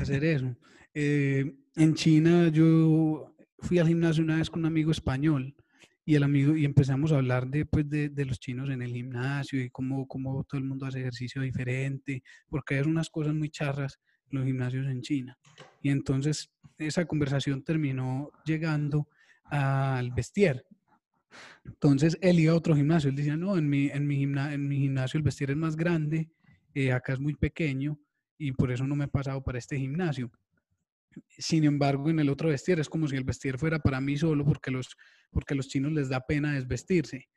hacer 0.00 0.24
eso. 0.24 0.56
Eh, 0.94 1.54
en 1.76 1.94
China 1.94 2.48
yo 2.48 3.32
fui 3.60 3.78
al 3.78 3.86
gimnasio 3.88 4.24
una 4.24 4.36
vez 4.36 4.50
con 4.50 4.60
un 4.60 4.66
amigo 4.66 4.90
español 4.90 5.54
y 6.08 6.14
el 6.14 6.22
amigo 6.22 6.56
y 6.56 6.64
empezamos 6.64 7.12
a 7.12 7.16
hablar 7.16 7.48
de, 7.48 7.66
pues, 7.66 7.88
de, 7.90 8.08
de 8.08 8.24
los 8.24 8.38
chinos 8.40 8.70
en 8.70 8.80
el 8.80 8.92
gimnasio 8.92 9.60
y 9.60 9.68
cómo, 9.70 10.06
cómo 10.06 10.44
todo 10.44 10.58
el 10.58 10.64
mundo 10.64 10.86
hace 10.86 11.00
ejercicio 11.00 11.42
diferente, 11.42 12.22
porque 12.48 12.76
hay 12.76 12.82
unas 12.86 13.10
cosas 13.10 13.34
muy 13.34 13.50
charras 13.50 13.98
los 14.30 14.44
gimnasios 14.44 14.86
en 14.86 15.02
China. 15.02 15.36
Y 15.82 15.90
entonces 15.90 16.50
esa 16.78 17.04
conversación 17.06 17.62
terminó 17.64 18.30
llegando 18.44 19.08
al 19.50 20.12
vestier. 20.12 20.64
Entonces 21.64 22.16
él 22.20 22.38
iba 22.40 22.52
a 22.52 22.56
otro 22.56 22.74
gimnasio, 22.76 23.10
él 23.10 23.16
decía, 23.16 23.36
no, 23.36 23.56
en 23.58 23.68
mi, 23.68 23.88
en 23.88 24.06
mi, 24.06 24.16
gimna- 24.16 24.52
en 24.52 24.66
mi 24.68 24.78
gimnasio 24.78 25.18
el 25.18 25.24
vestier 25.24 25.50
es 25.50 25.56
más 25.56 25.76
grande, 25.76 26.30
eh, 26.74 26.92
acá 26.92 27.12
es 27.14 27.20
muy 27.20 27.34
pequeño 27.34 27.98
y 28.38 28.52
por 28.52 28.70
eso 28.70 28.86
no 28.86 28.94
me 28.94 29.04
he 29.06 29.08
pasado 29.08 29.42
para 29.42 29.58
este 29.58 29.78
gimnasio. 29.78 30.30
Sin 31.28 31.64
embargo, 31.64 32.10
en 32.10 32.20
el 32.20 32.28
otro 32.28 32.48
vestir 32.48 32.80
es 32.80 32.88
como 32.88 33.08
si 33.08 33.16
el 33.16 33.24
vestir 33.24 33.58
fuera 33.58 33.78
para 33.78 34.00
mí 34.00 34.16
solo 34.16 34.44
porque 34.44 34.70
los, 34.70 34.96
porque 35.30 35.54
los 35.54 35.68
chinos 35.68 35.92
les 35.92 36.08
da 36.08 36.20
pena 36.20 36.54
desvestirse. 36.54 37.28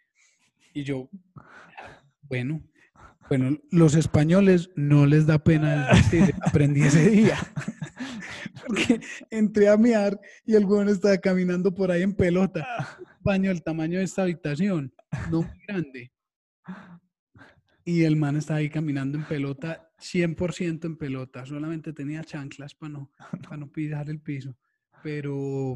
Y 0.74 0.84
yo, 0.84 1.10
bueno, 2.22 2.64
bueno, 3.30 3.58
los 3.72 3.96
españoles 3.96 4.70
no 4.76 5.06
les 5.06 5.28
da 5.28 5.40
pena 5.40 5.88
desvestirse. 5.88 6.34
Aprendí 6.42 6.82
ese 6.82 7.10
día. 7.10 7.38
Porque 8.68 9.00
entré 9.30 9.70
a 9.70 9.78
miar 9.78 10.20
y 10.46 10.56
el 10.56 10.66
huevón 10.66 10.90
estaba 10.90 11.18
caminando 11.18 11.74
por 11.74 11.92
ahí 11.92 12.04
en 12.04 12.14
pelota. 12.14 12.66
Baño 13.22 13.50
del 13.50 13.64
tamaño 13.64 14.00
de 14.00 14.06
esta 14.06 14.24
habitación, 14.24 14.94
no 15.32 15.42
muy 15.42 15.60
grande. 15.68 16.12
Y 17.84 18.04
el 18.04 18.16
man 18.16 18.36
estaba 18.36 18.60
ahí 18.60 18.70
caminando 18.70 19.18
en 19.18 19.26
pelota, 19.26 19.89
100% 20.00 20.86
en 20.86 20.98
pelota. 20.98 21.46
Solamente 21.46 21.94
tenía 21.94 22.24
chanclas 22.24 22.74
para 22.76 22.94
no, 22.94 23.12
para 23.44 23.58
no 23.58 23.72
pisar 23.72 24.10
el 24.10 24.20
piso. 24.20 24.56
Pero, 25.04 25.76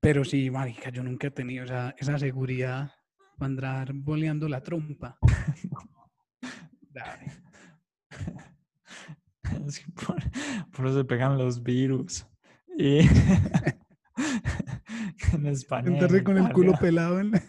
pero 0.00 0.24
sí, 0.24 0.50
marica, 0.50 0.90
yo 0.90 1.02
nunca 1.02 1.28
he 1.28 1.30
tenido 1.30 1.64
esa, 1.64 1.94
esa 1.98 2.18
seguridad 2.18 2.92
para 3.38 3.46
andar 3.46 3.92
boleando 3.94 4.48
la 4.48 4.62
trompa. 4.62 5.18
Dale. 6.90 7.32
por, 10.06 10.16
por 10.70 10.86
eso 10.86 10.98
se 10.98 11.04
pegan 11.04 11.38
los 11.38 11.62
virus. 11.62 12.26
Y 12.76 13.00
en 15.32 15.46
España. 15.46 15.90
y 15.90 16.04
en 16.16 16.24
con 16.24 16.38
el 16.38 16.52
culo 16.52 16.72
pelado 16.80 17.20
en 17.20 17.32
la- 17.32 17.42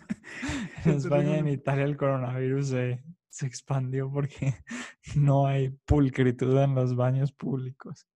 En 0.86 0.92
España 0.96 1.36
y 1.36 1.40
en 1.40 1.48
Italia 1.48 1.84
el 1.84 1.98
coronavirus 1.98 2.68
se, 2.68 3.04
se 3.32 3.48
expandió 3.48 4.12
porque 4.12 4.54
no 5.16 5.48
hay 5.48 5.70
pulcritud 5.86 6.56
en 6.58 6.76
los 6.76 6.96
baños 6.96 7.32
públicos. 7.32 8.08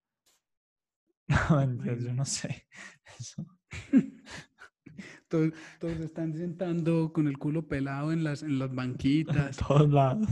No, 1.27 1.57
mentiras, 1.57 2.03
yo 2.03 2.13
no 2.13 2.23
sé. 2.23 2.67
Eso. 3.19 3.43
Todos, 5.27 5.53
todos 5.79 5.99
están 5.99 6.37
sentando 6.37 7.11
con 7.11 7.27
el 7.27 7.39
culo 7.39 7.67
pelado 7.67 8.11
en 8.11 8.23
las, 8.23 8.43
en 8.43 8.59
las 8.59 8.71
banquitas. 8.75 9.57
todos 9.57 9.89
lados. 9.89 10.29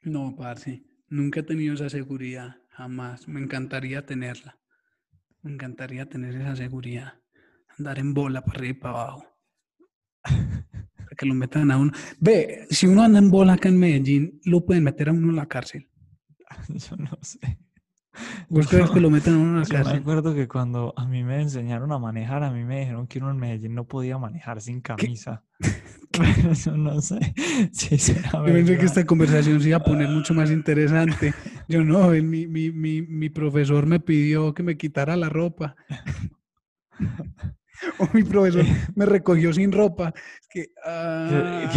No, 0.00 0.34
parce, 0.34 0.82
nunca 1.08 1.38
he 1.38 1.42
tenido 1.44 1.74
esa 1.74 1.88
seguridad, 1.88 2.56
jamás. 2.70 3.28
Me 3.28 3.40
encantaría 3.40 4.04
tenerla. 4.04 4.58
Me 5.42 5.52
encantaría 5.52 6.08
tener 6.08 6.34
esa 6.34 6.56
seguridad. 6.56 7.20
Andar 7.78 8.00
en 8.00 8.14
bola 8.14 8.44
para 8.44 8.58
arriba 8.58 8.76
y 8.76 8.80
para 8.80 8.94
abajo. 8.94 9.26
Que 11.22 11.28
lo 11.28 11.34
metan 11.34 11.70
a 11.70 11.78
uno. 11.78 11.92
Ve, 12.18 12.66
si 12.68 12.88
uno 12.88 13.00
anda 13.04 13.20
en 13.20 13.30
bola 13.30 13.52
acá 13.52 13.68
en 13.68 13.78
Medellín, 13.78 14.40
lo 14.44 14.66
pueden 14.66 14.82
meter 14.82 15.08
a 15.08 15.12
uno 15.12 15.30
en 15.30 15.36
la 15.36 15.46
cárcel. 15.46 15.88
Yo 16.68 16.96
no 16.96 17.16
sé. 17.20 17.60
¿Vos 18.48 18.66
crees 18.66 18.90
que 18.90 18.98
lo 18.98 19.08
meten 19.08 19.34
a 19.34 19.38
uno 19.38 19.50
en 19.50 19.60
la 19.60 19.64
Yo 19.68 19.78
me 19.78 19.84
cárcel? 19.84 20.00
acuerdo 20.00 20.34
que 20.34 20.48
cuando 20.48 20.92
a 20.96 21.06
mí 21.06 21.22
me 21.22 21.40
enseñaron 21.40 21.92
a 21.92 22.00
manejar, 22.00 22.42
a 22.42 22.50
mí 22.50 22.64
me 22.64 22.80
dijeron 22.80 23.06
que 23.06 23.20
uno 23.20 23.30
en 23.30 23.36
Medellín 23.36 23.76
no 23.76 23.86
podía 23.86 24.18
manejar 24.18 24.60
sin 24.60 24.80
camisa. 24.80 25.44
Pero 26.10 26.52
yo 26.54 26.76
no 26.76 27.00
sé 27.00 27.34
si 27.70 27.98
será 27.98 28.32
Yo 28.32 28.44
pensé 28.46 28.76
que 28.76 28.84
esta 28.84 29.06
conversación 29.06 29.60
se 29.60 29.68
iba 29.68 29.76
a 29.76 29.84
poner 29.84 30.08
mucho 30.08 30.34
más 30.34 30.50
interesante. 30.50 31.32
Yo 31.68 31.84
no, 31.84 32.08
mi, 32.10 32.48
mi, 32.48 32.72
mi, 32.72 33.00
mi 33.00 33.30
profesor 33.30 33.86
me 33.86 34.00
pidió 34.00 34.52
que 34.54 34.64
me 34.64 34.76
quitara 34.76 35.16
la 35.16 35.28
ropa. 35.28 35.76
O 37.98 38.08
mi 38.12 38.22
profesor 38.22 38.64
me 38.94 39.06
recogió 39.06 39.52
sin 39.52 39.72
ropa. 39.72 40.12
Es 40.40 40.48
que, 40.48 40.72
ah. 40.84 41.68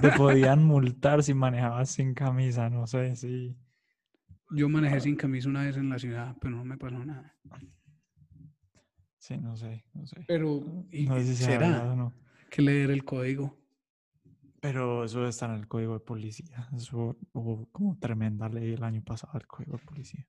Te 0.00 0.10
podían 0.12 0.64
multar 0.64 1.22
si 1.22 1.34
manejabas 1.34 1.90
sin 1.90 2.14
camisa, 2.14 2.70
no 2.70 2.86
sé 2.86 3.14
si. 3.16 3.56
Yo 4.50 4.68
manejé 4.68 5.00
sin 5.00 5.16
camisa 5.16 5.48
una 5.48 5.62
vez 5.64 5.76
en 5.76 5.88
la 5.88 5.98
ciudad, 5.98 6.36
pero 6.40 6.56
no 6.56 6.64
me 6.64 6.76
pasó 6.76 6.98
nada. 7.04 7.34
Sí, 9.18 9.36
no 9.38 9.56
sé, 9.56 9.84
no 9.92 10.06
sé. 10.06 10.24
Pero, 10.28 10.86
¿y 10.92 11.06
No 11.06 11.16
sé 11.16 11.34
si 11.34 11.44
verdad 11.46 11.80
¿será 11.80 11.94
no. 11.96 12.14
que 12.48 12.62
leer 12.62 12.92
el 12.92 13.04
código? 13.04 13.58
Pero 14.60 15.04
eso 15.04 15.26
está 15.26 15.46
en 15.46 15.52
el 15.52 15.68
código 15.68 15.94
de 15.94 16.00
policía. 16.00 16.68
Eso 16.76 17.16
hubo 17.32 17.68
como 17.72 17.98
tremenda 17.98 18.48
ley 18.48 18.72
el 18.72 18.84
año 18.84 19.02
pasado 19.02 19.32
del 19.34 19.46
código 19.46 19.76
de 19.78 19.84
policía. 19.84 20.26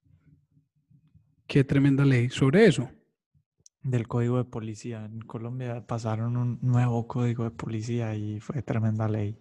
Qué 1.46 1.64
tremenda 1.64 2.04
ley 2.04 2.30
sobre 2.30 2.66
eso. 2.66 2.90
Del 3.84 4.08
código 4.08 4.38
de 4.38 4.46
policía. 4.46 5.06
En 5.06 5.20
Colombia 5.22 5.86
pasaron 5.86 6.36
un 6.38 6.60
nuevo 6.62 7.08
código 7.08 7.44
de 7.46 7.52
policía 7.52 8.16
y 8.16 8.40
fue 8.40 8.62
tremenda 8.62 9.08
ley. 9.08 9.40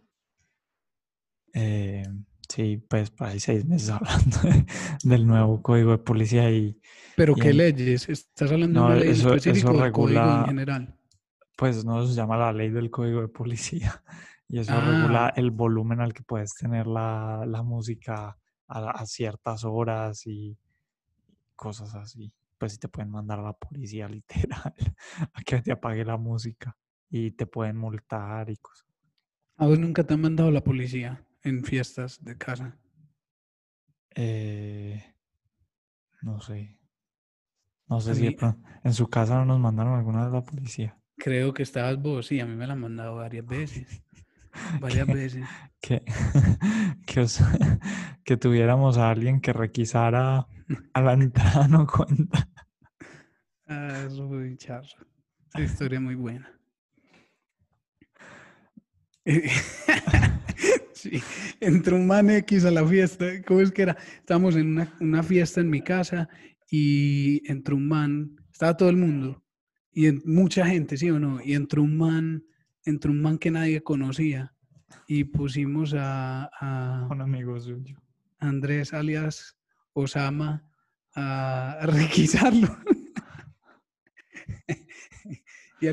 Eh, 1.54 2.04
sí, 2.48 2.76
pues 2.88 3.10
por 3.10 3.28
ahí 3.28 3.40
seis 3.40 3.64
meses 3.64 3.90
hablando 3.90 4.38
de- 4.42 4.66
del 5.04 5.26
nuevo 5.26 5.62
código 5.62 5.92
de 5.92 5.98
policía 5.98 6.50
y 6.50 6.78
Pero 7.16 7.32
Y 7.36 7.40
¿qué 7.40 7.50
en- 7.50 7.56
leyes? 7.56 8.08
¿Estás 8.08 8.52
hablando 8.52 8.80
No, 8.80 8.86
de 8.88 8.92
una 8.92 9.00
ley 9.00 9.10
eso- 9.10 9.34
específico 9.34 9.72
eso 9.72 9.82
del 9.82 9.92
código 9.92 10.20
regula- 10.20 10.40
en 10.40 10.46
general? 10.46 10.98
pues 11.56 11.84
no 11.86 12.06
se 12.06 12.14
llama 12.14 12.36
la 12.36 12.52
ley 12.52 12.68
del 12.70 12.90
código 12.90 13.20
de 13.22 13.28
policía. 13.28 14.02
Y 14.48 14.60
eso 14.60 14.74
Ah. 14.74 14.80
regula 14.80 15.32
el 15.34 15.50
volumen 15.50 16.00
al 16.00 16.12
que 16.14 16.22
puedes 16.22 16.54
tener 16.54 16.86
la, 16.86 17.42
la 17.48 17.64
música 17.64 18.38
a, 18.68 18.90
a 18.90 19.04
ciertas 19.06 19.64
horas 19.64 20.24
y 20.24 20.56
cosas 21.56 21.96
así. 21.96 22.32
Pues 22.58 22.72
sí 22.72 22.78
te 22.78 22.88
pueden 22.88 23.10
mandar 23.10 23.38
a 23.40 23.42
la 23.42 23.52
policía 23.52 24.08
literal 24.08 24.74
a 25.32 25.42
que 25.42 25.60
te 25.62 25.72
apague 25.72 26.04
la 26.04 26.16
música 26.16 26.76
y 27.10 27.30
te 27.32 27.46
pueden 27.46 27.76
multar 27.76 28.50
y 28.50 28.56
cosas. 28.56 28.86
¿A 29.56 29.66
vos 29.66 29.78
nunca 29.78 30.04
te 30.04 30.14
han 30.14 30.20
mandado 30.20 30.50
la 30.50 30.62
policía 30.62 31.24
en 31.42 31.64
fiestas 31.64 32.22
de 32.24 32.36
casa? 32.36 32.76
Eh, 34.14 35.02
no 36.22 36.40
sé. 36.40 36.78
No 37.88 38.00
sé 38.00 38.10
A 38.12 38.14
si 38.14 38.22
mí- 38.22 38.36
en 38.84 38.94
su 38.94 39.08
casa 39.08 39.36
no 39.36 39.44
nos 39.44 39.60
mandaron 39.60 39.94
alguna 39.94 40.24
vez 40.24 40.32
la 40.32 40.42
policía. 40.44 40.98
Creo 41.16 41.54
que 41.54 41.62
estabas 41.62 42.00
vos, 42.00 42.26
sí, 42.26 42.40
a 42.40 42.46
mí 42.46 42.54
me 42.54 42.66
la 42.66 42.72
han 42.74 42.80
mandado 42.80 43.16
varias 43.16 43.46
veces. 43.46 44.02
Varias 44.80 45.06
veces. 45.06 45.46
que, 45.80 46.02
que, 47.06 47.20
os- 47.20 47.40
que 48.24 48.36
tuviéramos 48.38 48.96
a 48.96 49.10
alguien 49.10 49.40
que 49.42 49.52
requisara 49.52 50.46
a 50.94 51.00
la 51.00 51.12
entrada 51.14 51.68
no 51.68 51.86
cuenta. 51.86 52.48
Ah, 53.66 54.04
eso 54.06 54.28
fue 54.28 54.38
muy 54.38 54.56
charro. 54.56 54.86
Esa 55.54 55.60
historia 55.62 56.00
muy 56.00 56.14
buena. 56.14 56.50
Sí, 60.92 61.20
entró 61.60 61.96
un 61.96 62.06
man 62.06 62.30
X 62.30 62.64
a 62.64 62.70
la 62.70 62.86
fiesta. 62.86 63.26
¿Cómo 63.46 63.60
es 63.60 63.70
que 63.70 63.82
era? 63.82 63.96
Estábamos 64.18 64.56
en 64.56 64.68
una, 64.68 64.92
una 65.00 65.22
fiesta 65.22 65.60
en 65.60 65.68
mi 65.68 65.82
casa 65.82 66.28
y 66.70 67.42
entró 67.50 67.76
un 67.76 67.86
man, 67.86 68.36
estaba 68.50 68.76
todo 68.76 68.88
el 68.88 68.96
mundo 68.96 69.44
y 69.92 70.06
en- 70.06 70.22
mucha 70.24 70.66
gente, 70.66 70.96
¿sí 70.96 71.10
o 71.10 71.18
no? 71.18 71.38
Y 71.44 71.52
entró 71.54 71.82
un 71.82 71.98
man, 71.98 72.44
entró 72.84 73.12
un 73.12 73.20
man 73.20 73.36
que 73.38 73.50
nadie 73.50 73.82
conocía 73.82 74.54
y 75.06 75.24
pusimos 75.24 75.92
a, 75.94 76.44
a 76.58 77.06
Un 77.10 77.20
amigo 77.20 77.60
suyo. 77.60 78.00
Andrés 78.38 78.94
alias 78.94 79.55
Osama 79.98 80.62
a, 81.14 81.72
a 81.80 81.86
requisarlo. 81.86 82.68
y 85.80 85.86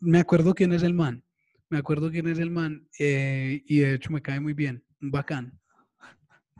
me 0.00 0.18
acuerdo 0.20 0.54
quién 0.54 0.72
es 0.74 0.82
el 0.82 0.92
man. 0.92 1.24
Me 1.70 1.78
acuerdo 1.78 2.10
quién 2.10 2.28
es 2.28 2.38
el 2.38 2.50
man. 2.50 2.86
eh, 2.98 3.62
y 3.64 3.78
de 3.78 3.94
hecho 3.94 4.12
me 4.12 4.20
cae 4.20 4.40
muy 4.40 4.52
bien. 4.52 4.84
Bacán. 5.00 5.58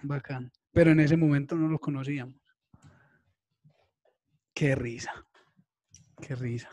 Bacán. 0.02 0.50
Pero 0.72 0.90
en 0.92 1.00
ese 1.00 1.16
momento 1.16 1.54
no 1.56 1.68
lo 1.68 1.78
conocíamos. 1.78 2.36
Qué 4.54 4.74
risa. 4.74 5.12
Qué 6.22 6.34
risa. 6.34 6.70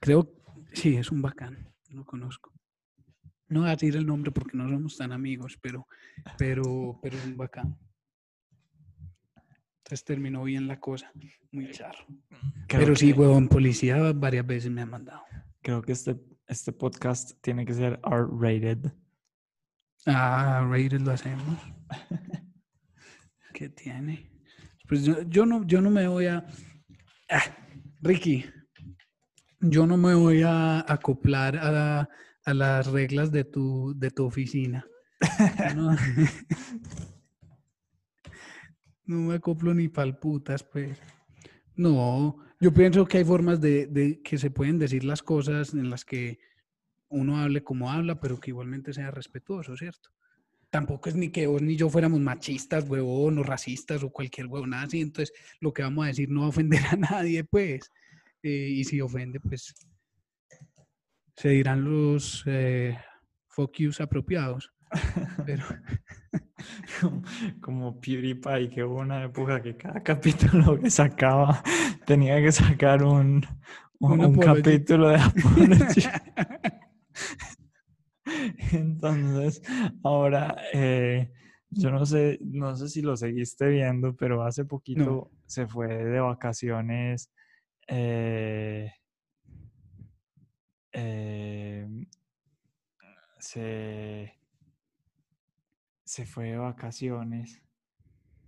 Creo, 0.00 0.32
sí, 0.72 0.96
es 0.96 1.10
un 1.10 1.20
bacán. 1.20 1.72
Lo 1.90 2.04
conozco. 2.04 2.52
No 3.48 3.60
voy 3.60 3.70
a 3.70 3.72
decir 3.72 3.96
el 3.96 4.06
nombre 4.06 4.30
porque 4.30 4.56
no 4.56 4.68
somos 4.68 4.96
tan 4.96 5.10
amigos, 5.10 5.58
pero, 5.60 5.86
pero, 6.36 7.00
pero 7.02 7.16
es 7.16 7.24
un 7.24 7.36
bacán. 7.36 7.76
Entonces 9.88 10.04
terminó 10.04 10.44
bien 10.44 10.68
la 10.68 10.78
cosa. 10.78 11.10
Muy 11.50 11.70
charro. 11.70 12.04
Creo 12.66 12.80
pero 12.82 12.94
sí, 12.94 13.14
que- 13.14 13.18
huevón, 13.20 13.48
policía 13.48 14.12
varias 14.12 14.46
veces 14.46 14.70
me 14.70 14.82
han 14.82 14.90
mandado. 14.90 15.22
Creo 15.62 15.80
que 15.80 15.92
este, 15.92 16.14
este 16.46 16.72
podcast 16.72 17.40
tiene 17.40 17.64
que 17.64 17.72
ser 17.72 17.98
R-rated. 18.04 18.92
Ah, 20.04 20.68
rated 20.70 21.00
lo 21.00 21.12
hacemos. 21.12 21.58
¿Qué 23.54 23.70
tiene? 23.70 24.30
Pues 24.86 25.04
yo, 25.04 25.22
yo 25.22 25.46
no, 25.46 25.66
yo 25.66 25.80
no 25.80 25.88
me 25.88 26.06
voy 26.06 26.26
a. 26.26 26.46
Ah, 27.30 27.42
Ricky, 28.02 28.44
yo 29.60 29.86
no 29.86 29.96
me 29.96 30.12
voy 30.12 30.42
a 30.42 30.80
acoplar 30.80 31.56
a, 31.56 32.06
a 32.44 32.52
las 32.54 32.88
reglas 32.88 33.32
de 33.32 33.44
tu, 33.44 33.94
de 33.96 34.10
tu 34.10 34.26
oficina. 34.26 34.84
No, 35.74 35.96
no 39.08 39.16
me 39.18 39.34
acoplo 39.34 39.74
ni 39.74 39.88
pal 39.88 40.18
putas, 40.18 40.62
pues. 40.62 40.98
No, 41.74 42.38
yo 42.60 42.72
pienso 42.72 43.06
que 43.06 43.18
hay 43.18 43.24
formas 43.24 43.60
de, 43.60 43.86
de 43.86 44.22
que 44.22 44.38
se 44.38 44.50
pueden 44.50 44.78
decir 44.78 45.04
las 45.04 45.22
cosas 45.22 45.74
en 45.74 45.90
las 45.90 46.04
que 46.04 46.38
uno 47.08 47.38
hable 47.38 47.64
como 47.64 47.90
habla, 47.90 48.20
pero 48.20 48.38
que 48.38 48.50
igualmente 48.50 48.92
sea 48.92 49.10
respetuoso, 49.10 49.76
¿cierto? 49.76 50.10
Tampoco 50.70 51.08
es 51.08 51.14
ni 51.14 51.30
que 51.30 51.46
vos 51.46 51.62
ni 51.62 51.76
yo 51.76 51.88
fuéramos 51.88 52.20
machistas, 52.20 52.88
huevón, 52.88 53.38
o 53.38 53.42
racistas, 53.42 54.02
o 54.02 54.10
cualquier 54.10 54.46
huevón 54.46 54.74
así. 54.74 55.00
Entonces, 55.00 55.34
lo 55.60 55.72
que 55.72 55.82
vamos 55.82 56.04
a 56.04 56.08
decir 56.08 56.28
no 56.28 56.40
va 56.40 56.46
a 56.46 56.50
ofender 56.50 56.82
a 56.90 56.96
nadie, 56.96 57.44
pues. 57.44 57.90
Eh, 58.42 58.68
y 58.70 58.84
si 58.84 59.00
ofende, 59.00 59.40
pues 59.40 59.74
se 61.36 61.48
dirán 61.50 61.84
los 61.84 62.42
eh, 62.46 62.98
apropiados. 64.00 64.72
Pero, 65.46 65.64
Como, 67.00 67.22
como 67.60 68.00
PewDiePie, 68.00 68.70
que 68.70 68.82
hubo 68.82 68.98
una 68.98 69.24
época 69.24 69.62
que 69.62 69.76
cada 69.76 70.02
capítulo 70.02 70.78
que 70.78 70.90
sacaba 70.90 71.62
tenía 72.04 72.40
que 72.40 72.52
sacar 72.52 73.02
un, 73.02 73.46
un, 74.00 74.38
capítulo 74.38 75.08
de 75.08 75.16
apology. 75.16 76.02
Entonces, 78.72 79.62
ahora, 80.02 80.56
eh, 80.72 81.32
yo 81.70 81.90
no 81.90 82.04
sé, 82.04 82.38
no 82.42 82.76
sé 82.76 82.88
si 82.88 83.02
lo 83.02 83.16
seguiste 83.16 83.68
viendo, 83.68 84.14
pero 84.16 84.42
hace 84.42 84.64
poquito 84.64 85.30
se 85.46 85.66
fue 85.66 85.88
de 85.88 86.20
vacaciones. 86.20 87.30
eh, 87.86 88.92
eh, 90.92 91.86
se, 93.38 94.37
se 96.08 96.24
fue 96.24 96.52
de 96.52 96.56
vacaciones 96.56 97.60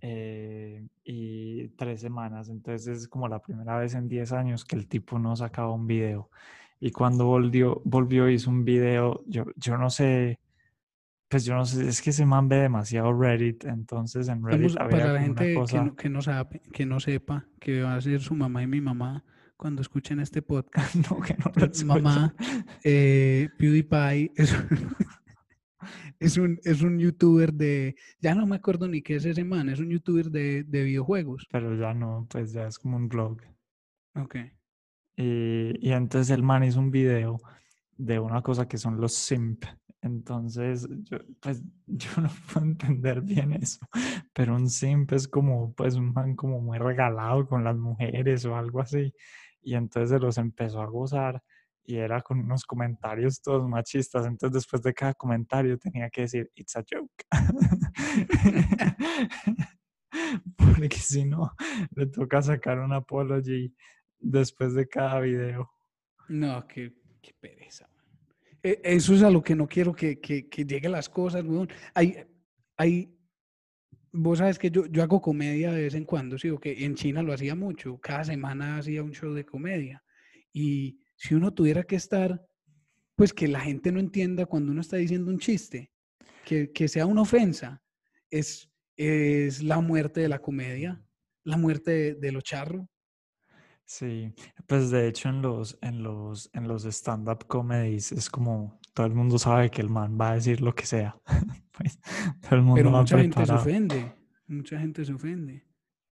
eh, 0.01 0.87
y 1.03 1.67
tres 1.69 2.01
semanas. 2.01 2.49
Entonces 2.49 2.87
es 2.87 3.07
como 3.07 3.27
la 3.27 3.39
primera 3.39 3.77
vez 3.77 3.93
en 3.93 4.07
10 4.07 4.31
años 4.33 4.65
que 4.65 4.75
el 4.75 4.87
tipo 4.87 5.19
no 5.19 5.35
sacaba 5.35 5.71
un 5.71 5.85
video. 5.85 6.31
Y 6.79 6.89
cuando 6.89 7.27
volvió, 7.27 7.79
volvió 7.85 8.27
hizo 8.29 8.49
un 8.49 8.65
video, 8.65 9.23
yo, 9.27 9.45
yo 9.55 9.77
no 9.77 9.91
sé, 9.91 10.39
pues 11.27 11.45
yo 11.45 11.53
no 11.53 11.63
sé, 11.65 11.87
es 11.87 12.01
que 12.01 12.09
ese 12.09 12.25
man 12.25 12.49
ve 12.49 12.55
demasiado 12.55 13.13
Reddit, 13.13 13.63
entonces 13.65 14.27
en 14.27 14.43
Reddit 14.43 14.73
Vamos, 14.73 14.77
había 14.77 14.97
para 14.97 15.13
la 15.13 15.21
gente 15.21 15.45
que 15.45 15.53
cosa... 15.53 15.83
no, 15.83 15.95
que, 15.95 16.09
no 16.09 16.23
sabe, 16.23 16.61
que 16.73 16.87
no 16.87 16.99
sepa 16.99 17.45
que 17.59 17.83
va 17.83 17.95
a 17.95 18.01
ser 18.01 18.21
su 18.21 18.33
mamá 18.33 18.63
y 18.63 18.67
mi 18.67 18.81
mamá 18.81 19.23
cuando 19.55 19.83
escuchen 19.83 20.19
este 20.19 20.41
podcast. 20.41 20.95
No, 21.11 21.21
que 21.21 21.35
no 21.35 21.45
lo 21.45 21.51
Pues, 21.51 21.83
mamá, 21.85 22.33
eh, 22.83 23.49
PewDiePie 23.59 24.31
es, 24.35 24.55
es, 26.19 26.37
un, 26.37 26.59
es 26.63 26.81
un 26.81 26.99
youtuber 26.99 27.53
de, 27.53 27.95
ya 28.19 28.35
no 28.35 28.45
me 28.45 28.55
acuerdo 28.55 28.87
ni 28.87 29.01
qué 29.01 29.15
es 29.15 29.25
ese 29.25 29.43
man, 29.43 29.69
es 29.69 29.79
un 29.79 29.89
youtuber 29.89 30.29
de, 30.29 30.63
de 30.63 30.83
videojuegos. 30.83 31.47
Pero 31.51 31.75
ya 31.75 31.93
no, 31.93 32.27
pues 32.29 32.53
ya 32.53 32.67
es 32.67 32.77
como 32.79 32.97
un 32.97 33.07
blog. 33.07 33.41
Ok. 34.15 34.35
Y, 35.15 35.87
y 35.87 35.91
entonces 35.91 36.29
el 36.31 36.43
man 36.43 36.63
hizo 36.63 36.79
un 36.79 36.91
video 36.91 37.39
de 37.97 38.19
una 38.19 38.41
cosa 38.41 38.67
que 38.67 38.77
son 38.77 38.99
los 38.99 39.13
simp. 39.13 39.65
Entonces, 40.01 40.87
yo, 41.03 41.19
pues 41.39 41.63
yo 41.85 42.09
no 42.21 42.29
puedo 42.51 42.65
entender 42.65 43.21
bien 43.21 43.53
eso, 43.53 43.85
pero 44.33 44.55
un 44.55 44.69
simp 44.69 45.13
es 45.13 45.27
como, 45.27 45.73
pues 45.73 45.95
un 45.95 46.11
man 46.11 46.35
como 46.35 46.59
muy 46.59 46.79
regalado 46.79 47.47
con 47.47 47.63
las 47.63 47.77
mujeres 47.77 48.45
o 48.45 48.55
algo 48.55 48.81
así. 48.81 49.13
Y 49.61 49.75
entonces 49.75 50.09
se 50.09 50.19
los 50.19 50.37
empezó 50.39 50.81
a 50.81 50.87
gozar 50.87 51.43
y 51.83 51.97
era 51.97 52.21
con 52.21 52.39
unos 52.39 52.65
comentarios 52.65 53.41
todos 53.41 53.67
machistas. 53.67 54.25
Entonces, 54.25 54.53
después 54.53 54.81
de 54.81 54.93
cada 54.93 55.13
comentario 55.13 55.77
tenía 55.77 56.09
que 56.09 56.21
decir, 56.21 56.49
it's 56.55 56.75
a 56.75 56.83
joke. 56.89 57.25
Porque 60.57 60.97
si 60.97 61.25
no, 61.25 61.51
le 61.95 62.07
toca 62.07 62.41
sacar 62.41 62.79
un 62.79 62.93
apology 62.93 63.73
después 64.19 64.73
de 64.73 64.87
cada 64.87 65.19
video. 65.21 65.71
No, 66.29 66.65
qué, 66.67 66.93
qué 67.21 67.33
pereza. 67.39 67.89
E- 68.61 68.81
Eso 68.83 69.15
es 69.15 69.23
a 69.23 69.29
lo 69.29 69.41
que 69.41 69.55
no 69.55 69.67
quiero 69.67 69.93
que, 69.93 70.19
que, 70.19 70.47
que 70.47 70.65
lleguen 70.65 70.91
las 70.91 71.09
cosas, 71.09 71.43
weón. 71.43 71.69
Hay, 71.93 72.17
hay, 72.77 73.17
vos 74.11 74.39
sabes 74.39 74.59
que 74.59 74.69
yo, 74.69 74.85
yo 74.85 75.03
hago 75.03 75.21
comedia 75.21 75.71
de 75.71 75.83
vez 75.83 75.95
en 75.95 76.05
cuando, 76.05 76.37
sí, 76.37 76.49
o 76.49 76.59
que 76.59 76.85
en 76.85 76.95
China 76.95 77.23
lo 77.23 77.33
hacía 77.33 77.55
mucho. 77.55 77.99
Cada 77.99 78.23
semana 78.23 78.77
hacía 78.77 79.03
un 79.03 79.13
show 79.13 79.33
de 79.33 79.45
comedia. 79.45 80.03
Y 80.53 81.00
si 81.21 81.35
uno 81.35 81.53
tuviera 81.53 81.83
que 81.83 81.95
estar, 81.95 82.43
pues 83.15 83.31
que 83.31 83.47
la 83.47 83.59
gente 83.59 83.91
no 83.91 83.99
entienda 83.99 84.47
cuando 84.47 84.71
uno 84.71 84.81
está 84.81 84.97
diciendo 84.97 85.29
un 85.29 85.37
chiste, 85.37 85.91
que, 86.43 86.71
que 86.71 86.87
sea 86.87 87.05
una 87.05 87.21
ofensa, 87.21 87.79
es, 88.31 88.71
es 88.97 89.61
la 89.61 89.79
muerte 89.81 90.21
de 90.21 90.29
la 90.29 90.39
comedia, 90.39 90.99
la 91.43 91.57
muerte 91.57 91.91
de, 91.91 92.15
de 92.15 92.31
lo 92.31 92.41
charro. 92.41 92.89
Sí, 93.85 94.33
pues 94.65 94.89
de 94.89 95.07
hecho 95.07 95.29
en 95.29 95.43
los, 95.43 95.77
en 95.83 96.01
los, 96.01 96.49
en 96.53 96.67
los 96.67 96.85
stand-up 96.85 97.45
comedies 97.45 98.11
es 98.11 98.27
como 98.27 98.79
todo 98.95 99.05
el 99.05 99.13
mundo 99.13 99.37
sabe 99.37 99.69
que 99.69 99.81
el 99.81 99.89
man 99.89 100.17
va 100.19 100.31
a 100.31 100.35
decir 100.35 100.61
lo 100.61 100.73
que 100.73 100.85
sea. 100.85 101.19
Pues 101.77 101.99
todo 102.41 102.55
el 102.55 102.61
mundo 102.63 102.75
Pero 102.75 102.91
mucha 102.91 103.17
gente 103.17 103.45
se 103.45 103.53
ofende, 103.53 104.15
mucha 104.45 104.79
gente 104.79 105.05
se 105.05 105.13
ofende. 105.13 105.65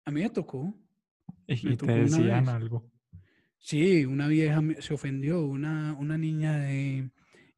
A 0.05 0.11
mí 0.11 0.23
me 0.23 0.31
tocó. 0.31 0.73
Y, 1.47 1.67
me 1.67 1.77
tocó 1.77 1.93
te 1.93 1.99
decían 2.01 2.49
algo. 2.49 2.91
Sí, 3.59 4.05
una 4.05 4.29
vieja 4.29 4.63
se 4.81 4.95
ofendió, 4.95 5.45
una, 5.45 5.95
una 5.95 6.17
niña 6.17 6.57
de... 6.59 7.11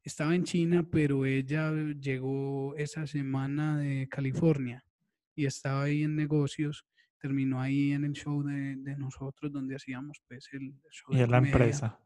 Estaba 0.03 0.33
en 0.35 0.43
China, 0.43 0.87
pero 0.91 1.25
ella 1.25 1.71
llegó 1.99 2.75
esa 2.75 3.05
semana 3.05 3.77
de 3.77 4.07
California 4.09 4.83
y 5.35 5.45
estaba 5.45 5.83
ahí 5.83 6.01
en 6.03 6.15
negocios. 6.15 6.85
Terminó 7.19 7.61
ahí 7.61 7.91
en 7.91 8.03
el 8.05 8.13
show 8.13 8.41
de, 8.41 8.77
de 8.77 8.97
nosotros 8.97 9.51
donde 9.51 9.75
hacíamos 9.75 10.19
pues 10.27 10.49
el 10.53 10.73
show 10.89 11.13
Y 11.13 11.17
de 11.19 11.27
la 11.27 11.37
comedia. 11.37 11.51
empresa. 11.53 11.99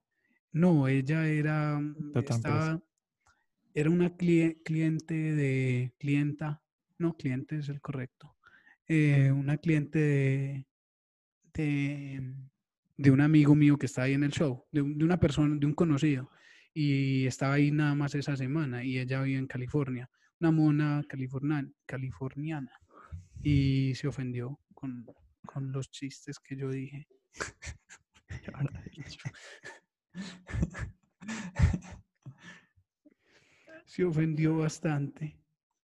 No, 0.51 0.89
ella 0.89 1.25
era, 1.29 1.81
estaba, 2.27 2.83
era 3.73 3.89
una 3.89 4.09
clie- 4.17 4.61
cliente 4.63 5.13
de, 5.15 5.93
clienta, 5.97 6.61
no, 6.97 7.15
cliente 7.15 7.57
es 7.59 7.69
el 7.69 7.79
correcto, 7.79 8.35
eh, 8.87 9.31
una 9.31 9.57
cliente 9.57 9.99
de, 9.99 10.67
de, 11.53 12.33
de 12.97 13.11
un 13.11 13.21
amigo 13.21 13.55
mío 13.55 13.77
que 13.77 13.85
estaba 13.85 14.05
ahí 14.05 14.13
en 14.13 14.23
el 14.23 14.31
show, 14.31 14.65
de, 14.71 14.81
de 14.81 15.03
una 15.03 15.19
persona, 15.19 15.55
de 15.57 15.65
un 15.65 15.73
conocido, 15.73 16.29
y 16.73 17.25
estaba 17.25 17.55
ahí 17.55 17.71
nada 17.71 17.95
más 17.95 18.15
esa 18.15 18.35
semana, 18.35 18.83
y 18.83 18.99
ella 18.99 19.21
vive 19.21 19.39
en 19.39 19.47
California, 19.47 20.09
una 20.39 20.51
mona 20.51 21.03
californiana, 21.87 22.71
y 23.41 23.93
se 23.95 24.07
ofendió 24.07 24.59
con, 24.73 25.05
con 25.45 25.71
los 25.71 25.91
chistes 25.91 26.39
que 26.39 26.55
yo 26.55 26.69
dije. 26.69 27.07
Se 33.85 34.03
ofendió 34.03 34.57
bastante, 34.57 35.39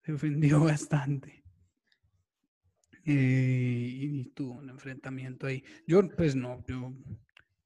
se 0.04 0.14
ofendió 0.14 0.62
bastante. 0.62 1.41
Eh, 3.06 3.98
y, 4.02 4.26
tuvo 4.34 4.54
un 4.54 4.70
enfrentamiento 4.70 5.48
ahí. 5.48 5.64
Yo, 5.88 6.08
pues 6.16 6.36
no, 6.36 6.64
yo 6.68 6.94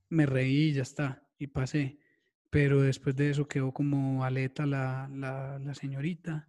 me 0.09 0.25
reí 0.25 0.69
y 0.69 0.73
ya 0.73 0.83
está, 0.83 1.23
y 1.37 1.47
pasé. 1.47 1.99
Pero 2.49 2.81
después 2.81 3.15
de 3.15 3.29
eso 3.31 3.47
quedó 3.47 3.73
como 3.73 4.23
aleta 4.23 4.65
la, 4.65 5.09
la, 5.13 5.59
la 5.59 5.73
señorita 5.73 6.47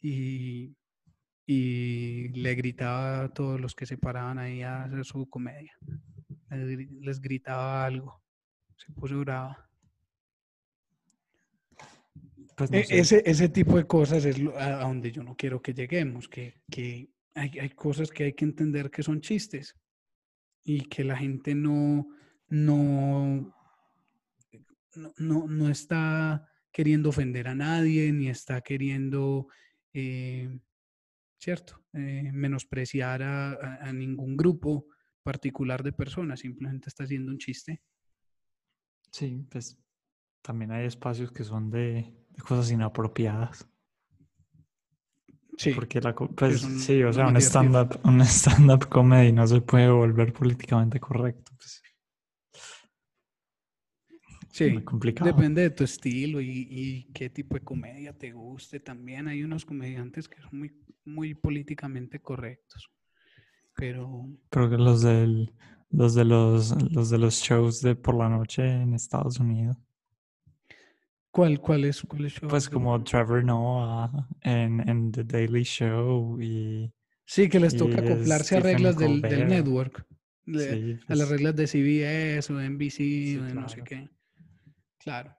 y, 0.00 0.74
y 1.46 2.28
le 2.30 2.54
gritaba 2.56 3.22
a 3.24 3.32
todos 3.32 3.60
los 3.60 3.74
que 3.74 3.86
se 3.86 3.98
paraban 3.98 4.38
ahí 4.38 4.62
a 4.62 4.84
hacer 4.84 5.04
su 5.04 5.28
comedia. 5.28 5.72
Les, 6.50 6.90
les 6.90 7.20
gritaba 7.20 7.84
algo. 7.84 8.20
Se 8.76 8.92
puso 8.92 9.20
brava. 9.20 9.68
Pues 12.56 12.72
no 12.72 12.78
E- 12.78 12.84
sé. 12.84 12.98
Ese, 12.98 13.22
ese 13.24 13.48
tipo 13.48 13.76
de 13.76 13.86
cosas 13.86 14.24
es 14.24 14.40
a 14.56 14.80
donde 14.80 15.12
yo 15.12 15.22
no 15.22 15.36
quiero 15.36 15.62
que 15.62 15.72
lleguemos, 15.72 16.28
que, 16.28 16.62
que 16.68 17.10
hay, 17.38 17.70
cosas 17.70 18.10
que 18.10 18.24
hay 18.24 18.32
que 18.32 18.44
entender 18.44 18.90
que 18.90 19.02
son 19.02 19.20
chistes 19.20 19.76
y 20.64 20.82
que 20.86 21.04
la 21.04 21.16
gente 21.16 21.54
no, 21.54 22.08
no, 22.48 23.54
no, 25.18 25.46
no, 25.48 25.68
está 25.68 26.48
queriendo 26.72 27.10
ofender 27.10 27.48
a 27.48 27.54
nadie, 27.54 28.12
ni 28.12 28.28
está 28.28 28.60
queriendo, 28.60 29.48
eh, 29.92 30.58
¿cierto?, 31.38 31.78
Eh, 31.94 32.30
menospreciar 32.32 33.22
a, 33.22 33.92
ningún 33.92 34.36
grupo 34.36 34.86
particular 35.24 35.82
de 35.82 35.92
personas, 35.92 36.40
simplemente 36.40 36.88
está 36.88 37.04
haciendo 37.04 37.32
un 37.32 37.38
chiste. 37.38 37.80
Sí, 39.10 39.46
pues 39.50 39.76
también 40.42 40.70
hay 40.70 40.86
espacios 40.86 41.32
que 41.32 41.44
son 41.44 41.70
de 41.70 42.14
cosas 42.46 42.70
inapropiadas. 42.70 43.66
Sí, 45.58 45.72
Porque 45.72 46.00
la, 46.00 46.14
pues 46.14 46.60
son 46.60 46.78
sí, 46.78 47.02
o 47.02 47.12
sea, 47.12 47.26
un 47.26 47.36
stand-up, 47.38 47.98
un 48.04 48.20
stand-up 48.20 48.88
comedy 48.88 49.32
no 49.32 49.44
se 49.44 49.60
puede 49.60 49.90
volver 49.90 50.32
políticamente 50.32 51.00
correcto. 51.00 51.50
Pues, 51.56 51.82
sí. 54.52 54.80
complicado. 54.84 55.32
Depende 55.32 55.62
de 55.62 55.70
tu 55.70 55.82
estilo 55.82 56.40
y, 56.40 56.68
y 56.70 57.12
qué 57.12 57.28
tipo 57.28 57.56
de 57.56 57.62
comedia 57.62 58.16
te 58.16 58.30
guste. 58.30 58.78
También 58.78 59.26
hay 59.26 59.42
unos 59.42 59.64
comediantes 59.64 60.28
que 60.28 60.40
son 60.40 60.60
muy, 60.60 60.72
muy 61.04 61.34
políticamente 61.34 62.20
correctos. 62.20 62.88
Pero 63.74 64.28
Pero 64.50 64.70
que 64.70 64.76
los 64.76 65.02
del, 65.02 65.52
los 65.90 66.14
de 66.14 66.24
los, 66.24 66.70
los 66.92 67.10
de 67.10 67.18
los 67.18 67.34
shows 67.34 67.80
de 67.82 67.96
por 67.96 68.16
la 68.16 68.28
noche 68.28 68.62
en 68.64 68.94
Estados 68.94 69.40
Unidos. 69.40 69.76
¿Cuál, 71.38 71.60
cuál 71.60 71.84
es? 71.84 72.02
Cuál 72.02 72.24
es 72.26 72.32
show 72.32 72.48
Pues 72.48 72.68
como 72.68 73.02
Trevor 73.04 73.44
Noah 73.44 74.28
en, 74.42 74.86
en 74.88 75.12
The 75.12 75.22
Daily 75.24 75.62
Show 75.62 76.40
y 76.40 76.92
Sí, 77.24 77.48
que 77.48 77.60
les 77.60 77.76
toca 77.76 78.00
acoplarse 78.00 78.56
a 78.56 78.60
reglas 78.60 78.96
del, 78.98 79.20
del 79.22 79.46
network. 79.46 80.04
sí, 80.46 80.98
a 81.06 81.14
las 81.14 81.28
pues, 81.28 81.28
reglas 81.28 81.54
de 81.56 81.66
CBS 81.66 82.52
o 82.52 82.56
de 82.56 82.66
NBC 82.70 83.40
o 83.40 83.44
de 83.44 83.54
no 83.54 83.68
sé 83.68 83.82
qué. 83.84 84.08
Claro. 84.98 85.36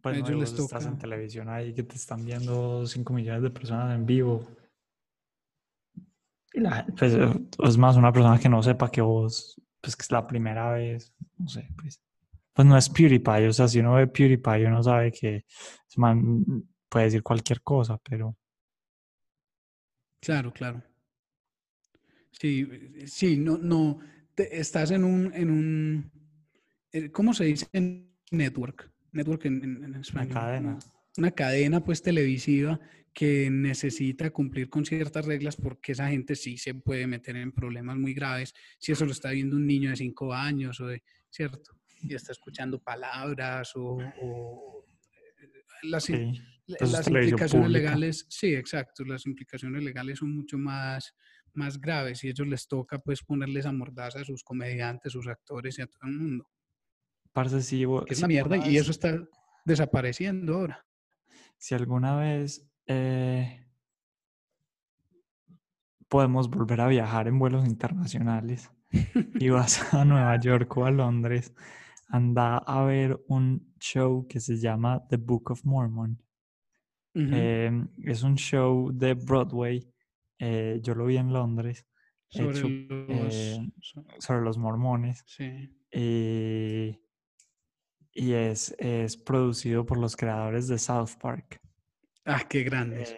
pues, 0.00 0.18
no, 0.20 0.26
ellos 0.26 0.30
y 0.30 0.40
les 0.40 0.50
vos 0.52 0.60
estás 0.66 0.84
en 0.84 0.90
toca- 0.92 1.00
televisión 1.02 1.48
ahí 1.48 1.74
que 1.74 1.82
te 1.82 1.96
están 1.96 2.24
viendo 2.24 2.86
5 2.86 3.12
millones 3.12 3.42
de 3.42 3.50
personas 3.50 3.94
en 3.94 4.06
vivo. 4.06 4.46
Y 6.52 6.60
la- 6.60 6.86
pues, 6.98 7.14
es 7.14 7.76
más 7.78 7.96
una 7.96 8.12
persona 8.12 8.38
que 8.38 8.48
no 8.48 8.62
sepa 8.62 8.90
que 8.90 9.00
vos, 9.00 9.60
pues 9.80 9.96
que 9.96 10.02
es 10.02 10.10
la 10.12 10.26
primera 10.26 10.70
vez, 10.72 11.12
no 11.38 11.48
sé, 11.48 11.68
pues. 11.80 12.00
Pues 12.60 12.68
no 12.68 12.76
es 12.76 12.90
PewDiePie, 12.90 13.48
o 13.48 13.52
sea, 13.54 13.66
si 13.68 13.78
uno 13.80 13.94
ve 13.94 14.06
PewDiePie 14.06 14.66
uno 14.66 14.82
sabe 14.82 15.10
que 15.10 15.46
man 15.96 16.44
puede 16.90 17.06
decir 17.06 17.22
cualquier 17.22 17.62
cosa, 17.62 17.96
pero 17.96 18.36
Claro, 20.20 20.52
claro. 20.52 20.82
Sí, 22.32 22.68
sí, 23.06 23.38
no, 23.38 23.56
no, 23.56 24.00
te- 24.34 24.60
estás 24.60 24.90
en 24.90 25.04
un, 25.04 25.32
en 25.32 25.50
un, 25.50 26.12
eh, 26.92 27.10
¿cómo 27.10 27.32
se 27.32 27.44
dice? 27.44 27.66
En 27.72 28.14
network, 28.30 28.92
network 29.12 29.46
en, 29.46 29.64
en- 29.64 29.76
en 29.84 29.90
una 29.92 30.00
español. 30.00 30.34
cadena. 30.34 30.78
como 30.78 30.92
Una 31.16 31.30
cadena 31.30 31.82
pues 31.82 32.02
televisiva 32.02 32.78
que 33.14 33.48
necesita 33.50 34.30
cumplir 34.32 34.68
con 34.68 34.84
ciertas 34.84 35.24
reglas 35.24 35.56
porque 35.56 35.92
esa 35.92 36.08
gente 36.10 36.36
sí 36.36 36.58
se 36.58 36.74
puede 36.74 37.06
meter 37.06 37.36
en 37.36 37.52
problemas 37.52 37.96
muy 37.96 38.12
graves 38.12 38.52
si 38.78 38.92
eso 38.92 39.06
lo 39.06 39.12
está 39.12 39.30
viendo 39.30 39.56
un 39.56 39.66
niño 39.66 39.88
de 39.88 39.96
cinco 39.96 40.34
años 40.34 40.78
o 40.80 40.88
de, 40.88 41.02
¿cierto? 41.30 41.79
Y 42.02 42.14
está 42.14 42.32
escuchando 42.32 42.78
palabras 42.82 43.72
o, 43.76 43.98
o, 44.20 44.86
eh, 45.42 45.48
las, 45.82 46.04
Sí, 46.04 46.32
las 46.66 47.08
implicaciones 47.08 47.70
legales, 47.70 48.26
sí, 48.28 48.54
exacto, 48.54 49.04
las 49.04 49.26
implicaciones 49.26 49.82
legales 49.82 50.18
son 50.18 50.34
mucho 50.34 50.56
más, 50.58 51.14
más 51.54 51.80
graves 51.80 52.22
y 52.24 52.28
a 52.28 52.30
ellos 52.30 52.46
les 52.46 52.68
toca 52.68 52.98
pues 52.98 53.22
ponerles 53.22 53.66
a 53.66 53.72
mordaza 53.72 54.20
a 54.20 54.24
sus 54.24 54.42
comediantes, 54.42 55.12
sus 55.12 55.26
actores 55.26 55.78
y 55.78 55.82
a 55.82 55.86
todo 55.86 56.00
el 56.04 56.12
mundo. 56.12 56.50
Parce, 57.32 57.54
que 57.54 57.58
es 57.60 57.66
si 57.66 57.84
una 57.84 58.28
mierda 58.28 58.56
y 58.56 58.76
eso 58.76 58.90
está 58.90 59.20
desapareciendo 59.64 60.54
ahora. 60.54 60.86
Si 61.58 61.74
alguna 61.74 62.16
vez 62.16 62.68
eh, 62.86 63.66
podemos 66.08 66.50
volver 66.50 66.80
a 66.80 66.88
viajar 66.88 67.28
en 67.28 67.38
vuelos 67.38 67.66
internacionales 67.66 68.70
y 68.90 69.48
vas 69.48 69.94
a 69.94 70.04
Nueva 70.04 70.36
York 70.40 70.76
o 70.76 70.84
a 70.84 70.90
Londres, 70.90 71.54
anda 72.10 72.58
a 72.58 72.84
ver 72.84 73.18
un 73.28 73.74
show 73.80 74.26
que 74.28 74.40
se 74.40 74.56
llama 74.58 75.06
The 75.08 75.16
Book 75.16 75.50
of 75.50 75.64
Mormon. 75.64 76.20
Em, 77.14 77.88
es 78.04 78.22
un 78.22 78.36
show 78.36 78.90
de 78.92 79.14
Broadway. 79.14 79.86
eh, 80.38 80.80
yo 80.82 80.94
lo 80.94 81.04
vi 81.06 81.16
en 81.18 81.32
Londres 81.32 81.86
sobre 82.28 82.58
hecho, 82.58 82.68
los... 82.68 83.34
eh, 83.34 83.70
so- 83.80 84.04
sobre 84.18 84.42
los 84.42 84.56
mormones. 84.58 85.22
sí. 85.26 85.76
y, 85.92 86.98
y 88.12 88.32
es, 88.32 88.74
es 88.78 89.16
producido 89.16 89.84
por 89.84 89.98
los 89.98 90.16
creadores 90.16 90.68
de 90.68 90.78
South 90.78 91.10
Park. 91.20 91.60
Ah, 92.24 92.46
qué 92.48 92.62
grandes. 92.62 93.14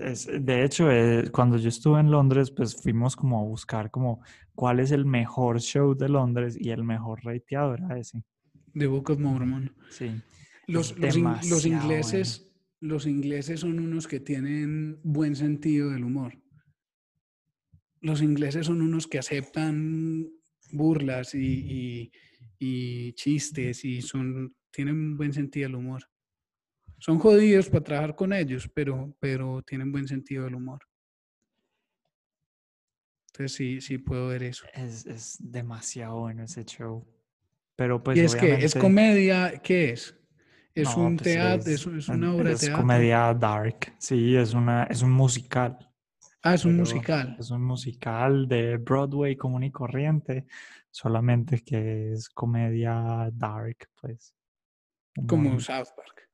Es- 0.00 0.26
de 0.26 0.64
hecho, 0.64 0.90
eh, 0.90 1.30
cuando 1.30 1.56
yo 1.56 1.68
estuve 1.68 2.00
en 2.00 2.10
Londres, 2.10 2.50
pues 2.50 2.74
fuimos 2.74 3.14
como 3.16 3.38
a 3.40 3.42
buscar 3.44 3.90
como 3.90 4.22
cuál 4.54 4.80
es 4.80 4.90
el 4.90 5.04
mejor 5.04 5.60
show 5.60 5.94
de 5.94 6.08
Londres 6.08 6.56
y 6.58 6.70
el 6.70 6.84
mejor 6.84 7.24
rateado 7.24 7.74
era 7.74 7.98
ese. 7.98 8.22
The 8.74 8.86
Book 8.86 9.10
of 9.10 9.18
Mormon. 9.18 9.74
Sí. 9.90 10.10
Los, 10.66 10.90
Es 10.92 10.98
los, 10.98 11.16
in- 11.16 11.24
los 11.24 11.62
demasiado 11.62 11.82
ingleses, 11.92 12.52
los 12.80 13.06
ingleses 13.06 13.60
son 13.60 13.78
unos 13.80 14.06
que 14.06 14.20
tienen 14.20 15.00
buen 15.02 15.34
sentido 15.36 15.90
del 15.90 16.04
humor. 16.04 16.34
Los 18.00 18.22
ingleses 18.22 18.66
son 18.66 18.80
unos 18.82 19.06
que 19.06 19.18
aceptan 19.18 20.28
burlas 20.72 21.34
y, 21.34 21.40
y- 21.40 22.12
y 22.60 23.12
chistes 23.14 23.84
y 23.84 24.02
son, 24.02 24.54
tienen 24.70 25.16
buen 25.16 25.32
sentido 25.32 25.68
del 25.68 25.76
humor. 25.76 26.02
Son 26.98 27.18
jodidos 27.18 27.68
para 27.68 27.84
trabajar 27.84 28.14
con 28.16 28.32
ellos, 28.32 28.68
pero, 28.74 29.14
pero 29.20 29.62
tienen 29.62 29.92
buen 29.92 30.08
sentido 30.08 30.44
del 30.44 30.56
humor. 30.56 30.80
Entonces 33.28 33.56
sí, 33.56 33.80
sí 33.80 33.98
puedo 33.98 34.28
ver 34.28 34.42
eso. 34.42 34.64
Es, 34.74 35.06
es 35.06 35.36
demasiado 35.38 36.20
bueno 36.20 36.44
ese 36.44 36.64
show. 36.64 37.06
Pero 37.76 38.02
pues 38.02 38.18
¿Y 38.18 38.22
es 38.22 38.34
que 38.34 38.64
es 38.64 38.74
comedia? 38.74 39.60
¿Qué 39.62 39.90
es? 39.90 40.16
¿Es 40.74 40.96
No, 40.96 41.06
un 41.06 41.16
pues 41.16 41.28
teatro? 41.28 41.70
es- 41.72 41.86
¿Es, 41.86 41.86
es 41.86 42.08
una 42.08 42.34
obra 42.34 42.48
de 42.48 42.54
es 42.54 42.60
teatro? 42.60 42.76
comedia 42.78 43.34
dark. 43.34 43.94
Sí, 43.98 44.34
es 44.36 44.54
una, 44.54 44.84
es 44.84 45.02
un 45.02 45.12
musical. 45.12 45.78
Ah, 46.42 46.54
es 46.54 46.64
un 46.64 46.72
pero 46.72 46.84
musical. 46.84 47.36
Es 47.38 47.50
un 47.50 47.62
musical 47.62 48.48
de 48.48 48.76
Broadway 48.78 49.36
común 49.36 49.62
y 49.64 49.70
corriente, 49.70 50.46
solamente 50.90 51.60
que 51.62 52.12
es 52.12 52.28
comedia 52.28 53.28
dark, 53.32 53.88
pues. 54.00 54.34
Como. 55.26 55.60
South 55.60 55.88
Park. 55.96 56.27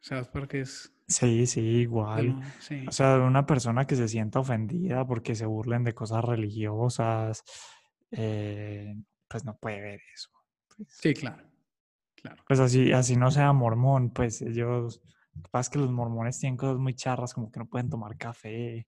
South 0.00 0.28
Park 0.32 0.54
es... 0.54 0.92
Sí, 1.06 1.46
sí, 1.46 1.60
igual. 1.60 2.40
sí. 2.60 2.84
O 2.86 2.92
sea, 2.92 3.18
una 3.18 3.44
persona 3.44 3.86
que 3.86 3.96
se 3.96 4.06
sienta 4.08 4.38
ofendida 4.38 5.04
porque 5.06 5.34
se 5.34 5.44
burlen 5.46 5.82
de 5.82 5.92
cosas 5.92 6.24
religiosas, 6.24 7.42
eh, 8.12 8.94
pues 9.28 9.44
no 9.44 9.56
puede 9.58 9.80
ver 9.80 10.00
eso. 10.14 10.30
Pues, 10.76 10.88
Sí, 11.00 11.14
claro. 11.14 11.48
Claro. 12.14 12.42
pues 12.46 12.60
así, 12.60 12.92
así 12.92 13.16
no 13.16 13.30
sea 13.30 13.50
mormón, 13.54 14.10
pues 14.10 14.42
ellos, 14.42 15.00
lo 15.34 15.42
que 15.42 15.48
pasa 15.50 15.60
es 15.62 15.70
que 15.70 15.78
los 15.78 15.90
mormones 15.90 16.38
tienen 16.38 16.58
cosas 16.58 16.76
muy 16.78 16.94
charras, 16.94 17.32
como 17.32 17.50
que 17.50 17.58
no 17.60 17.66
pueden 17.66 17.88
tomar 17.88 18.16
café 18.18 18.86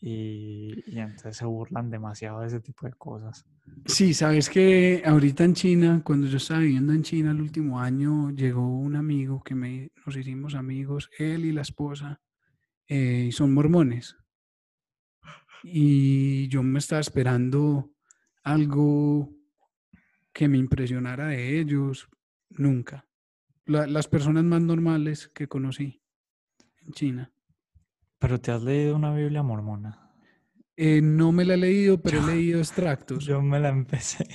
y, 0.00 0.82
y 0.86 0.98
entonces 0.98 1.36
se 1.36 1.44
burlan 1.46 1.90
demasiado 1.90 2.40
de 2.40 2.48
ese 2.48 2.60
tipo 2.60 2.86
de 2.86 2.92
cosas. 2.92 3.46
Sí, 3.86 4.14
sabes 4.14 4.50
que 4.50 5.02
ahorita 5.04 5.44
en 5.44 5.54
China, 5.54 6.02
cuando 6.04 6.26
yo 6.26 6.36
estaba 6.36 6.60
viviendo 6.60 6.92
en 6.92 7.02
China 7.02 7.30
el 7.30 7.40
último 7.40 7.80
año, 7.80 8.30
llegó 8.30 8.66
un 8.78 8.96
amigo 8.96 9.42
que 9.42 9.54
me, 9.54 9.90
nos 10.04 10.16
hicimos 10.16 10.54
amigos, 10.54 11.10
él 11.18 11.44
y 11.44 11.52
la 11.52 11.62
esposa, 11.62 12.20
eh, 12.88 13.26
y 13.28 13.32
son 13.32 13.54
mormones. 13.54 14.16
Y 15.62 16.48
yo 16.48 16.62
me 16.62 16.78
estaba 16.78 17.00
esperando 17.00 17.90
algo 18.42 19.30
que 20.32 20.48
me 20.48 20.58
impresionara 20.58 21.28
de 21.28 21.60
ellos, 21.60 22.08
nunca. 22.50 23.06
La- 23.66 23.86
las 23.86 24.08
personas 24.08 24.44
más 24.44 24.62
normales 24.62 25.28
que 25.34 25.48
conocí 25.48 26.02
en 26.86 26.92
China. 26.94 27.33
Pero 28.24 28.40
te 28.40 28.52
has 28.52 28.62
leído 28.62 28.96
una 28.96 29.14
Biblia 29.14 29.42
mormona. 29.42 30.10
Eh, 30.78 31.02
no 31.02 31.30
me 31.30 31.44
la 31.44 31.52
he 31.52 31.56
leído, 31.58 32.00
pero 32.00 32.20
he 32.20 32.34
leído 32.34 32.58
extractos. 32.58 33.26
Yo 33.26 33.42
me 33.42 33.60
la 33.60 33.68
empecé. 33.68 34.26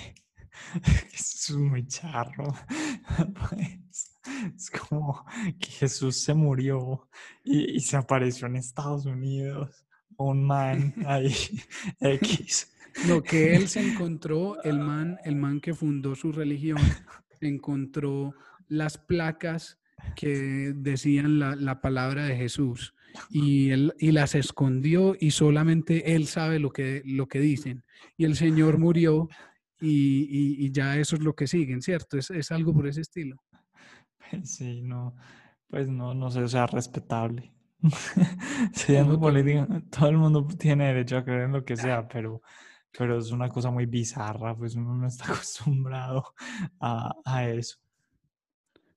Eso 1.11 1.53
es 1.53 1.57
muy 1.57 1.87
charro. 1.87 2.53
pues. 3.49 4.19
Es 4.55 4.69
como 4.69 5.25
que 5.59 5.71
Jesús 5.71 6.17
se 6.17 6.35
murió 6.35 7.09
y, 7.43 7.77
y 7.77 7.79
se 7.79 7.97
apareció 7.97 8.45
en 8.45 8.57
Estados 8.57 9.07
Unidos. 9.07 9.87
Un 10.17 10.45
man 10.45 10.93
ahí, 11.07 11.33
X. 11.99 12.71
Lo 13.07 13.23
que 13.23 13.55
él 13.55 13.67
se 13.67 13.81
encontró, 13.81 14.61
el 14.61 14.77
man, 14.77 15.17
el 15.23 15.35
man 15.35 15.59
que 15.59 15.73
fundó 15.73 16.13
su 16.13 16.31
religión, 16.31 16.77
encontró 17.41 18.35
las 18.67 18.99
placas 18.99 19.79
que 20.15 20.73
decían 20.75 21.39
la, 21.39 21.55
la 21.55 21.81
palabra 21.81 22.25
de 22.25 22.37
Jesús 22.37 22.93
y, 23.29 23.71
él, 23.71 23.93
y 23.99 24.11
las 24.11 24.35
escondió 24.35 25.15
y 25.19 25.31
solamente 25.31 26.15
él 26.15 26.27
sabe 26.27 26.59
lo 26.59 26.71
que, 26.71 27.01
lo 27.05 27.27
que 27.27 27.39
dicen. 27.39 27.83
Y 28.17 28.25
el 28.25 28.35
Señor 28.35 28.77
murió 28.77 29.29
y, 29.79 30.23
y- 30.29 30.65
y 30.65 30.71
ya 30.71 30.97
eso 30.97 31.15
es 31.15 31.21
lo 31.23 31.35
que 31.35 31.47
siguen, 31.47 31.81
¿cierto? 31.81 32.17
Es, 32.17 32.29
es 32.31 32.51
algo 32.51 32.73
por 32.73 32.87
ese 32.87 33.01
estilo. 33.01 33.37
Sí, 34.43 34.81
no, 34.81 35.15
pues 35.69 35.89
no, 35.89 36.13
no 36.13 36.29
sé, 36.31 36.41
o 36.43 36.47
sea, 36.47 36.67
respetable. 36.67 37.53
Siendo 38.73 39.19
No, 39.19 39.19
político, 39.19 39.65
todo 39.91 40.09
el 40.09 40.17
mundo 40.17 40.47
tiene 40.57 40.87
derecho 40.87 41.17
a 41.17 41.23
creer 41.23 41.43
en 41.43 41.53
lo 41.53 41.63
que 41.65 41.77
sea, 41.77 42.07
pero, 42.07 42.41
pero 42.97 43.17
es 43.19 43.31
una 43.31 43.49
cosa 43.49 43.71
muy 43.71 43.85
bizarra, 43.85 44.55
pues 44.55 44.75
uno 44.75 44.95
no 44.95 45.07
está 45.07 45.25
acostumbrado 45.33 46.33
a, 46.79 47.13
a 47.25 47.49
eso. 47.49 47.77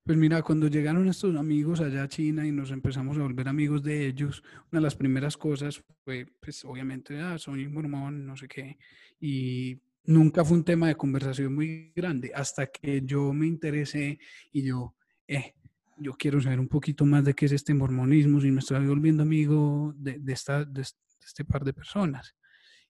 Pues 0.05 0.19
mira, 0.19 0.43
cuando 0.43 0.67
llegaron 0.67 1.07
estos 1.09 1.37
amigos 1.37 1.81
allá 1.81 2.03
a 2.03 2.09
China 2.09 2.45
y 2.45 2.51
nos 2.51 2.73
empezamos 2.73 3.17
a 3.19 3.23
volver 3.23 3.47
amigos 3.47 3.85
de 3.85 4.07
ellos, 4.09 4.43
una 4.73 4.81
de 4.81 4.83
las 4.83 4.97
primeras 4.97 5.37
cosas 5.37 5.81
fue, 6.05 6.27
pues 6.41 6.65
obviamente, 6.65 7.21
ah, 7.21 7.39
soy 7.39 7.69
mormón, 7.69 8.27
no 8.27 8.37
sé 8.37 8.49
qué, 8.49 8.79
y 9.21 9.79
nunca 10.05 10.45
fue 10.45 10.57
un 10.57 10.65
tema 10.65 10.89
de 10.89 10.97
conversación 10.97 11.55
muy 11.55 11.93
grande, 11.95 12.33
hasta 12.35 12.67
que 12.67 13.03
yo 13.05 13.33
me 13.33 13.47
interesé 13.47 14.19
y 14.51 14.63
yo, 14.65 14.97
eh, 15.29 15.55
yo 15.99 16.15
quiero 16.15 16.41
saber 16.41 16.59
un 16.59 16.69
poquito 16.69 17.05
más 17.07 17.25
de 17.25 17.35
qué 17.35 17.47
es 17.47 17.53
este 17.53 17.73
mormonismo, 17.73 18.41
si 18.41 18.51
me 18.51 18.59
estoy 18.59 18.85
volviendo 18.85 19.23
amigo 19.23 19.95
de, 19.97 20.19
de 20.19 20.33
esta, 20.33 20.65
de 20.65 20.83
es- 20.83 20.97
de 21.21 21.27
este 21.27 21.45
par 21.45 21.63
de 21.65 21.73
personas. 21.73 22.35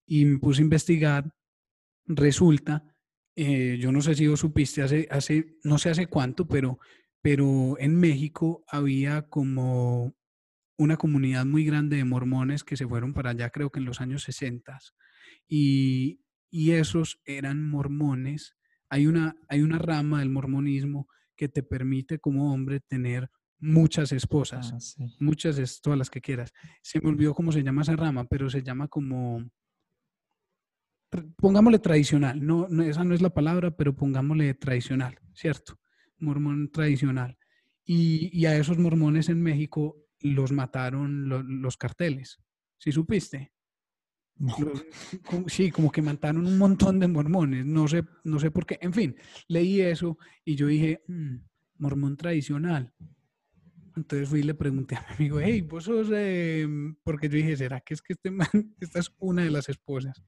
Y 0.07 0.25
me 0.25 0.39
puse 0.39 0.63
a 0.63 0.65
investigar, 0.65 1.31
resulta, 2.07 2.85
eh, 3.37 3.79
yo 3.81 3.93
no 3.93 4.01
sé 4.01 4.15
si 4.15 4.27
vos 4.27 4.41
supiste 4.41 4.83
hace, 4.83 5.09
hace, 5.11 5.57
no 5.65 5.79
sé 5.79 5.91
hace 5.91 6.07
cuánto, 6.07 6.47
pero 6.47 6.79
pero 7.23 7.77
en 7.79 7.99
México 7.99 8.65
había 8.69 9.23
como 9.29 10.15
una 10.79 10.97
comunidad 10.97 11.47
muy 11.47 11.65
grande 11.65 11.97
de 11.97 12.05
mormones 12.05 12.65
que 12.65 12.77
se 12.77 12.87
fueron 12.87 13.15
para 13.15 13.31
allá, 13.31 13.51
creo 13.51 13.71
que 13.71 13.79
en 13.81 13.87
los 13.87 14.01
años 14.01 14.25
60. 14.25 14.79
Y, 15.49 16.21
y 16.51 16.73
esos 16.73 17.21
eran 17.25 17.69
mormones. 17.69 18.57
Hay 18.89 19.07
una, 19.07 19.37
hay 19.49 19.63
una 19.63 19.79
rama 19.79 20.21
del 20.21 20.31
mormonismo 20.31 21.09
que 21.37 21.49
te 21.49 21.63
permite 21.63 22.19
como 22.19 22.53
hombre 22.53 22.81
tener 22.81 23.31
muchas 23.59 24.11
esposas, 24.13 24.73
Ah, 24.73 24.81
sí. 24.81 25.05
muchas 25.21 25.57
es 25.59 25.81
todas 25.81 25.99
las 25.99 26.11
que 26.11 26.21
quieras. 26.21 26.53
Se 26.83 27.01
me 27.01 27.09
olvidó 27.11 27.33
cómo 27.35 27.53
se 27.53 27.63
llama 27.63 27.83
esa 27.83 27.95
rama, 27.95 28.25
pero 28.25 28.51
se 28.51 28.63
llama 28.63 28.89
como, 28.89 29.45
pongámosle 31.37 31.79
tradicional, 31.79 32.45
no, 32.45 32.67
no, 32.69 32.83
esa 32.83 33.05
no 33.05 33.15
es 33.15 33.23
la 33.23 33.31
palabra, 33.31 33.71
pero 33.77 33.95
pongámosle 33.95 34.55
tradicional, 34.55 35.19
¿cierto? 35.35 35.79
Mormón 36.23 36.71
tradicional. 36.71 37.37
Y, 37.85 38.31
y 38.33 38.47
a 38.47 38.57
esos 38.57 38.79
mormones 38.79 39.29
en 39.29 39.43
México 39.43 39.97
los 40.21 40.53
mataron 40.53 41.29
lo- 41.29 41.43
los 41.43 41.77
carteles, 41.77 42.39
¿sí 42.79 42.93
supiste? 42.93 43.53
No, 44.37 44.57
Los- 44.59 44.85
como- 45.25 45.49
sí, 45.49 45.71
como 45.71 45.91
que 45.93 46.01
mataron 46.01 46.47
un 46.47 46.57
montón 46.59 46.99
de 47.01 47.09
mormones, 47.09 47.67
no 47.67 47.87
sé, 47.89 48.03
no 48.25 48.39
sé 48.39 48.51
por 48.51 48.65
qué. 48.67 48.79
En 48.81 48.93
fin, 48.93 49.17
leí 49.49 49.81
eso 49.81 50.17
y 50.45 50.55
yo 50.55 50.67
dije, 50.69 51.03
"Mm, 51.09 51.37
mormón 51.79 52.17
tradicional. 52.17 52.95
Entonces 53.95 54.29
fui 54.29 54.41
y 54.41 54.45
le 54.45 54.55
pregunté 54.55 54.97
a 54.97 55.05
mi 55.09 55.15
amigo, 55.17 55.41
hey, 55.41 55.61
vos 55.61 55.85
sos, 55.85 56.09
eh", 56.13 56.67
porque 57.05 57.29
yo 57.29 57.37
dije, 57.37 57.57
¿será 57.57 57.81
que 57.81 57.95
es 57.95 58.01
que 58.03 58.15
este 58.15 58.31
man, 58.31 58.49
esta 58.81 59.01
es 59.01 59.13
una 59.19 59.43
de 59.45 59.51
las 59.51 59.69
esposas? 59.69 60.23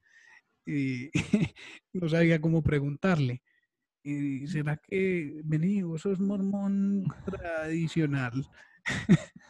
Y 0.65 1.09
no 1.93 2.07
sabía 2.09 2.39
cómo 2.41 2.61
preguntarle. 2.61 3.41
Y 4.07 4.45
¿será 4.45 4.77
que, 4.77 5.41
vení, 5.43 5.81
vos 5.81 6.01
sos 6.03 6.19
mormón 6.19 7.05
tradicional? 7.25 8.47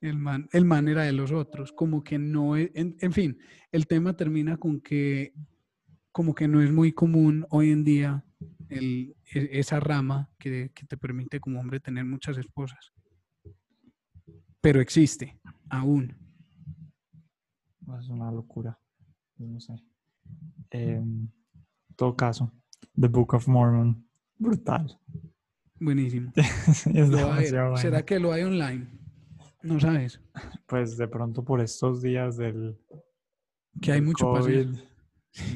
El 0.00 0.16
man, 0.16 0.48
el 0.52 0.64
man 0.64 0.86
era 0.86 1.02
de 1.02 1.12
los 1.12 1.32
otros, 1.32 1.72
como 1.72 2.04
que 2.04 2.18
no 2.20 2.54
es, 2.54 2.70
en, 2.74 2.96
en 3.00 3.12
fin, 3.12 3.36
el 3.72 3.88
tema 3.88 4.14
termina 4.16 4.56
con 4.56 4.80
que 4.80 5.34
como 6.12 6.36
que 6.36 6.46
no 6.46 6.62
es 6.62 6.70
muy 6.70 6.92
común 6.92 7.44
hoy 7.50 7.72
en 7.72 7.82
día 7.82 8.24
el- 8.68 9.16
e- 9.34 9.48
esa 9.58 9.80
rama 9.80 10.30
que, 10.38 10.70
que 10.72 10.86
te 10.86 10.96
permite 10.96 11.40
como 11.40 11.58
hombre 11.58 11.80
tener 11.80 12.04
muchas 12.04 12.38
esposas. 12.38 12.92
Pero 14.60 14.80
existe, 14.80 15.40
aún. 15.68 16.16
Es 17.98 18.08
una 18.08 18.30
locura. 18.30 18.78
No 19.38 19.58
sé. 19.58 19.74
Em, 20.70 21.28
en 21.88 21.94
todo 21.96 22.14
caso, 22.14 22.52
The 23.00 23.08
Book 23.08 23.34
of 23.34 23.46
Mormon. 23.48 24.08
Brutal. 24.38 24.98
Buenísimo. 25.80 26.32
es 26.36 27.80
¿Será 27.80 28.04
que 28.04 28.18
lo 28.18 28.32
hay 28.32 28.42
online? 28.42 28.88
No 29.62 29.78
sabes. 29.80 30.20
Pues 30.66 30.96
de 30.96 31.08
pronto 31.08 31.44
por 31.44 31.60
estos 31.60 32.02
días 32.02 32.36
del, 32.36 32.78
Que 33.80 33.92
hay 33.92 33.98
del 33.98 34.06
mucho. 34.06 34.26
COVID, 34.26 34.78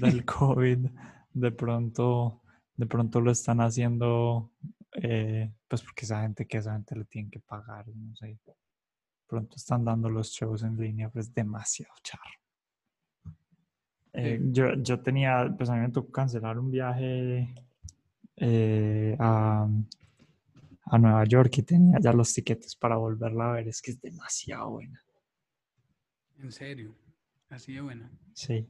del 0.01 0.25
COVID, 0.25 0.87
de 1.33 1.53
pronto, 1.53 2.43
de 2.77 2.87
pronto 2.87 3.21
lo 3.21 3.31
están 3.31 3.61
haciendo, 3.61 4.53
eh, 4.93 5.53
pues 5.69 5.83
porque 5.83 6.05
esa 6.05 6.23
gente 6.23 6.47
que 6.47 6.59
esa 6.59 6.73
gente 6.73 6.97
le 6.97 7.05
tienen 7.05 7.31
que 7.31 7.41
pagar, 7.41 7.87
no 7.89 8.15
sé. 8.17 8.27
De 8.27 8.55
pronto 9.27 9.57
están 9.57 9.85
dando 9.85 10.11
los 10.11 10.31
shows 10.31 10.63
en 10.63 10.77
línea, 10.77 11.09
pues 11.09 11.33
demasiado 11.33 11.95
charro. 12.03 12.42
Eh, 14.15 14.39
Sí. 14.41 14.49
yo, 14.53 14.75
yo 14.83 15.01
tenía, 15.01 15.53
pues 15.57 15.71
a 15.71 15.75
mí 15.75 15.81
me 15.81 15.91
tocó 15.91 16.11
cancelar 16.13 16.59
un 16.59 16.71
viaje 16.71 17.55
eh, 18.37 19.17
a, 19.19 19.67
a 20.87 20.99
Nueva 20.99 21.25
York 21.25 21.57
y 21.59 21.63
tenía 21.63 21.99
ya 22.01 22.13
los 22.13 22.33
tiquetes 22.35 22.77
para 22.77 22.97
volverla 22.97 23.51
a 23.51 23.53
ver. 23.55 23.69
Es 23.69 23.81
que 23.81 23.93
es 23.93 24.01
demasiado 24.01 24.71
buena. 24.71 25.01
En 26.39 26.53
serio. 26.53 26.95
Así 27.49 27.73
de 27.75 27.81
buena. 27.83 28.11
Sí. 28.35 28.67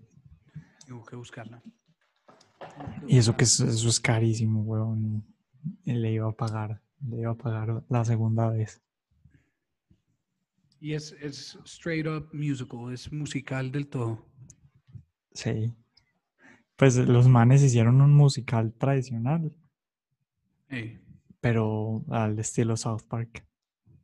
Tengo 0.86 1.05
que 1.05 1.16
buscarla. 1.16 1.62
Y 3.06 3.19
eso 3.19 3.36
que 3.36 3.44
es- 3.44 3.60
eso 3.60 3.89
es 3.89 3.98
carísimo, 4.01 4.62
weón. 4.62 5.24
Le 5.85 6.12
iba 6.12 6.28
a 6.28 6.32
pagar, 6.32 6.81
le 7.09 7.20
iba 7.20 7.32
a 7.32 7.36
pagar 7.36 7.82
la 7.89 8.05
segunda 8.05 8.48
vez. 8.51 8.81
Y 10.81 10.94
es, 10.94 11.12
es 11.20 11.56
straight 11.64 12.06
up 12.06 12.28
musical, 12.32 12.93
es 12.93 13.12
musical 13.12 13.70
del 13.70 13.86
todo. 13.86 14.24
Sí. 15.34 15.72
Pues 16.76 16.96
los 16.96 17.28
manes 17.28 17.62
hicieron 17.62 18.00
un 18.00 18.12
musical 18.12 18.72
tradicional, 18.74 19.52
Ey, 20.68 21.00
pero 21.40 22.04
al 22.09 22.38
estilo 22.38 22.76
South 22.76 23.02
Park. 23.09 23.46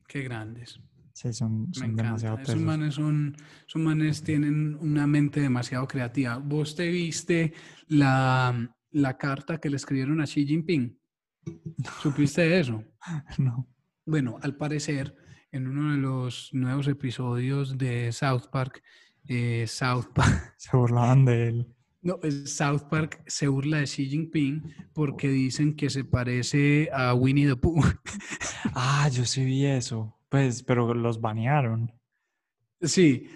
qué 0.06 0.22
grandes. 0.22 0.80
Sí, 1.12 1.32
son, 1.32 1.68
Me 1.68 1.74
son 1.74 1.96
demasiado 1.96 2.34
encanta. 2.36 2.52
Esos 2.52 2.64
manes 2.64 2.94
son, 2.94 3.36
esos 3.66 3.82
manes 3.82 4.22
tienen 4.22 4.76
una 4.80 5.06
mente 5.09 5.40
demasiado 5.40 5.88
creativa. 5.88 6.36
¿Vos 6.38 6.76
te 6.76 6.88
viste 6.88 7.52
la, 7.88 8.72
la 8.92 9.18
carta 9.18 9.59
que 9.59 9.68
le 9.70 9.76
escribieron 9.76 10.20
a 10.20 10.24
Xi 10.26 10.46
Jinping? 10.46 10.96
¿Supiste 12.02 12.59
eso? 12.60 12.84
No. 13.38 13.66
Bueno, 14.06 14.38
al 14.42 14.56
parecer, 14.56 15.16
en 15.50 15.66
uno 15.66 15.92
de 15.92 15.98
los 15.98 16.50
nuevos 16.52 16.86
episodios 16.88 17.76
de 17.76 18.12
South 18.12 18.44
Park, 18.52 18.82
eh, 19.28 19.66
South 19.66 20.06
Park, 20.14 20.55
Se 20.56 20.76
burlaban 20.76 21.24
de 21.24 21.48
él. 21.48 21.74
no, 22.02 22.18
es 22.22 22.55
South 22.56 22.82
Park 22.90 23.22
se 23.26 23.48
burla 23.48 23.78
de 23.78 23.84
Xi 23.84 24.06
Jinping 24.09 24.62
porque 24.94 25.28
dicen 25.28 25.76
que 25.76 25.90
se 25.90 26.05
parece 26.05 26.88
a 26.92 27.14
Winnie 27.14 27.46
the 27.46 27.56
Pooh. 27.56 27.80
Ah, 28.74 29.09
yo 29.12 29.24
sí 29.24 29.44
vi 29.44 29.64
eso. 29.66 30.14
Pues, 30.28 30.62
pero 30.62 30.92
los 30.94 31.20
banearon. 31.20 31.90
Sí. 32.82 33.28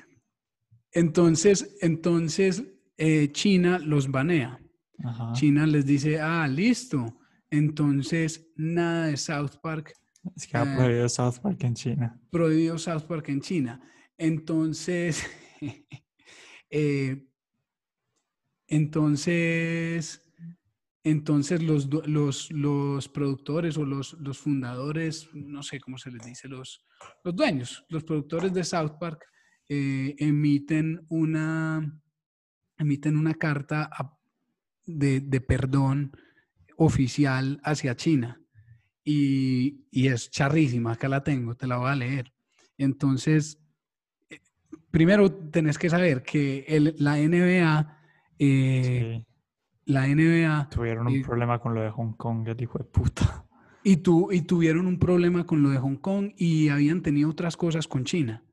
Entonces, 0.92 1.76
entonces 1.80 2.62
eh, 2.98 3.30
China 3.32 3.78
los 3.78 4.10
banea. 4.10 4.60
Ajá. 5.04 5.32
China 5.32 5.66
les 5.66 5.86
dice, 5.86 6.20
ah, 6.20 6.46
listo. 6.46 7.18
Entonces, 7.50 8.46
nada 8.56 9.06
de 9.06 9.16
South 9.16 9.56
Park, 9.62 9.92
Es 10.36 10.46
que 10.46 10.56
ha 10.56 10.62
eh, 10.62 10.76
prohibido 10.76 11.08
South 11.08 11.38
Park 11.42 11.64
en 11.64 11.74
China. 11.74 12.20
prohibido 12.30 12.78
South 12.78 13.02
Park 13.04 13.28
en 13.28 13.40
China. 13.40 13.80
Entonces, 14.18 15.24
eh, 16.70 17.26
entonces, 18.66 20.22
entonces 21.04 21.62
los, 21.62 21.88
los, 22.06 22.50
los 22.50 23.08
productores 23.08 23.76
o 23.76 23.84
los, 23.84 24.14
los 24.14 24.38
fundadores, 24.38 25.28
no 25.34 25.62
sé 25.62 25.80
cómo 25.80 25.98
se 25.98 26.10
les 26.10 26.24
dice, 26.24 26.48
los, 26.48 26.84
los 27.22 27.36
dueños, 27.36 27.84
los 27.88 28.04
productores 28.04 28.52
de 28.52 28.64
South 28.64 28.98
Park, 28.98 29.24
eh, 29.68 30.14
emiten 30.18 31.04
una, 31.08 32.00
emiten 32.78 33.16
una 33.16 33.34
carta 33.34 33.90
de, 34.86 35.20
de 35.20 35.40
perdón 35.40 36.12
oficial 36.76 37.60
hacia 37.64 37.96
China. 37.96 38.38
Y, 39.04 39.84
y 39.90 40.06
es 40.08 40.30
charrísima, 40.30 40.92
acá 40.92 41.08
la 41.08 41.24
tengo, 41.24 41.56
te 41.56 41.66
la 41.66 41.76
voy 41.76 41.90
a 41.90 41.96
leer. 41.96 42.32
Entonces, 42.78 43.61
primero 44.92 45.32
tenés 45.32 45.76
que 45.78 45.90
saber 45.90 46.22
que 46.22 46.64
el- 46.68 46.94
la 46.98 47.18
NBA, 47.18 47.98
eh, 48.38 49.24
Sí. 49.24 49.26
la 49.86 50.06
NBA 50.06 50.68
Tuvieron 50.70 51.06
un 51.08 51.14
y- 51.16 51.22
problema 51.24 51.58
con 51.58 51.74
lo 51.74 51.80
de 51.82 51.90
Hong 51.90 52.12
Kong, 52.12 52.46
el 52.48 52.62
hijo 52.62 52.78
de 52.78 52.84
puta. 52.84 53.44
y, 53.84 53.96
tu, 53.96 54.30
y 54.30 54.42
tuvieron 54.42 54.86
un 54.86 54.98
problema 55.00 55.44
con 55.44 55.60
lo 55.62 55.70
de 55.70 55.78
Hong 55.78 55.96
Kong 55.96 56.30
y 56.36 56.68
habían 56.68 57.02
tenido 57.02 57.28
otras 57.30 57.56
cosas 57.56 57.88
con 57.88 58.04
China, 58.04 58.44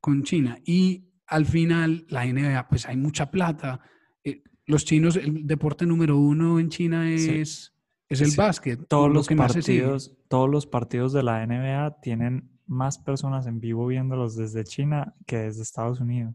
con 0.00 0.22
China. 0.22 0.56
Y 0.64 1.10
al 1.26 1.44
final, 1.44 2.06
la 2.08 2.24
NBA, 2.24 2.66
pues 2.68 2.86
hay 2.86 2.96
mucha 2.96 3.30
plata. 3.30 3.80
Eh, 4.24 4.42
los 4.66 4.84
chinos, 4.86 5.16
el 5.16 5.46
deporte 5.46 5.84
número 5.84 6.16
uno 6.18 6.58
en 6.58 6.70
China 6.70 7.04
Sí. 7.18 7.28
es, 7.40 7.74
es 8.08 8.20
el 8.22 8.30
Sí, 8.30 8.36
básquet. 8.38 8.80
Todos 8.88 9.08
lo 9.08 9.14
los 9.14 9.28
que 9.28 9.36
partidos, 9.36 10.16
todos 10.28 10.48
los 10.48 10.66
partidos 10.66 11.12
de 11.12 11.22
la 11.24 11.42
NBA 11.46 12.00
tienen 12.00 12.50
más 12.70 12.98
personas 12.98 13.46
en 13.46 13.60
vivo 13.60 13.86
viéndolos 13.88 14.36
desde 14.36 14.64
China 14.64 15.14
que 15.26 15.36
desde 15.38 15.62
Estados 15.62 16.00
Unidos. 16.00 16.34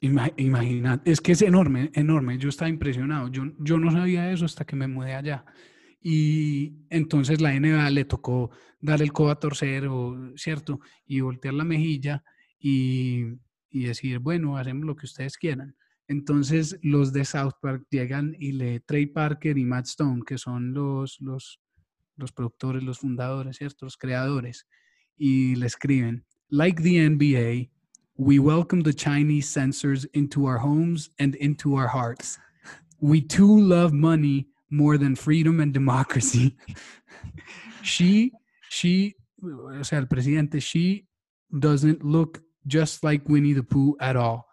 Ima- 0.00 0.32
Imagina, 0.36 1.00
es 1.04 1.20
que 1.20 1.32
es 1.32 1.42
enorme, 1.42 1.90
enorme. 1.94 2.38
Yo 2.38 2.48
estaba 2.50 2.68
impresionado. 2.68 3.28
Yo, 3.28 3.44
yo 3.58 3.78
no 3.78 3.90
sabía 3.90 4.30
eso 4.30 4.44
hasta 4.44 4.64
que 4.64 4.76
me 4.76 4.86
mudé 4.86 5.14
allá. 5.14 5.44
Y 6.02 6.74
entonces 6.90 7.40
la 7.40 7.54
NBA 7.54 7.90
le 7.90 8.04
tocó 8.04 8.50
dar 8.80 9.02
el 9.02 9.12
codo 9.12 9.30
a 9.30 9.38
torcer, 9.38 9.88
¿cierto? 10.36 10.80
Y 11.06 11.20
voltear 11.20 11.54
la 11.54 11.64
mejilla 11.64 12.24
y, 12.58 13.24
y 13.70 13.84
decir, 13.84 14.18
bueno, 14.18 14.56
hacemos 14.56 14.84
lo 14.86 14.96
que 14.96 15.06
ustedes 15.06 15.36
quieran. 15.36 15.76
Entonces 16.08 16.78
los 16.82 17.12
de 17.12 17.24
South 17.24 17.54
Park 17.60 17.86
llegan 17.90 18.34
y 18.38 18.52
le, 18.52 18.80
Trey 18.80 19.06
Parker 19.06 19.56
y 19.58 19.64
Matt 19.64 19.86
Stone, 19.86 20.22
que 20.26 20.38
son 20.38 20.72
los, 20.72 21.20
los, 21.20 21.60
los 22.16 22.32
productores, 22.32 22.82
los 22.82 22.98
fundadores, 22.98 23.56
¿cierto? 23.58 23.86
Los 23.86 23.96
creadores, 23.96 24.66
y 25.20 25.54
le 25.56 25.66
escriben, 25.66 26.22
like 26.50 26.82
the 26.82 26.96
NBA, 26.96 27.68
we 28.16 28.38
welcome 28.38 28.82
the 28.82 28.92
Chinese 28.92 29.48
censors 29.48 30.04
into 30.14 30.46
our 30.46 30.58
homes 30.58 31.10
and 31.18 31.34
into 31.36 31.76
our 31.76 31.88
hearts. 31.88 32.38
We 33.00 33.20
too 33.20 33.60
love 33.60 33.92
money 33.92 34.48
more 34.70 34.98
than 34.98 35.16
freedom 35.16 35.60
and 35.60 35.72
democracy. 35.72 36.56
she, 37.82 38.32
she, 38.68 39.14
o 39.42 39.82
sea, 39.82 39.98
el 39.98 40.06
presidente, 40.06 40.60
she 40.60 41.06
doesn't 41.58 42.04
look 42.04 42.42
just 42.66 43.04
like 43.04 43.28
Winnie 43.28 43.52
the 43.52 43.62
Pooh 43.62 43.96
at 44.00 44.16
all. 44.16 44.48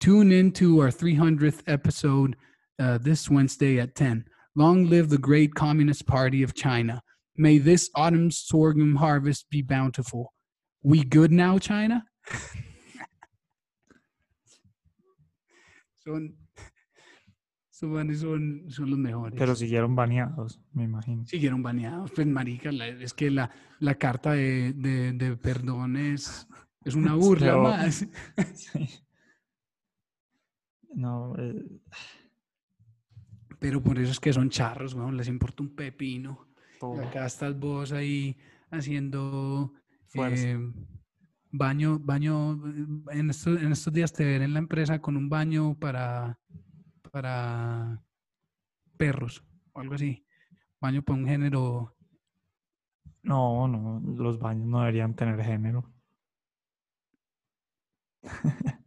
Tune 0.00 0.32
in 0.32 0.50
to 0.52 0.80
our 0.80 0.88
300th 0.88 1.62
episode 1.66 2.36
uh, 2.78 2.98
this 2.98 3.30
Wednesday 3.30 3.78
at 3.78 3.94
10. 3.94 4.24
Long 4.56 4.88
live 4.88 5.10
the 5.10 5.18
great 5.18 5.54
Communist 5.54 6.06
Party 6.06 6.42
of 6.42 6.54
China. 6.54 7.02
May 7.40 7.58
this 7.58 7.88
autumn's 7.94 8.36
sorghum 8.36 8.96
harvest 8.96 9.48
be 9.50 9.62
bountiful. 9.62 10.34
We 10.82 11.04
good 11.04 11.32
now, 11.32 11.56
China? 11.58 12.04
son, 16.04 16.36
son, 17.70 18.14
son, 18.16 18.64
son 18.68 18.90
los 18.90 18.98
mejores. 18.98 19.38
Pero 19.38 19.54
siguieron 19.54 19.94
baneados, 19.96 20.60
me 20.72 20.84
imagino. 20.84 21.24
Siguieron 21.26 21.62
baneados. 21.62 22.10
Pues, 22.10 22.26
marica, 22.26 22.72
la- 22.72 22.88
es 22.88 23.14
que 23.14 23.30
la, 23.30 23.50
la 23.78 23.94
carta 23.94 24.32
de, 24.32 24.74
de, 24.74 25.12
de 25.12 25.36
perdón 25.38 25.96
es, 25.96 26.46
es 26.84 26.94
una 26.94 27.14
burla 27.16 27.46
Pero- 27.46 27.62
más. 27.62 28.06
Sí. 28.54 28.86
No, 30.92 31.34
eh, 31.38 31.64
Pero 33.60 33.82
por 33.82 33.98
eso 33.98 34.10
es 34.12 34.20
que 34.20 34.32
son 34.32 34.50
charros, 34.50 34.92
weón, 34.92 35.16
les 35.16 35.28
importa 35.28 35.62
un 35.62 35.74
pepino. 35.74 36.49
Y 36.80 36.96
todo. 36.96 37.02
acá 37.02 37.26
estás 37.26 37.58
vos 37.58 37.92
ahí 37.92 38.36
haciendo 38.70 39.72
eh, 40.14 40.58
baño, 41.50 41.98
baño, 41.98 42.58
en 43.10 43.30
estos, 43.30 43.60
en 43.60 43.72
estos 43.72 43.92
días 43.92 44.12
te 44.12 44.24
veré 44.24 44.44
en 44.44 44.54
la 44.54 44.60
empresa 44.60 45.00
con 45.00 45.16
un 45.16 45.28
baño 45.28 45.78
para, 45.78 46.38
para 47.10 48.02
perros 48.96 49.44
o 49.72 49.80
algo 49.80 49.94
así. 49.94 50.24
Baño 50.80 51.02
para 51.02 51.18
un 51.18 51.26
género. 51.26 51.96
No, 53.22 53.68
no, 53.68 54.00
los 54.16 54.38
baños 54.38 54.66
no 54.66 54.80
deberían 54.80 55.14
tener 55.14 55.42
género. 55.42 55.92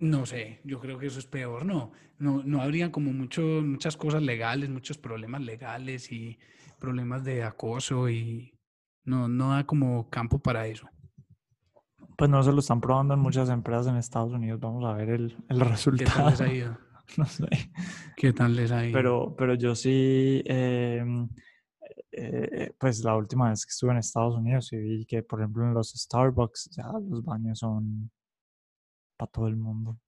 No 0.00 0.24
sé, 0.24 0.60
yo 0.64 0.80
creo 0.80 0.98
que 0.98 1.06
eso 1.06 1.18
es 1.18 1.26
peor, 1.26 1.66
no. 1.66 1.92
No, 2.18 2.42
no 2.42 2.62
habría 2.62 2.90
como 2.90 3.12
mucho, 3.12 3.42
muchas 3.42 3.96
cosas 3.96 4.22
legales, 4.22 4.70
muchos 4.70 4.96
problemas 4.96 5.42
legales 5.42 6.10
y 6.10 6.38
problemas 6.78 7.22
de 7.22 7.42
acoso 7.44 8.08
y 8.08 8.58
no, 9.04 9.28
no 9.28 9.50
da 9.50 9.64
como 9.66 10.08
campo 10.08 10.38
para 10.38 10.66
eso. 10.66 10.88
Pues 12.16 12.30
no 12.30 12.42
se 12.42 12.52
lo 12.52 12.60
están 12.60 12.80
probando 12.80 13.14
en 13.14 13.20
muchas 13.20 13.50
empresas 13.50 13.88
en 13.88 13.96
Estados 13.96 14.32
Unidos. 14.32 14.58
Vamos 14.60 14.84
a 14.84 14.94
ver 14.94 15.10
el, 15.10 15.36
el 15.48 15.58
¿Qué 15.58 15.58
tal 15.58 15.68
resultado. 15.68 16.30
les 16.30 16.40
ha 16.40 16.52
ido? 16.52 16.78
No 17.16 17.24
sé. 17.26 17.48
¿Qué 18.16 18.32
tal 18.32 18.54
les 18.54 18.70
ha 18.70 18.84
ido? 18.84 18.92
Pero, 18.92 19.34
pero 19.36 19.54
yo 19.54 19.74
sí, 19.74 20.44
em, 20.44 21.28
eh, 22.12 22.72
pues 22.78 23.02
la 23.02 23.16
última 23.16 23.50
vez 23.50 23.66
que 23.66 23.70
estuve 23.70 23.90
en 23.90 23.98
Estados 23.98 24.36
Unidos 24.36 24.68
sí 24.68 24.76
vi 24.76 25.04
que, 25.06 25.24
por 25.24 25.40
ejemplo, 25.40 25.64
en 25.64 25.74
los 25.74 25.90
Starbucks 25.90 26.70
ya 26.70 26.86
los 27.08 27.24
baños 27.24 27.58
son 27.58 28.12
para 29.20 29.30
todo 29.32 29.48
el 29.48 29.56
mundo. 29.56 29.98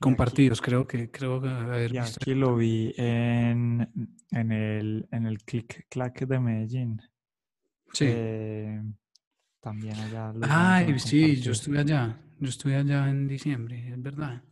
Compartidos, 0.00 0.60
creo 0.60 0.86
que, 0.86 1.10
creo 1.10 1.40
que 1.40 1.48
haber 1.48 1.92
Y 1.94 1.98
visto. 1.98 2.18
aquí 2.20 2.34
lo 2.34 2.56
vi 2.56 2.92
en, 2.96 3.88
en 4.30 4.52
el, 4.52 5.08
en 5.10 5.26
el 5.26 5.38
Click 5.44 5.86
Clack 5.88 6.26
de 6.26 6.38
Medellín. 6.40 7.00
Sí. 7.92 8.04
Eh, 8.08 8.82
también 9.60 9.94
allá. 9.96 10.32
Ay, 10.42 10.98
sí, 10.98 11.36
yo 11.40 11.52
estuve 11.52 11.78
allá. 11.80 12.20
Yo 12.38 12.48
estuve 12.48 12.76
allá 12.76 13.08
en 13.08 13.26
diciembre, 13.28 13.88
es 13.92 14.02
verdad. 14.02 14.42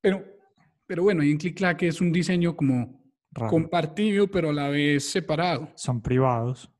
Pero, 0.00 0.24
pero 0.86 1.02
bueno, 1.04 1.22
y 1.22 1.30
en 1.30 1.38
Click 1.38 1.56
Clack 1.56 1.82
es 1.84 2.00
un 2.00 2.12
diseño 2.12 2.56
como 2.56 3.00
Raro. 3.32 3.50
compartido, 3.50 4.28
pero 4.28 4.50
a 4.50 4.52
la 4.52 4.68
vez 4.68 5.08
separado. 5.10 5.70
Son 5.76 6.00
privados. 6.00 6.70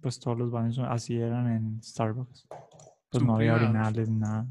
Pues 0.00 0.18
todos 0.18 0.38
los 0.38 0.50
baños 0.50 0.78
así 0.88 1.16
eran 1.16 1.46
en 1.52 1.82
Starbucks. 1.82 2.46
Pues 2.48 3.20
Son 3.20 3.26
no 3.26 3.34
había 3.36 3.54
privados. 3.56 3.68
orinales, 3.68 4.08
nada. 4.10 4.46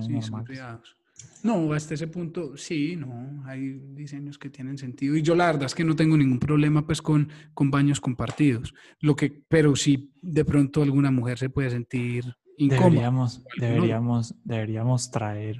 Sí, 0.00 0.22
son 0.22 0.44
privados. 0.44 0.96
No, 1.42 1.72
hasta 1.72 1.94
ese 1.94 2.06
punto, 2.06 2.56
sí, 2.56 2.96
no, 2.96 3.44
hay 3.46 3.78
diseños 3.94 4.38
que 4.38 4.48
tienen 4.48 4.78
sentido. 4.78 5.16
Y 5.16 5.22
yo 5.22 5.34
la 5.34 5.46
verdad 5.46 5.64
es 5.64 5.74
que 5.74 5.84
no 5.84 5.96
tengo 5.96 6.16
ningún 6.16 6.38
problema 6.38 6.86
pues 6.86 7.02
con, 7.02 7.28
con 7.52 7.70
baños 7.70 8.00
compartidos. 8.00 8.74
Lo 9.00 9.16
que, 9.16 9.42
pero 9.48 9.74
sí, 9.74 10.12
de 10.20 10.44
pronto 10.44 10.82
alguna 10.82 11.10
mujer 11.10 11.38
se 11.38 11.50
puede 11.50 11.70
sentir 11.70 12.24
incómoda. 12.56 12.90
Deberíamos, 12.90 13.44
deberíamos, 13.58 14.34
deberíamos 14.44 15.10
traer 15.10 15.58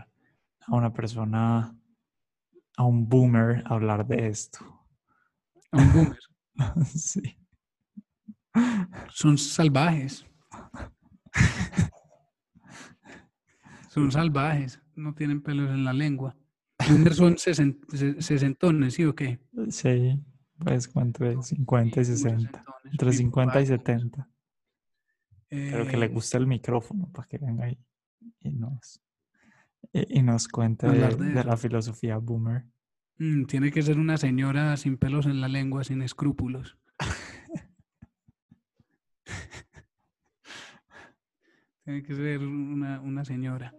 a 0.66 0.74
una 0.74 0.92
persona, 0.92 1.76
a 2.76 2.84
un 2.84 3.08
boomer, 3.08 3.62
a 3.66 3.74
hablar 3.74 4.06
de 4.06 4.28
esto. 4.28 4.60
A 5.72 5.78
un 5.78 5.92
boomer. 5.92 6.18
sí. 6.94 7.36
Son 9.10 9.36
salvajes. 9.36 10.24
Son 13.92 14.10
salvajes, 14.10 14.80
no 14.96 15.14
tienen 15.14 15.42
pelos 15.42 15.68
en 15.70 15.84
la 15.84 15.92
lengua. 15.92 16.34
Son 17.12 17.36
sesen- 17.36 17.78
se- 17.90 18.22
sesentones, 18.22 18.94
¿sí 18.94 19.04
o 19.04 19.14
qué? 19.14 19.38
Sí, 19.68 20.18
pues 20.58 20.88
cuánto 20.88 21.26
es, 21.26 21.48
50 21.48 22.00
y 22.00 22.04
Muy 22.04 22.14
60. 22.16 22.40
sesentones, 22.40 22.90
Entre 22.92 23.06
muy 23.08 23.16
50 23.16 23.60
y 23.60 23.64
borrachos. 23.64 23.84
70. 23.84 24.28
Pero 25.50 25.86
que 25.86 25.98
le 25.98 26.06
Eh, 26.06 26.08
guste 26.08 26.38
el 26.38 26.46
micrófono 26.46 27.10
para 27.12 27.28
que 27.28 27.36
venga 27.36 27.66
ahí 27.66 27.78
y 28.40 28.50
nos, 28.52 29.02
y, 29.92 30.20
y 30.20 30.22
nos 30.22 30.48
cuente 30.48 30.86
de, 30.86 31.44
la 31.44 31.56
filosofía 31.58 32.16
boomer. 32.16 32.64
Mm, 33.18 33.44
tiene 33.44 33.70
que 33.70 33.82
ser 33.82 33.98
una 33.98 34.16
señora 34.16 34.74
sin 34.78 34.96
pelos 34.96 35.26
en 35.26 35.42
la 35.42 35.48
lengua, 35.48 35.84
sin 35.84 36.00
escrúpulos. 36.00 36.78
tiene 41.84 42.02
que 42.02 42.14
ser 42.14 42.38
una, 42.40 43.02
una 43.02 43.24
señora. 43.26 43.74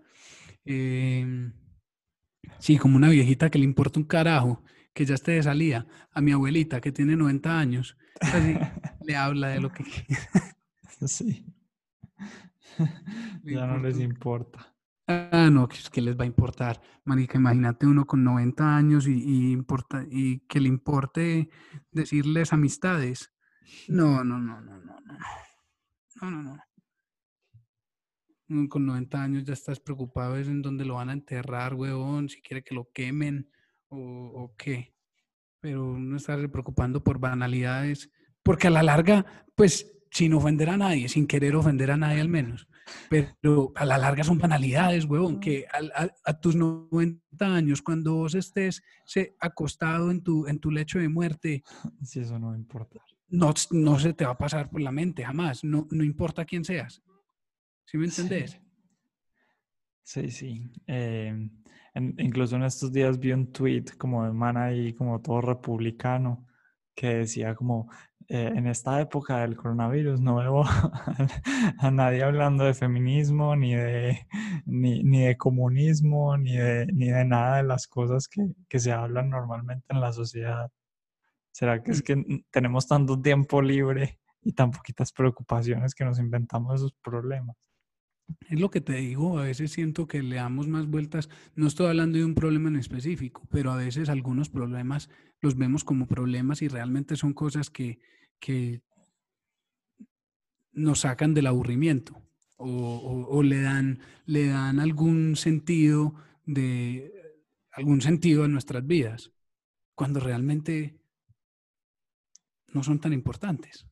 Em, 0.65 1.53
sí, 2.59 2.77
como 2.77 2.97
una 2.97 3.09
viejita 3.09 3.49
que 3.49 3.59
le 3.59 3.65
importa 3.65 3.99
un 3.99 4.05
carajo, 4.05 4.63
que 4.93 5.05
ya 5.05 5.15
esté 5.15 5.33
de 5.33 5.43
salida. 5.43 5.87
A 6.11 6.21
mi 6.21 6.31
abuelita, 6.31 6.81
que 6.81 6.91
tiene 6.91 7.15
90 7.15 7.59
años, 7.59 7.97
así, 8.21 8.55
le 9.01 9.15
habla 9.15 9.49
de 9.49 9.61
lo 9.61 9.71
que 9.71 9.83
quiere. 9.83 10.21
Sí. 11.07 11.45
Ya 13.43 13.67
no 13.67 13.77
les 13.77 13.99
importa. 13.99 14.73
Ah, 15.07 15.49
no, 15.51 15.67
que 15.67 16.01
les 16.01 16.17
va 16.17 16.23
a 16.23 16.27
importar. 16.27 16.81
Marica, 17.03 17.37
imagínate 17.37 17.85
uno 17.85 18.05
con 18.05 18.23
90 18.23 18.75
años 18.75 19.05
y, 19.07 19.21
y 19.21 19.51
importa, 19.51 20.05
y 20.09 20.39
que 20.47 20.59
le 20.61 20.69
importe 20.69 21.49
decirles 21.91 22.53
amistades. 22.53 23.31
No, 23.89 24.23
no, 24.23 24.39
no, 24.39 24.61
no, 24.61 24.79
no, 24.79 24.99
no. 25.01 25.17
No, 26.21 26.31
no, 26.31 26.43
no. 26.43 26.57
Uno 28.53 28.69
con 28.69 28.85
90 28.85 29.21
años 29.23 29.43
ya 29.43 29.53
estás 29.53 29.79
preocupado 29.79 30.37
es 30.37 30.47
en 30.47 30.61
dónde 30.61 30.85
lo 30.85 30.95
van 30.95 31.09
a 31.09 31.13
enterrar, 31.13 31.73
huevón, 31.73 32.29
si 32.29 32.39
quiere 32.41 32.63
que 32.63 32.75
lo 32.75 32.89
quemen 32.93 33.49
o, 33.89 33.97
o 33.97 34.55
qué. 34.55 34.93
Pero 35.59 35.97
no 35.97 36.17
estarse 36.17 36.47
preocupando 36.49 37.03
por 37.03 37.19
banalidades, 37.19 38.11
porque 38.43 38.67
a 38.67 38.69
la 38.69 38.83
larga, 38.83 39.25
pues, 39.55 39.89
sin 40.11 40.33
ofender 40.33 40.69
a 40.69 40.77
nadie, 40.77 41.09
sin 41.09 41.25
querer 41.25 41.55
ofender 41.55 41.89
a 41.89 41.97
nadie 41.97 42.21
al 42.21 42.29
menos, 42.29 42.67
pero 43.09 43.71
a 43.75 43.85
la 43.85 43.97
larga 43.97 44.23
son 44.23 44.37
banalidades, 44.37 45.05
huevón, 45.05 45.39
que 45.39 45.65
al- 45.71 45.91
a, 45.95 46.09
a 46.25 46.39
tus 46.39 46.55
90 46.55 47.55
años, 47.55 47.81
cuando 47.81 48.13
vos 48.15 48.35
estés 48.35 48.83
se- 49.05 49.35
acostado 49.39 50.11
en 50.11 50.21
tu, 50.21 50.45
en 50.45 50.59
tu 50.59 50.69
lecho 50.69 50.99
de 50.99 51.09
muerte, 51.09 51.63
Si 52.03 52.19
eso 52.19 52.37
no 52.37 52.53
importa. 52.55 52.99
no, 53.29 53.51
no 53.71 53.97
se 53.97 54.13
te 54.13 54.25
va 54.25 54.31
a 54.33 54.37
pasar 54.37 54.69
por 54.69 54.81
la 54.81 54.91
mente, 54.91 55.23
jamás, 55.23 55.63
no, 55.63 55.87
no 55.89 56.03
importa 56.03 56.45
quién 56.45 56.63
seas. 56.63 57.01
¿Sí 57.85 57.97
me 57.97 58.05
entendés? 58.05 58.59
Sí, 60.03 60.29
sí. 60.31 60.71
Eh, 60.87 61.27
en- 61.93 62.15
incluso 62.19 62.55
en 62.55 62.63
estos 62.63 62.91
días 62.91 63.19
vi 63.19 63.31
un 63.31 63.51
tweet 63.51 63.85
como 63.97 64.25
de 64.25 64.31
man 64.33 64.57
ahí, 64.57 64.93
como 64.93 65.21
todo 65.21 65.41
republicano, 65.41 66.45
que 66.95 67.07
decía 67.15 67.55
como, 67.55 67.89
eh, 68.27 68.51
en 68.55 68.67
esta 68.67 68.99
época 69.01 69.39
del 69.39 69.55
coronavirus 69.55 70.19
no 70.21 70.35
veo 70.37 70.63
a, 70.63 70.93
a 71.79 71.91
nadie 71.91 72.23
hablando 72.23 72.63
de 72.65 72.73
feminismo, 72.73 73.55
ni 73.55 73.75
de, 73.75 74.27
ni, 74.65 75.03
ni 75.03 75.21
de 75.25 75.37
comunismo, 75.37 76.37
ni 76.37 76.57
de, 76.57 76.85
ni 76.87 77.07
de 77.09 77.25
nada 77.25 77.57
de 77.57 77.63
las 77.63 77.87
cosas 77.87 78.27
que, 78.27 78.41
que 78.69 78.79
se 78.79 78.91
hablan 78.91 79.29
normalmente 79.29 79.85
en 79.89 80.01
la 80.01 80.11
sociedad. 80.13 80.71
¿Será 81.51 81.83
que 81.83 81.91
es 81.91 82.03
que 82.03 82.13
n- 82.13 82.45
tenemos 82.51 82.87
tanto 82.87 83.21
tiempo 83.21 83.61
libre 83.61 84.19
y 84.43 84.53
tan 84.53 84.71
poquitas 84.71 85.11
preocupaciones 85.13 85.95
que 85.95 86.05
nos 86.05 86.19
inventamos 86.19 86.75
esos 86.75 86.93
problemas? 87.03 87.57
Es 88.49 88.59
lo 88.59 88.69
que 88.69 88.81
te 88.81 88.93
digo, 88.93 89.39
a 89.39 89.43
veces 89.43 89.71
siento 89.71 90.07
que 90.07 90.23
le 90.23 90.37
damos 90.37 90.67
más 90.67 90.87
vueltas. 90.87 91.29
No 91.55 91.67
estoy 91.67 91.87
hablando 91.87 92.17
de 92.17 92.25
un 92.25 92.35
problema 92.35 92.69
en 92.69 92.77
específico, 92.77 93.47
pero 93.51 93.71
a 93.71 93.77
veces 93.77 94.09
algunos 94.09 94.49
problemas 94.49 95.09
los 95.41 95.57
vemos 95.57 95.83
como 95.83 96.07
problemas 96.07 96.61
y 96.61 96.67
realmente 96.67 97.15
son 97.15 97.33
cosas 97.33 97.69
que, 97.69 97.99
que 98.39 98.81
nos 100.71 101.01
sacan 101.01 101.33
del 101.33 101.47
aburrimiento 101.47 102.21
o, 102.57 103.43
le 103.43 103.61
dan, 103.61 103.99
le 104.25 104.47
dan 104.47 104.79
algún 104.79 105.35
sentido 105.35 106.15
de 106.45 107.11
algún 107.71 108.01
sentido 108.01 108.43
a 108.43 108.47
nuestras 108.47 108.85
vidas, 108.85 109.31
cuando 109.95 110.19
realmente 110.19 110.99
no 112.67 112.83
son 112.83 112.99
tan 112.99 113.13
importantes. 113.13 113.87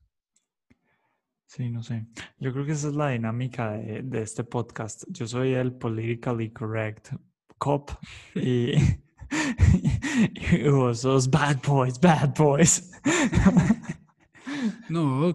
Sí, 1.54 1.68
no 1.68 1.82
sé. 1.82 2.06
Yo 2.38 2.50
creo 2.50 2.64
que 2.64 2.72
esa 2.72 2.88
es 2.88 2.94
la 2.94 3.10
dinámica 3.10 3.72
de, 3.72 4.00
de 4.02 4.22
este 4.22 4.42
podcast. 4.42 5.04
Yo 5.08 5.26
soy 5.26 5.52
el 5.52 5.74
politically 5.74 6.50
correct 6.50 7.10
cop 7.58 7.90
y, 8.34 8.72
y 10.34 10.68
vos 10.70 11.28
bad 11.30 11.58
boys, 11.62 12.00
bad 12.00 12.34
boys. 12.34 12.90
No, 14.88 15.34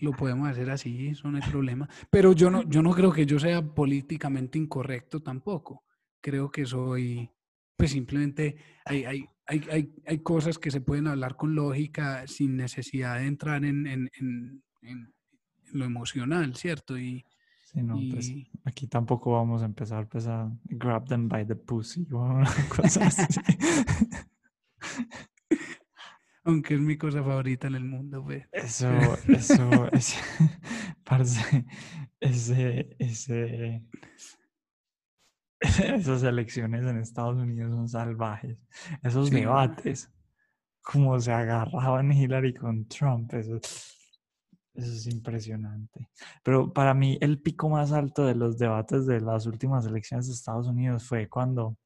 lo 0.00 0.12
podemos 0.12 0.48
hacer 0.50 0.68
así, 0.68 1.08
eso 1.08 1.30
no 1.30 1.38
hay 1.38 1.50
problema. 1.50 1.88
Pero 2.10 2.32
yo 2.34 2.50
no, 2.50 2.68
yo 2.68 2.82
no 2.82 2.92
creo 2.92 3.10
que 3.10 3.24
yo 3.24 3.38
sea 3.38 3.62
políticamente 3.62 4.58
incorrecto 4.58 5.22
tampoco. 5.22 5.84
Creo 6.20 6.50
que 6.50 6.66
soy, 6.66 7.30
pues 7.74 7.92
simplemente 7.92 8.56
hay, 8.84 9.04
hay, 9.04 9.24
hay, 9.46 9.64
hay, 9.70 9.94
hay 10.06 10.18
cosas 10.18 10.58
que 10.58 10.70
se 10.70 10.82
pueden 10.82 11.06
hablar 11.06 11.36
con 11.36 11.54
lógica 11.54 12.26
sin 12.26 12.56
necesidad 12.56 13.18
de 13.18 13.26
entrar 13.28 13.64
en, 13.64 13.86
en, 13.86 14.10
en, 14.20 14.63
en- 14.84 15.12
lo 15.72 15.84
emocional, 15.84 16.54
¿cierto? 16.56 16.96
Y, 16.98 17.24
Sí, 17.64 17.82
no, 17.82 17.98
pues 18.10 18.30
aquí 18.64 18.86
tampoco 18.86 19.32
vamos 19.32 19.62
a 19.62 19.64
empezar 19.64 20.06
pues, 20.08 20.28
a 20.28 20.48
grab 20.64 21.08
them 21.08 21.28
by 21.28 21.44
the 21.44 21.56
pussy 21.56 22.06
o 22.12 22.18
una 22.22 22.48
cosa 22.68 23.06
así. 23.06 23.24
aunque 26.44 26.74
es 26.74 26.80
mi 26.80 26.96
cosa 26.96 27.22
favorita 27.22 27.66
en 27.66 27.74
el 27.74 27.84
mundo, 27.84 28.22
pues. 28.22 28.46
Eso, 28.52 28.88
eso, 29.28 29.88
ese, 29.92 30.16
parce, 31.02 31.64
ese, 32.20 32.94
ese, 32.98 33.82
esas 35.60 36.22
elecciones 36.22 36.84
en 36.84 36.98
Estados 36.98 37.38
Unidos 37.38 37.72
son 37.72 37.88
salvajes. 37.88 38.58
Esos 39.02 39.30
Sí. 39.30 39.36
debates, 39.36 40.10
como 40.82 41.18
se 41.18 41.32
agarraban 41.32 42.12
Hillary 42.12 42.54
con 42.54 42.86
Trump, 42.86 43.32
eso, 43.34 43.58
Eso 44.74 44.92
es 44.92 45.06
impresionante. 45.06 46.08
Pero 46.42 46.72
para 46.72 46.94
mí 46.94 47.16
el 47.20 47.40
pico 47.40 47.68
más 47.68 47.92
alto 47.92 48.26
de 48.26 48.34
los 48.34 48.58
debates 48.58 49.06
de 49.06 49.20
las 49.20 49.46
últimas 49.46 49.86
elecciones 49.86 50.26
de 50.26 50.34
Estados 50.34 50.66
Unidos 50.66 51.04
fue 51.04 51.28
cuando, 51.28 51.76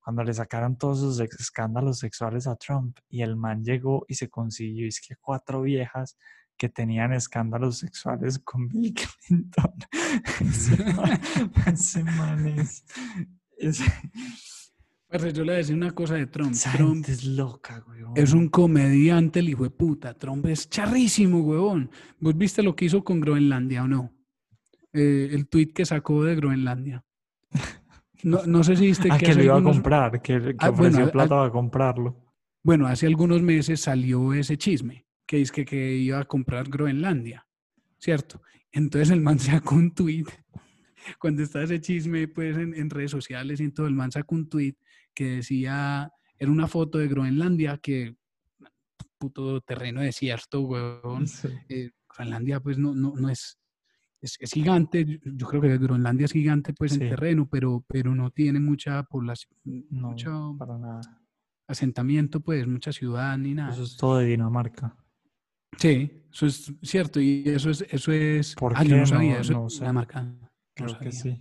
cuando 0.00 0.22
le 0.22 0.34
sacaron 0.34 0.76
todos 0.76 1.00
sus 1.00 1.20
escándalos 1.20 1.98
sexuales 1.98 2.46
a 2.46 2.56
Trump 2.56 2.98
y 3.08 3.22
el 3.22 3.36
man 3.36 3.64
llegó 3.64 4.04
y 4.08 4.14
se 4.14 4.28
consiguió 4.28 4.86
es 4.86 5.00
que 5.00 5.16
cuatro 5.16 5.62
viejas 5.62 6.18
que 6.56 6.68
tenían 6.68 7.12
escándalos 7.12 7.78
sexuales 7.78 8.38
con 8.38 8.68
Bill 8.68 8.94
Clinton. 8.94 9.72
Ese 10.40 10.84
man, 10.84 11.20
ese 11.66 12.04
man 12.04 12.46
es... 12.48 12.84
Yo 15.14 15.28
le 15.30 15.42
voy 15.44 15.50
a 15.54 15.56
decir 15.58 15.76
una 15.76 15.92
cosa 15.92 16.14
de 16.14 16.26
Trump. 16.26 16.52
esa 16.52 16.72
Trump 16.72 16.94
gente 16.94 17.12
es 17.12 17.24
loca, 17.24 17.84
es 18.16 18.32
un 18.32 18.48
comediante, 18.48 19.38
el 19.38 19.48
hijo 19.48 19.62
de 19.62 19.70
puta. 19.70 20.14
Trump 20.14 20.44
es 20.46 20.68
charrísimo, 20.68 21.40
huevón. 21.40 21.88
¿Vos 22.18 22.36
viste 22.36 22.62
lo 22.64 22.74
que 22.74 22.86
hizo 22.86 23.04
con 23.04 23.20
Groenlandia 23.20 23.84
o 23.84 23.88
no? 23.88 24.12
Eh, 24.92 25.28
el 25.32 25.46
tweet 25.48 25.68
que 25.72 25.84
sacó 25.84 26.24
de 26.24 26.34
Groenlandia. 26.36 27.04
No, 28.22 28.46
no 28.46 28.64
sé 28.64 28.74
si 28.74 28.86
viste 28.86 29.08
Ah, 29.10 29.18
que 29.18 29.26
que 29.26 29.34
lo 29.34 29.42
iba 29.42 29.58
a 29.58 29.62
comprar, 29.62 30.22
que, 30.22 30.40
que 30.40 30.54
Ah, 30.58 30.70
ofreció 30.70 30.92
bueno, 30.92 31.04
al- 31.04 31.10
plata 31.12 31.28
para 31.36 31.50
comprarlo. 31.50 32.24
Bueno, 32.62 32.86
hace 32.86 33.06
algunos 33.06 33.42
meses 33.42 33.80
salió 33.82 34.32
ese 34.32 34.56
chisme, 34.56 35.04
que 35.26 35.42
es 35.42 35.52
que, 35.52 35.66
que 35.66 35.94
iba 35.98 36.20
a 36.20 36.24
comprar 36.24 36.70
Groenlandia, 36.70 37.46
¿cierto? 37.98 38.40
Entonces 38.72 39.10
el 39.10 39.20
man 39.20 39.38
sacó 39.40 39.74
un 39.74 39.90
tweet, 39.94 40.24
cuando 41.18 41.42
está 41.42 41.62
ese 41.64 41.82
chisme 41.82 42.26
pues 42.26 42.56
en, 42.56 42.72
en 42.72 42.88
redes 42.88 43.10
sociales 43.10 43.60
y 43.60 43.64
en 43.64 43.74
todo, 43.74 43.86
el 43.88 43.94
man 43.94 44.10
sacó 44.10 44.36
un 44.36 44.48
tweet 44.48 44.74
que 45.14 45.36
decía, 45.36 46.10
era 46.38 46.50
una 46.50 46.66
foto 46.66 46.98
de 46.98 47.08
Groenlandia 47.08 47.78
que, 47.78 48.16
puto 49.18 49.60
terreno 49.60 50.00
desierto, 50.00 50.60
huevón. 50.62 51.26
Sí. 51.26 51.48
Eh, 51.68 51.90
Groenlandia 52.08 52.60
pues 52.60 52.78
no, 52.78 52.94
no, 52.94 53.14
no 53.16 53.28
es, 53.28 53.58
es, 54.20 54.36
es 54.40 54.52
gigante, 54.52 55.04
yo- 55.04 55.18
yo 55.24 55.46
creo 55.48 55.60
que 55.62 55.78
Groenlandia 55.78 56.26
es 56.26 56.32
gigante 56.32 56.72
pues 56.74 56.92
en 56.92 57.08
terreno, 57.10 57.48
pero, 57.50 57.84
pero 57.88 58.14
no 58.14 58.30
tiene 58.30 58.60
mucha 58.60 59.02
población, 59.04 59.52
No, 59.90 60.10
mucho 60.10 60.54
para 60.58 60.78
nada. 60.78 61.00
asentamiento 61.66 62.40
pues, 62.40 62.66
mucha 62.66 62.92
ciudad 62.92 63.36
ni 63.38 63.54
nada. 63.54 63.72
Eso 63.72 63.84
es 63.84 63.96
todo 63.96 64.18
de 64.18 64.26
Dinamarca. 64.26 64.96
Sí, 65.78 66.22
eso 66.32 66.46
es 66.46 66.72
cierto 66.82 67.20
y 67.20 67.42
eso 67.46 67.68
es, 67.70 67.82
eso 67.90 68.12
es. 68.12 68.54
¿Por 68.54 68.74
ah, 68.76 68.84
yo 68.84 68.90
qué? 68.90 68.96
no 69.00 69.06
sabía, 69.06 69.34
No- 69.34 69.40
eso 69.40 69.52
no 69.54 69.66
es. 69.66 69.74
Dinamarca. 69.80 70.34
Creo 70.74 70.98
que 70.98 71.10
sí. 71.12 71.40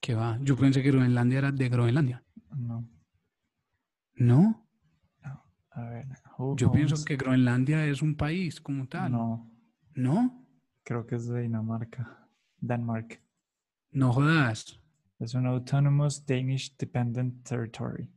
¿Qué 0.00 0.14
va? 0.14 0.38
Yo 0.42 0.56
pensé 0.56 0.82
que 0.82 0.90
Groenlandia 0.90 1.38
era 1.38 1.52
de 1.52 1.68
Groenlandia. 1.68 2.24
No. 2.56 2.88
¿No? 4.14 4.64
A 5.70 5.82
ver. 5.90 6.06
who 6.38 6.56
Yo 6.56 6.72
pienso 6.72 7.04
que 7.04 7.16
Groenlandia 7.16 7.86
es 7.86 8.02
un 8.02 8.16
país 8.16 8.60
como 8.60 8.88
tal. 8.88 9.12
No, 9.12 9.50
¿No? 9.94 10.44
creo 10.82 11.06
que 11.06 11.14
es 11.16 11.28
de 11.28 11.42
Dinamarca. 11.42 12.28
Denmark. 12.60 13.22
No 13.92 14.12
jodas. 14.12 14.80
Es 15.20 15.34
un 15.34 15.46
autonomous 15.46 16.24
Danish 16.26 16.76
dependent 16.76 17.46
territory, 17.46 18.08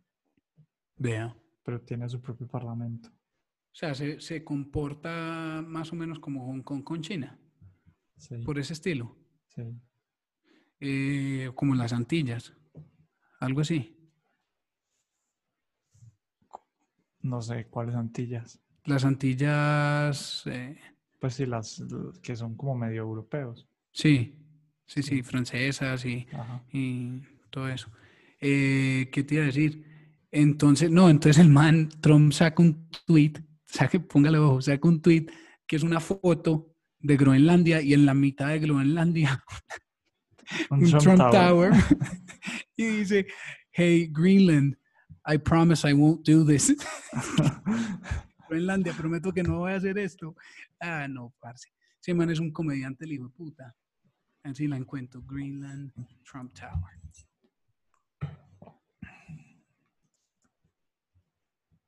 Vea. 0.98 1.36
pero 1.64 1.82
tiene 1.82 2.08
su 2.10 2.22
propio 2.22 2.48
parlamento. 2.48 3.10
O 3.10 3.74
sea, 3.74 3.94
se, 3.96 4.20
se 4.20 4.44
comporta 4.44 5.64
más 5.66 5.92
o 5.92 5.96
menos 5.96 6.20
como 6.20 6.46
Hong 6.46 6.62
Kong 6.62 6.84
con 6.84 7.02
China, 7.02 7.40
Sí, 8.18 8.38
por 8.44 8.60
ese 8.60 8.74
estilo. 8.74 9.18
sí. 9.50 9.64
Eh, 10.80 11.52
como 11.56 11.76
las 11.76 11.94
Antillas. 11.94 12.54
Algo 13.40 13.62
así. 13.62 13.96
No 17.24 17.42
sé 17.42 17.66
cuáles 17.68 17.96
Antillas. 17.96 18.60
Las 18.86 19.06
Antillas. 19.06 20.44
eh, 20.48 20.78
Pues 21.20 21.36
sí, 21.36 21.46
las 21.46 21.84
que 22.22 22.36
son 22.36 22.56
como 22.56 22.76
medio 22.76 23.02
europeos. 23.02 23.68
sí, 23.92 24.36
sí, 24.86 25.04
sí, 25.04 25.24
francesas 25.24 26.06
y. 26.06 26.28
Y 26.72 27.22
todo 27.50 27.68
eso. 27.70 27.90
Eh, 28.40 29.10
¿Qué 29.12 29.24
te 29.24 29.36
iba 29.36 29.44
a 29.44 29.48
decir? 29.48 29.86
Entonces, 30.32 30.90
no, 30.90 31.10
entonces 31.10 31.40
el 31.42 31.50
man, 31.50 31.90
Trump 32.00 32.32
saca 32.32 32.64
un 32.64 32.88
tweet, 33.06 33.34
saque, 33.66 34.00
póngale 34.00 34.38
ojo, 34.38 34.62
saca 34.62 34.88
un 34.88 35.02
tweet 35.02 35.28
que 35.68 35.76
es 35.76 35.84
una 35.84 36.00
foto 36.00 36.74
de 37.00 37.18
Groenlandia 37.18 37.82
y 37.82 37.94
en 37.94 38.06
la 38.06 38.14
mitad 38.14 38.48
de 38.48 38.60
Groenlandia 38.60 39.44
un 40.70 40.84
Trump, 40.90 41.18
Tower. 41.32 41.72
y 42.76 42.86
dice, 42.86 43.28
hey, 43.72 44.10
Greenland, 44.12 44.78
I 45.26 45.38
promise 45.38 45.86
I 45.86 45.94
won't 45.94 46.24
do 46.24 46.44
this. 46.44 46.72
Groenlandia, 48.50 48.94
prometo 48.94 49.32
que 49.32 49.44
no 49.44 49.60
voy 49.60 49.74
a 49.74 49.76
hacer 49.76 49.98
esto. 49.98 50.36
Ah, 50.80 51.08
no, 51.08 51.34
parce. 51.40 51.68
Ese 52.02 52.14
man 52.14 52.30
es 52.32 52.40
un 52.40 52.52
comediante, 52.52 53.06
el 53.06 53.14
hijo 53.14 53.26
de 53.26 53.30
puta. 53.30 53.76
Así 54.44 54.68
la 54.68 54.76
encuentro. 54.76 55.22
Greenland 55.22 55.92
Trump 56.24 56.52
Tower. 56.54 57.00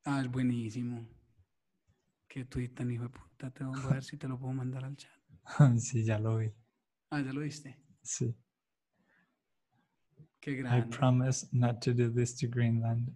Ah, 0.04 0.20
es 0.20 0.30
buenísimo. 0.30 1.08
Qué 2.28 2.44
tweet 2.44 2.68
tan 2.74 2.90
hijo 2.90 3.04
de 3.04 3.08
puta. 3.08 3.50
Te 3.50 3.64
voy 3.64 3.80
a 3.80 3.86
ver 3.88 4.04
si 4.04 4.16
te 4.16 4.28
lo 4.28 4.38
puedo 4.38 4.52
mandar 4.52 4.84
al 4.84 4.96
chat. 4.96 5.10
sí, 5.78 6.04
ya 6.04 6.18
lo 6.18 6.38
vi. 6.38 6.52
Ah, 7.10 7.20
ya 7.20 7.32
lo 7.32 7.40
viste. 7.40 7.76
Sí. 8.02 8.36
Qué 10.40 10.52
I 10.52 10.56
grande. 10.56 10.96
promise 10.96 11.48
not 11.52 11.80
to 11.80 11.92
do 11.92 12.10
this 12.10 12.36
to 12.36 12.46
Greenland. 12.46 13.10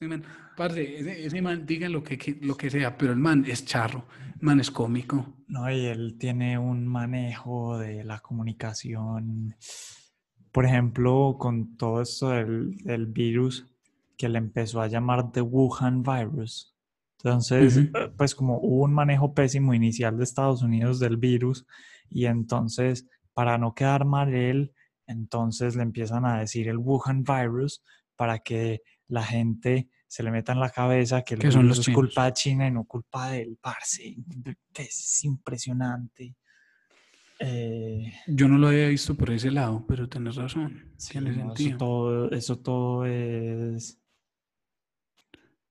Man. 0.00 0.24
Parce, 0.56 0.98
ese, 0.98 1.26
ese 1.26 1.40
man, 1.42 1.64
digan 1.64 1.92
lo 1.92 2.02
que, 2.02 2.18
que- 2.18 2.38
lo 2.42 2.56
que 2.56 2.70
sea, 2.70 2.96
pero 2.98 3.12
el 3.12 3.18
man 3.18 3.44
es 3.46 3.64
charro. 3.64 4.04
El 4.40 4.42
man 4.46 4.58
es 4.60 4.70
cómico. 4.70 5.36
No, 5.46 5.70
y 5.70 5.86
él 5.86 6.16
tiene 6.18 6.58
un 6.58 6.86
manejo 6.88 7.78
de 7.78 8.02
la 8.04 8.18
comunicación. 8.18 9.54
Por 10.50 10.64
ejemplo, 10.64 11.36
con 11.38 11.76
todo 11.76 12.02
esto 12.02 12.30
del, 12.30 12.76
del 12.78 13.06
virus 13.06 13.66
que 14.18 14.28
le 14.28 14.38
empezó 14.38 14.80
a 14.80 14.88
llamar 14.88 15.30
The 15.30 15.40
Wuhan 15.42 16.02
Virus. 16.02 16.74
Entonces, 17.18 17.76
Ujú. 17.76 17.96
eh, 17.96 18.12
pues 18.16 18.34
como 18.34 18.58
hubo 18.58 18.82
un 18.84 18.92
manejo 18.92 19.32
pésimo 19.34 19.72
inicial 19.72 20.16
de 20.18 20.24
Estados 20.24 20.62
Unidos 20.62 20.98
del 20.98 21.16
virus 21.16 21.64
y 22.10 22.26
entonces, 22.26 23.08
para 23.32 23.56
no 23.56 23.74
quedar 23.74 24.04
mal 24.04 24.34
él, 24.34 24.72
entonces 25.06 25.76
le 25.76 25.82
empiezan 25.82 26.24
a 26.24 26.38
decir 26.40 26.68
el 26.68 26.78
Wuhan 26.78 27.24
Virus 27.24 27.82
para 28.16 28.38
que 28.38 28.82
la 29.08 29.22
gente 29.24 29.88
se 30.06 30.22
le 30.22 30.30
meta 30.30 30.52
en 30.52 30.60
la 30.60 30.70
cabeza 30.70 31.22
que 31.22 31.34
el 31.34 31.52
son 31.52 31.68
los 31.68 31.78
es 31.78 31.84
chinos. 31.86 31.96
culpa 32.00 32.26
de 32.26 32.32
China 32.34 32.66
y 32.66 32.70
no 32.70 32.84
culpa 32.84 33.30
del 33.30 33.56
parce. 33.60 34.16
Es 34.74 35.24
impresionante. 35.24 36.36
Eh, 37.38 38.12
Yo 38.28 38.46
no 38.46 38.56
lo 38.58 38.68
había 38.68 38.88
visto 38.88 39.16
por 39.16 39.30
ese 39.30 39.50
lado, 39.50 39.84
pero 39.88 40.08
tienes 40.08 40.36
razón. 40.36 40.92
sí, 40.96 41.12
Tiene 41.12 41.36
no, 41.36 41.54
eso 41.54 41.76
todo, 41.76 42.30
eso 42.30 42.58
todo 42.58 43.04
es, 43.06 43.98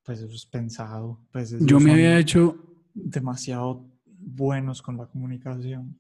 pues 0.04 0.20
eso 0.20 0.34
es 0.36 0.46
pensado. 0.48 1.24
Pues 1.32 1.56
Yo 1.66 1.80
me 1.80 1.94
había 1.94 2.18
hecho, 2.20 2.58
demasiado 2.94 3.88
buenos 4.06 4.82
con 4.82 4.98
la 4.98 5.06
comunicación. 5.06 5.98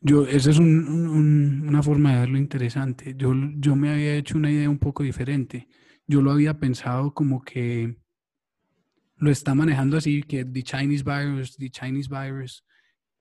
Yo, 0.00 0.26
esa 0.26 0.50
es 0.50 0.58
un- 0.58 0.86
un- 0.88 1.08
un- 1.08 1.68
una 1.68 1.82
forma 1.82 2.12
de 2.14 2.20
verlo 2.20 2.38
interesante. 2.38 3.14
Yo, 3.16 3.32
yo 3.56 3.76
me 3.76 3.90
había 3.90 4.16
hecho 4.16 4.38
una 4.38 4.50
idea 4.50 4.70
un 4.70 4.78
poco 4.78 5.02
diferente. 5.02 5.68
Yo 6.06 6.22
lo 6.22 6.30
había 6.30 6.58
pensado 6.58 7.12
como 7.14 7.42
que 7.42 7.96
lo 9.16 9.30
está 9.30 9.54
manejando 9.54 9.96
así, 9.96 10.22
que 10.22 10.44
the 10.44 10.62
Chinese 10.62 11.02
virus, 11.04 11.56
the 11.56 11.70
Chinese 11.70 12.08
virus, 12.08 12.64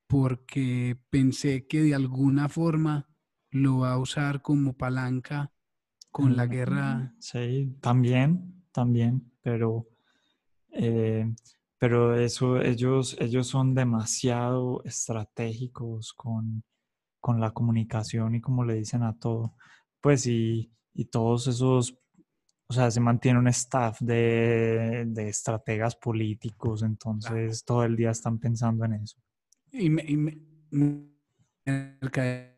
porque 0.07 0.97
pensé 1.09 1.65
que 1.67 1.81
de 1.81 1.95
alguna 1.95 2.47
forma 2.49 3.09
lo 3.49 3.79
va 3.79 3.93
a 3.93 3.99
usar 3.99 4.41
como 4.41 4.77
palanca 4.77 5.51
con 6.11 6.35
la 6.35 6.45
guerra. 6.45 7.13
Sí, 7.19 7.75
también, 7.81 8.63
también, 8.71 9.31
pero, 9.41 9.87
eh, 10.71 11.33
pero 11.79 12.15
eso, 12.19 12.59
ellos, 12.61 13.15
ellos 13.19 13.47
son 13.47 13.73
demasiado 13.75 14.83
estratégicos 14.85 16.13
con, 16.13 16.63
con 17.19 17.39
la 17.39 17.51
comunicación 17.51 18.35
y 18.35 18.41
como 18.41 18.63
le 18.65 18.75
dicen 18.75 19.03
a 19.03 19.17
todo. 19.17 19.55
Pues 20.01 20.25
y, 20.27 20.71
y 20.93 21.05
todos 21.05 21.47
esos, 21.47 21.97
o 22.69 22.73
sea, 22.73 22.89
se 22.91 22.99
mantiene 22.99 23.39
un 23.39 23.47
staff 23.49 23.99
de, 24.01 25.05
de 25.07 25.29
estrategas 25.29 25.95
políticos, 25.95 26.83
entonces 26.83 27.63
todo 27.63 27.83
el 27.83 27.95
día 27.95 28.11
están 28.11 28.39
pensando 28.39 28.85
en 28.85 28.93
eso. 28.93 29.19
Y, 29.71 29.89
me- 29.89 30.05
y 30.07 30.17
me- 30.17 30.37
mercaderistas, 31.65 32.57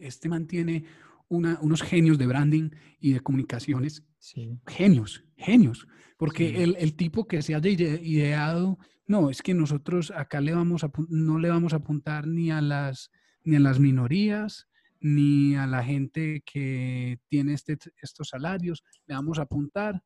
Este 0.00 0.28
mantiene 0.28 0.84
una, 1.28 1.58
unos 1.60 1.82
genios 1.82 2.18
de 2.18 2.26
branding 2.26 2.70
y 3.00 3.12
de 3.12 3.20
comunicaciones. 3.20 4.02
Sí, 4.24 4.58
Genios, 4.66 5.22
genios. 5.36 5.86
Porque 6.16 6.48
Sí. 6.48 6.62
el, 6.62 6.76
el 6.78 6.96
tipo 6.96 7.26
que 7.26 7.42
se 7.42 7.54
haya 7.54 7.68
ide- 7.70 8.00
ideado, 8.02 8.78
no, 9.06 9.28
es 9.28 9.42
que 9.42 9.52
nosotros 9.52 10.10
acá 10.16 10.40
le 10.40 10.54
vamos 10.54 10.82
a, 10.82 10.90
no 11.10 11.38
le 11.38 11.50
vamos 11.50 11.74
a 11.74 11.76
apuntar 11.76 12.26
ni 12.26 12.50
a 12.50 12.62
las, 12.62 13.10
ni 13.42 13.56
a 13.56 13.60
las 13.60 13.78
minorías, 13.78 14.66
ni 14.98 15.56
a 15.56 15.66
la 15.66 15.84
gente 15.84 16.42
que 16.50 17.18
tiene 17.28 17.52
este, 17.52 17.76
estos 18.00 18.28
salarios, 18.30 18.82
le 19.06 19.14
vamos 19.14 19.38
a 19.38 19.42
apuntar 19.42 20.02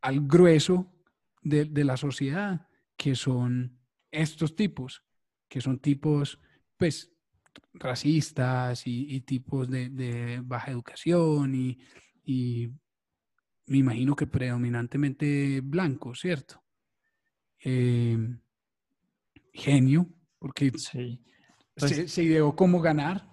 al 0.00 0.26
grueso 0.26 0.92
de, 1.42 1.64
de 1.64 1.84
la 1.84 1.96
sociedad, 1.96 2.66
que 2.96 3.14
son 3.14 3.78
estos 4.10 4.56
tipos, 4.56 5.04
que 5.48 5.60
son 5.60 5.78
tipos, 5.78 6.40
pues, 6.76 7.12
racistas 7.74 8.84
y, 8.88 9.14
y 9.14 9.20
tipos 9.20 9.70
de, 9.70 9.90
de 9.90 10.40
baja 10.42 10.72
educación 10.72 11.54
y, 11.54 11.78
y 12.30 12.68
me 13.68 13.78
imagino 13.78 14.14
que 14.14 14.26
predominantemente 14.26 15.62
blancos, 15.62 16.20
¿cierto? 16.20 16.62
Eh, 17.64 18.18
genio, 19.52 20.06
porque 20.38 20.70
Sí. 20.76 21.24
Pues- 21.74 21.92
se, 21.92 22.08
se 22.08 22.22
ideó 22.24 22.54
cómo 22.54 22.82
ganar. 22.82 23.26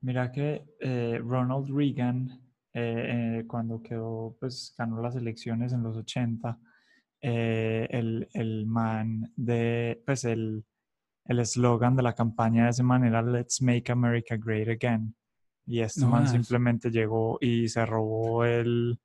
Mira 0.00 0.32
que 0.32 0.64
eh, 0.80 1.20
Ronald 1.22 1.68
Reagan, 1.76 2.40
eh, 2.72 3.44
cuando 3.46 3.82
quedó, 3.82 4.34
pues 4.40 4.74
ganó 4.78 5.02
las 5.02 5.14
elecciones 5.14 5.74
en 5.74 5.82
los 5.82 5.96
80, 5.98 6.58
eh, 7.20 7.86
el, 7.90 8.28
el 8.32 8.66
man 8.66 9.30
de, 9.36 10.02
pues 10.06 10.24
el 10.24 10.64
el 11.26 11.38
eslogan 11.38 11.94
de 11.94 12.02
la 12.02 12.14
campaña 12.14 12.64
de 12.64 12.70
esa 12.70 12.82
manera, 12.82 13.22
Let's 13.22 13.62
Make 13.62 13.92
America 13.92 14.36
Great 14.36 14.68
Again. 14.68 15.14
Y 15.66 15.80
este 15.80 16.00
No 16.02 16.08
man 16.08 16.22
jodas. 16.26 16.32
simplemente 16.32 16.90
llegó 16.90 17.38
y 17.40 17.68
se 17.68 17.84
robó 17.86 18.44
el, 18.44 18.98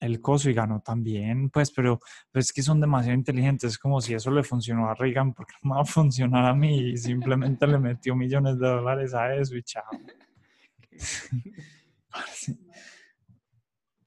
el 0.00 0.20
coso 0.20 0.50
y 0.50 0.54
ganó 0.54 0.80
también, 0.80 1.50
pues, 1.50 1.70
pero, 1.70 2.00
pero 2.32 2.40
es 2.40 2.52
que 2.52 2.62
son 2.62 2.80
demasiado 2.80 3.16
inteligentes, 3.16 3.72
es 3.72 3.78
como 3.78 4.00
si 4.00 4.14
eso 4.14 4.30
le 4.30 4.42
funcionó 4.42 4.88
a 4.88 4.94
Reagan, 4.94 5.32
porque 5.34 5.54
no 5.62 5.74
va 5.76 5.82
a 5.82 5.84
funcionar 5.84 6.44
a 6.46 6.54
mí, 6.54 6.90
y 6.92 6.96
simplemente 6.96 7.66
le 7.66 7.78
metió 7.78 8.16
millones 8.16 8.58
de 8.58 8.66
dólares 8.66 9.14
a 9.14 9.34
eso 9.34 9.56
y 9.56 9.62
chao. 9.62 9.84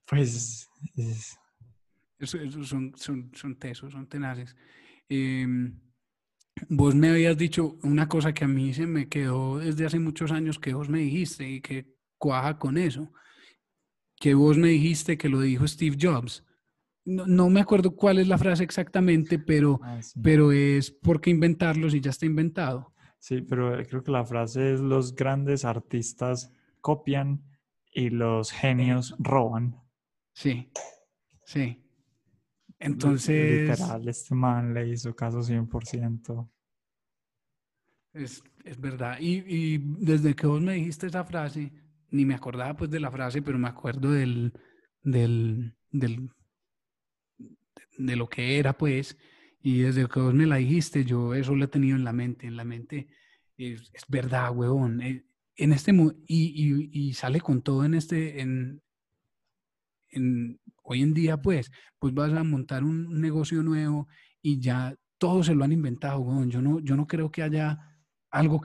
Pues, 0.06 0.68
es- 0.96 1.38
son, 2.20 2.92
son, 2.96 3.30
son 3.34 3.58
tesos, 3.58 3.92
son 3.92 4.06
tenaces. 4.06 4.54
Em, 5.08 5.78
vos 6.68 6.94
me 6.94 7.08
habías 7.10 7.36
dicho 7.36 7.78
una 7.82 8.08
cosa 8.08 8.32
que 8.34 8.44
a 8.44 8.48
mí 8.48 8.72
se 8.74 8.86
me 8.86 9.08
quedó 9.08 9.58
desde 9.58 9.86
hace 9.86 9.98
muchos 9.98 10.30
años 10.30 10.58
que 10.58 10.74
vos 10.74 10.88
me 10.88 10.98
dijiste 11.00 11.48
y 11.48 11.60
que 11.60 11.93
cuaja 12.24 12.58
con 12.58 12.78
eso. 12.78 13.12
Que 14.16 14.32
vos 14.32 14.56
me 14.56 14.68
dijiste 14.68 15.18
que 15.18 15.28
lo 15.28 15.42
dijo 15.42 15.68
Steve 15.68 15.98
Jobs. 16.00 16.42
No, 17.04 17.26
no 17.26 17.50
me 17.50 17.60
acuerdo 17.60 17.94
cuál 17.94 18.18
es 18.18 18.28
la 18.28 18.38
frase 18.38 18.64
exactamente, 18.64 19.38
pero, 19.38 19.78
ah, 19.82 20.00
sí. 20.00 20.18
pero 20.22 20.52
es 20.52 20.90
¿por 20.90 21.20
qué 21.20 21.28
inventarlo 21.28 21.90
si 21.90 22.00
ya 22.00 22.10
está 22.10 22.24
inventado? 22.24 22.94
Sí, 23.18 23.42
pero 23.42 23.78
eh, 23.78 23.84
creo 23.84 24.02
que 24.02 24.10
la 24.10 24.24
frase 24.24 24.72
es 24.72 24.80
los 24.80 25.14
grandes 25.14 25.66
artistas 25.66 26.50
copian 26.80 27.42
y 27.92 28.08
los 28.08 28.50
genios 28.52 29.14
roban. 29.18 29.78
Sí, 30.32 30.72
sí. 31.44 31.84
Entonces, 32.78 33.78
Literal, 33.78 34.08
este 34.08 34.34
man 34.34 34.72
le 34.72 34.88
hizo 34.88 35.14
caso 35.14 35.40
100%. 35.40 36.48
Es, 38.14 38.42
es 38.64 38.80
verdad. 38.80 39.18
Y, 39.20 39.44
y 39.46 39.78
desde 39.98 40.34
que 40.34 40.46
vos 40.46 40.62
me 40.62 40.74
dijiste 40.74 41.08
esa 41.08 41.24
frase, 41.24 41.70
ni 42.14 42.24
me 42.26 42.34
acordaba 42.34 42.76
pues 42.76 42.90
de 42.90 43.00
la 43.00 43.10
frase, 43.10 43.42
pero 43.42 43.58
me 43.58 43.68
acuerdo 43.68 44.12
del, 44.12 44.52
del, 45.02 45.74
del, 45.90 46.30
de 47.98 48.16
lo 48.16 48.28
que 48.28 48.58
era 48.58 48.76
pues. 48.76 49.16
Y 49.62 49.80
desde 49.80 50.06
que 50.08 50.20
vos 50.20 50.34
me 50.34 50.46
la 50.46 50.56
dijiste, 50.56 51.04
yo 51.04 51.34
eso 51.34 51.54
lo 51.54 51.64
he 51.64 51.68
tenido 51.68 51.96
en 51.96 52.04
la 52.04 52.12
mente, 52.12 52.46
en 52.46 52.56
la 52.56 52.64
mente. 52.64 53.08
Es, 53.56 53.90
verdad, 54.08 54.52
huevón. 54.54 55.00
eh, 55.02 55.24
En 55.56 55.72
este, 55.72 55.92
y, 55.92 56.90
y, 56.96 57.08
y 57.08 57.14
sale 57.14 57.40
con 57.40 57.62
todo 57.62 57.84
en 57.84 57.94
este, 57.94 58.40
en, 58.40 58.82
en, 60.10 60.60
hoy 60.82 61.02
en 61.02 61.14
día, 61.14 61.40
pues, 61.40 61.70
pues 61.98 62.14
vas 62.14 62.32
a 62.32 62.44
montar 62.44 62.84
un 62.84 63.20
negocio 63.20 63.62
nuevo 63.62 64.08
y 64.42 64.60
ya 64.60 64.94
todos 65.18 65.46
se 65.46 65.54
lo 65.54 65.64
han 65.64 65.72
inventado, 65.72 66.20
huevón. 66.20 66.50
Yo 66.50 66.60
no, 66.62 66.80
yo 66.80 66.96
no 66.96 67.06
creo 67.06 67.30
que 67.30 67.42
haya 67.42 67.78
algo 68.30 68.60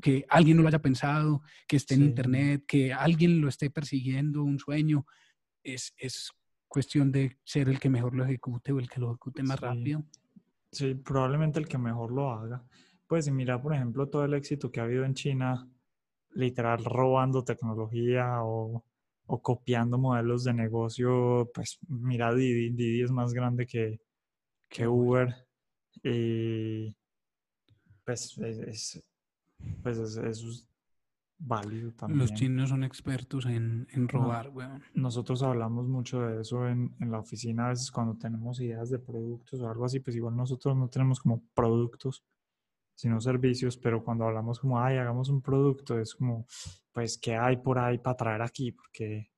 que, 0.00 0.24
alguien 0.28 0.56
no 0.56 0.62
lo 0.62 0.68
haya 0.68 0.80
pensado, 0.82 1.42
que 1.68 1.76
esté 1.76 1.94
en 1.94 2.00
Sí. 2.00 2.06
internet, 2.06 2.64
que 2.66 2.92
alguien 2.92 3.40
lo 3.40 3.48
esté 3.48 3.70
persiguiendo, 3.70 4.42
un 4.42 4.58
sueño. 4.58 5.06
Es, 5.62 5.92
es 5.98 6.30
cuestión 6.68 7.10
de 7.12 7.38
ser 7.44 7.68
el 7.68 7.78
que 7.80 7.88
mejor 7.90 8.14
lo 8.14 8.24
ejecute 8.24 8.72
o 8.72 8.78
el 8.78 8.88
que 8.88 9.00
lo 9.00 9.10
ejecute 9.10 9.42
más 9.42 9.58
Sí. 9.58 9.66
rápido. 9.66 10.04
Sí, 10.72 10.94
probablemente 10.94 11.58
el 11.58 11.66
que 11.68 11.78
mejor 11.78 12.12
lo 12.12 12.30
haga. 12.30 12.64
Pues 13.06 13.24
si 13.24 13.32
mira, 13.32 13.60
por 13.60 13.74
ejemplo, 13.74 14.08
todo 14.08 14.24
el 14.24 14.34
éxito 14.34 14.70
que 14.70 14.80
ha 14.80 14.84
habido 14.84 15.04
en 15.04 15.14
China, 15.14 15.68
literal 16.32 16.84
robando 16.84 17.42
tecnología 17.42 18.42
o, 18.44 18.84
o 19.26 19.42
copiando 19.42 19.98
modelos 19.98 20.44
de 20.44 20.54
negocio, 20.54 21.50
pues 21.52 21.78
mira, 21.88 22.32
Didi, 22.32 22.70
Didi 22.70 23.02
es 23.02 23.10
más 23.10 23.32
grande 23.32 23.66
que, 23.66 24.00
que 24.68 24.86
Uber 24.86 25.34
y 26.04 26.96
pues 28.04 28.38
es, 28.38 28.58
es- 28.60 29.04
pues 29.82 29.98
es- 29.98 30.16
eso 30.16 30.48
es 30.50 30.66
válido 31.38 31.92
también. 31.92 32.18
Los 32.20 32.34
chinos 32.34 32.68
son 32.70 32.84
expertos 32.84 33.46
en, 33.46 33.86
en 33.92 34.08
robar, 34.08 34.50
weón. 34.50 34.82
Nosotros 34.94 35.42
hablamos 35.42 35.86
mucho 35.88 36.20
de 36.22 36.40
eso 36.42 36.66
en, 36.68 36.94
en 37.00 37.10
la 37.10 37.20
oficina, 37.20 37.66
a 37.66 37.68
veces 37.70 37.90
cuando 37.90 38.14
tenemos 38.16 38.60
ideas 38.60 38.90
de 38.90 38.98
productos 38.98 39.60
o 39.60 39.68
algo 39.68 39.84
así, 39.84 40.00
pues 40.00 40.16
igual 40.16 40.36
nosotros 40.36 40.76
no 40.76 40.88
tenemos 40.88 41.20
como 41.20 41.42
productos, 41.54 42.24
sino 42.94 43.20
servicios, 43.20 43.76
pero 43.78 44.04
cuando 44.04 44.26
hablamos 44.26 44.60
como, 44.60 44.80
ay, 44.80 44.98
hagamos 44.98 45.28
un 45.30 45.42
producto, 45.42 45.98
es 46.00 46.14
como, 46.14 46.46
pues, 46.92 47.18
¿qué 47.18 47.36
hay 47.36 47.56
por 47.58 47.78
ahí 47.78 47.98
para 47.98 48.16
traer 48.16 48.42
aquí? 48.42 48.72
Porque, 48.72 49.30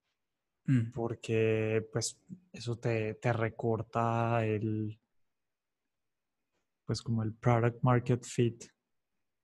Mm, 0.69 0.93
porque 0.93 1.87
pues, 1.93 2.19
eso 2.53 2.77
te, 2.79 3.15
te 3.15 3.33
recorta 3.33 4.45
el, 4.45 4.99
pues, 6.87 7.03
como 7.03 7.23
el 7.23 7.35
product 7.35 7.83
market 7.83 8.25
fit 8.25 8.65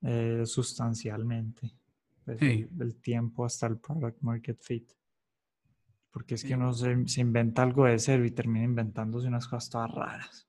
eh, 0.02 0.42
sustancialmente. 0.44 1.72
Pues, 2.24 2.38
Sí. 2.38 2.68
el, 2.74 2.82
el 2.82 2.96
tiempo 3.00 3.44
hasta 3.44 3.66
el 3.66 3.78
product 3.78 4.20
market 4.22 4.60
fit. 4.60 4.90
Porque 6.10 6.34
es 6.34 6.42
Sí. 6.42 6.48
que 6.48 6.54
uno 6.54 6.72
se, 6.72 7.06
se 7.08 7.20
inventa 7.20 7.62
algo 7.62 7.84
de 7.86 7.98
cero 7.98 8.24
y 8.24 8.30
termina 8.30 8.64
inventándose 8.64 9.28
unas 9.28 9.46
cosas 9.46 9.70
todas 9.70 9.90
raras. 9.92 10.48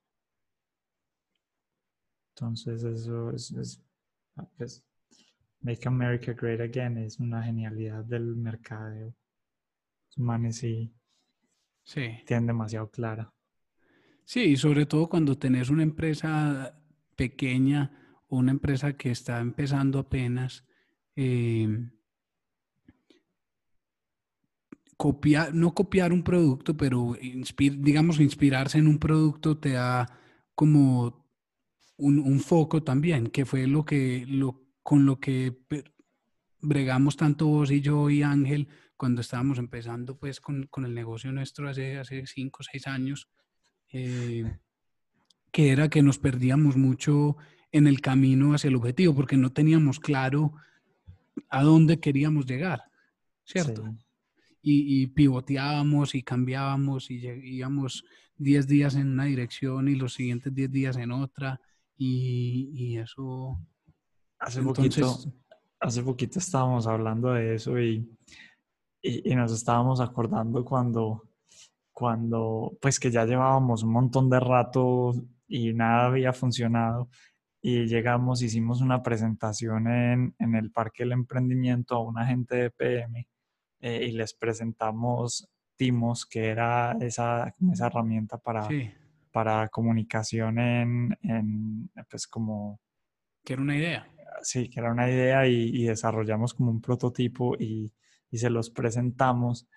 Entonces, 2.36 2.84
eso 2.84 3.32
es, 3.32 3.52
es, 3.52 3.82
pues, 4.58 4.84
Make 5.62 5.88
America 5.88 6.34
Great 6.34 6.62
Again 6.62 6.98
es 7.00 7.20
una 7.20 7.44
genialidad 7.44 8.06
del 8.06 8.36
mercadeo. 8.36 9.14
Los 10.08 10.18
manes 10.20 10.58
sí 10.58 10.94
Sí. 11.84 12.24
tienen 12.26 12.48
demasiado 12.48 12.90
clara. 12.90 13.34
Sí, 14.24 14.42
y 14.42 14.56
sobre 14.58 14.86
todo 14.86 15.10
cuando 15.10 15.38
tenés 15.38 15.70
una 15.70 15.84
empresa 15.84 16.80
pequeña 17.16 18.09
una 18.30 18.52
empresa 18.52 18.94
que 18.94 19.12
está 19.12 19.40
empezando 19.40 20.00
apenas, 20.00 20.66
eh, 21.16 21.90
copiar, 24.98 25.54
no 25.54 25.74
copiar 25.74 26.14
un 26.14 26.24
producto, 26.24 26.76
pero 26.78 27.16
digamos, 27.58 28.20
inspirarse 28.20 28.78
en 28.78 28.88
un 28.88 29.00
producto 29.00 29.58
te 29.58 29.72
da 29.72 30.08
como 30.56 31.26
un, 31.98 32.40
foco 32.40 32.84
también, 32.84 33.28
que 33.28 33.46
fue 33.46 33.68
lo 33.68 33.86
que, 33.86 34.26
lo, 34.28 34.62
con 34.84 35.06
lo 35.06 35.20
que 35.20 35.58
bregamos 36.62 37.18
tanto 37.18 37.48
vos 37.48 37.72
y 37.72 37.82
yo 37.82 38.10
y 38.10 38.24
Ángel 38.24 38.68
cuando 38.98 39.22
estábamos 39.22 39.60
empezando 39.60 40.18
pues 40.20 40.42
con, 40.42 40.68
con 40.68 40.84
el 40.84 40.94
negocio 40.94 41.32
nuestro 41.32 41.70
hace, 41.70 41.98
hace 41.98 42.26
cinco 42.26 42.60
o 42.60 42.64
seis 42.70 42.86
años, 42.86 43.30
eh, 43.94 44.60
que 45.52 45.72
era 45.72 45.90
que 45.90 46.02
nos 46.02 46.20
perdíamos 46.20 46.76
mucho 46.76 47.38
en 47.72 47.88
el 47.88 48.02
camino 48.02 48.54
hacia 48.54 48.68
el 48.70 48.76
objetivo 48.76 49.14
porque 49.16 49.38
no 49.38 49.52
teníamos 49.52 50.00
claro 50.00 50.54
a 51.50 51.64
dónde 51.64 52.00
queríamos 52.00 52.46
llegar, 52.46 52.82
¿cierto? 53.44 53.84
Sí. 53.86 53.98
y, 54.62 55.02
y 55.04 55.08
pivoteábamos 55.08 56.16
y 56.16 56.24
cambiábamos 56.24 57.10
y 57.12 57.16
íbamos 57.44 58.04
10 58.38 58.68
días 58.68 58.96
en 58.96 59.08
una 59.12 59.26
dirección 59.26 59.88
y 59.88 59.96
los 59.96 60.14
siguientes 60.14 60.54
10 60.54 60.72
días 60.72 60.98
en 60.98 61.12
otra 61.12 61.60
y, 61.98 62.70
y 62.74 62.98
eso 62.98 63.58
Hace 64.42 64.60
Entonces- 64.62 64.96
poquito, 65.02 65.34
hace 65.82 66.02
poquito 66.04 66.40
estábamos 66.40 66.88
hablando 66.88 67.34
de 67.34 67.56
eso 67.56 67.78
y, 67.80 68.10
y, 69.02 69.32
y 69.32 69.36
nos 69.36 69.52
estábamos 69.52 70.00
acordando 70.00 70.64
cuando, 70.64 71.28
cuando, 71.92 72.78
pues 72.82 73.00
que 73.02 73.12
ya 73.12 73.26
llevábamos 73.26 73.84
un 73.84 73.92
montón 73.92 74.30
de 74.30 74.40
rato 74.40 75.14
y 75.48 75.74
nada 75.74 76.06
había 76.08 76.32
funcionado 76.32 77.10
y 77.62 77.86
llegamos, 77.88 78.42
hicimos 78.42 78.82
una 78.82 79.04
presentación 79.04 79.88
en, 79.88 80.36
en 80.40 80.56
el 80.56 80.72
Parque 80.72 81.04
del 81.04 81.12
Emprendimiento 81.14 81.96
a 81.96 82.04
una 82.04 82.26
gente 82.26 82.56
de 82.56 82.72
PM 82.72 83.28
eh, 83.82 84.06
y 84.08 84.12
les 84.12 84.34
presentamos 84.34 85.50
Timos, 85.76 86.26
que 86.26 86.48
era 86.48 86.98
esa, 87.00 87.54
esa 87.72 87.88
herramienta 87.88 88.38
para, 88.38 88.68
sí, 88.68 88.92
para 89.32 89.68
comunicación 89.70 90.60
en, 90.60 91.18
en, 91.22 91.90
pues 92.10 92.28
como 92.28 92.80
que 93.44 93.54
era 93.54 93.62
una 93.62 93.78
idea. 93.78 94.08
sí, 94.42 94.70
que 94.70 94.80
era 94.80 94.92
una 94.92 95.10
idea 95.10 95.48
y, 95.48 95.70
y 95.74 95.86
desarrollamos 95.86 96.54
como 96.54 96.72
un 96.72 96.82
prototipo 96.82 97.56
y, 97.58 97.94
y 98.32 98.38
se 98.38 98.50
los 98.50 98.70
presentamos 98.70 99.68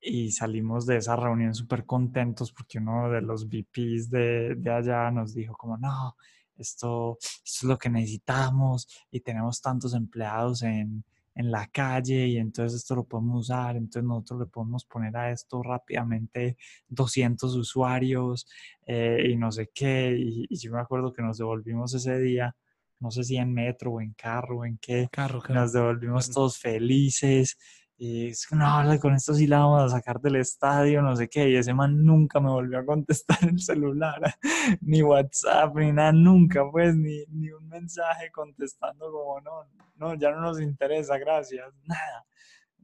y 0.00 0.30
salimos 0.30 0.86
de 0.86 0.98
esa 0.98 1.16
reunión 1.16 1.54
súper 1.54 1.84
contentos 1.84 2.52
porque 2.52 2.78
uno 2.78 3.10
de 3.10 3.20
los 3.20 3.48
VPs 3.48 4.10
de, 4.10 4.54
de 4.56 4.70
allá 4.70 5.10
nos 5.10 5.34
dijo 5.34 5.56
como, 5.56 5.76
no, 5.76 6.14
esto, 6.58 7.18
esto 7.20 7.42
es 7.44 7.62
lo 7.64 7.78
que 7.78 7.90
necesitamos 7.90 8.88
y 9.10 9.20
tenemos 9.20 9.60
tantos 9.60 9.94
empleados 9.94 10.62
en, 10.62 11.04
en 11.38 11.50
la 11.52 11.68
calle 11.68 12.26
y 12.26 12.36
entonces 12.36 12.80
esto 12.80 12.96
lo 12.96 13.04
podemos 13.04 13.46
usar, 13.46 13.76
entonces 13.76 14.02
nosotros 14.02 14.40
le 14.40 14.46
podemos 14.46 14.84
poner 14.84 15.16
a 15.16 15.30
esto 15.30 15.62
rápidamente 15.62 16.56
200 16.88 17.54
usuarios 17.54 18.48
eh, 18.84 19.28
y 19.30 19.36
no 19.36 19.52
sé 19.52 19.70
qué. 19.72 20.16
Y, 20.18 20.46
y 20.50 20.56
yo 20.58 20.72
me 20.72 20.80
acuerdo 20.80 21.12
que 21.12 21.22
nos 21.22 21.38
devolvimos 21.38 21.94
ese 21.94 22.18
día, 22.18 22.56
no 22.98 23.12
sé 23.12 23.22
si 23.22 23.36
en 23.36 23.52
metro 23.52 23.92
o 23.92 24.00
en 24.00 24.14
carro 24.14 24.58
o 24.58 24.64
en 24.64 24.78
qué, 24.78 25.08
Carro, 25.12 25.40
carro. 25.40 25.60
nos 25.60 25.72
devolvimos 25.72 26.28
todos 26.28 26.58
felices. 26.58 27.56
Y 28.00 28.28
es 28.28 28.46
que 28.46 28.54
no, 28.54 28.64
con 29.00 29.14
esto 29.14 29.34
sí 29.34 29.48
la 29.48 29.58
vamos 29.58 29.82
a 29.82 29.96
sacar 29.96 30.20
del 30.20 30.36
estadio, 30.36 31.02
no 31.02 31.16
sé 31.16 31.28
qué. 31.28 31.50
Y 31.50 31.56
ese 31.56 31.74
man 31.74 32.04
nunca 32.04 32.38
me 32.38 32.48
volvió 32.48 32.78
a 32.78 32.86
contestar 32.86 33.38
el 33.42 33.58
celular, 33.58 34.20
ni 34.80 35.02
WhatsApp, 35.02 35.74
ni 35.76 35.90
nada, 35.90 36.12
nunca, 36.12 36.62
pues, 36.70 36.94
ni, 36.94 37.24
ni 37.26 37.50
un 37.50 37.66
mensaje 37.68 38.30
contestando 38.30 39.10
como, 39.10 39.40
no, 39.40 39.64
no, 39.96 40.14
ya 40.14 40.30
no 40.30 40.40
nos 40.40 40.60
interesa, 40.60 41.18
gracias, 41.18 41.74
nada, 41.82 42.24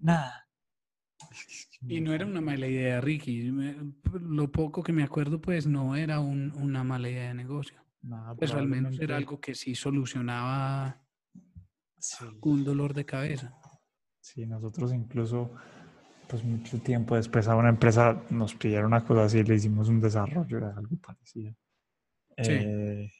nada. 0.01 0.49
Y 1.87 2.01
no 2.01 2.13
era 2.13 2.27
una 2.27 2.41
mala 2.41 2.67
idea, 2.67 3.01
Ricky. 3.01 3.53
Lo 4.21 4.51
poco 4.51 4.83
que 4.83 4.93
me 4.93 5.05
acuerdo, 5.05 5.41
pues 5.41 5.67
no 5.67 5.95
era 5.95 6.19
un- 6.19 6.53
una 6.57 6.83
mala 6.83 7.09
idea 7.09 7.29
de 7.29 7.35
negocio. 7.35 7.79
Nada, 8.03 8.35
Pues 8.35 8.53
al 8.53 8.67
menos 8.69 8.99
era 8.99 9.17
algo 9.17 9.41
que 9.41 9.55
sí 9.55 9.75
solucionaba 9.75 11.01
Sí, 11.99 12.25
un 12.43 12.65
dolor 12.65 12.93
de 12.95 13.07
cabeza. 13.07 13.55
Sí, 14.35 14.47
nosotros 14.47 14.93
incluso, 14.93 15.51
pues 16.29 16.43
mucho 16.45 16.79
tiempo 16.81 17.17
después 17.17 17.47
a 17.49 17.57
una 17.57 17.69
empresa 17.69 18.21
nos 18.31 18.55
pidieron 18.55 18.87
una 18.87 19.05
cosa 19.05 19.25
así 19.25 19.39
y 19.39 19.45
le 19.45 19.55
hicimos 19.55 19.89
un 19.89 20.01
desarrollo 20.01 20.61
de 20.61 20.67
algo 20.67 20.97
parecido. 20.97 21.53
Sí. 22.39 22.53
Eh, 22.53 23.11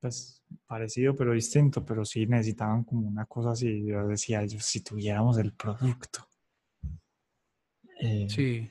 pues 0.00 0.42
parecido 0.66 1.14
pero 1.16 1.32
distinto, 1.32 1.84
pero 1.84 2.04
sí 2.04 2.26
necesitaban 2.26 2.84
como 2.84 3.08
una 3.08 3.26
cosa 3.26 3.50
así. 3.50 3.84
Yo 3.86 4.06
decía, 4.06 4.42
ellos, 4.42 4.64
si 4.64 4.80
tuviéramos 4.82 5.38
el 5.38 5.52
producto. 5.52 6.26
Eh, 8.00 8.26
Sí, 8.28 8.70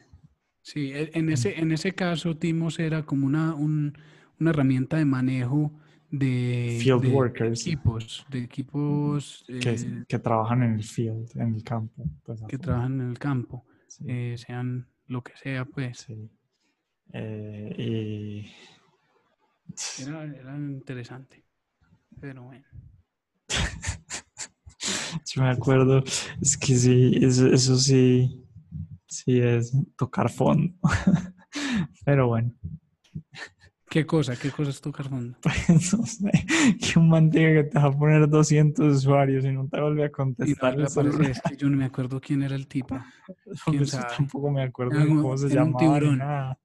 sí. 0.61 0.91
e- 0.93 1.11
En 1.13 1.29
ese, 1.29 1.59
en 1.59 1.71
ese 1.71 1.93
caso, 1.93 2.37
Timos 2.37 2.79
era 2.79 3.03
como 3.03 3.25
una, 3.25 3.53
un- 3.55 3.97
una 4.39 4.49
herramienta 4.51 4.97
de 4.97 5.05
manejo 5.05 5.71
de, 6.19 6.79
Field 6.81 7.01
de 7.03 7.07
workers. 7.09 7.61
equipos, 7.61 8.25
de 8.29 8.39
equipos 8.43 9.43
que, 9.47 9.69
eh, 9.71 10.05
que 10.07 10.19
trabajan 10.19 10.63
en 10.63 10.73
el 10.75 10.83
field, 10.83 11.29
en 11.35 11.55
el 11.55 11.63
campo. 11.63 12.03
Pues, 12.23 12.41
que 12.47 12.57
trabajan 12.57 13.01
en 13.01 13.09
el 13.09 13.19
campo, 13.19 13.65
Sí, 13.87 14.03
eh, 14.07 14.35
sean 14.37 14.87
lo 15.07 15.23
que 15.23 15.33
sea, 15.37 15.65
pues. 15.65 15.99
sí. 15.99 16.29
Eh, 17.13 17.75
y 17.77 18.51
Era, 20.03 20.23
era 20.25 20.55
interesante. 20.57 21.43
Pero 22.19 22.43
bueno. 22.43 22.65
yo 25.33 25.41
me 25.41 25.49
acuerdo, 25.49 26.03
es 26.41 26.57
que 26.57 26.75
sí, 26.75 27.17
eso, 27.21 27.47
eso 27.47 27.77
sí, 27.77 28.43
sí 29.07 29.39
es 29.39 29.73
tocar 29.97 30.29
fondo. 30.29 30.73
Pero 32.05 32.27
bueno, 32.27 32.53
¿Qué 33.95 34.05
cosa? 34.05 34.35
¿Qué 34.35 34.51
cosa 34.51 34.71
es 34.71 34.81
tocar 34.81 35.07
fondo? 35.07 35.37
pues 35.41 35.93
no 35.93 36.05
sé, 36.05 36.29
que 36.81 36.99
un 36.99 37.07
man 37.07 37.29
diga 37.29 37.53
que 37.53 37.63
te 37.63 37.79
va 37.79 37.85
a 37.85 37.97
poner 37.97 38.27
200 38.27 38.93
usuarios 38.93 39.45
y 39.45 39.53
no 39.53 39.69
te 39.69 39.79
vuelve 39.79 40.03
a 40.03 40.07
no 40.07 40.11
contestar 40.11 40.73
el 40.77 40.85
aparece, 40.85 41.31
es 41.31 41.41
que 41.41 41.55
yo 41.55 41.69
no 41.69 41.77
me 41.77 41.85
acuerdo 41.85 42.19
quién 42.19 42.43
era 42.43 42.55
el 42.55 42.67
tipo. 42.67 42.99
quién 43.65 43.79
Yo 43.79 43.85
sabe. 43.85 44.13
tampoco 44.17 44.51
me 44.51 44.63
acuerdo 44.63 44.99
de 44.99 45.07
cómo 45.07 45.37
se 45.37 45.45
un 45.45 45.51
llamaba 45.53 45.69
ni 45.71 45.77
tiburón. 45.77 46.17
nada. 46.17 46.59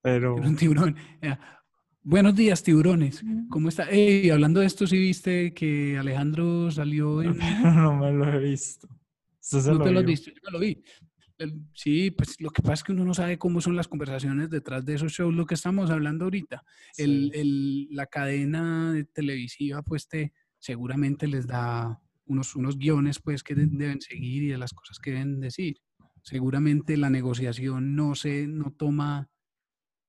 Pero 0.00 0.38
Era 0.38 0.48
un 0.48 0.56
tiburón. 0.56 0.96
Era, 1.20 1.60
Buenos 2.02 2.34
días, 2.34 2.62
tiburones. 2.62 3.22
¿Cómo 3.50 3.68
está? 3.68 3.90
Ey, 3.90 4.30
hablando 4.30 4.60
de 4.60 4.66
esto, 4.66 4.86
¿sí 4.86 4.96
viste 4.96 5.52
que 5.52 5.98
Alejandro 5.98 6.70
salió 6.70 7.20
en... 7.20 7.36
no 7.76 7.94
me 7.94 8.10
lo 8.10 8.24
he 8.24 8.38
visto. 8.38 8.88
¿Usted 9.42 9.60
se 9.60 9.70
¿No 9.72 9.78
lo 9.80 9.84
te 9.84 9.90
lo 9.90 10.00
has 10.00 10.06
visto? 10.06 10.30
Yo 10.30 10.40
me 10.46 10.50
lo 10.50 10.58
vi. 10.60 10.82
El- 11.40 11.58
sí, 11.72 12.10
pues 12.10 12.38
lo 12.40 12.50
que 12.50 12.60
pasa 12.62 12.74
es 12.74 12.84
que 12.84 12.92
uno 12.92 13.04
no 13.04 13.14
sabe 13.14 13.38
cómo 13.38 13.60
son 13.62 13.74
las 13.74 13.88
conversaciones 13.88 14.50
detrás 14.50 14.84
de 14.84 14.94
esos 14.94 15.12
shows, 15.12 15.34
lo 15.34 15.46
que 15.46 15.54
estamos 15.54 15.90
hablando 15.90 16.24
ahorita. 16.26 16.62
El, 16.98 17.30
Sí. 17.32 17.40
el- 17.40 17.88
la 17.90 18.06
cadena 18.06 18.92
de 18.92 19.04
televisiva, 19.04 19.82
pues, 19.82 20.06
te, 20.06 20.32
seguramente 20.58 21.26
les 21.26 21.46
da 21.46 21.98
unos, 22.26 22.54
unos 22.56 22.76
guiones, 22.76 23.18
pues, 23.20 23.42
que 23.42 23.54
de- 23.54 23.66
deben 23.66 24.00
seguir 24.02 24.42
y 24.42 24.48
de 24.48 24.58
las 24.58 24.72
cosas 24.74 24.98
que 24.98 25.12
deben 25.12 25.40
decir. 25.40 25.78
Seguramente 26.22 26.96
la 26.98 27.08
negociación 27.08 27.96
no 27.96 28.14
se, 28.14 28.46
no 28.46 28.70
toma, 28.72 29.30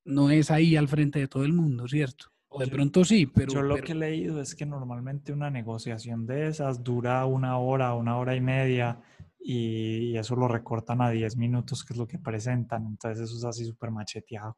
no 0.03 0.29
es 0.31 0.51
ahí 0.51 0.75
al 0.75 0.89
frente 0.89 1.19
de 1.19 1.27
todo 1.29 1.45
el 1.45 1.53
mundo, 1.53 1.87
¿cierto? 1.87 2.25
O 2.49 2.59
de 2.59 2.65
Yo- 2.65 2.73
pronto 2.73 3.05
sí, 3.05 3.25
pero... 3.25 3.53
Yo 3.53 3.61
lo 3.61 3.75
pero- 3.75 3.85
que 3.87 3.93
he 3.93 3.95
leído 3.95 4.41
es 4.41 4.53
que 4.55 4.65
normalmente 4.65 5.31
una 5.31 5.49
negociación 5.49 6.25
de 6.25 6.47
esas 6.47 6.83
dura 6.83 7.25
una 7.25 7.57
hora, 7.57 7.93
una 7.93 8.17
hora 8.17 8.35
y 8.35 8.41
media 8.41 8.99
y 9.43 10.15
eso 10.17 10.35
lo 10.35 10.47
recortan 10.47 11.01
a 11.01 11.09
10 11.09 11.35
minutos, 11.37 11.83
que 11.83 11.93
es 11.93 11.97
lo 11.99 12.07
que 12.07 12.19
presentan. 12.19 12.85
Entonces 12.85 13.23
eso 13.29 13.37
es 13.37 13.43
así 13.45 13.65
súper 13.65 13.91
macheteado. 13.91 14.57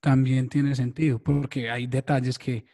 también 0.00 0.48
tiene 0.48 0.74
sentido, 0.74 1.18
porque 1.22 1.70
hay 1.70 1.86
detalles 1.86 2.38
que, 2.38 2.64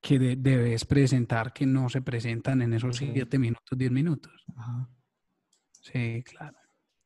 que 0.00 0.18
de- 0.20 0.36
debes 0.36 0.84
presentar 0.84 1.52
que 1.52 1.66
no 1.66 1.88
se 1.88 2.00
presentan 2.00 2.62
en 2.62 2.74
esos 2.74 2.96
Sí. 2.96 3.10
7 3.12 3.38
minutos, 3.40 3.76
10 3.76 3.90
minutos. 3.90 4.32
Ajá. 4.54 4.88
Sí, 5.72 6.22
claro. 6.22 6.56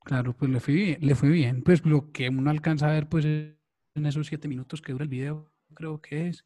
Claro, 0.05 0.37
pues 0.37 0.51
le 0.51 0.61
fue 0.61 0.75
bien, 0.75 0.99
le 1.01 1.15
fue 1.15 1.29
bien. 1.31 1.63
Pues 1.63 1.85
lo 1.87 2.11
que 2.13 2.29
uno 2.29 2.51
alcanza 2.51 2.89
a 2.91 2.93
ver, 2.93 3.09
pues 3.09 3.25
en 3.25 3.57
esos 4.07 4.27
7 4.27 4.49
minutos 4.49 4.83
que 4.83 4.93
dura 4.93 5.05
el 5.05 5.09
video, 5.11 5.51
creo 5.75 6.01
que 6.03 6.29
es. 6.29 6.45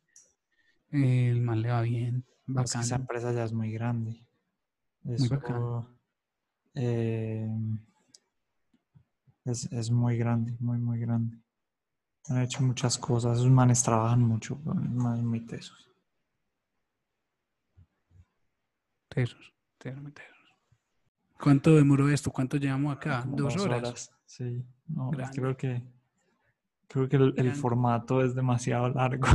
El 0.90 1.40
man 1.40 1.60
le 1.62 1.70
va 1.70 1.82
bien, 1.82 2.24
que 2.46 2.62
esa 2.62 2.96
empresa 2.96 3.32
ya 3.32 3.42
es 3.44 3.52
muy 3.52 3.72
grande. 3.72 4.24
Muy 5.02 5.28
bacano. 5.28 5.93
Eh, 6.74 7.48
es, 9.44 9.70
es 9.72 9.90
muy 9.90 10.16
grande, 10.16 10.56
muy, 10.58 10.78
muy 10.78 10.98
grande. 10.98 11.38
Han 12.28 12.42
hecho 12.42 12.62
muchas 12.62 12.98
cosas. 12.98 13.38
Esos 13.38 13.50
manes 13.50 13.82
trabajan 13.82 14.22
mucho, 14.22 14.60
son 14.64 14.96
manes 14.96 15.24
muy 15.24 15.40
tesos. 15.40 15.90
Tesos, 19.08 19.54
tesos, 19.78 20.14
tesos. 20.14 20.34
¿Cuánto 21.38 21.76
demoró 21.76 22.08
esto? 22.08 22.30
¿Cuánto 22.30 22.56
llevamos 22.56 22.96
acá? 22.96 23.24
¿Dos 23.26 23.56
horas? 23.56 24.10
Sí, 24.24 24.64
no, 24.86 25.10
Grande. 25.10 25.36
creo 25.40 25.56
que 25.56 25.82
creo 26.88 27.08
que 27.08 27.16
el, 27.16 27.34
el 27.36 27.52
formato 27.52 28.22
es 28.22 28.34
demasiado 28.34 28.88
largo. 28.88 29.26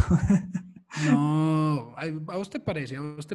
No, 1.05 1.93
¿a 1.97 2.37
vos 2.37 2.49
te 2.49 2.59
parece? 2.59 2.97
¿A 2.97 3.01
vos 3.01 3.27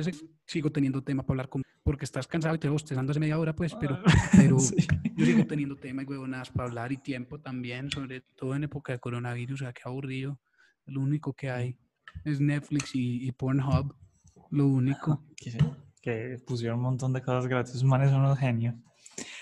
parece 0.00 0.12
que 0.12 0.30
sigo 0.46 0.70
teniendo 0.70 1.02
tema 1.02 1.22
para 1.22 1.34
hablar 1.34 1.48
con 1.48 1.62
porque 1.82 2.04
estás 2.04 2.26
cansado 2.26 2.54
y 2.54 2.58
te 2.58 2.68
bostezando 2.68 3.10
hace 3.10 3.20
media 3.20 3.38
hora, 3.38 3.54
pues, 3.56 3.74
pero, 3.74 3.98
pero 4.36 4.58
Sí. 4.58 4.76
yo 5.16 5.24
sigo 5.24 5.46
teniendo 5.46 5.76
tema 5.76 6.02
y 6.02 6.04
huevonadas 6.04 6.50
para 6.50 6.68
hablar 6.68 6.92
y 6.92 6.98
tiempo 6.98 7.40
también, 7.40 7.90
sobre 7.90 8.20
todo 8.36 8.54
en 8.54 8.64
época 8.64 8.92
de 8.92 8.98
coronavirus, 8.98 9.62
o 9.62 9.64
sea, 9.64 9.72
qué 9.72 9.82
aburrido. 9.84 10.38
Lo 10.86 11.00
único 11.00 11.32
que 11.32 11.50
hay 11.50 11.76
es 12.24 12.40
Netflix 12.40 12.94
y, 12.94 13.26
y 13.26 13.32
Pornhub, 13.32 13.94
lo 14.50 14.66
único. 14.66 15.24
que, 15.36 15.56
que 16.02 16.38
pusieron 16.46 16.78
un 16.78 16.84
montón 16.84 17.12
de 17.14 17.22
cosas 17.22 17.46
gratis. 17.46 17.82
Manes 17.82 18.10
son 18.10 18.20
unos 18.20 18.38
genios. 18.38 18.74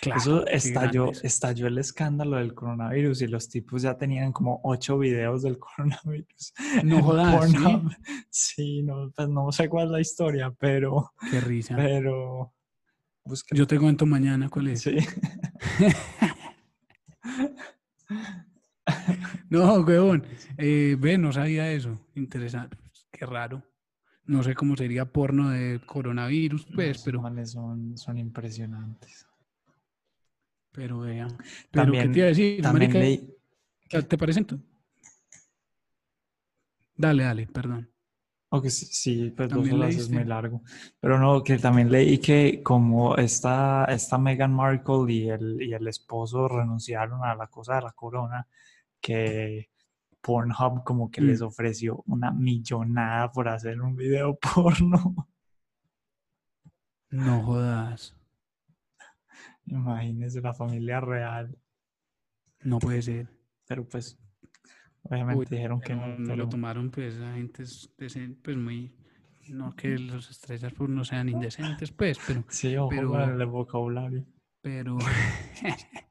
Claro, 0.00 0.20
Eso 0.20 0.46
estalló, 0.46 1.10
estalló 1.22 1.66
el 1.66 1.78
escándalo 1.78 2.36
del 2.36 2.54
coronavirus 2.54 3.22
y 3.22 3.26
los 3.28 3.48
tipos 3.48 3.82
ya 3.82 3.96
tenían 3.96 4.32
como 4.32 4.60
ocho 4.62 4.98
videos 4.98 5.42
del 5.42 5.58
coronavirus. 5.58 6.52
No 6.84 7.02
jodas, 7.02 7.52
¿sí? 8.30 8.82
No, 8.82 9.10
pues 9.14 9.28
no 9.28 9.50
sé 9.52 9.68
cuál 9.68 9.86
es 9.86 9.90
la 9.92 10.00
historia, 10.00 10.52
pero, 10.58 11.12
Qué 11.30 11.40
risa. 11.40 11.74
pero. 11.76 12.52
Yo 13.50 13.66
te 13.66 13.78
cuento 13.78 14.06
mañana 14.06 14.48
cuál 14.48 14.68
es. 14.68 14.82
Sí. 14.82 14.96
No, 19.48 19.80
huevón. 19.80 20.24
Eh, 20.58 20.96
ve, 20.98 21.18
no 21.18 21.32
sabía 21.32 21.70
eso. 21.72 21.98
Interesante. 22.14 22.76
Qué 23.12 23.26
raro. 23.26 23.62
No 24.24 24.42
sé 24.42 24.54
cómo 24.54 24.76
sería 24.76 25.04
porno 25.04 25.50
de 25.50 25.80
coronavirus, 25.86 26.66
pues, 26.74 26.90
Esos 26.90 27.04
pero, 27.04 27.46
son, 27.46 27.96
son 27.96 28.18
impresionantes. 28.18 29.26
Pero 30.76 31.00
vea. 31.00 31.26
Pero, 31.26 31.38
¿qué 31.40 31.70
También- 31.72 32.12
te 32.12 32.18
iba 32.18 32.26
a 32.26 32.28
decir? 32.28 32.62
También 32.62 32.92
marica? 32.92 32.98
leí, 33.04 34.02
¿Te 34.08 34.18
presento? 34.18 34.58
Dale, 36.96 37.24
dale, 37.24 37.46
perdón. 37.46 37.90
o 38.48 38.62
que 38.62 38.70
sí, 38.70 39.32
pues 39.36 39.48
dos 39.50 39.68
horas 39.70 39.94
es 39.96 40.08
muy 40.08 40.24
largo. 40.24 40.62
Pero 41.00 41.18
no, 41.18 41.42
que 41.42 41.58
también 41.58 41.90
leí 41.90 42.18
que 42.18 42.62
como 42.62 43.16
esta, 43.16 43.84
esta 43.86 44.16
Meghan 44.18 44.54
Markle 44.54 45.12
y 45.12 45.28
el, 45.28 45.60
y 45.60 45.74
el 45.74 45.86
esposo 45.88 46.48
renunciaron 46.48 47.22
a 47.24 47.34
la 47.34 47.48
cosa 47.48 47.74
de 47.76 47.82
la 47.82 47.92
corona, 47.92 48.46
que 49.00 49.68
Pornhub 50.22 50.84
como 50.84 51.10
que 51.10 51.20
les 51.20 51.42
Mm. 51.42 51.44
ofreció 51.44 52.02
una 52.06 52.30
millonada 52.32 53.30
por 53.30 53.48
hacer 53.48 53.80
un 53.80 53.94
video 53.96 54.38
porno. 54.54 55.28
No 57.10 57.42
jodas. 57.42 58.14
Imagínese 59.66 60.40
la 60.40 60.54
familia 60.54 61.00
real. 61.00 61.56
No 62.62 62.78
puede 62.78 63.02
ser. 63.02 63.28
Pero 63.66 63.86
pues, 63.88 64.18
obviamente 65.02 65.40
Uy, 65.40 65.46
dijeron 65.50 65.80
que 65.80 65.94
no. 65.94 66.16
pero- 66.18 66.36
lo 66.36 66.48
tomaron, 66.48 66.90
pues 66.90 67.16
la 67.16 67.34
gente 67.34 67.62
es 67.64 67.90
decen- 67.98 68.36
pues 68.42 68.56
muy. 68.56 68.94
No 69.48 69.74
que 69.76 69.96
los 69.98 70.28
estrellas 70.30 70.72
pues, 70.76 70.90
no 70.90 71.04
sean 71.04 71.28
indecentes, 71.28 71.92
pues, 71.92 72.18
pero. 72.26 72.44
Sí, 72.48 72.76
ojo 72.76 72.88
pero- 72.90 73.10
con 73.10 73.40
el 73.40 73.46
vocabulario. 73.46 74.24
pero... 74.60 74.98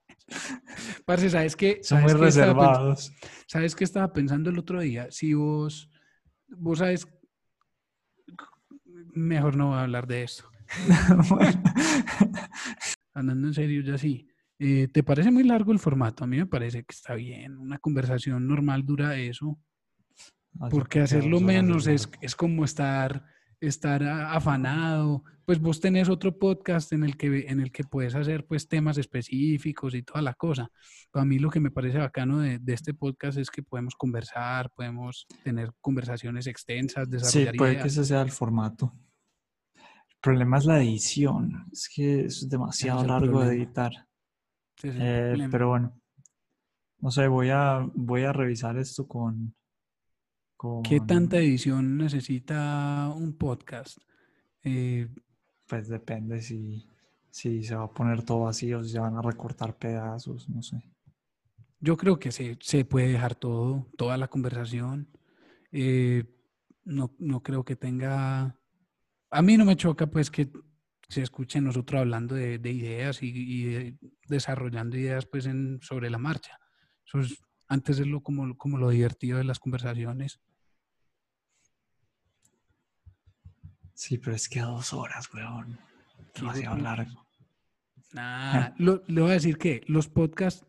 Parce, 1.06 1.30
¿sabes 1.30 1.56
qué? 1.56 1.80
Son 1.84 2.02
muy 2.02 2.10
¿Sabes 2.10 2.20
qué 2.36 2.42
reservados. 2.42 3.14
¿Sabes 3.48 3.76
qué 3.76 3.84
estaba 3.84 4.12
pensando 4.12 4.50
el 4.50 4.58
otro 4.58 4.80
día? 4.82 5.08
Si 5.12 5.34
vos, 5.36 5.92
vos 6.48 6.80
sabes, 6.80 7.08
mejor 9.14 9.56
no 9.56 9.68
voy 9.70 9.78
a 9.78 9.82
hablar 9.84 10.08
de 10.08 10.24
esto. 10.24 10.50
Hablando 13.16 13.48
en 13.48 13.54
serio, 13.54 13.82
ya 13.82 13.98
sí. 13.98 14.28
Eh, 14.60 14.88
¿Te 14.90 15.04
parece 15.04 15.32
muy 15.32 15.44
largo 15.44 15.72
el 15.72 15.80
formato? 15.80 16.24
A 16.24 16.28
mí 16.28 16.38
me 16.38 16.46
parece 16.46 16.80
que 16.84 16.94
está 16.94 17.16
bien. 17.16 17.58
Una 17.58 17.80
conversación 17.80 18.48
normal 18.48 18.86
dura 18.86 19.18
eso. 19.18 19.58
Así 20.60 20.72
Porque 20.72 21.00
que 21.00 21.04
hacerlo 21.04 21.40
menos 21.42 21.88
es, 21.88 22.10
es 22.22 22.36
como 22.36 22.64
estar, 22.64 23.26
estar 23.60 24.04
afanado. 24.04 25.24
Pues 25.46 25.60
vos 25.60 25.80
tenés 25.80 26.10
otro 26.10 26.38
podcast 26.38 26.92
en 26.94 27.04
el 27.04 27.18
que, 27.18 27.46
en 27.48 27.60
el 27.60 27.72
que 27.72 27.84
puedes 27.84 28.16
hacer 28.16 28.46
pues 28.46 28.68
temas 28.68 28.98
específicos 28.98 29.94
y 29.96 30.04
toda 30.04 30.22
la 30.22 30.34
cosa. 30.34 30.70
Para 31.12 31.26
mí 31.26 31.40
lo 31.40 31.50
que 31.50 31.60
me 31.60 31.72
parece 31.72 31.98
bacano 31.98 32.40
de, 32.40 32.60
de 32.60 32.74
este 32.74 32.94
podcast 32.94 33.38
es 33.38 33.50
que 33.50 33.64
podemos 33.64 33.96
conversar, 33.96 34.72
podemos 34.72 35.26
tener 35.44 35.72
conversaciones 35.82 36.48
extensas, 36.48 37.06
Sí, 37.06 37.12
desarrollar 37.12 37.56
puede 37.56 37.72
que 37.74 37.78
ideas. 37.80 37.92
ese 37.94 38.06
sea 38.06 38.22
el 38.22 38.32
formato. 38.32 38.94
El 40.26 40.32
problema 40.32 40.58
es 40.58 40.66
la 40.66 40.82
edición. 40.82 41.68
Es 41.72 41.88
que 41.88 42.22
es 42.22 42.50
demasiado 42.50 43.02
es 43.02 43.08
largo 43.08 43.42
de 43.42 43.58
editar. 43.58 43.92
Eh, 44.82 45.48
pero 45.52 45.70
bueno, 45.70 46.02
no 46.98 47.12
sé, 47.12 47.28
voy 47.28 47.52
a, 47.52 47.88
voy 47.94 48.24
a 48.24 48.34
revisar 48.34 48.76
esto 48.80 49.08
con, 49.08 49.54
¿Qué 50.84 51.00
tanta 51.00 51.38
edición 51.38 51.96
necesita 51.96 53.14
un 53.16 53.38
podcast? 53.38 54.00
Eh, 54.64 55.08
Pues 55.68 55.90
depende 55.90 56.42
si, 56.42 56.88
si 57.30 57.62
se 57.62 57.76
va 57.76 57.84
a 57.84 57.94
poner 57.94 58.24
todo 58.24 58.46
vacío, 58.46 58.84
si 58.84 58.94
se 58.94 59.00
van 59.00 59.16
a 59.18 59.22
recortar 59.22 59.78
pedazos, 59.78 60.50
no 60.50 60.64
sé. 60.64 60.82
Yo 61.80 61.98
creo 61.98 62.18
que 62.18 62.32
se, 62.32 62.58
se 62.62 62.84
puede 62.84 63.10
dejar 63.10 63.36
todo, 63.36 63.86
toda 63.96 64.18
la 64.18 64.28
conversación. 64.28 65.08
Eh, 65.72 66.24
no, 66.84 67.14
no 67.20 67.44
creo 67.44 67.64
que 67.64 67.76
tenga... 67.76 68.60
A 69.38 69.42
mí 69.42 69.58
no 69.58 69.66
me 69.66 69.76
choca 69.76 70.08
pues 70.08 70.32
que 70.32 70.50
se 71.10 71.22
escuche 71.22 71.60
nosotros 71.60 72.00
hablando 72.00 72.36
de, 72.36 72.58
de 72.58 72.72
ideas 72.72 73.22
y, 73.22 73.28
y 73.36 73.64
de- 73.66 73.98
desarrollando 74.30 74.98
ideas 74.98 75.26
pues 75.26 75.46
en, 75.46 75.80
sobre 75.82 76.10
la 76.10 76.18
marcha. 76.18 76.58
Eso 77.06 77.20
es, 77.20 77.44
antes 77.68 78.00
es 78.00 78.08
lo, 78.08 78.22
como, 78.22 78.56
como 78.58 78.78
lo 78.78 78.90
divertido 78.90 79.38
de 79.38 79.44
las 79.44 79.60
conversaciones. 79.60 80.40
Sí, 83.94 84.18
pero 84.18 84.36
es 84.36 84.48
que 84.48 84.62
dos 84.62 84.94
horas, 84.94 85.30
weón. 85.34 85.80
Demasiado 86.34 86.78
largo. 86.78 87.26
Nah, 88.14 88.70
lo- 88.78 89.04
le 89.08 89.22
voy 89.22 89.32
a 89.32 89.34
decir 89.34 89.58
que 89.58 89.82
los 89.88 90.08
podcasts, 90.08 90.66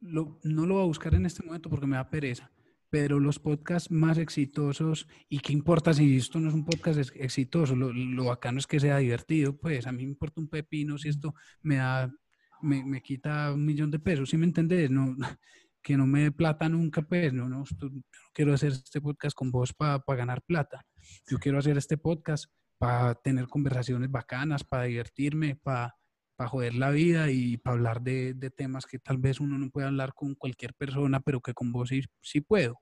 lo- 0.00 0.38
no 0.42 0.64
lo 0.64 0.74
voy 0.76 0.82
a 0.84 0.86
buscar 0.86 1.14
en 1.14 1.26
este 1.26 1.44
momento 1.44 1.68
porque 1.68 1.86
me 1.86 1.96
da 1.96 2.08
pereza, 2.08 2.50
pero 2.90 3.20
los 3.20 3.38
podcasts 3.38 3.90
más 3.90 4.18
exitosos, 4.18 5.06
y 5.28 5.38
qué 5.38 5.52
importa 5.52 5.94
si 5.94 6.16
esto 6.16 6.40
no 6.40 6.48
es 6.48 6.54
un 6.54 6.64
podcast 6.64 6.98
ex- 6.98 7.12
exitoso, 7.16 7.76
lo, 7.76 7.92
lo 7.92 8.24
bacano 8.24 8.58
es 8.58 8.66
que 8.66 8.80
sea 8.80 8.98
divertido, 8.98 9.56
pues 9.56 9.86
a 9.86 9.92
mí 9.92 10.04
me 10.04 10.10
importa 10.10 10.40
un 10.40 10.48
pepino 10.48 10.98
si 10.98 11.08
esto 11.08 11.34
me 11.62 11.76
da, 11.76 12.12
me, 12.60 12.84
me 12.84 13.00
quita 13.00 13.52
un 13.52 13.64
millón 13.64 13.90
de 13.90 14.00
pesos, 14.00 14.28
¿sí 14.30 14.36
me 14.36 14.46
entendés? 14.46 14.90
No, 14.90 15.16
que 15.82 15.96
no 15.96 16.06
me 16.06 16.24
dé 16.24 16.32
plata 16.32 16.68
nunca, 16.68 17.02
pues, 17.02 17.32
no, 17.32 17.48
no, 17.48 17.64
yo 17.64 17.88
no 17.88 18.02
quiero 18.34 18.52
hacer 18.52 18.72
este 18.72 19.00
podcast 19.00 19.34
con 19.34 19.50
vos 19.50 19.72
para 19.72 20.02
ganar 20.08 20.42
plata, 20.42 20.84
yo 21.28 21.38
quiero 21.38 21.58
hacer 21.58 21.78
este 21.78 21.96
podcast 21.96 22.46
para 22.76 23.14
tener 23.14 23.46
conversaciones 23.46 24.10
bacanas, 24.10 24.64
para 24.64 24.84
divertirme, 24.84 25.56
para 25.56 25.94
para 26.40 26.48
joder 26.48 26.74
la 26.74 26.88
vida 26.90 27.30
y 27.30 27.58
para 27.58 27.74
hablar 27.74 28.00
de, 28.00 28.32
de 28.32 28.48
temas 28.50 28.86
que 28.86 28.98
tal 28.98 29.18
vez 29.18 29.40
uno 29.40 29.58
no 29.58 29.68
puede 29.68 29.88
hablar 29.88 30.14
con 30.14 30.34
cualquier 30.34 30.72
persona, 30.72 31.20
pero 31.20 31.42
que 31.42 31.52
con 31.52 31.70
vos 31.70 31.90
sí, 31.90 32.00
sí 32.22 32.40
puedo. 32.40 32.80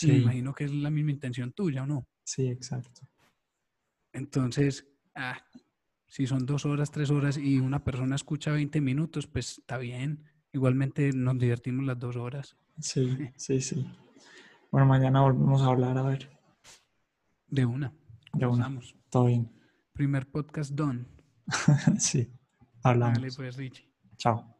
Y 0.00 0.06
me 0.06 0.14
Sí, 0.14 0.22
imagino 0.22 0.54
que 0.54 0.64
es 0.64 0.72
la 0.72 0.88
misma 0.88 1.10
intención 1.10 1.52
tuya, 1.52 1.82
¿o 1.82 1.86
no? 1.86 2.08
sí, 2.24 2.48
exacto. 2.48 3.02
Entonces, 4.10 4.88
ah, 5.14 5.36
si 6.06 6.26
son 6.26 6.46
dos 6.46 6.64
horas, 6.64 6.90
tres 6.90 7.10
horas 7.10 7.36
y 7.36 7.58
una 7.58 7.84
persona 7.84 8.16
escucha 8.16 8.52
20 8.52 8.80
minutos, 8.80 9.26
pues 9.26 9.58
está 9.58 9.76
bien. 9.76 10.24
Igualmente 10.50 11.12
nos 11.12 11.36
divertimos 11.38 11.84
las 11.84 11.98
dos 11.98 12.16
horas. 12.16 12.56
Sí, 12.80 13.18
sí, 13.36 13.60
sí. 13.60 13.86
Bueno, 14.70 14.86
mañana 14.86 15.20
volvemos 15.20 15.60
a 15.60 15.66
hablar, 15.66 15.98
a 15.98 16.04
ver. 16.04 16.30
De 17.48 17.66
una. 17.66 17.92
De 18.32 18.46
una. 18.46 18.80
Todo 19.10 19.26
bien. 19.26 19.52
Primer 19.92 20.26
podcast 20.30 20.70
done. 20.72 21.04
Sí, 21.98 22.32
hablamos. 22.86 23.18
Dale 23.18 23.32
pues, 23.36 23.56
Richie. 23.56 23.88
Chao. 24.16 24.55